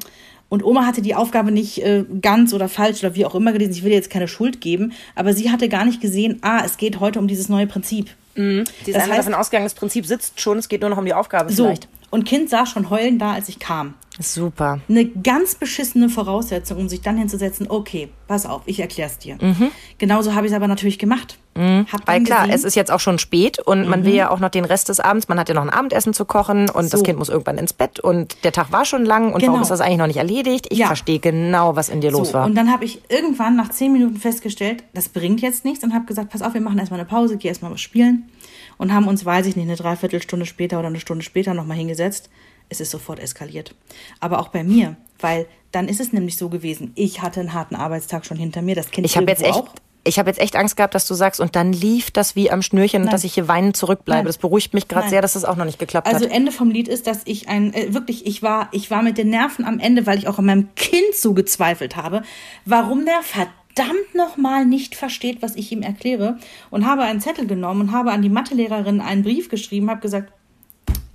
Und 0.49 0.63
Oma 0.63 0.85
hatte 0.85 1.01
die 1.01 1.13
Aufgabe 1.15 1.51
nicht 1.51 1.83
äh, 1.83 2.05
ganz 2.21 2.53
oder 2.53 2.69
falsch 2.69 3.03
oder 3.03 3.15
wie 3.15 3.25
auch 3.25 3.35
immer 3.35 3.51
gelesen. 3.51 3.71
Ich 3.71 3.83
will 3.83 3.91
jetzt 3.91 4.09
keine 4.09 4.27
Schuld 4.27 4.61
geben, 4.61 4.93
aber 5.15 5.33
sie 5.33 5.51
hatte 5.51 5.67
gar 5.67 5.85
nicht 5.85 6.01
gesehen, 6.01 6.39
ah, 6.41 6.61
es 6.65 6.77
geht 6.77 6.99
heute 6.99 7.19
um 7.19 7.27
dieses 7.27 7.49
neue 7.49 7.67
Prinzip. 7.67 8.09
Mhm. 8.35 8.63
Sie 8.85 8.91
ist 8.91 8.95
das 8.95 9.07
heißt, 9.07 9.19
davon 9.19 9.33
ausgegangen, 9.33 9.65
das 9.65 9.73
Prinzip 9.73 10.05
sitzt 10.05 10.39
schon, 10.39 10.57
es 10.57 10.69
geht 10.69 10.81
nur 10.81 10.89
noch 10.89 10.97
um 10.97 11.05
die 11.05 11.13
Aufgabe 11.13 11.51
so. 11.51 11.65
vielleicht. 11.65 11.89
Und 12.09 12.23
Kind 12.23 12.49
saß 12.49 12.69
schon 12.69 12.89
heulend 12.89 13.21
da, 13.21 13.33
als 13.33 13.49
ich 13.49 13.59
kam. 13.59 13.95
Super. 14.19 14.79
Eine 14.89 15.05
ganz 15.05 15.55
beschissene 15.55 16.09
Voraussetzung, 16.09 16.79
um 16.79 16.89
sich 16.89 17.01
dann 17.01 17.17
hinzusetzen, 17.17 17.67
okay, 17.69 18.09
pass 18.27 18.45
auf, 18.45 18.63
ich 18.65 18.79
erklär's 18.79 19.19
dir. 19.19 19.37
Mhm. 19.39 19.71
Genauso 19.97 20.33
habe 20.33 20.47
ich 20.47 20.51
es 20.51 20.55
aber 20.55 20.67
natürlich 20.67 20.97
gemacht. 20.97 21.37
Mhm. 21.55 21.85
Weil 22.05 22.23
klar, 22.23 22.41
gesehen, 22.41 22.55
es 22.55 22.63
ist 22.63 22.75
jetzt 22.75 22.91
auch 22.91 22.99
schon 22.99 23.19
spät 23.19 23.59
und 23.59 23.83
mhm. 23.83 23.89
man 23.89 24.05
will 24.05 24.13
ja 24.13 24.29
auch 24.29 24.39
noch 24.39 24.49
den 24.49 24.65
Rest 24.65 24.89
des 24.89 24.99
Abends, 24.99 25.27
man 25.27 25.39
hat 25.39 25.49
ja 25.49 25.55
noch 25.55 25.63
ein 25.63 25.69
Abendessen 25.69 26.13
zu 26.13 26.25
kochen 26.25 26.69
und 26.69 26.85
so. 26.85 26.89
das 26.89 27.03
Kind 27.03 27.17
muss 27.17 27.29
irgendwann 27.29 27.57
ins 27.57 27.73
Bett 27.73 27.99
und 27.99 28.43
der 28.43 28.51
Tag 28.51 28.71
war 28.71 28.85
schon 28.85 29.05
lang 29.05 29.33
und 29.33 29.39
genau. 29.39 29.53
warum 29.53 29.61
ist 29.63 29.69
das 29.69 29.81
eigentlich 29.81 29.97
noch 29.97 30.07
nicht 30.07 30.17
erledigt? 30.17 30.67
Ich 30.69 30.79
ja. 30.79 30.87
verstehe 30.87 31.19
genau, 31.19 31.75
was 31.75 31.89
in 31.89 32.01
dir 32.01 32.11
so. 32.11 32.19
los 32.19 32.33
war. 32.33 32.45
Und 32.45 32.55
dann 32.55 32.71
habe 32.71 32.85
ich 32.85 33.01
irgendwann 33.09 33.55
nach 33.55 33.69
zehn 33.69 33.91
Minuten 33.91 34.17
festgestellt, 34.17 34.83
das 34.93 35.09
bringt 35.09 35.41
jetzt 35.41 35.65
nichts 35.65 35.83
und 35.83 35.93
habe 35.93 36.05
gesagt, 36.05 36.29
pass 36.29 36.41
auf, 36.41 36.53
wir 36.53 36.61
machen 36.61 36.77
erstmal 36.77 36.99
eine 36.99 37.09
Pause, 37.09 37.37
geh 37.37 37.47
erstmal 37.47 37.71
was 37.71 37.81
spielen 37.81 38.29
und 38.77 38.93
haben 38.93 39.07
uns, 39.07 39.25
weiß 39.25 39.47
ich 39.47 39.55
nicht, 39.55 39.65
eine 39.65 39.75
Dreiviertelstunde 39.75 40.45
später 40.45 40.77
oder 40.79 40.87
eine 40.87 40.99
Stunde 40.99 41.23
später 41.23 41.53
nochmal 41.53 41.77
hingesetzt 41.77 42.29
es 42.69 42.79
ist 42.79 42.91
sofort 42.91 43.19
eskaliert. 43.19 43.75
Aber 44.19 44.39
auch 44.39 44.49
bei 44.49 44.63
mir, 44.63 44.95
weil 45.19 45.47
dann 45.71 45.87
ist 45.87 45.99
es 45.99 46.13
nämlich 46.13 46.37
so 46.37 46.49
gewesen, 46.49 46.91
ich 46.95 47.21
hatte 47.21 47.39
einen 47.39 47.53
harten 47.53 47.75
Arbeitstag 47.75 48.25
schon 48.25 48.37
hinter 48.37 48.61
mir, 48.61 48.75
das 48.75 48.91
Kind 48.91 49.05
ich 49.05 49.17
habe 49.17 49.27
jetzt 49.27 49.43
echt 49.43 49.53
auch. 49.53 49.69
Ich 50.03 50.17
habe 50.19 50.29
jetzt 50.29 50.39
echt 50.39 50.55
Angst 50.55 50.77
gehabt, 50.77 50.95
dass 50.95 51.05
du 51.05 51.15
sagst, 51.15 51.41
und 51.41 51.57
dann 51.57 51.73
lief 51.73 52.11
das 52.11 52.33
wie 52.37 52.49
am 52.49 52.61
Schnürchen 52.61 53.01
Nein. 53.01 53.07
und 53.07 53.13
dass 53.13 53.25
ich 53.25 53.33
hier 53.33 53.49
weinend 53.49 53.75
zurückbleibe. 53.75 54.19
Nein. 54.19 54.25
Das 54.27 54.37
beruhigt 54.37 54.73
mich 54.73 54.87
gerade 54.87 55.09
sehr, 55.09 55.21
dass 55.21 55.33
das 55.33 55.43
auch 55.43 55.57
noch 55.57 55.65
nicht 55.65 55.79
geklappt 55.79 56.07
also 56.07 56.19
hat. 56.19 56.23
Also 56.23 56.33
Ende 56.33 56.53
vom 56.53 56.71
Lied 56.71 56.87
ist, 56.87 57.07
dass 57.07 57.23
ich 57.25 57.49
ein 57.49 57.73
äh, 57.73 57.93
wirklich, 57.93 58.25
ich 58.25 58.41
war, 58.41 58.69
ich 58.71 58.89
war 58.89 59.01
mit 59.01 59.17
den 59.17 59.29
Nerven 59.29 59.65
am 59.65 59.79
Ende, 59.79 60.05
weil 60.05 60.17
ich 60.17 60.29
auch 60.29 60.39
an 60.39 60.45
meinem 60.45 60.73
Kind 60.75 61.13
so 61.13 61.33
gezweifelt 61.33 61.97
habe, 61.97 62.23
warum 62.63 63.03
der 63.03 63.21
verdammt 63.21 64.15
nochmal 64.15 64.65
nicht 64.65 64.95
versteht, 64.95 65.41
was 65.41 65.57
ich 65.57 65.73
ihm 65.73 65.81
erkläre. 65.81 66.37
Und 66.69 66.85
habe 66.85 67.01
einen 67.01 67.19
Zettel 67.19 67.45
genommen 67.45 67.81
und 67.81 67.91
habe 67.91 68.13
an 68.13 68.21
die 68.21 68.29
Mathelehrerin 68.29 69.01
einen 69.01 69.23
Brief 69.23 69.49
geschrieben, 69.49 69.89
habe 69.89 69.99
gesagt, 69.99 70.31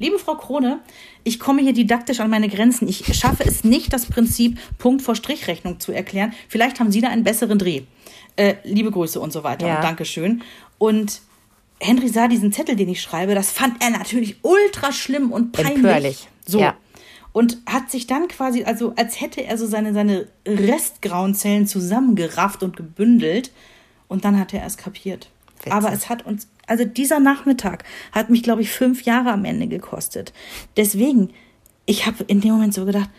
Liebe 0.02 0.18
Frau 0.18 0.34
Krone, 0.34 0.80
ich 1.22 1.38
komme 1.38 1.62
hier 1.62 1.72
didaktisch 1.72 2.18
an 2.18 2.28
meine 2.28 2.48
Grenzen. 2.48 2.88
Ich 2.88 3.16
schaffe 3.16 3.44
es 3.46 3.62
nicht, 3.62 3.92
das 3.92 4.06
Prinzip 4.06 4.58
Punkt 4.78 5.00
vor 5.00 5.14
Strichrechnung 5.14 5.78
zu 5.78 5.92
erklären. 5.92 6.32
Vielleicht 6.48 6.80
haben 6.80 6.90
Sie 6.90 7.00
da 7.00 7.06
einen 7.06 7.22
besseren 7.22 7.56
Dreh. 7.56 7.82
Äh, 8.34 8.56
liebe 8.64 8.90
Grüße 8.90 9.20
und 9.20 9.32
so 9.32 9.44
weiter. 9.44 9.68
Ja. 9.68 9.76
Und 9.76 9.84
Dankeschön. 9.84 10.42
Und 10.78 11.20
Henry 11.78 12.08
sah 12.08 12.26
diesen 12.26 12.50
Zettel, 12.50 12.74
den 12.74 12.88
ich 12.88 13.00
schreibe, 13.00 13.36
das 13.36 13.52
fand 13.52 13.80
er 13.80 13.90
natürlich 13.90 14.38
ultra 14.42 14.90
schlimm 14.90 15.30
und 15.30 15.52
peinlich. 15.52 15.76
Empörlich. 15.76 16.28
So. 16.46 16.58
Ja. 16.58 16.74
Und 17.30 17.58
hat 17.66 17.92
sich 17.92 18.08
dann 18.08 18.26
quasi, 18.26 18.64
also 18.64 18.94
als 18.96 19.20
hätte 19.20 19.44
er 19.44 19.56
so 19.56 19.68
seine, 19.68 19.94
seine 19.94 20.26
restgrauen 20.44 21.36
Zellen 21.36 21.68
zusammengerafft 21.68 22.64
und 22.64 22.76
gebündelt. 22.76 23.52
Und 24.08 24.24
dann 24.24 24.36
hat 24.36 24.52
er 24.52 24.66
es 24.66 24.76
kapiert. 24.76 25.30
Witzig. 25.58 25.72
Aber 25.72 25.92
es 25.92 26.08
hat 26.08 26.26
uns 26.26 26.48
also 26.66 26.84
dieser 26.84 27.20
Nachmittag 27.20 27.84
hat 28.12 28.30
mich, 28.30 28.42
glaube 28.42 28.62
ich, 28.62 28.70
fünf 28.70 29.02
Jahre 29.02 29.32
am 29.32 29.44
Ende 29.44 29.66
gekostet. 29.66 30.32
Deswegen, 30.76 31.30
ich 31.86 32.06
habe 32.06 32.24
in 32.26 32.40
dem 32.40 32.52
Moment 32.52 32.74
so 32.74 32.84
gedacht, 32.84 33.10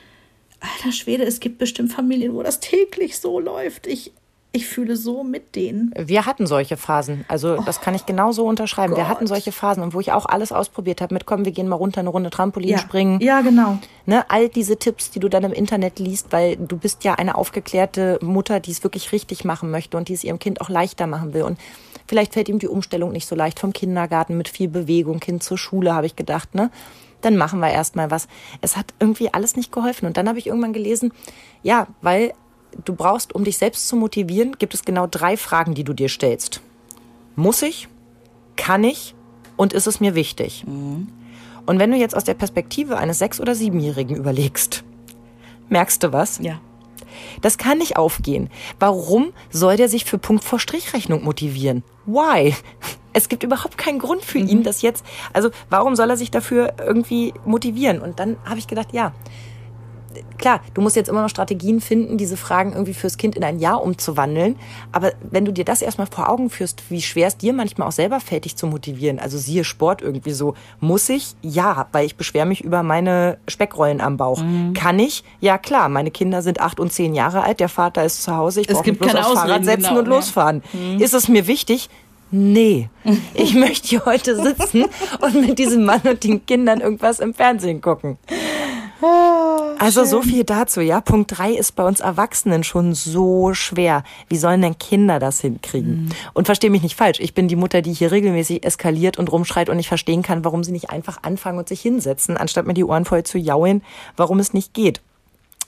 alter 0.59 0.91
Schwede, 0.91 1.23
es 1.23 1.39
gibt 1.39 1.57
bestimmt 1.57 1.91
Familien, 1.91 2.33
wo 2.33 2.43
das 2.43 2.59
täglich 2.59 3.19
so 3.19 3.39
läuft. 3.39 3.85
Ich, 3.85 4.13
ich 4.53 4.65
fühle 4.65 4.95
so 4.95 5.23
mit 5.23 5.55
denen. 5.55 5.93
Wir 5.97 6.25
hatten 6.25 6.47
solche 6.47 6.77
Phasen. 6.77 7.25
Also 7.27 7.57
das 7.63 7.81
kann 7.81 7.95
ich 7.95 8.05
genauso 8.05 8.45
unterschreiben. 8.45 8.93
Gott. 8.93 8.99
Wir 8.99 9.09
hatten 9.09 9.27
solche 9.27 9.51
Phasen 9.51 9.83
und 9.83 9.93
wo 9.93 9.99
ich 9.99 10.11
auch 10.13 10.25
alles 10.25 10.51
ausprobiert 10.51 11.01
habe. 11.01 11.13
Mit 11.13 11.25
komm, 11.25 11.43
wir 11.43 11.51
gehen 11.51 11.67
mal 11.67 11.75
runter 11.75 11.99
eine 11.99 12.09
Runde 12.09 12.29
Trampolin 12.29 12.69
ja. 12.69 12.77
springen. 12.77 13.19
Ja, 13.19 13.41
genau. 13.41 13.79
Ne, 14.05 14.29
all 14.29 14.47
diese 14.49 14.77
Tipps, 14.77 15.11
die 15.11 15.19
du 15.19 15.27
dann 15.27 15.43
im 15.43 15.53
Internet 15.53 15.99
liest, 15.99 16.31
weil 16.31 16.55
du 16.55 16.77
bist 16.77 17.03
ja 17.03 17.15
eine 17.15 17.35
aufgeklärte 17.35 18.19
Mutter, 18.21 18.59
die 18.59 18.71
es 18.71 18.83
wirklich 18.83 19.11
richtig 19.11 19.43
machen 19.43 19.69
möchte 19.69 19.97
und 19.97 20.07
die 20.07 20.13
es 20.13 20.23
ihrem 20.23 20.39
Kind 20.39 20.61
auch 20.61 20.69
leichter 20.69 21.07
machen 21.07 21.33
will. 21.33 21.43
Und 21.43 21.59
vielleicht 22.07 22.33
fällt 22.33 22.49
ihm 22.49 22.59
die 22.59 22.67
Umstellung 22.67 23.11
nicht 23.11 23.27
so 23.27 23.35
leicht 23.35 23.59
vom 23.59 23.73
Kindergarten 23.73 24.37
mit 24.37 24.49
viel 24.49 24.67
Bewegung 24.67 25.21
hin 25.23 25.41
zur 25.41 25.57
Schule, 25.57 25.93
habe 25.93 26.05
ich 26.05 26.15
gedacht, 26.15 26.55
ne? 26.55 26.71
Dann 27.21 27.37
machen 27.37 27.59
wir 27.59 27.69
erstmal 27.69 28.11
was. 28.11 28.27
Es 28.59 28.75
hat 28.75 28.93
irgendwie 28.99 29.33
alles 29.33 29.55
nicht 29.55 29.71
geholfen. 29.71 30.05
Und 30.05 30.17
dann 30.17 30.27
habe 30.27 30.39
ich 30.39 30.47
irgendwann 30.47 30.73
gelesen, 30.73 31.13
ja, 31.61 31.87
weil 32.01 32.33
du 32.83 32.93
brauchst, 32.93 33.33
um 33.33 33.45
dich 33.45 33.57
selbst 33.57 33.87
zu 33.87 33.95
motivieren, 33.95 34.57
gibt 34.57 34.73
es 34.73 34.83
genau 34.83 35.07
drei 35.07 35.37
Fragen, 35.37 35.73
die 35.73 35.85
du 35.85 35.93
dir 35.93 36.09
stellst. 36.09 36.61
Muss 37.35 37.61
ich? 37.61 37.87
Kann 38.57 38.83
ich? 38.83 39.15
Und 39.55 39.71
ist 39.71 39.87
es 39.87 39.99
mir 39.99 40.15
wichtig? 40.15 40.65
Mhm. 40.67 41.07
Und 41.65 41.79
wenn 41.79 41.91
du 41.91 41.97
jetzt 41.97 42.15
aus 42.15 42.25
der 42.25 42.33
Perspektive 42.33 42.97
eines 42.97 43.19
Sechs- 43.19 43.39
oder 43.39 43.55
Siebenjährigen 43.55 44.17
überlegst, 44.17 44.83
merkst 45.69 46.03
du 46.03 46.11
was? 46.11 46.39
Ja. 46.39 46.59
Das 47.41 47.57
kann 47.57 47.77
nicht 47.77 47.97
aufgehen. 47.97 48.49
Warum 48.79 49.33
soll 49.49 49.77
der 49.77 49.89
sich 49.89 50.05
für 50.05 50.17
Punkt 50.17 50.43
vor 50.43 50.59
Strichrechnung 50.59 51.23
motivieren? 51.23 51.83
Why? 52.05 52.55
Es 53.13 53.29
gibt 53.29 53.43
überhaupt 53.43 53.77
keinen 53.77 53.99
Grund 53.99 54.23
für 54.23 54.39
mhm. 54.39 54.47
ihn, 54.47 54.63
das 54.63 54.81
jetzt. 54.81 55.05
Also, 55.33 55.51
warum 55.69 55.95
soll 55.95 56.09
er 56.09 56.17
sich 56.17 56.31
dafür 56.31 56.73
irgendwie 56.79 57.33
motivieren? 57.45 58.01
Und 58.01 58.19
dann 58.19 58.37
habe 58.43 58.57
ich 58.57 58.67
gedacht, 58.67 58.87
ja, 58.91 59.13
klar, 60.43 60.59
du 60.73 60.81
musst 60.81 60.97
jetzt 60.97 61.07
immer 61.07 61.21
noch 61.21 61.29
Strategien 61.29 61.79
finden, 61.79 62.17
diese 62.17 62.35
Fragen 62.35 62.73
irgendwie 62.73 62.93
fürs 62.93 63.17
Kind 63.17 63.37
in 63.37 63.45
ein 63.45 63.59
Ja 63.59 63.75
umzuwandeln. 63.75 64.57
Aber 64.91 65.13
wenn 65.31 65.45
du 65.45 65.53
dir 65.53 65.63
das 65.63 65.81
erstmal 65.81 66.05
vor 66.05 66.29
Augen 66.29 66.49
führst, 66.49 66.83
wie 66.89 67.01
schwer 67.01 67.27
es 67.27 67.37
dir 67.37 67.53
manchmal 67.53 67.87
auch 67.87 67.93
selber 67.93 68.19
fällt, 68.19 68.43
dich 68.43 68.57
zu 68.57 68.67
motivieren, 68.67 69.19
also 69.19 69.37
siehe 69.37 69.63
Sport 69.63 70.01
irgendwie 70.01 70.31
so, 70.31 70.55
muss 70.81 71.07
ich? 71.07 71.35
Ja, 71.41 71.87
weil 71.93 72.05
ich 72.05 72.17
beschwere 72.17 72.45
mich 72.45 72.61
über 72.61 72.83
meine 72.83 73.37
Speckrollen 73.47 74.01
am 74.01 74.17
Bauch. 74.17 74.41
Mhm. 74.41 74.73
Kann 74.73 74.99
ich? 74.99 75.23
Ja, 75.39 75.57
klar, 75.57 75.87
meine 75.87 76.11
Kinder 76.11 76.41
sind 76.41 76.59
acht 76.59 76.77
und 76.77 76.91
zehn 76.91 77.15
Jahre 77.15 77.43
alt, 77.43 77.61
der 77.61 77.69
Vater 77.69 78.03
ist 78.03 78.21
zu 78.21 78.35
Hause, 78.35 78.59
ich 78.59 78.67
brauche 78.67 78.91
bloß 78.91 79.15
aufs 79.15 79.39
Fahrrad 79.39 79.63
setzen 79.63 79.87
genau, 79.87 79.99
und 79.99 80.07
losfahren. 80.09 80.61
Ja. 80.73 80.79
Mhm. 80.79 80.99
Ist 80.99 81.13
es 81.13 81.29
mir 81.29 81.47
wichtig? 81.47 81.89
nee, 82.35 82.89
ich 83.33 83.53
möchte 83.53 83.87
hier 83.87 84.05
heute 84.05 84.35
sitzen 84.35 84.85
und 85.21 85.35
mit 85.35 85.59
diesem 85.59 85.85
Mann 85.85 86.01
und 86.01 86.23
den 86.23 86.45
Kindern 86.45 86.81
irgendwas 86.81 87.19
im 87.19 87.33
Fernsehen 87.33 87.79
gucken. 87.79 88.17
Oh, 89.03 89.75
also 89.79 90.05
so 90.05 90.21
viel 90.21 90.45
dazu, 90.45 90.79
ja. 90.79 91.01
Punkt 91.01 91.37
drei 91.37 91.51
ist 91.51 91.73
bei 91.75 91.85
uns 91.85 91.99
Erwachsenen 91.99 92.63
schon 92.63 92.93
so 92.93 93.53
schwer. 93.53 94.03
Wie 94.29 94.37
sollen 94.37 94.61
denn 94.61 94.77
Kinder 94.77 95.19
das 95.19 95.41
hinkriegen? 95.41 96.05
Mhm. 96.05 96.09
Und 96.33 96.45
verstehe 96.45 96.69
mich 96.69 96.83
nicht 96.83 96.95
falsch. 96.95 97.19
Ich 97.19 97.33
bin 97.33 97.49
die 97.49 97.57
Mutter, 97.57 97.81
die 97.81 97.91
hier 97.91 98.11
regelmäßig 98.11 98.65
eskaliert 98.65 99.17
und 99.17 99.29
rumschreit 99.29 99.67
und 99.67 99.75
nicht 99.75 99.89
verstehen 99.89 100.21
kann, 100.21 100.45
warum 100.45 100.63
sie 100.63 100.71
nicht 100.71 100.89
einfach 100.89 101.17
anfangen 101.23 101.57
und 101.59 101.67
sich 101.67 101.81
hinsetzen, 101.81 102.37
anstatt 102.37 102.65
mir 102.65 102.73
die 102.73 102.85
Ohren 102.85 103.03
voll 103.03 103.23
zu 103.23 103.37
jaulen, 103.37 103.83
warum 104.15 104.39
es 104.39 104.53
nicht 104.53 104.73
geht. 104.73 105.01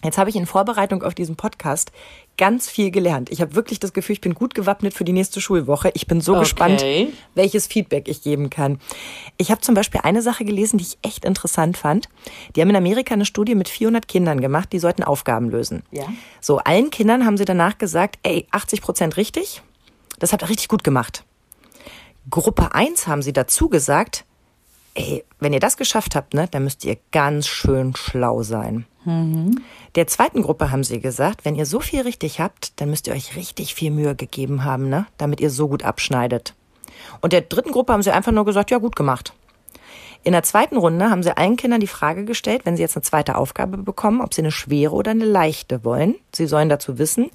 Jetzt 0.05 0.19
habe 0.19 0.29
ich 0.29 0.35
in 0.35 0.45
Vorbereitung 0.45 1.01
auf 1.01 1.15
diesen 1.15 1.35
Podcast 1.35 1.91
ganz 2.37 2.69
viel 2.69 2.91
gelernt. 2.91 3.31
Ich 3.31 3.41
habe 3.41 3.55
wirklich 3.55 3.79
das 3.79 3.91
Gefühl, 3.91 4.13
ich 4.13 4.21
bin 4.21 4.35
gut 4.35 4.53
gewappnet 4.53 4.93
für 4.93 5.03
die 5.03 5.13
nächste 5.13 5.41
Schulwoche. 5.41 5.89
Ich 5.95 6.05
bin 6.05 6.21
so 6.21 6.33
okay. 6.33 6.41
gespannt, 6.41 6.85
welches 7.33 7.65
Feedback 7.65 8.07
ich 8.07 8.21
geben 8.21 8.49
kann. 8.51 8.79
Ich 9.37 9.49
habe 9.49 9.61
zum 9.61 9.73
Beispiel 9.73 10.01
eine 10.03 10.21
Sache 10.21 10.45
gelesen, 10.45 10.77
die 10.77 10.83
ich 10.83 10.97
echt 11.01 11.25
interessant 11.25 11.75
fand. 11.75 12.07
Die 12.55 12.61
haben 12.61 12.69
in 12.69 12.75
Amerika 12.75 13.15
eine 13.15 13.25
Studie 13.25 13.55
mit 13.55 13.67
400 13.67 14.07
Kindern 14.07 14.41
gemacht, 14.41 14.71
die 14.73 14.79
sollten 14.79 15.03
Aufgaben 15.03 15.49
lösen. 15.49 15.81
Ja. 15.91 16.05
So, 16.39 16.59
allen 16.59 16.91
Kindern 16.91 17.25
haben 17.25 17.37
sie 17.37 17.45
danach 17.45 17.77
gesagt, 17.77 18.19
ey, 18.21 18.47
80 18.51 18.81
Prozent 18.81 19.17
richtig, 19.17 19.63
das 20.19 20.33
habt 20.33 20.43
ihr 20.43 20.49
richtig 20.49 20.67
gut 20.67 20.83
gemacht. 20.83 21.23
Gruppe 22.29 22.75
1 22.75 23.07
haben 23.07 23.23
sie 23.23 23.33
dazu 23.33 23.69
gesagt, 23.69 24.23
ey, 24.93 25.23
wenn 25.39 25.53
ihr 25.53 25.59
das 25.59 25.77
geschafft 25.77 26.15
habt, 26.15 26.35
ne, 26.35 26.47
dann 26.49 26.63
müsst 26.63 26.85
ihr 26.85 26.97
ganz 27.11 27.47
schön 27.47 27.95
schlau 27.95 28.43
sein. 28.43 28.85
Mhm. 29.05 29.61
Der 29.95 30.07
zweiten 30.07 30.41
Gruppe 30.41 30.71
haben 30.71 30.83
sie 30.83 30.99
gesagt, 30.99 31.45
wenn 31.45 31.55
ihr 31.55 31.65
so 31.65 31.79
viel 31.79 32.01
richtig 32.01 32.39
habt, 32.39 32.79
dann 32.79 32.89
müsst 32.89 33.07
ihr 33.07 33.13
euch 33.13 33.35
richtig 33.35 33.75
viel 33.75 33.91
Mühe 33.91 34.15
gegeben 34.15 34.63
haben, 34.63 34.89
ne, 34.89 35.05
damit 35.17 35.39
ihr 35.39 35.49
so 35.49 35.67
gut 35.67 35.83
abschneidet. 35.83 36.53
Und 37.21 37.33
der 37.33 37.41
dritten 37.41 37.71
Gruppe 37.71 37.93
haben 37.93 38.01
sie 38.01 38.11
einfach 38.11 38.31
nur 38.31 38.45
gesagt, 38.45 38.71
ja, 38.71 38.77
gut 38.79 38.95
gemacht. 38.95 39.33
In 40.23 40.31
der 40.31 40.43
zweiten 40.43 40.77
Runde 40.77 41.11
haben 41.11 41.21
sie 41.21 41.37
allen 41.37 41.55
Kindern 41.55 41.79
die 41.79 41.87
Frage 41.87 42.25
gestellt, 42.25 42.65
wenn 42.65 42.75
sie 42.75 42.81
jetzt 42.81 42.97
eine 42.97 43.03
zweite 43.03 43.35
Aufgabe 43.35 43.77
bekommen, 43.77 44.21
ob 44.21 44.33
sie 44.33 44.41
eine 44.41 44.51
schwere 44.51 44.93
oder 44.93 45.11
eine 45.11 45.25
leichte 45.25 45.83
wollen. 45.83 46.15
Sie 46.33 46.47
sollen 46.47 46.67
dazu 46.67 46.97
wissen, 46.97 47.29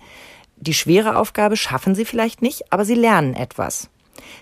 die 0.57 0.75
schwere 0.75 1.17
Aufgabe 1.17 1.57
schaffen 1.57 1.95
sie 1.95 2.05
vielleicht 2.05 2.43
nicht, 2.43 2.73
aber 2.73 2.85
sie 2.85 2.97
lernen 2.97 3.35
etwas. 3.35 3.89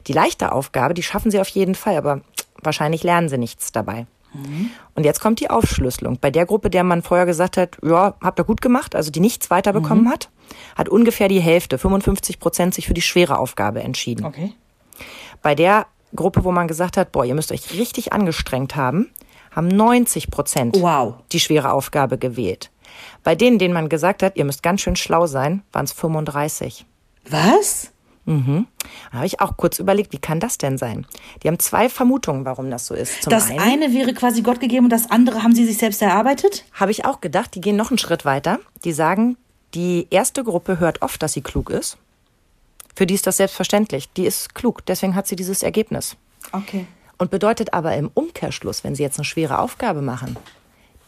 Die 0.07 0.15
leichte 0.15 0.53
Aufgabe, 0.53 0.95
die 0.95 1.03
schaffen 1.03 1.31
sie 1.31 1.41
auf 1.41 1.49
jeden 1.49 1.75
Fall, 1.75 1.97
aber 1.97 2.23
wahrscheinlich 2.63 3.03
lernen 3.03 3.29
sie 3.29 3.39
nichts 3.39 3.71
dabei. 3.71 4.07
Mhm. 4.33 4.71
Und 4.95 5.05
jetzt 5.05 5.21
kommt 5.21 5.41
die 5.41 5.51
Aufschlüsselung. 5.51 6.19
Bei 6.21 6.31
der 6.31 6.47
Gruppe, 6.47 6.71
der 6.71 6.85
man 6.85 7.03
vorher 7.03 7.27
gesagt 7.27 7.57
hat, 7.57 7.79
ja, 7.83 8.15
habt 8.21 8.39
ihr 8.41 8.45
gut 8.45 8.61
gemacht, 8.61 8.95
also 8.95 9.11
die 9.11 9.21
nichts 9.21 9.51
weiterbekommen 9.51 10.05
mhm. 10.05 10.11
hat, 10.11 10.29
hat 10.77 10.89
ungefähr 10.89 11.29
die 11.29 11.41
Hälfte, 11.41 11.79
55 11.79 12.39
Prozent, 12.39 12.75
sich 12.75 12.87
für 12.87 12.95
die 12.95 13.03
schwere 13.03 13.39
Aufgabe 13.39 13.83
entschieden. 13.83 14.25
Okay. 14.25 14.53
Bei 15.43 15.55
der 15.55 15.87
Gruppe, 16.15 16.45
wo 16.45 16.53
man 16.53 16.69
gesagt 16.69 16.97
hat, 16.97 17.13
boah, 17.13 17.25
ihr 17.25 17.35
müsst 17.35 17.53
euch 17.53 17.73
richtig 17.75 18.13
angestrengt 18.13 18.77
haben, 18.77 19.11
haben 19.51 19.69
90 19.69 20.31
Prozent 20.31 20.77
wow. 20.81 21.15
die 21.33 21.41
schwere 21.41 21.73
Aufgabe 21.73 22.19
gewählt. 22.19 22.71
Bei 23.23 23.35
denen, 23.35 23.59
denen 23.59 23.75
man 23.75 23.89
gesagt 23.89 24.23
hat, 24.23 24.37
ihr 24.37 24.45
müsst 24.45 24.63
ganz 24.63 24.81
schön 24.81 24.97
schlau 24.97 25.27
sein, 25.27 25.63
waren 25.73 25.85
es 25.85 25.93
35. 25.93 26.87
Was? 27.31 27.93
Mhm. 28.29 28.67
Da 29.11 29.17
habe 29.19 29.27
ich 29.27 29.41
auch 29.41 29.57
kurz 29.57 29.79
überlegt, 29.79 30.13
wie 30.13 30.19
kann 30.19 30.39
das 30.39 30.59
denn 30.59 30.77
sein? 30.77 31.07
Die 31.43 31.49
haben 31.49 31.59
zwei 31.59 31.89
Vermutungen, 31.89 32.45
warum 32.45 32.71
das 32.71 32.87
so 32.87 32.95
ist. 32.95 33.23
Zum 33.23 33.31
das 33.31 33.51
einen, 33.51 33.61
eine 33.61 33.95
wäre 33.95 34.13
quasi 34.13 34.43
Gott 34.43 34.61
gegeben 34.61 34.85
und 34.85 34.91
das 34.91 35.11
andere 35.11 35.43
haben 35.43 35.55
sie 35.55 35.65
sich 35.65 35.79
selbst 35.79 36.03
erarbeitet? 36.03 36.65
Habe 36.75 36.91
ich 36.91 37.05
auch 37.05 37.21
gedacht. 37.21 37.55
Die 37.55 37.61
gehen 37.61 37.77
noch 37.77 37.91
einen 37.91 37.99
Schritt 37.99 38.25
weiter. 38.25 38.59
Die 38.85 38.93
sagen, 38.93 39.37
die 39.75 40.07
erste 40.11 40.45
Gruppe 40.45 40.79
hört 40.79 41.03
oft, 41.03 41.23
dass 41.23 41.33
sie 41.33 41.41
klug 41.41 41.71
ist. 41.71 41.97
Für 42.95 43.07
die 43.07 43.15
ist 43.15 43.27
das 43.27 43.39
selbstverständlich. 43.39 44.13
Die 44.13 44.27
ist 44.27 44.55
klug, 44.55 44.85
deswegen 44.87 45.15
hat 45.15 45.27
sie 45.27 45.37
dieses 45.37 45.63
Ergebnis. 45.63 46.17
Okay. 46.53 46.87
Und 47.17 47.31
bedeutet 47.31 47.73
aber 47.73 47.97
im 47.97 48.11
Umkehrschluss, 48.13 48.85
wenn 48.85 48.95
sie 48.95 49.03
jetzt 49.03 49.19
eine 49.19 49.25
schwere 49.25 49.59
Aufgabe 49.59 50.03
machen, 50.03 50.37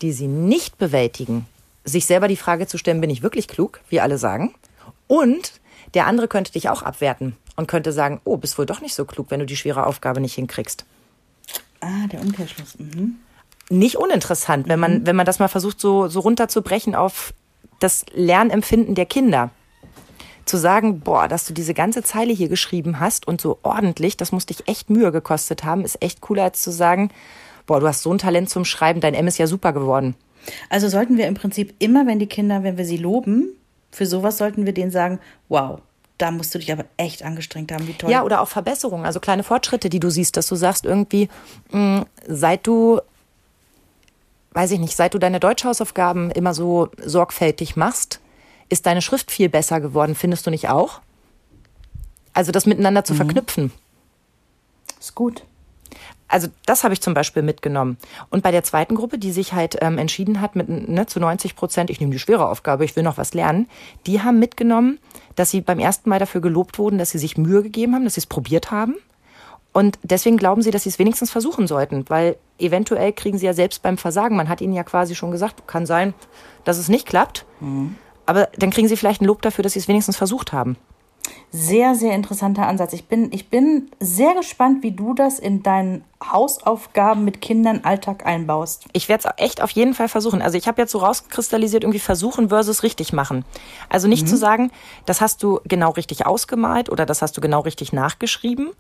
die 0.01 0.12
sie 0.12 0.27
nicht 0.27 0.79
bewältigen, 0.79 1.47
sich 1.85 2.07
selber 2.07 2.29
die 2.29 2.37
Frage 2.37 2.66
zu 2.66 2.79
stellen, 2.79 3.01
bin 3.01 3.11
ich 3.11 3.23
wirklich 3.23 3.49
klug, 3.49 3.81
wie 3.89 4.01
alle 4.01 4.18
sagen, 4.18 4.55
und 5.07 5.60
der 5.95 6.07
andere 6.07 6.28
könnte 6.28 6.53
dich 6.53 6.68
auch 6.68 6.82
abwerten 6.82 7.36
und 7.57 7.66
könnte 7.66 7.93
sagen, 7.93 8.20
oh, 8.24 8.36
bist 8.36 8.59
wohl 8.59 8.66
doch 8.66 8.80
nicht 8.80 8.95
so 8.95 9.05
klug, 9.05 9.30
wenn 9.30 9.41
du 9.41 9.47
die 9.47 9.57
schwere 9.57 9.86
Aufgabe 9.86 10.20
nicht 10.20 10.34
hinkriegst. 10.34 10.84
Ah, 11.80 12.07
der 12.11 12.20
Umkehrschluss. 12.20 12.78
Mhm. 12.78 13.16
Nicht 13.68 13.97
uninteressant, 13.97 14.68
wenn 14.68 14.80
man, 14.80 15.01
mhm. 15.01 15.07
wenn 15.07 15.16
man 15.16 15.26
das 15.26 15.38
mal 15.38 15.49
versucht, 15.49 15.80
so, 15.80 16.09
so 16.09 16.20
runterzubrechen 16.20 16.95
auf 16.95 17.32
das 17.78 18.05
Lernempfinden 18.12 18.95
der 18.95 19.07
Kinder. 19.07 19.51
Zu 20.45 20.57
sagen, 20.57 21.01
boah, 21.01 21.28
dass 21.28 21.47
du 21.47 21.53
diese 21.53 21.74
ganze 21.74 22.03
Zeile 22.03 22.32
hier 22.32 22.49
geschrieben 22.49 22.99
hast 22.99 23.28
und 23.28 23.41
so 23.41 23.59
ordentlich, 23.62 24.16
das 24.16 24.32
muss 24.32 24.47
dich 24.47 24.66
echt 24.68 24.91
Mühe 24.91 25.12
gekostet 25.12 25.64
haben, 25.64 25.84
ist 25.84 26.03
echt 26.03 26.20
cooler 26.20 26.45
als 26.45 26.62
zu 26.62 26.72
sagen, 26.72 27.11
boah, 27.66 27.78
du 27.78 27.86
hast 27.86 28.03
so 28.03 28.12
ein 28.12 28.18
Talent 28.18 28.51
zum 28.51 28.64
Schreiben, 28.64 29.01
dein 29.01 29.14
M 29.14 29.26
ist 29.26 29.38
ja 29.38 29.47
super 29.47 29.72
geworden. 29.72 30.16
Also 30.68 30.88
sollten 30.88 31.18
wir 31.18 31.26
im 31.26 31.34
Prinzip 31.34 31.74
immer, 31.78 32.07
wenn 32.07 32.18
die 32.18 32.26
Kinder, 32.26 32.62
wenn 32.62 32.78
wir 32.78 32.84
sie 32.84 32.97
loben, 32.97 33.55
für 33.91 34.07
sowas 34.07 34.38
sollten 34.38 34.66
wir 34.66 34.72
denen 34.72 34.91
sagen, 34.91 35.18
wow, 35.49 35.80
da 36.18 36.30
musst 36.30 36.55
du 36.55 36.59
dich 36.59 36.70
aber 36.70 36.84
echt 36.97 37.22
angestrengt 37.22 37.72
haben, 37.72 37.86
wie 37.88 37.95
toll. 37.95 38.11
Ja, 38.11 38.22
oder 38.22 38.41
auch 38.41 38.49
Verbesserungen, 38.49 39.07
also 39.07 39.20
kleine 39.20 39.43
Fortschritte, 39.43 39.88
die 39.88 40.01
du 40.01 40.11
siehst, 40.11 40.36
dass 40.36 40.47
du 40.47 40.55
sagst 40.55 40.84
irgendwie, 40.84 41.28
mh, 41.70 42.01
mm, 42.01 42.07
seit 42.26 42.66
du, 42.66 43.01
weiß 44.53 44.70
ich 44.72 44.78
nicht, 44.78 44.97
seit 44.97 45.14
du 45.14 45.18
deine 45.18 45.41
Deutschhausaufgaben 45.41 46.30
immer 46.30 46.55
so 46.55 46.91
sorgfältig 47.03 47.76
machst, 47.76 48.20
ist 48.68 48.86
deine 48.86 49.03
Schrift 49.03 49.30
viel 49.30 49.49
besser 49.49 49.80
geworden, 49.80 50.14
findest 50.14 50.47
du 50.47 50.51
nicht 50.51 50.68
auch? 50.68 51.01
Also 52.32 52.53
das 52.53 52.66
miteinander 52.66 53.05
zu 53.05 53.14
mhm. 53.14 53.18
verknüpfen. 53.18 53.72
Ist 55.01 55.14
gut. 55.14 55.45
Also 56.31 56.49
das 56.64 56.85
habe 56.85 56.95
ich 56.95 57.01
zum 57.01 57.12
Beispiel 57.12 57.43
mitgenommen. 57.43 57.99
Und 58.31 58.43
bei 58.43 58.53
der 58.53 58.62
zweiten 58.62 58.95
Gruppe, 58.95 59.18
die 59.18 59.33
sich 59.33 59.53
halt 59.53 59.78
ähm, 59.81 59.99
entschieden 59.99 60.41
hat 60.41 60.55
mit 60.55 60.68
ne, 60.68 61.07
zu 61.07 61.18
90 61.18 61.57
Prozent, 61.57 61.91
ich 61.91 62.01
nehme 62.01 62.12
die 62.12 62.18
schwere 62.18 62.49
Aufgabe, 62.49 62.85
ich 62.85 62.95
will 62.95 63.03
noch 63.03 63.18
was 63.18 63.35
lernen, 63.35 63.68
die 64.07 64.22
haben 64.22 64.39
mitgenommen, 64.39 64.99
dass 65.35 65.51
sie 65.51 65.61
beim 65.61 65.81
ersten 65.81 66.09
Mal 66.09 66.20
dafür 66.20 66.41
gelobt 66.41 66.78
wurden, 66.78 66.99
dass 66.99 67.11
sie 67.11 67.18
sich 67.18 67.37
Mühe 67.37 67.62
gegeben 67.62 67.95
haben, 67.95 68.05
dass 68.05 68.14
sie 68.14 68.20
es 68.20 68.26
probiert 68.26 68.70
haben. 68.70 68.95
Und 69.72 69.99
deswegen 70.03 70.37
glauben 70.37 70.62
sie, 70.62 70.70
dass 70.70 70.85
sie 70.85 70.89
es 70.89 70.99
wenigstens 70.99 71.31
versuchen 71.31 71.66
sollten, 71.66 72.05
weil 72.09 72.37
eventuell 72.59 73.12
kriegen 73.12 73.39
sie 73.39 73.47
ja 73.47 73.53
selbst 73.53 73.83
beim 73.83 73.99
Versagen, 73.99 74.37
man 74.37 74.49
hat 74.49 74.61
ihnen 74.61 74.72
ja 74.72 74.83
quasi 74.83 75.14
schon 75.14 75.31
gesagt, 75.31 75.66
kann 75.66 75.87
sein, 75.87 76.14
dass 76.64 76.78
es 76.78 76.89
nicht 76.89 77.07
klappt, 77.07 77.45
mhm. 77.61 77.97
aber 78.26 78.49
dann 78.59 78.70
kriegen 78.70 78.89
sie 78.89 78.97
vielleicht 78.97 79.22
ein 79.22 79.26
Lob 79.26 79.43
dafür, 79.43 79.62
dass 79.62 79.74
sie 79.74 79.78
es 79.78 79.89
wenigstens 79.89 80.16
versucht 80.16 80.53
haben. 80.53 80.76
Sehr, 81.53 81.97
sehr 81.97 82.14
interessanter 82.14 82.68
Ansatz. 82.68 82.93
Ich 82.93 83.07
bin, 83.07 83.33
ich 83.33 83.49
bin 83.49 83.91
sehr 83.99 84.35
gespannt, 84.35 84.85
wie 84.85 84.93
du 84.93 85.14
das 85.14 85.41
in 85.41 85.64
deinen 85.64 86.05
Hausaufgaben 86.23 87.25
mit 87.25 87.41
Kindern 87.41 87.81
Alltag 87.83 88.25
einbaust. 88.25 88.87
Ich 88.93 89.09
werde 89.09 89.29
es 89.29 89.45
echt 89.45 89.61
auf 89.61 89.71
jeden 89.71 89.95
Fall 89.95 90.09
versuchen. 90.09 90.43
Also 90.43 90.57
ich 90.57 90.68
habe 90.68 90.81
jetzt 90.81 90.93
so 90.93 90.99
rauskristallisiert, 90.99 91.83
irgendwie 91.83 91.99
versuchen 91.99 92.51
versus 92.51 92.85
richtig 92.85 93.12
machen. 93.12 93.45
Also 93.89 94.07
nicht 94.07 94.25
mhm. 94.25 94.29
zu 94.29 94.37
sagen, 94.37 94.71
das 95.07 95.21
hast 95.21 95.43
du 95.43 95.61
genau 95.64 95.91
richtig 95.91 96.25
ausgemalt 96.25 96.89
oder 96.89 97.05
das 97.05 97.21
hast 97.21 97.37
du 97.37 97.41
genau 97.41 97.61
richtig 97.61 97.93
nachgeschrieben, 97.93 98.71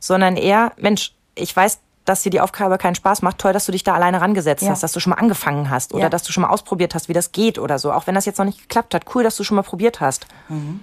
sondern 0.00 0.36
eher, 0.36 0.72
Mensch, 0.78 1.12
ich 1.34 1.54
weiß, 1.54 1.80
dass 2.04 2.22
dir 2.22 2.30
die 2.30 2.40
Aufgabe 2.40 2.78
keinen 2.78 2.94
Spaß 2.94 3.22
macht, 3.22 3.38
toll, 3.38 3.52
dass 3.52 3.66
du 3.66 3.72
dich 3.72 3.84
da 3.84 3.94
alleine 3.94 4.20
rangesetzt 4.20 4.62
ja. 4.62 4.70
hast, 4.70 4.82
dass 4.82 4.92
du 4.92 5.00
schon 5.00 5.10
mal 5.10 5.16
angefangen 5.16 5.70
hast 5.70 5.92
oder 5.92 6.04
ja. 6.04 6.08
dass 6.10 6.22
du 6.22 6.32
schon 6.32 6.42
mal 6.42 6.50
ausprobiert 6.50 6.94
hast, 6.94 7.08
wie 7.08 7.14
das 7.14 7.32
geht 7.32 7.58
oder 7.58 7.78
so. 7.78 7.92
Auch 7.92 8.06
wenn 8.06 8.14
das 8.14 8.24
jetzt 8.24 8.38
noch 8.38 8.44
nicht 8.44 8.60
geklappt 8.60 8.94
hat, 8.94 9.14
cool, 9.14 9.22
dass 9.22 9.36
du 9.36 9.44
schon 9.44 9.56
mal 9.56 9.62
probiert 9.62 10.00
hast. 10.00 10.26
Mhm. 10.48 10.80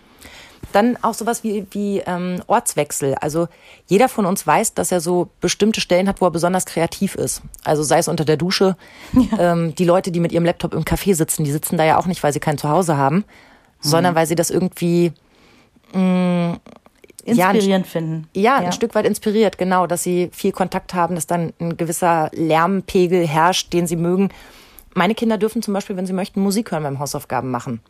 Dann 0.72 0.98
auch 1.02 1.14
sowas 1.14 1.44
wie, 1.44 1.66
wie 1.72 2.00
ähm, 2.00 2.42
Ortswechsel. 2.48 3.16
Also 3.16 3.48
jeder 3.88 4.08
von 4.08 4.26
uns 4.26 4.46
weiß, 4.46 4.74
dass 4.74 4.92
er 4.92 5.02
so 5.02 5.30
bestimmte 5.42 5.82
Stellen 5.82 6.08
hat, 6.08 6.22
wo 6.22 6.26
er 6.26 6.32
besonders 6.32 6.66
kreativ 6.66 7.16
ist. 7.16 7.42
Also 7.64 7.84
sei 7.84 7.98
es 7.98 8.08
unter 8.08 8.26
der 8.26 8.38
Dusche. 8.38 8.78
Ja. 9.14 9.54
Ähm, 9.54 9.76
die 9.76 9.86
Leute, 9.86 10.12
die 10.12 10.20
mit 10.20 10.32
ihrem 10.32 10.46
Laptop 10.46 10.74
im 10.74 10.84
Café 10.84 11.16
sitzen, 11.16 11.44
die 11.44 11.52
sitzen 11.52 11.78
da 11.78 11.84
ja 11.84 11.98
auch 11.98 12.06
nicht, 12.06 12.22
weil 12.24 12.32
sie 12.32 12.40
kein 12.40 12.58
Zuhause 12.58 12.96
haben, 12.96 13.18
mhm. 13.18 13.24
sondern 13.82 14.16
weil 14.16 14.28
sie 14.28 14.36
das 14.36 14.50
irgendwie 14.50 15.14
mh, 15.94 16.00
mm, 16.00 16.60
inspirierend 17.26 17.68
ja, 17.68 17.76
ein, 17.76 17.86
finden. 17.86 18.28
Ja, 18.34 18.42
ja, 18.42 18.56
ein 18.58 18.72
Stück 18.72 18.96
weit 18.96 19.06
inspiriert, 19.06 19.58
genau, 19.58 19.88
dass 19.88 20.04
sie 20.04 20.30
viel 20.32 20.52
Kontakt 20.52 20.94
haben, 20.94 21.16
dass 21.16 21.28
dann 21.28 21.54
ein 21.60 21.78
gewisser 21.78 22.30
Lärmpegel 22.34 23.28
herrscht, 23.28 23.74
den 23.74 23.88
sie 23.88 23.96
mögen. 23.96 24.30
Meine 24.94 25.16
Kinder 25.16 25.38
dürfen 25.38 25.62
zum 25.62 25.74
Beispiel, 25.74 25.98
wenn 25.98 26.08
sie 26.08 26.14
möchten, 26.14 26.42
Musik 26.42 26.72
hören 26.72 26.84
beim 26.84 27.00
Hausaufgaben 27.00 27.50
machen. 27.52 27.82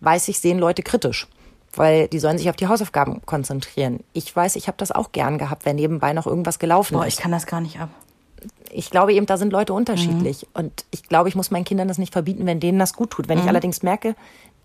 Weiß 0.00 0.28
ich, 0.28 0.38
sehen 0.38 0.58
Leute 0.58 0.82
kritisch 0.82 1.26
weil 1.74 2.08
die 2.08 2.18
sollen 2.18 2.38
sich 2.38 2.50
auf 2.50 2.56
die 2.56 2.66
Hausaufgaben 2.66 3.22
konzentrieren. 3.26 4.00
Ich 4.12 4.34
weiß, 4.34 4.56
ich 4.56 4.66
habe 4.66 4.76
das 4.78 4.92
auch 4.92 5.12
gern 5.12 5.38
gehabt, 5.38 5.64
wenn 5.64 5.76
nebenbei 5.76 6.12
noch 6.12 6.26
irgendwas 6.26 6.58
gelaufen 6.58 6.94
Boah, 6.94 7.06
ist. 7.06 7.14
ich 7.14 7.20
kann 7.20 7.32
das 7.32 7.46
gar 7.46 7.60
nicht 7.60 7.78
ab. 7.78 7.90
ich 8.72 8.90
glaube 8.90 9.12
eben, 9.12 9.26
da 9.26 9.36
sind 9.36 9.52
Leute 9.52 9.72
unterschiedlich. 9.72 10.42
Mhm. 10.42 10.60
Und 10.60 10.84
ich 10.90 11.04
glaube, 11.04 11.28
ich 11.28 11.36
muss 11.36 11.50
meinen 11.50 11.64
Kindern 11.64 11.88
das 11.88 11.98
nicht 11.98 12.12
verbieten, 12.12 12.46
wenn 12.46 12.60
denen 12.60 12.78
das 12.78 12.94
gut 12.94 13.10
tut. 13.10 13.28
Wenn 13.28 13.38
mhm. 13.38 13.44
ich 13.44 13.48
allerdings 13.48 13.82
merke, 13.82 14.14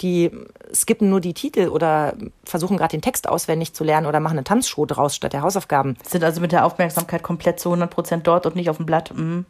die 0.02 0.32
skippen 0.74 1.10
nur 1.10 1.22
die 1.22 1.34
Titel 1.34 1.70
oder 1.70 2.14
versuchen 2.44 2.78
gerade 2.78 2.92
den 2.92 3.02
Text 3.02 3.30
auswendig 3.30 3.74
zu 3.74 3.84
lernen 3.84 4.08
oder 4.08 4.20
machen 4.20 4.38
eine 4.38 4.44
Tanzshow 4.44 4.86
draus 4.86 5.16
statt 5.16 5.34
der 5.34 5.42
Hausaufgaben. 5.42 5.98
Sind 6.08 6.24
also 6.24 6.42
mit 6.42 6.52
der 6.52 6.66
Aufmerksamkeit 6.66 7.24
komplett 7.24 7.60
zu 7.60 7.70
100 7.70 7.90
Prozent 7.90 8.28
dort 8.28 8.46
und 8.46 8.56
nicht 8.56 8.70
auf 8.70 8.78
dem 8.78 8.86
Blatt. 8.86 9.14
Mhm. 9.16 9.46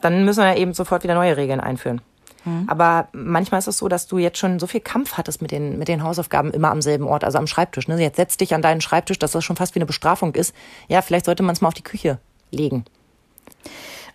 Dann 0.00 0.24
müssen 0.24 0.42
wir 0.42 0.56
eben 0.56 0.72
sofort 0.72 1.02
wieder 1.02 1.14
neue 1.14 1.36
Regeln 1.36 1.60
einführen. 1.60 2.00
Mhm. 2.44 2.64
Aber 2.68 3.08
manchmal 3.12 3.58
ist 3.58 3.66
es 3.66 3.78
so, 3.78 3.88
dass 3.88 4.06
du 4.06 4.18
jetzt 4.18 4.38
schon 4.38 4.58
so 4.58 4.66
viel 4.66 4.80
Kampf 4.80 5.14
hattest 5.14 5.42
mit 5.42 5.50
den, 5.50 5.78
mit 5.78 5.88
den 5.88 6.02
Hausaufgaben 6.02 6.50
immer 6.52 6.70
am 6.70 6.82
selben 6.82 7.06
Ort, 7.06 7.24
also 7.24 7.38
am 7.38 7.46
Schreibtisch. 7.46 7.88
Ne? 7.88 8.00
Jetzt 8.00 8.16
setz 8.16 8.36
dich 8.36 8.54
an 8.54 8.62
deinen 8.62 8.80
Schreibtisch, 8.80 9.18
dass 9.18 9.32
das 9.32 9.44
schon 9.44 9.56
fast 9.56 9.74
wie 9.74 9.78
eine 9.78 9.86
Bestrafung 9.86 10.34
ist. 10.34 10.54
Ja, 10.88 11.02
vielleicht 11.02 11.26
sollte 11.26 11.42
man 11.42 11.54
es 11.54 11.60
mal 11.60 11.68
auf 11.68 11.74
die 11.74 11.82
Küche 11.82 12.18
legen. 12.50 12.84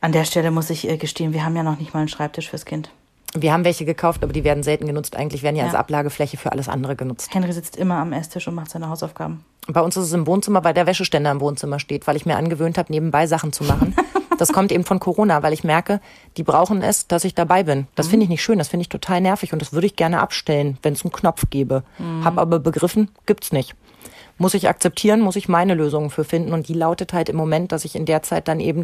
An 0.02 0.12
der 0.12 0.26
Stelle 0.26 0.52
muss 0.52 0.70
ich 0.70 0.88
äh, 0.88 0.98
gestehen, 0.98 1.34
wir 1.34 1.46
haben 1.46 1.56
ja 1.56 1.64
noch 1.64 1.80
nicht 1.80 1.94
mal 1.94 2.02
einen 2.02 2.10
Schreibtisch 2.10 2.50
fürs 2.50 2.66
Kind. 2.66 2.90
Wir 3.38 3.52
haben 3.52 3.66
welche 3.66 3.86
gekauft, 3.86 4.24
aber 4.24 4.32
die 4.32 4.44
werden 4.44 4.64
selten 4.64 4.88
genutzt. 4.88 5.16
Eigentlich 5.16 5.44
werden 5.44 5.56
die 5.56 5.60
ja. 5.60 5.66
als 5.66 5.76
Ablagefläche 5.76 6.38
für 6.38 6.52
alles 6.52 6.70
andere 6.70 6.96
genutzt. 6.96 7.34
Henry 7.34 7.52
sitzt 7.52 7.76
immer 7.76 7.98
am 7.98 8.14
Esstisch 8.14 8.48
und 8.48 8.56
macht 8.56 8.70
seine 8.70 8.88
Hausaufgaben. 8.88 9.44
Bei 9.68 9.82
uns 9.82 9.98
ist 9.98 10.06
es 10.06 10.14
im 10.14 10.26
Wohnzimmer, 10.28 10.64
weil 10.64 10.74
der 10.74 10.86
Wäscheständer 10.86 11.32
im 11.32 11.42
Wohnzimmer 11.42 11.80
steht, 11.80 12.08
weil 12.08 12.16
ich 12.16 12.26
mir 12.26 12.38
angewöhnt 12.38 12.78
habe, 12.78 12.92
nebenbei 12.92 13.28
Sachen 13.28 13.52
zu 13.52 13.64
machen. 13.64 13.96
Das 14.38 14.52
kommt 14.52 14.72
eben 14.72 14.84
von 14.84 15.00
Corona, 15.00 15.44
weil 15.44 15.54
ich 15.54 15.64
merke, 15.64 16.02
die 16.38 16.44
brauchen 16.44 16.82
es, 16.82 17.08
dass 17.08 17.24
ich 17.24 17.36
dabei 17.36 17.64
bin. 17.64 17.88
Das 17.96 18.08
mhm. 18.08 18.12
finde 18.12 18.24
ich 18.26 18.30
nicht 18.30 18.44
schön, 18.44 18.58
das 18.58 18.68
finde 18.68 18.82
ich 18.82 18.90
total 18.90 19.22
nervig 19.22 19.54
und 19.54 19.62
das 19.62 19.74
würde 19.74 19.88
ich 19.88 19.96
gerne 19.96 20.22
abstellen, 20.22 20.78
wenn 20.82 20.94
es 20.94 21.04
einen 21.04 21.12
Knopf 21.12 21.46
gäbe. 21.50 21.84
Mhm. 21.98 22.26
Hab 22.26 22.38
aber 22.38 22.60
begriffen, 22.60 23.10
gibt's 23.26 23.52
nicht. 23.52 23.76
Muss 24.38 24.54
ich 24.54 24.68
akzeptieren, 24.68 25.22
muss 25.22 25.38
ich 25.38 25.48
meine 25.48 25.76
Lösungen 25.76 26.10
für 26.10 26.26
finden 26.26 26.54
und 26.54 26.68
die 26.68 26.74
lautet 26.74 27.14
halt 27.14 27.30
im 27.30 27.38
Moment, 27.38 27.72
dass 27.72 27.86
ich 27.86 27.96
in 27.96 28.06
der 28.06 28.22
Zeit 28.22 28.48
dann 28.48 28.60
eben 28.60 28.84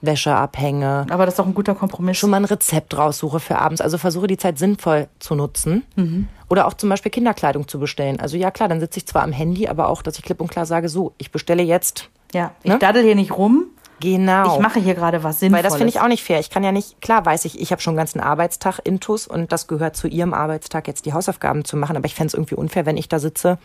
Wäsche 0.00 0.34
abhänge. 0.34 1.06
Aber 1.10 1.24
das 1.24 1.34
ist 1.34 1.38
doch 1.38 1.46
ein 1.46 1.54
guter 1.54 1.74
Kompromiss. 1.74 2.16
Schon 2.16 2.30
mal 2.30 2.36
ein 2.38 2.44
Rezept 2.44 2.96
raussuche 2.96 3.40
für 3.40 3.58
abends. 3.58 3.80
Also 3.80 3.98
versuche 3.98 4.26
die 4.26 4.36
Zeit 4.36 4.58
sinnvoll 4.58 5.08
zu 5.18 5.34
nutzen. 5.34 5.84
Mhm. 5.96 6.28
Oder 6.48 6.66
auch 6.66 6.74
zum 6.74 6.88
Beispiel 6.88 7.10
Kinderkleidung 7.10 7.66
zu 7.66 7.78
bestellen. 7.78 8.20
Also 8.20 8.36
ja 8.36 8.50
klar, 8.50 8.68
dann 8.68 8.80
sitze 8.80 8.98
ich 8.98 9.06
zwar 9.06 9.22
am 9.22 9.32
Handy, 9.32 9.68
aber 9.68 9.88
auch, 9.88 10.02
dass 10.02 10.18
ich 10.18 10.24
klipp 10.24 10.40
und 10.40 10.50
klar 10.50 10.66
sage, 10.66 10.88
so, 10.88 11.14
ich 11.18 11.30
bestelle 11.30 11.62
jetzt. 11.62 12.10
Ja, 12.32 12.52
ich 12.62 12.70
ne? 12.70 12.78
daddel 12.78 13.02
hier 13.02 13.14
nicht 13.14 13.36
rum, 13.36 13.66
Genau. 14.00 14.54
Ich 14.54 14.60
mache 14.60 14.80
hier 14.80 14.94
gerade 14.94 15.22
was 15.22 15.40
Sinnvolles. 15.40 15.64
Weil 15.64 15.70
das 15.70 15.78
finde 15.78 15.90
ich 15.90 16.00
auch 16.00 16.08
nicht 16.08 16.22
fair. 16.22 16.40
Ich 16.40 16.50
kann 16.50 16.64
ja 16.64 16.72
nicht, 16.72 17.00
klar 17.00 17.24
weiß 17.24 17.44
ich, 17.44 17.60
ich 17.60 17.72
habe 17.72 17.82
schon 17.82 17.92
einen 17.92 17.98
ganzen 17.98 18.20
Arbeitstag 18.20 18.80
intus 18.84 19.26
und 19.26 19.52
das 19.52 19.66
gehört 19.66 19.96
zu 19.96 20.08
ihrem 20.08 20.34
Arbeitstag, 20.34 20.86
jetzt 20.86 21.06
die 21.06 21.12
Hausaufgaben 21.12 21.64
zu 21.64 21.76
machen. 21.76 21.96
Aber 21.96 22.06
ich 22.06 22.14
fände 22.14 22.28
es 22.28 22.34
irgendwie 22.34 22.54
unfair, 22.54 22.86
wenn 22.86 22.96
ich 22.96 23.08
da 23.08 23.18
sitze 23.18 23.58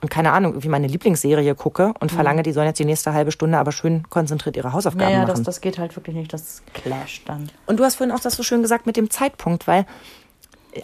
und 0.00 0.10
keine 0.10 0.32
Ahnung, 0.32 0.52
irgendwie 0.52 0.68
meine 0.68 0.86
Lieblingsserie 0.86 1.54
gucke 1.54 1.92
und 1.98 2.12
mhm. 2.12 2.14
verlange, 2.14 2.42
die 2.42 2.52
sollen 2.52 2.68
jetzt 2.68 2.78
die 2.78 2.84
nächste 2.84 3.12
halbe 3.12 3.32
Stunde 3.32 3.58
aber 3.58 3.72
schön 3.72 4.08
konzentriert 4.08 4.56
ihre 4.56 4.72
Hausaufgaben 4.72 5.06
naja, 5.06 5.18
machen. 5.18 5.28
Ja, 5.28 5.34
das, 5.34 5.42
das 5.42 5.60
geht 5.60 5.78
halt 5.78 5.96
wirklich 5.96 6.14
nicht. 6.14 6.32
Das 6.32 6.62
clasht 6.72 7.28
dann. 7.28 7.50
Und 7.66 7.80
du 7.80 7.84
hast 7.84 7.96
vorhin 7.96 8.14
auch 8.14 8.20
das 8.20 8.36
so 8.36 8.42
schön 8.42 8.62
gesagt 8.62 8.86
mit 8.86 8.96
dem 8.96 9.10
Zeitpunkt, 9.10 9.66
weil 9.66 9.86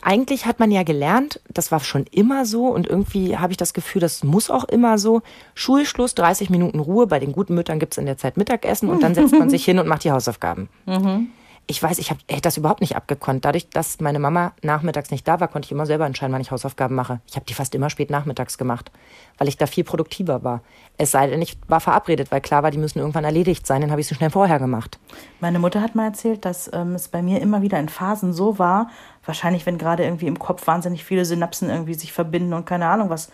eigentlich 0.03 0.47
hat 0.47 0.61
man 0.61 0.71
ja 0.71 0.83
gelernt, 0.83 1.41
das 1.53 1.71
war 1.71 1.81
schon 1.81 2.07
immer 2.11 2.47
so 2.47 2.67
und 2.69 2.87
irgendwie 2.87 3.37
habe 3.37 3.53
ich 3.53 3.57
das 3.57 3.75
Gefühl, 3.75 4.01
das 4.01 4.25
muss 4.25 4.51
auch 4.51 4.65
immer 4.65 4.99
so. 4.99 5.23
Schulschluss, 5.55 6.15
30 6.15 6.51
Minuten 6.51 6.81
Ruhe, 6.81 7.07
bei 7.07 7.21
den 7.21 7.33
guten 7.33 7.55
Müttern 7.55 7.79
gibt 7.79 7.95
es 7.95 7.99
in 7.99 8.07
der 8.07 8.19
Zeit 8.19 8.37
Mittagessen 8.37 8.89
und 8.89 9.03
dann 9.03 9.15
setzt 9.15 9.39
man 9.39 9.51
sich 9.51 9.65
hin 9.65 9.79
und 9.79 9.87
macht 9.87 10.05
die 10.05 10.11
Hausaufgaben. 10.11 10.69
Mhm 10.87 11.29
ich 11.67 11.83
weiß, 11.83 11.99
ich 11.99 12.11
hab, 12.11 12.19
hätte 12.29 12.43
das 12.43 12.57
überhaupt 12.57 12.81
nicht 12.81 12.97
abgekonnt. 12.97 13.45
Dadurch, 13.45 13.69
dass 13.71 14.01
meine 14.01 14.19
Mama 14.19 14.53
nachmittags 14.63 15.11
nicht 15.11 15.27
da 15.27 15.41
war, 15.41 15.49
konnte 15.49 15.67
ich 15.67 15.73
immer 15.73 15.87
selber 15.87 16.05
entscheiden, 16.05 16.33
wann 16.33 16.43
ich 16.43 16.51
Hausaufgaben 16.51 16.95
mache. 16.95 17.21
Ich 17.27 17.37
habe 17.37 17.47
die 17.47 17.55
fast 17.55 17.75
immer 17.75 17.89
spät 17.89 18.11
nachmittags 18.11 18.59
gemacht, 18.59 18.91
weil 19.39 19.49
ich 19.49 19.57
da 19.57 19.67
viel 19.67 19.85
produktiver 19.85 20.45
war. 20.45 20.61
Es 20.99 21.11
sei 21.11 21.27
denn, 21.27 21.41
ich 21.41 21.57
war 21.67 21.81
verabredet, 21.81 22.31
weil 22.31 22.41
klar 22.41 22.63
war, 22.63 22.71
die 22.71 22.79
müssen 22.79 22.99
irgendwann 22.99 23.25
erledigt 23.25 23.67
sein. 23.67 23.81
Dann 23.81 23.91
habe 23.91 24.01
ich 24.01 24.07
sie 24.07 24.15
schnell 24.15 24.31
vorher 24.31 24.59
gemacht. 24.59 24.99
Meine 25.41 25.59
Mutter 25.59 25.81
hat 25.81 25.95
mal 25.95 26.07
erzählt, 26.07 26.45
dass 26.45 26.71
ähm, 26.73 26.95
es 26.95 27.09
bei 27.09 27.23
mir 27.23 27.41
immer 27.41 27.63
wieder 27.63 27.79
in 27.79 27.89
Phasen 27.89 28.33
so 28.33 28.59
war, 28.59 28.91
wahrscheinlich 29.25 29.65
wenn 29.65 29.79
gerade 29.79 30.05
irgendwie 30.05 30.27
im 30.27 30.39
Kopf 30.39 30.67
wahnsinnig 30.67 31.05
viele 31.05 31.25
Synapsen 31.25 31.71
irgendwie 31.71 31.95
sich 31.95 32.13
verbinden 32.13 32.53
und 32.53 32.67
keine 32.67 32.87
Ahnung 32.89 33.09
was 33.09 33.31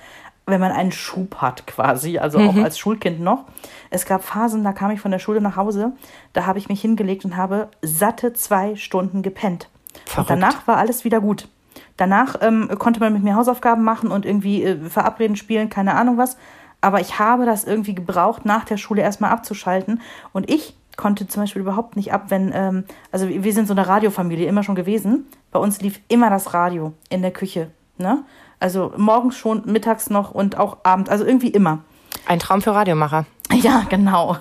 wenn 0.51 0.61
man 0.61 0.73
einen 0.73 0.93
Schub 0.93 1.37
hat 1.37 1.67
quasi, 1.67 2.19
also 2.19 2.39
mhm. 2.39 2.49
auch 2.49 2.57
als 2.65 2.79
Schulkind 2.79 3.21
noch. 3.21 3.45
Es 3.91 4.07
gab 4.07 4.25
Phasen, 4.25 4.65
da 4.65 4.73
kam 4.73 4.91
ich 4.91 5.01
von 5.01 5.11
der 5.11 5.19
Schule 5.19 5.41
nach 5.41 5.57
Hause, 5.57 5.93
da 6.33 6.47
habe 6.47 6.59
ich 6.59 6.69
mich 6.69 6.81
hingelegt 6.81 7.25
und 7.25 7.37
habe 7.37 7.69
satte 7.83 8.33
zwei 8.33 8.77
Stunden 8.77 9.23
gepennt. 9.23 9.69
Und 10.17 10.31
danach 10.31 10.67
war 10.67 10.77
alles 10.77 11.05
wieder 11.05 11.21
gut. 11.21 11.49
Danach 11.97 12.37
ähm, 12.41 12.71
konnte 12.79 13.01
man 13.01 13.13
mit 13.13 13.23
mir 13.23 13.35
Hausaufgaben 13.35 13.85
machen 13.85 14.11
und 14.11 14.25
irgendwie 14.25 14.65
äh, 14.65 14.77
verabreden, 14.89 15.37
spielen, 15.37 15.69
keine 15.69 15.95
Ahnung 15.95 16.17
was. 16.19 16.37
Aber 16.81 17.01
ich 17.01 17.19
habe 17.19 17.45
das 17.45 17.65
irgendwie 17.65 17.95
gebraucht, 17.95 18.45
nach 18.45 18.65
der 18.65 18.79
Schule 18.79 19.03
erstmal 19.03 19.31
abzuschalten. 19.31 20.01
Und 20.33 20.49
ich 20.49 20.75
konnte 20.97 21.29
zum 21.29 21.43
Beispiel 21.43 21.63
überhaupt 21.63 21.97
nicht 21.97 22.13
ab, 22.13 22.27
wenn, 22.29 22.53
ähm, 22.55 22.85
also 23.13 23.29
wir 23.29 23.53
sind 23.53 23.67
so 23.67 23.75
eine 23.75 23.87
Radiofamilie 23.87 24.47
immer 24.47 24.63
schon 24.63 24.75
gewesen. 24.75 25.27
Bei 25.51 25.59
uns 25.59 25.81
lief 25.81 26.01
immer 26.09 26.31
das 26.31 26.55
Radio 26.55 26.95
in 27.09 27.23
der 27.23 27.33
Küche. 27.33 27.71
Ne? 27.99 28.25
Also 28.61 28.93
morgens 28.97 29.37
schon, 29.37 29.63
mittags 29.65 30.11
noch 30.11 30.31
und 30.33 30.59
auch 30.59 30.79
abends, 30.85 31.11
also 31.11 31.25
irgendwie 31.25 31.49
immer. 31.49 31.81
Ein 32.27 32.39
Traum 32.39 32.63
für 32.63 32.75
Radiomacher. 32.75 33.27
Ja, 33.53 33.85
genau. 33.89 34.37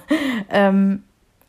Ähm, 0.51 1.01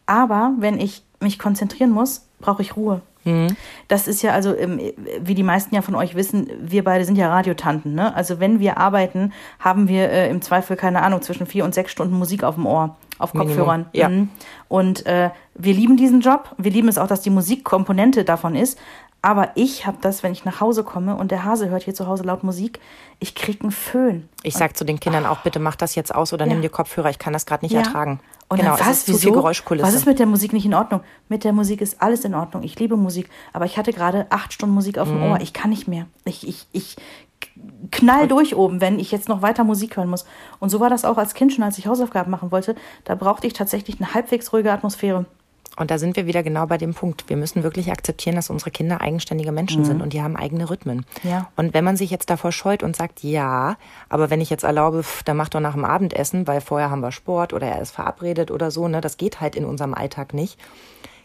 aber 0.06 0.54
wenn 0.58 0.80
ich 0.80 1.04
mich 1.20 1.38
konzentrieren 1.38 1.90
muss, 1.90 2.26
brauche 2.40 2.62
ich 2.62 2.74
Ruhe. 2.74 3.02
Mhm. 3.24 3.56
Das 3.88 4.08
ist 4.08 4.22
ja 4.22 4.32
also, 4.32 4.56
ähm, 4.56 4.80
wie 5.20 5.34
die 5.34 5.42
meisten 5.42 5.74
ja 5.74 5.82
von 5.82 5.94
euch 5.94 6.14
wissen, 6.14 6.50
wir 6.60 6.84
beide 6.84 7.04
sind 7.04 7.16
ja 7.16 7.28
Radiotanten. 7.28 7.94
Ne? 7.94 8.14
Also 8.14 8.40
wenn 8.40 8.60
wir 8.60 8.78
arbeiten, 8.78 9.32
haben 9.58 9.88
wir 9.88 10.10
äh, 10.10 10.30
im 10.30 10.40
Zweifel, 10.40 10.76
keine 10.76 11.02
Ahnung, 11.02 11.20
zwischen 11.22 11.46
vier 11.46 11.64
und 11.64 11.74
sechs 11.74 11.92
Stunden 11.92 12.18
Musik 12.18 12.44
auf 12.44 12.54
dem 12.54 12.66
Ohr, 12.66 12.96
auf 13.18 13.32
Kopfhörern. 13.32 13.86
Ja. 13.92 14.08
Mhm. 14.08 14.30
Und 14.68 15.04
äh, 15.06 15.30
wir 15.54 15.74
lieben 15.74 15.96
diesen 15.96 16.20
Job. 16.20 16.54
Wir 16.56 16.70
lieben 16.70 16.88
es 16.88 16.96
auch, 16.96 17.08
dass 17.08 17.20
die 17.20 17.30
Musikkomponente 17.30 18.24
davon 18.24 18.56
ist. 18.56 18.78
Aber 19.22 19.50
ich 19.54 19.86
habe 19.86 19.98
das, 20.00 20.22
wenn 20.22 20.32
ich 20.32 20.44
nach 20.46 20.60
Hause 20.60 20.82
komme 20.82 21.14
und 21.14 21.30
der 21.30 21.44
Hase 21.44 21.68
hört 21.68 21.82
hier 21.82 21.94
zu 21.94 22.06
Hause 22.06 22.22
laut 22.22 22.42
Musik, 22.42 22.80
ich 23.18 23.34
krieg 23.34 23.60
einen 23.60 23.70
Föhn. 23.70 24.28
Ich 24.42 24.54
sag 24.54 24.76
zu 24.76 24.84
den 24.84 24.98
Kindern 24.98 25.26
auch, 25.26 25.40
bitte 25.40 25.58
mach 25.58 25.76
das 25.76 25.94
jetzt 25.94 26.14
aus 26.14 26.32
oder 26.32 26.46
ja. 26.46 26.52
nimm 26.52 26.62
dir 26.62 26.70
Kopfhörer, 26.70 27.10
ich 27.10 27.18
kann 27.18 27.34
das 27.34 27.44
gerade 27.44 27.64
nicht 27.64 27.72
ja. 27.72 27.80
ertragen. 27.80 28.20
Und 28.48 28.58
genau, 28.58 28.72
was, 28.72 28.80
es 28.80 28.88
ist 28.88 29.08
wieso? 29.08 29.18
zu 29.18 29.24
viel 29.24 29.32
Geräuschkulisse. 29.32 29.86
Was 29.86 29.94
ist 29.94 30.06
mit 30.06 30.18
der 30.18 30.26
Musik 30.26 30.52
nicht 30.54 30.64
in 30.64 30.74
Ordnung? 30.74 31.02
Mit 31.28 31.44
der 31.44 31.52
Musik 31.52 31.82
ist 31.82 32.00
alles 32.00 32.24
in 32.24 32.34
Ordnung. 32.34 32.62
Ich 32.62 32.78
liebe 32.78 32.96
Musik, 32.96 33.28
aber 33.52 33.66
ich 33.66 33.76
hatte 33.76 33.92
gerade 33.92 34.26
acht 34.30 34.54
Stunden 34.54 34.74
Musik 34.74 34.98
auf 34.98 35.08
dem 35.08 35.18
mhm. 35.18 35.32
Ohr. 35.32 35.40
Ich 35.40 35.52
kann 35.52 35.70
nicht 35.70 35.86
mehr. 35.86 36.06
Ich, 36.24 36.48
ich, 36.48 36.66
ich 36.72 36.96
knall 37.90 38.26
durch 38.26 38.56
oben, 38.56 38.80
wenn 38.80 38.98
ich 38.98 39.12
jetzt 39.12 39.28
noch 39.28 39.42
weiter 39.42 39.64
Musik 39.64 39.96
hören 39.96 40.08
muss. 40.08 40.24
Und 40.58 40.70
so 40.70 40.80
war 40.80 40.88
das 40.90 41.04
auch 41.04 41.18
als 41.18 41.34
Kind 41.34 41.52
schon, 41.52 41.62
als 41.62 41.78
ich 41.78 41.86
Hausaufgaben 41.86 42.30
machen 42.30 42.50
wollte. 42.50 42.74
Da 43.04 43.14
brauchte 43.14 43.46
ich 43.46 43.52
tatsächlich 43.52 44.00
eine 44.00 44.14
halbwegs 44.14 44.52
ruhige 44.52 44.72
Atmosphäre. 44.72 45.26
Und 45.80 45.90
da 45.90 45.96
sind 45.96 46.14
wir 46.14 46.26
wieder 46.26 46.42
genau 46.42 46.66
bei 46.66 46.76
dem 46.76 46.92
Punkt. 46.92 47.30
Wir 47.30 47.38
müssen 47.38 47.62
wirklich 47.62 47.90
akzeptieren, 47.90 48.36
dass 48.36 48.50
unsere 48.50 48.70
Kinder 48.70 49.00
eigenständige 49.00 49.50
Menschen 49.50 49.80
mhm. 49.80 49.86
sind 49.86 50.02
und 50.02 50.12
die 50.12 50.20
haben 50.20 50.36
eigene 50.36 50.68
Rhythmen. 50.68 51.06
Ja. 51.22 51.48
Und 51.56 51.72
wenn 51.72 51.84
man 51.84 51.96
sich 51.96 52.10
jetzt 52.10 52.28
davor 52.28 52.52
scheut 52.52 52.82
und 52.82 52.94
sagt, 52.94 53.22
ja, 53.22 53.78
aber 54.10 54.28
wenn 54.28 54.42
ich 54.42 54.50
jetzt 54.50 54.62
erlaube, 54.62 55.02
pff, 55.02 55.22
dann 55.22 55.38
mach 55.38 55.48
doch 55.48 55.60
nach 55.60 55.72
dem 55.72 55.86
Abendessen, 55.86 56.46
weil 56.46 56.60
vorher 56.60 56.90
haben 56.90 57.00
wir 57.00 57.12
Sport 57.12 57.54
oder 57.54 57.66
er 57.66 57.80
ist 57.80 57.92
verabredet 57.92 58.50
oder 58.50 58.70
so, 58.70 58.88
ne, 58.88 59.00
das 59.00 59.16
geht 59.16 59.40
halt 59.40 59.56
in 59.56 59.64
unserem 59.64 59.94
Alltag 59.94 60.34
nicht, 60.34 60.60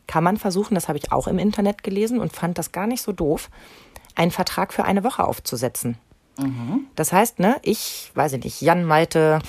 kann 0.08 0.24
man 0.24 0.38
versuchen, 0.38 0.74
das 0.74 0.88
habe 0.88 0.98
ich 1.00 1.12
auch 1.12 1.28
im 1.28 1.38
Internet 1.38 1.84
gelesen 1.84 2.22
und 2.22 2.32
fand 2.32 2.58
das 2.58 2.72
gar 2.72 2.88
nicht 2.88 3.02
so 3.02 3.12
doof, 3.12 3.50
einen 4.16 4.32
Vertrag 4.32 4.72
für 4.72 4.86
eine 4.86 5.04
Woche 5.04 5.26
aufzusetzen. 5.26 5.98
Mhm. 6.40 6.86
Das 6.96 7.12
heißt, 7.12 7.40
ne, 7.40 7.58
ich, 7.62 8.10
weiß 8.16 8.32
ich 8.32 8.44
nicht, 8.46 8.62
Jan 8.62 8.86
Malte, 8.86 9.40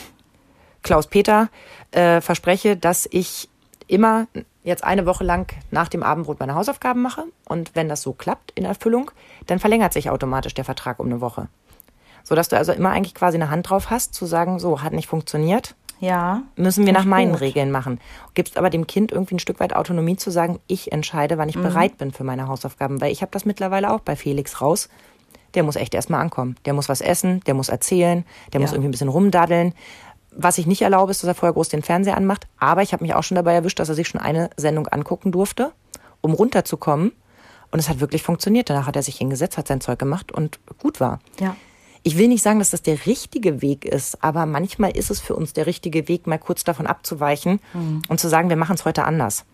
Klaus 0.83 1.07
Peter, 1.07 1.49
äh, 1.93 2.21
verspreche, 2.21 2.77
dass 2.77 3.09
ich 3.09 3.49
immer 3.87 4.27
jetzt 4.67 4.85
eine 4.85 5.07
Woche 5.07 5.25
lang 5.25 5.57
nach 5.71 5.89
dem 5.89 6.03
Abendbrot 6.03 6.41
meine 6.41 6.55
Hausaufgaben 6.55 7.01
mache 7.01 7.25
und 7.49 7.75
wenn 7.75 7.89
das 7.89 8.03
so 8.03 8.13
klappt 8.13 8.51
in 8.57 8.65
Erfüllung, 8.65 9.11
dann 9.47 9.59
verlängert 9.59 9.93
sich 9.93 10.11
automatisch 10.11 10.55
der 10.55 10.65
Vertrag 10.65 10.99
um 10.99 11.07
eine 11.07 11.21
Woche. 11.21 11.49
Sodass 12.25 12.49
du 12.49 12.57
also 12.57 12.73
immer 12.73 12.91
eigentlich 12.91 13.15
quasi 13.15 13.37
eine 13.37 13.51
Hand 13.51 13.71
drauf 13.71 13.91
hast, 13.91 14.13
zu 14.13 14.27
sagen, 14.27 14.59
so, 14.59 14.83
hat 14.83 14.93
nicht 14.93 15.07
funktioniert. 15.07 15.77
Ja. 16.01 16.43
Müssen 16.57 16.85
wir 16.85 16.93
nach 16.93 17.05
meinen 17.05 17.33
gut. 17.33 17.41
Regeln 17.41 17.71
machen. 17.71 18.01
Gibst 18.35 18.59
aber 18.59 18.69
dem 18.69 18.87
Kind 18.87 19.13
irgendwie 19.13 19.37
ein 19.37 19.39
Stück 19.39 19.61
weit 19.61 19.75
Autonomie 19.75 20.17
zu 20.17 20.31
sagen, 20.31 20.59
ich 20.67 20.93
entscheide, 20.93 21.39
wann 21.39 21.49
ich 21.49 21.57
mhm. 21.57 21.63
bereit 21.63 21.99
bin 21.99 22.13
für 22.13 22.25
meine 22.25 22.49
Hausaufgaben. 22.49 23.01
Weil 23.01 23.13
ich 23.13 23.23
habe 23.23 23.31
das 23.31 23.45
mittlerweile 23.45 23.93
auch 23.93 24.01
bei 24.01 24.17
Felix 24.17 24.61
raus. 24.61 24.89
Der 25.55 25.63
muss 25.63 25.77
echt 25.77 25.95
erstmal 25.95 26.21
ankommen. 26.21 26.57
Der 26.67 26.75
muss 26.75 26.89
was 26.89 27.01
essen, 27.01 27.41
der 27.47 27.55
muss 27.55 27.71
erzählen, 27.71 28.25
der 28.53 28.61
ja. 28.61 28.65
muss 28.65 28.73
irgendwie 28.73 28.89
ein 28.89 28.91
bisschen 28.91 29.09
rumdaddeln. 29.09 29.73
Was 30.37 30.59
ich 30.59 30.67
nicht 30.67 30.83
erlaube, 30.83 31.11
ist, 31.11 31.23
dass 31.23 31.29
er 31.29 31.35
vorher 31.35 31.55
groß 31.55 31.69
den 31.69 31.83
Fernseher 31.83 32.17
anmacht. 32.17 32.47
Aber 32.59 32.83
ich 32.83 32.93
habe 32.93 33.03
mich 33.03 33.15
auch 33.15 33.23
schon 33.23 33.37
dabei 33.37 33.55
erwischt, 33.55 33.79
dass 33.79 33.89
er 33.89 33.95
sich 33.95 34.09
schon 34.09 34.21
eine 34.21 34.51
Sendung 34.57 34.87
angucken 34.89 35.33
durfte, 35.33 35.73
um 36.21 36.33
runterzukommen. 36.35 37.13
Und 37.71 37.79
es 37.79 37.89
hat 37.89 38.01
wirklich 38.01 38.23
funktioniert. 38.23 38.71
Danach 38.71 38.87
hat 38.87 38.97
er 38.97 39.03
sich 39.03 39.17
hingesetzt, 39.17 39.59
hat 39.59 39.69
sein 39.69 39.81
Zeug 39.81 39.99
gemacht 39.99 40.33
und 40.33 40.61
gut 40.79 41.01
war. 41.01 41.21
Ja. 41.41 41.57
Ich 42.07 42.17
will 42.17 42.29
nicht 42.29 42.45
sagen, 42.45 42.61
dass 42.61 42.71
das 42.71 42.83
der 42.83 43.05
richtige 43.07 43.63
Weg 43.63 43.85
ist, 43.85 44.23
aber 44.23 44.47
manchmal 44.47 44.97
ist 44.97 45.11
es 45.11 45.19
für 45.21 45.35
uns 45.35 45.55
der 45.55 45.67
richtige 45.67 46.07
Weg, 46.07 46.29
mal 46.29 46.39
kurz 46.39 46.63
davon 46.63 46.87
abzuweichen 46.87 47.59
mhm. 47.75 48.03
und 48.09 48.21
zu 48.21 48.29
sagen, 48.29 48.49
wir 48.49 48.55
machen 48.55 48.77
es 48.77 48.85
heute 48.85 49.05
anders. 49.05 49.45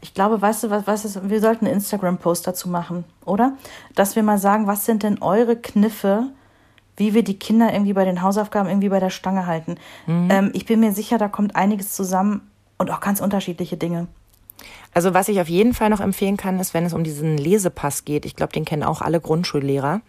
Ich 0.00 0.12
glaube, 0.12 0.42
weißt 0.42 0.64
du, 0.64 0.70
was, 0.70 0.88
was 0.88 1.04
ist, 1.04 1.30
wir 1.30 1.40
sollten 1.40 1.64
einen 1.64 1.76
Instagram-Post 1.76 2.44
dazu 2.44 2.68
machen, 2.68 3.04
oder? 3.24 3.56
Dass 3.94 4.16
wir 4.16 4.24
mal 4.24 4.38
sagen, 4.38 4.66
was 4.66 4.84
sind 4.84 5.04
denn 5.04 5.22
eure 5.22 5.54
Kniffe, 5.54 6.24
wie 6.96 7.14
wir 7.14 7.22
die 7.22 7.38
Kinder 7.38 7.72
irgendwie 7.72 7.92
bei 7.92 8.04
den 8.04 8.22
Hausaufgaben 8.22 8.68
irgendwie 8.68 8.88
bei 8.88 9.00
der 9.00 9.10
Stange 9.10 9.46
halten. 9.46 9.76
Mhm. 10.06 10.28
Ähm, 10.30 10.50
ich 10.52 10.66
bin 10.66 10.80
mir 10.80 10.92
sicher, 10.92 11.18
da 11.18 11.28
kommt 11.28 11.56
einiges 11.56 11.92
zusammen 11.94 12.42
und 12.78 12.90
auch 12.90 13.00
ganz 13.00 13.20
unterschiedliche 13.20 13.76
Dinge. 13.76 14.08
Also 14.94 15.14
was 15.14 15.28
ich 15.28 15.40
auf 15.40 15.48
jeden 15.48 15.74
Fall 15.74 15.88
noch 15.88 16.00
empfehlen 16.00 16.36
kann, 16.36 16.60
ist, 16.60 16.74
wenn 16.74 16.84
es 16.84 16.92
um 16.92 17.04
diesen 17.04 17.38
Lesepass 17.38 18.04
geht. 18.04 18.26
Ich 18.26 18.36
glaube, 18.36 18.52
den 18.52 18.64
kennen 18.64 18.82
auch 18.82 19.00
alle 19.00 19.20
Grundschullehrer 19.20 20.02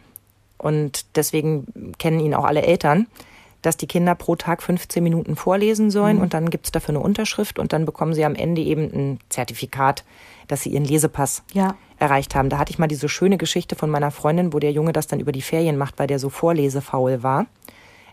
und 0.57 1.15
deswegen 1.15 1.93
kennen 1.97 2.19
ihn 2.19 2.33
auch 2.33 2.45
alle 2.45 2.63
Eltern, 2.63 3.07
dass 3.61 3.77
die 3.77 3.87
Kinder 3.87 4.13
pro 4.13 4.35
Tag 4.35 4.61
15 4.61 5.01
Minuten 5.01 5.35
vorlesen 5.35 5.89
sollen 5.89 6.17
mhm. 6.17 6.23
und 6.23 6.33
dann 6.33 6.49
gibt 6.49 6.65
es 6.65 6.71
dafür 6.71 6.95
eine 6.95 6.99
Unterschrift 6.99 7.59
und 7.59 7.71
dann 7.71 7.85
bekommen 7.85 8.13
sie 8.13 8.25
am 8.25 8.35
Ende 8.35 8.61
eben 8.61 8.83
ein 8.93 9.19
Zertifikat, 9.29 10.03
dass 10.47 10.63
sie 10.63 10.69
ihren 10.69 10.85
Lesepass 10.85 11.43
ja. 11.53 11.75
Erreicht 12.03 12.35
haben. 12.35 12.49
Da 12.49 12.57
hatte 12.57 12.71
ich 12.71 12.79
mal 12.79 12.87
diese 12.87 13.09
schöne 13.09 13.37
Geschichte 13.37 13.75
von 13.75 13.89
meiner 13.89 14.11
Freundin, 14.11 14.53
wo 14.53 14.59
der 14.59 14.71
Junge 14.71 14.93
das 14.93 15.07
dann 15.07 15.19
über 15.19 15.31
die 15.31 15.41
Ferien 15.41 15.77
macht, 15.77 15.97
weil 15.97 16.07
der 16.07 16.19
so 16.19 16.29
vorlesefaul 16.29 17.23
war, 17.23 17.45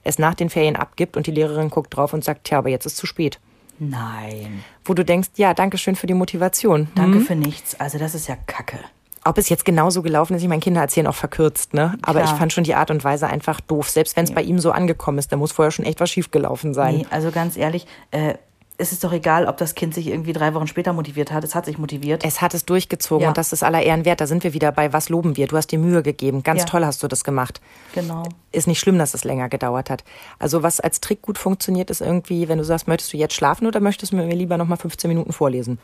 es 0.05 0.18
nach 0.18 0.34
den 0.34 0.49
Ferien 0.49 0.76
abgibt 0.76 1.16
und 1.16 1.26
die 1.26 1.32
Lehrerin 1.32 1.70
guckt 1.70 1.95
drauf 1.95 2.12
und 2.14 2.24
sagt, 2.24 2.45
tja, 2.45 2.59
aber 2.59 2.70
jetzt 2.70 2.86
ist 2.86 2.97
zu 2.97 3.07
spät. 3.07 3.38
Nein. 3.78 4.62
Wo 4.84 4.95
du 4.95 5.05
denkst, 5.05 5.30
ja, 5.36 5.55
danke 5.55 5.78
schön 5.78 5.97
für 5.97 6.07
die 6.07 6.14
Motivation. 6.14 6.88
Danke 6.95 7.18
hm? 7.18 7.26
für 7.26 7.34
nichts. 7.34 7.78
Also 7.80 7.99
das 7.99 8.14
ist 8.14 8.28
ja 8.28 8.36
Kacke. 8.47 8.78
Ob 9.24 9.36
es 9.36 9.49
jetzt 9.51 9.64
genauso 9.64 10.03
gelaufen 10.03 10.34
ist, 10.34 10.43
ich 10.43 10.49
meine, 10.49 10.61
Kinder 10.61 10.80
erzählen 10.80 11.07
auch 11.07 11.14
verkürzt, 11.14 11.74
ne? 11.74 11.99
Aber 12.01 12.20
Klar. 12.20 12.32
ich 12.32 12.38
fand 12.38 12.53
schon 12.55 12.64
die 12.64 12.74
Art 12.74 12.91
und 12.91 13.05
Weise 13.05 13.26
einfach 13.26 13.61
doof. 13.61 13.91
Selbst 13.91 14.16
wenn 14.16 14.24
es 14.24 14.30
ja. 14.30 14.36
bei 14.36 14.43
ihm 14.43 14.59
so 14.59 14.70
angekommen 14.70 15.18
ist, 15.18 15.30
da 15.30 15.36
muss 15.36 15.53
vorher 15.53 15.70
schon 15.70 15.84
echt 15.84 16.01
was 16.01 16.11
schiefgelaufen 16.11 16.72
sein. 16.72 16.99
Nee, 16.99 17.07
also 17.11 17.30
ganz 17.30 17.59
ehrlich, 17.59 17.86
äh, 18.12 18.34
es 18.81 18.93
ist 18.93 19.05
doch 19.05 19.12
egal, 19.12 19.47
ob 19.47 19.59
das 19.59 19.74
Kind 19.74 19.95
sich 19.95 20.07
irgendwie 20.07 20.33
drei 20.33 20.55
Wochen 20.55 20.66
später 20.66 20.93
motiviert 20.93 21.31
hat. 21.31 21.45
Es 21.45 21.55
hat 21.55 21.66
sich 21.66 21.78
motiviert. 21.78 22.24
Es 22.24 22.41
hat 22.41 22.55
es 22.55 22.64
durchgezogen 22.64 23.24
ja. 23.24 23.28
und 23.28 23.39
das 23.39 23.53
ist 23.53 23.62
aller 23.62 23.83
Ehren 23.83 24.05
wert. 24.05 24.20
Da 24.20 24.26
sind 24.26 24.43
wir 24.43 24.55
wieder 24.55 24.72
bei, 24.72 24.93
was 24.93 25.09
loben 25.09 25.37
wir? 25.37 25.47
Du 25.47 25.57
hast 25.57 25.68
dir 25.68 25.78
Mühe 25.78 26.03
gegeben. 26.03 26.43
Ganz 26.43 26.61
ja. 26.61 26.66
toll 26.66 26.85
hast 26.85 27.03
du 27.03 27.09
das 27.09 27.22
gemacht. 27.22 27.61
Genau. 27.95 28.24
Ist 28.53 28.66
nicht 28.66 28.81
schlimm, 28.81 28.99
dass 28.99 29.14
es 29.14 29.24
länger 29.24 29.49
gedauert 29.49 29.91
hat. 29.91 30.03
Also 30.39 30.62
was 30.62 30.81
als 30.81 31.01
Trick 31.01 31.22
gut 31.22 31.39
funktioniert, 31.39 31.91
ist 31.91 32.01
irgendwie, 32.01 32.49
wenn 32.49 32.59
du 32.59 32.64
sagst, 32.64 32.89
möchtest 32.89 33.12
du 33.12 33.18
jetzt 33.18 33.35
schlafen 33.35 33.66
oder 33.66 33.81
möchtest 33.81 34.12
du 34.12 34.16
mir 34.16 34.26
lieber 34.35 34.57
noch 34.57 34.66
mal 34.66 34.76
15 34.76 35.09
Minuten 35.09 35.33
vorlesen? 35.33 35.78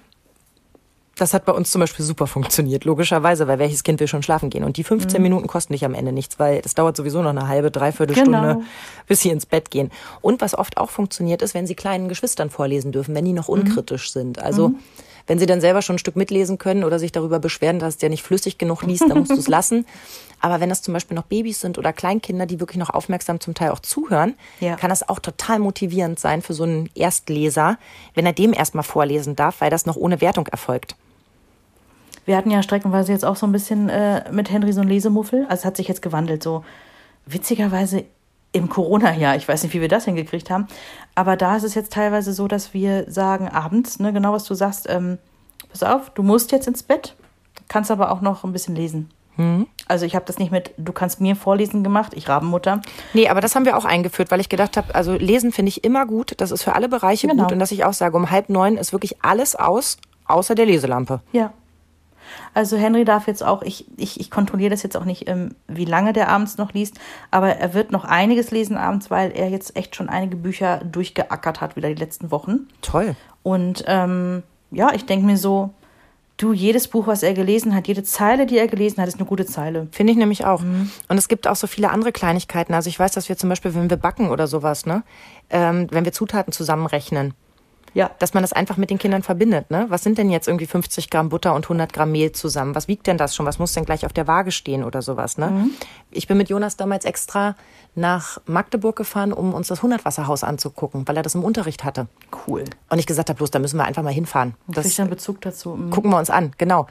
Das 1.18 1.32
hat 1.32 1.46
bei 1.46 1.52
uns 1.52 1.70
zum 1.70 1.80
Beispiel 1.80 2.04
super 2.04 2.26
funktioniert, 2.26 2.84
logischerweise, 2.84 3.48
weil 3.48 3.58
welches 3.58 3.82
Kind 3.82 4.00
will 4.00 4.06
schon 4.06 4.22
schlafen 4.22 4.50
gehen? 4.50 4.64
Und 4.64 4.76
die 4.76 4.84
15 4.84 5.16
mhm. 5.18 5.22
Minuten 5.22 5.46
kosten 5.46 5.72
dich 5.72 5.84
am 5.86 5.94
Ende 5.94 6.12
nichts, 6.12 6.38
weil 6.38 6.60
es 6.62 6.74
dauert 6.74 6.94
sowieso 6.94 7.22
noch 7.22 7.30
eine 7.30 7.48
halbe, 7.48 7.70
dreiviertel 7.70 8.14
Stunde, 8.14 8.38
genau. 8.38 8.62
bis 9.06 9.22
sie 9.22 9.30
ins 9.30 9.46
Bett 9.46 9.70
gehen. 9.70 9.90
Und 10.20 10.42
was 10.42 10.56
oft 10.56 10.76
auch 10.76 10.90
funktioniert, 10.90 11.40
ist, 11.40 11.54
wenn 11.54 11.66
sie 11.66 11.74
kleinen 11.74 12.08
Geschwistern 12.08 12.50
vorlesen 12.50 12.92
dürfen, 12.92 13.14
wenn 13.14 13.24
die 13.24 13.32
noch 13.32 13.48
mhm. 13.48 13.54
unkritisch 13.54 14.10
mhm. 14.10 14.20
sind. 14.20 14.42
Also 14.42 14.68
mhm. 14.68 14.78
wenn 15.26 15.38
sie 15.38 15.46
dann 15.46 15.62
selber 15.62 15.80
schon 15.80 15.96
ein 15.96 15.98
Stück 15.98 16.16
mitlesen 16.16 16.58
können 16.58 16.84
oder 16.84 16.98
sich 16.98 17.12
darüber 17.12 17.38
beschweren, 17.38 17.78
dass 17.78 17.96
der 17.96 18.10
nicht 18.10 18.22
flüssig 18.22 18.58
genug 18.58 18.82
liest, 18.82 19.08
dann 19.08 19.18
musst 19.18 19.30
du 19.30 19.38
es 19.38 19.48
lassen. 19.48 19.86
Aber 20.42 20.60
wenn 20.60 20.68
das 20.68 20.82
zum 20.82 20.92
Beispiel 20.92 21.14
noch 21.14 21.24
Babys 21.24 21.62
sind 21.62 21.78
oder 21.78 21.94
Kleinkinder, 21.94 22.44
die 22.44 22.60
wirklich 22.60 22.76
noch 22.76 22.90
aufmerksam 22.90 23.40
zum 23.40 23.54
Teil 23.54 23.70
auch 23.70 23.80
zuhören, 23.80 24.34
ja. 24.60 24.76
kann 24.76 24.90
das 24.90 25.08
auch 25.08 25.18
total 25.18 25.60
motivierend 25.60 26.20
sein 26.20 26.42
für 26.42 26.52
so 26.52 26.64
einen 26.64 26.90
Erstleser, 26.94 27.78
wenn 28.14 28.26
er 28.26 28.34
dem 28.34 28.52
erstmal 28.52 28.84
vorlesen 28.84 29.34
darf, 29.34 29.62
weil 29.62 29.70
das 29.70 29.86
noch 29.86 29.96
ohne 29.96 30.20
Wertung 30.20 30.46
erfolgt. 30.48 30.94
Wir 32.26 32.36
hatten 32.36 32.50
ja 32.50 32.62
streckenweise 32.62 33.12
jetzt 33.12 33.24
auch 33.24 33.36
so 33.36 33.46
ein 33.46 33.52
bisschen 33.52 33.88
äh, 33.88 34.30
mit 34.30 34.50
Henry 34.50 34.72
so 34.72 34.82
ein 34.82 34.88
Lesemuffel. 34.88 35.44
Also 35.44 35.60
es 35.60 35.64
hat 35.64 35.76
sich 35.76 35.88
jetzt 35.88 36.02
gewandelt. 36.02 36.42
So 36.42 36.64
witzigerweise 37.24 38.04
im 38.52 38.68
Corona-Jahr. 38.68 39.36
Ich 39.36 39.48
weiß 39.48 39.62
nicht, 39.62 39.74
wie 39.74 39.80
wir 39.80 39.88
das 39.88 40.04
hingekriegt 40.06 40.50
haben. 40.50 40.66
Aber 41.14 41.36
da 41.36 41.56
ist 41.56 41.62
es 41.62 41.74
jetzt 41.74 41.92
teilweise 41.92 42.32
so, 42.32 42.48
dass 42.48 42.74
wir 42.74 43.10
sagen 43.10 43.48
abends, 43.48 44.00
ne, 44.00 44.12
genau 44.12 44.32
was 44.32 44.44
du 44.44 44.54
sagst, 44.54 44.86
ähm, 44.88 45.18
pass 45.70 45.82
auf, 45.82 46.10
du 46.10 46.22
musst 46.22 46.52
jetzt 46.52 46.66
ins 46.66 46.82
Bett, 46.82 47.14
kannst 47.68 47.90
aber 47.90 48.10
auch 48.10 48.20
noch 48.20 48.44
ein 48.44 48.52
bisschen 48.52 48.74
lesen. 48.74 49.10
Mhm. 49.36 49.66
Also 49.86 50.06
ich 50.06 50.14
habe 50.14 50.24
das 50.24 50.38
nicht 50.38 50.50
mit, 50.50 50.72
du 50.78 50.92
kannst 50.92 51.20
mir 51.20 51.36
vorlesen 51.36 51.84
gemacht, 51.84 52.12
ich 52.14 52.28
Rabenmutter. 52.28 52.80
Nee, 53.12 53.28
aber 53.28 53.40
das 53.40 53.54
haben 53.54 53.66
wir 53.66 53.76
auch 53.76 53.84
eingeführt, 53.84 54.30
weil 54.30 54.40
ich 54.40 54.48
gedacht 54.48 54.76
habe, 54.76 54.94
also 54.94 55.12
lesen 55.12 55.52
finde 55.52 55.68
ich 55.68 55.84
immer 55.84 56.06
gut, 56.06 56.34
das 56.38 56.50
ist 56.50 56.62
für 56.62 56.74
alle 56.74 56.88
Bereiche 56.88 57.28
genau. 57.28 57.44
gut 57.44 57.52
und 57.52 57.58
dass 57.58 57.70
ich 57.70 57.84
auch 57.84 57.92
sage, 57.92 58.16
um 58.16 58.30
halb 58.30 58.48
neun 58.48 58.78
ist 58.78 58.92
wirklich 58.92 59.22
alles 59.22 59.54
aus, 59.54 59.98
außer 60.26 60.54
der 60.54 60.66
Leselampe. 60.66 61.20
Ja, 61.32 61.52
also 62.54 62.76
Henry 62.76 63.04
darf 63.04 63.26
jetzt 63.26 63.42
auch, 63.42 63.62
ich, 63.62 63.86
ich, 63.96 64.20
ich 64.20 64.30
kontrolliere 64.30 64.70
das 64.70 64.82
jetzt 64.82 64.96
auch 64.96 65.04
nicht, 65.04 65.28
ähm, 65.28 65.54
wie 65.68 65.84
lange 65.84 66.12
der 66.12 66.28
abends 66.28 66.58
noch 66.58 66.72
liest, 66.72 66.98
aber 67.30 67.56
er 67.56 67.74
wird 67.74 67.92
noch 67.92 68.04
einiges 68.04 68.50
lesen 68.50 68.76
abends, 68.76 69.10
weil 69.10 69.32
er 69.32 69.48
jetzt 69.48 69.76
echt 69.76 69.96
schon 69.96 70.08
einige 70.08 70.36
Bücher 70.36 70.80
durchgeackert 70.84 71.60
hat, 71.60 71.76
wieder 71.76 71.88
die 71.88 71.94
letzten 72.00 72.30
Wochen. 72.30 72.68
Toll. 72.82 73.16
Und 73.42 73.84
ähm, 73.86 74.42
ja, 74.70 74.92
ich 74.92 75.06
denke 75.06 75.26
mir 75.26 75.36
so, 75.36 75.70
du, 76.36 76.52
jedes 76.52 76.88
Buch, 76.88 77.06
was 77.06 77.22
er 77.22 77.34
gelesen 77.34 77.74
hat, 77.74 77.88
jede 77.88 78.02
Zeile, 78.02 78.46
die 78.46 78.58
er 78.58 78.68
gelesen 78.68 79.00
hat, 79.00 79.08
ist 79.08 79.18
eine 79.18 79.26
gute 79.26 79.46
Zeile. 79.46 79.88
Finde 79.90 80.12
ich 80.12 80.18
nämlich 80.18 80.44
auch. 80.44 80.60
Mhm. 80.60 80.90
Und 81.08 81.18
es 81.18 81.28
gibt 81.28 81.46
auch 81.46 81.56
so 81.56 81.66
viele 81.66 81.90
andere 81.90 82.12
Kleinigkeiten. 82.12 82.74
Also 82.74 82.88
ich 82.88 82.98
weiß, 82.98 83.12
dass 83.12 83.28
wir 83.28 83.36
zum 83.36 83.48
Beispiel, 83.48 83.74
wenn 83.74 83.90
wir 83.90 83.96
backen 83.96 84.30
oder 84.30 84.46
sowas, 84.46 84.86
ne, 84.86 85.02
ähm, 85.50 85.86
wenn 85.90 86.04
wir 86.04 86.12
Zutaten 86.12 86.52
zusammenrechnen, 86.52 87.34
ja. 87.97 88.11
Dass 88.18 88.34
man 88.34 88.42
das 88.42 88.53
einfach 88.53 88.76
mit 88.76 88.90
den 88.90 88.99
Kindern 88.99 89.22
verbindet. 89.22 89.70
Ne? 89.70 89.86
Was 89.88 90.03
sind 90.03 90.18
denn 90.18 90.28
jetzt 90.30 90.49
irgendwie 90.49 90.66
50 90.66 91.09
Gramm 91.09 91.30
Butter 91.30 91.55
und 91.55 91.64
100 91.64 91.94
Gramm 91.94 92.12
Mehl 92.12 92.30
zusammen? 92.30 92.74
Was 92.74 92.88
wiegt 92.88 93.07
denn 93.07 93.16
das 93.16 93.34
schon? 93.34 93.47
Was 93.47 93.59
muss 93.59 93.72
denn 93.72 93.86
gleich 93.86 94.05
auf 94.05 94.12
der 94.12 94.26
Waage 94.26 94.53
stehen 94.53 94.84
oder 94.84 95.01
sowas? 95.01 95.38
Ne? 95.38 95.49
Mhm. 95.49 95.70
Ich 96.11 96.26
bin 96.26 96.36
mit 96.36 96.51
Jonas 96.51 96.76
damals 96.76 97.07
extra 97.07 97.57
nach 97.94 98.38
Magdeburg 98.44 98.97
gefahren, 98.97 99.32
um 99.32 99.55
uns 99.55 99.68
das 99.68 99.82
Hundertwasserhaus 99.82 100.44
anzugucken, 100.44 101.09
weil 101.09 101.16
er 101.16 101.22
das 101.22 101.34
im 101.34 101.42
Unterricht 101.42 101.84
hatte. 101.84 102.07
Cool. 102.47 102.64
Und 102.90 102.99
ich 102.99 103.07
gesagt 103.07 103.30
habe, 103.30 103.38
bloß 103.38 103.51
da 103.51 103.59
müssen 103.59 103.78
wir 103.78 103.84
einfach 103.84 104.03
mal 104.03 104.12
hinfahren. 104.12 104.55
Das 104.68 104.94
dann 104.94 105.09
Bezug 105.09 105.40
dazu. 105.40 105.70
Mhm. 105.70 105.90
Gucken 105.90 106.11
wir 106.11 106.18
uns 106.18 106.28
an, 106.28 106.53
genau. 106.59 106.88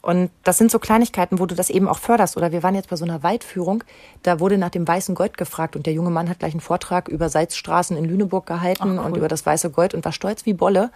Und 0.00 0.30
das 0.44 0.58
sind 0.58 0.70
so 0.70 0.78
Kleinigkeiten, 0.78 1.38
wo 1.38 1.46
du 1.46 1.54
das 1.54 1.70
eben 1.70 1.88
auch 1.88 1.98
förderst. 1.98 2.36
Oder 2.36 2.52
wir 2.52 2.62
waren 2.62 2.74
jetzt 2.74 2.88
bei 2.88 2.96
so 2.96 3.04
einer 3.04 3.22
Waldführung, 3.22 3.82
da 4.22 4.40
wurde 4.40 4.56
nach 4.56 4.70
dem 4.70 4.86
weißen 4.86 5.14
Gold 5.14 5.36
gefragt 5.36 5.76
und 5.76 5.86
der 5.86 5.92
junge 5.92 6.10
Mann 6.10 6.28
hat 6.28 6.38
gleich 6.38 6.52
einen 6.52 6.60
Vortrag 6.60 7.08
über 7.08 7.28
Salzstraßen 7.28 7.96
in 7.96 8.04
Lüneburg 8.04 8.46
gehalten 8.46 8.82
Ach, 8.82 8.86
cool. 8.86 9.06
und 9.06 9.16
über 9.16 9.28
das 9.28 9.44
weiße 9.44 9.70
Gold 9.70 9.94
und 9.94 10.04
war 10.04 10.12
stolz 10.12 10.46
wie 10.46 10.54
Bolle. 10.54 10.90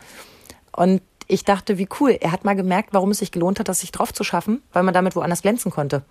Und 0.74 1.02
ich 1.26 1.44
dachte, 1.44 1.78
wie 1.78 1.88
cool. 2.00 2.16
Er 2.20 2.32
hat 2.32 2.44
mal 2.44 2.54
gemerkt, 2.54 2.90
warum 2.92 3.10
es 3.10 3.18
sich 3.18 3.32
gelohnt 3.32 3.58
hat, 3.58 3.68
das 3.68 3.80
sich 3.80 3.92
drauf 3.92 4.12
zu 4.12 4.24
schaffen, 4.24 4.62
weil 4.72 4.82
man 4.82 4.94
damit 4.94 5.16
woanders 5.16 5.42
glänzen 5.42 5.70
konnte. 5.70 6.02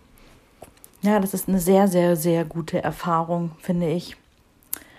Ja, 1.01 1.19
das 1.19 1.33
ist 1.33 1.47
eine 1.47 1.59
sehr, 1.59 1.87
sehr, 1.87 2.15
sehr 2.15 2.45
gute 2.45 2.83
Erfahrung, 2.83 3.51
finde 3.59 3.89
ich. 3.89 4.17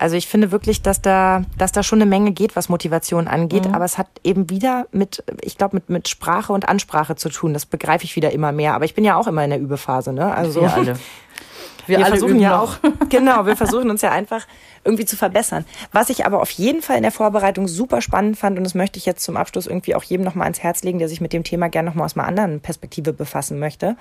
Also 0.02 0.16
ich 0.16 0.26
finde 0.26 0.50
wirklich, 0.50 0.82
dass 0.82 1.00
da, 1.00 1.44
dass 1.56 1.70
da 1.70 1.84
schon 1.84 2.02
eine 2.02 2.10
Menge 2.10 2.32
geht, 2.32 2.56
was 2.56 2.68
Motivation 2.68 3.28
angeht. 3.28 3.68
Mhm. 3.68 3.74
Aber 3.74 3.84
es 3.84 3.98
hat 3.98 4.08
eben 4.24 4.50
wieder 4.50 4.88
mit, 4.90 5.22
ich 5.42 5.56
glaube, 5.56 5.76
mit, 5.76 5.90
mit 5.90 6.08
Sprache 6.08 6.52
und 6.52 6.68
Ansprache 6.68 7.14
zu 7.14 7.28
tun. 7.28 7.54
Das 7.54 7.66
begreife 7.66 8.04
ich 8.04 8.16
wieder 8.16 8.32
immer 8.32 8.50
mehr. 8.50 8.74
Aber 8.74 8.84
ich 8.84 8.94
bin 8.94 9.04
ja 9.04 9.14
auch 9.14 9.28
immer 9.28 9.44
in 9.44 9.50
der 9.50 9.60
Übephase, 9.60 10.12
ne? 10.12 10.34
Also 10.34 10.62
wir 10.62 10.74
alle. 10.74 10.98
Wir, 11.86 11.98
wir 11.98 12.06
versuchen 12.06 12.40
ja 12.40 12.60
auch, 12.60 12.78
genau, 13.08 13.46
wir 13.46 13.56
versuchen 13.56 13.90
uns 13.90 14.02
ja 14.02 14.10
einfach 14.10 14.46
irgendwie 14.84 15.04
zu 15.04 15.16
verbessern. 15.16 15.64
Was 15.92 16.10
ich 16.10 16.26
aber 16.26 16.40
auf 16.40 16.50
jeden 16.50 16.82
Fall 16.82 16.96
in 16.96 17.02
der 17.02 17.12
Vorbereitung 17.12 17.68
super 17.68 18.00
spannend 18.00 18.36
fand, 18.36 18.58
und 18.58 18.64
das 18.64 18.74
möchte 18.74 18.98
ich 18.98 19.06
jetzt 19.06 19.22
zum 19.22 19.36
Abschluss 19.36 19.68
irgendwie 19.68 19.94
auch 19.94 20.02
jedem 20.02 20.24
nochmal 20.24 20.46
ans 20.46 20.60
Herz 20.60 20.82
legen, 20.82 20.98
der 20.98 21.08
sich 21.08 21.20
mit 21.20 21.32
dem 21.32 21.44
Thema 21.44 21.68
gerne 21.68 21.88
nochmal 21.88 22.06
aus 22.06 22.16
einer 22.16 22.26
anderen 22.26 22.60
Perspektive 22.60 23.12
befassen 23.12 23.60
möchte. 23.60 23.96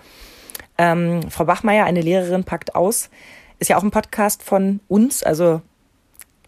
Ähm, 0.80 1.22
Frau 1.30 1.46
Bachmeier, 1.46 1.86
eine 1.86 2.02
Lehrerin, 2.02 2.44
packt 2.44 2.74
aus, 2.74 3.10
ist 3.60 3.68
ja 3.68 3.78
auch 3.78 3.84
ein 3.84 3.92
Podcast 3.92 4.42
von 4.42 4.80
uns, 4.88 5.24
also 5.24 5.62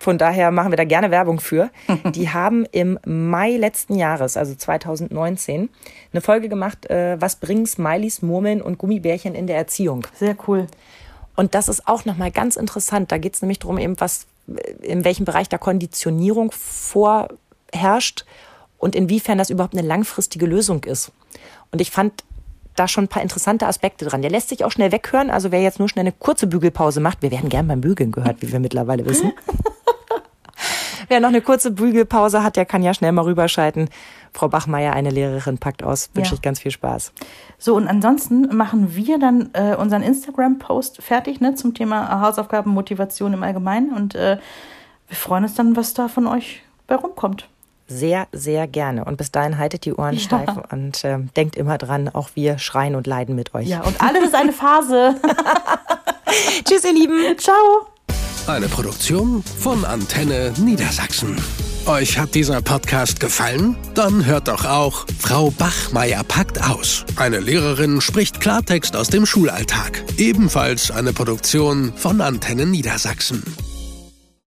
von 0.04 0.18
daher 0.18 0.52
machen 0.52 0.72
wir 0.72 0.76
da 0.76 0.84
gerne 0.84 1.12
Werbung 1.12 1.40
für. 1.40 1.70
Die 2.14 2.30
haben 2.30 2.66
im 2.72 3.00
Mai 3.06 3.56
letzten 3.56 3.96
Jahres, 3.96 4.36
also 4.36 4.54
2019, 4.54 5.70
eine 6.12 6.22
Folge 6.22 6.50
gemacht, 6.50 6.90
äh, 6.90 7.20
was 7.22 7.38
bringen 7.38 7.66
Smileys, 7.66 8.22
Murmeln 8.22 8.62
und 8.62 8.78
Gummibärchen 8.78 9.34
in 9.34 9.48
der 9.48 9.56
Erziehung. 9.56 10.06
Sehr 10.16 10.36
cool. 10.48 10.68
Und 11.38 11.56
das 11.56 11.70
ist 11.70 11.88
auch 11.88 12.04
nochmal 12.04 12.32
ganz 12.32 12.58
interessant. 12.58 13.14
Da 13.14 13.18
geht 13.18 13.36
es 13.36 13.42
nämlich 13.42 13.60
darum, 13.60 13.78
eben 13.78 13.98
was, 14.00 14.28
in 14.82 15.06
welchem 15.06 15.24
Bereich 15.24 15.48
da 15.48 15.58
Konditionierung 15.58 16.52
vorherrscht 16.52 18.26
und 18.78 18.96
inwiefern 18.96 19.38
das 19.38 19.50
überhaupt 19.50 19.74
eine 19.74 19.88
langfristige 19.88 20.46
Lösung 20.46 20.84
ist. 20.84 21.14
Und 21.72 21.80
ich 21.80 21.92
fand 21.92 22.26
da 22.76 22.88
schon 22.88 23.06
ein 23.06 23.08
paar 23.10 23.22
interessante 23.22 23.68
Aspekte 23.68 24.06
dran. 24.06 24.22
Der 24.22 24.32
lässt 24.32 24.50
sich 24.50 24.64
auch 24.66 24.72
schnell 24.72 24.92
weghören. 24.92 25.30
Also 25.30 25.52
wer 25.52 25.62
jetzt 25.62 25.80
nur 25.80 25.90
schnell 25.90 26.04
eine 26.04 26.12
kurze 26.12 26.48
Bügelpause 26.48 27.00
macht, 27.00 27.22
wir 27.22 27.32
werden 27.32 27.50
gern 27.50 27.68
beim 27.68 27.82
Bügeln 27.82 28.12
gehört, 28.12 28.42
wie 28.42 28.52
wir 28.52 28.60
mittlerweile 28.60 29.06
wissen. 29.06 29.34
Wer 31.10 31.20
noch 31.20 31.30
eine 31.30 31.42
kurze 31.42 31.72
Bügelpause 31.72 32.44
hat, 32.44 32.56
der 32.56 32.66
kann 32.66 32.82
ja 32.82 32.94
schnell 32.94 33.12
mal 33.12 33.24
rüberschalten. 33.24 33.90
Frau 34.32 34.48
Bachmeier, 34.48 34.94
eine 34.94 35.10
Lehrerin, 35.10 35.58
packt 35.58 35.84
aus. 35.84 36.10
Wünsche 36.14 36.32
ja. 36.32 36.36
ich 36.36 36.42
ganz 36.42 36.60
viel 36.60 36.72
Spaß. 36.72 37.12
So, 37.58 37.76
und 37.76 37.88
ansonsten 37.88 38.56
machen 38.56 38.96
wir 38.96 39.20
dann 39.20 39.50
äh, 39.54 39.76
unseren 39.76 40.02
Instagram-Post 40.02 41.02
fertig 41.02 41.42
ne, 41.42 41.56
zum 41.56 41.74
Thema 41.74 42.22
Hausaufgaben, 42.22 42.72
Motivation 42.72 43.34
im 43.34 43.44
Allgemeinen. 43.44 43.94
Und 43.94 44.16
äh, 44.16 44.38
wir 45.08 45.18
freuen 45.18 45.44
uns 45.44 45.56
dann, 45.56 45.76
was 45.76 45.94
da 45.94 46.08
von 46.08 46.26
euch 46.26 46.64
bei 46.88 46.96
rumkommt. 46.96 47.48
Sehr, 47.88 48.28
sehr 48.32 48.68
gerne. 48.68 49.06
Und 49.06 49.18
bis 49.18 49.32
dahin 49.32 49.58
haltet 49.58 49.86
die 49.86 49.94
Ohren 49.94 50.16
ja. 50.16 50.20
steif 50.20 50.50
und 50.72 51.04
äh, 51.04 51.20
denkt 51.36 51.56
immer 51.56 51.78
dran, 51.78 52.10
auch 52.10 52.30
wir 52.34 52.58
schreien 52.58 52.96
und 52.96 53.08
leiden 53.08 53.36
mit 53.36 53.54
euch. 53.54 53.68
Ja, 53.68 53.82
und 53.82 54.02
alles 54.02 54.26
ist 54.26 54.36
eine 54.36 54.54
Phase. 54.54 55.16
Tschüss, 56.66 56.84
ihr 56.86 56.94
Lieben. 56.94 57.38
Ciao. 57.38 57.88
Eine 58.48 58.68
Produktion 58.68 59.44
von 59.44 59.86
Antenne 59.86 60.54
Niedersachsen. 60.58 61.38
Euch 61.86 62.18
hat 62.18 62.34
dieser 62.34 62.62
Podcast 62.62 63.20
gefallen? 63.20 63.76
Dann 63.94 64.26
hört 64.26 64.48
doch 64.48 64.66
auch 64.66 65.06
Frau 65.20 65.52
Bachmeier 65.52 66.24
packt 66.24 66.62
aus. 66.64 67.06
Eine 67.18 67.40
Lehrerin 67.40 68.00
spricht 68.00 68.40
Klartext 68.40 68.96
aus 68.96 69.10
dem 69.10 69.26
Schulalltag. 69.26 70.04
Ebenfalls 70.18 70.92
eine 70.92 71.12
Produktion 71.12 71.94
von 71.96 72.22
Antenne 72.22 72.66
Niedersachsen. 72.66 73.44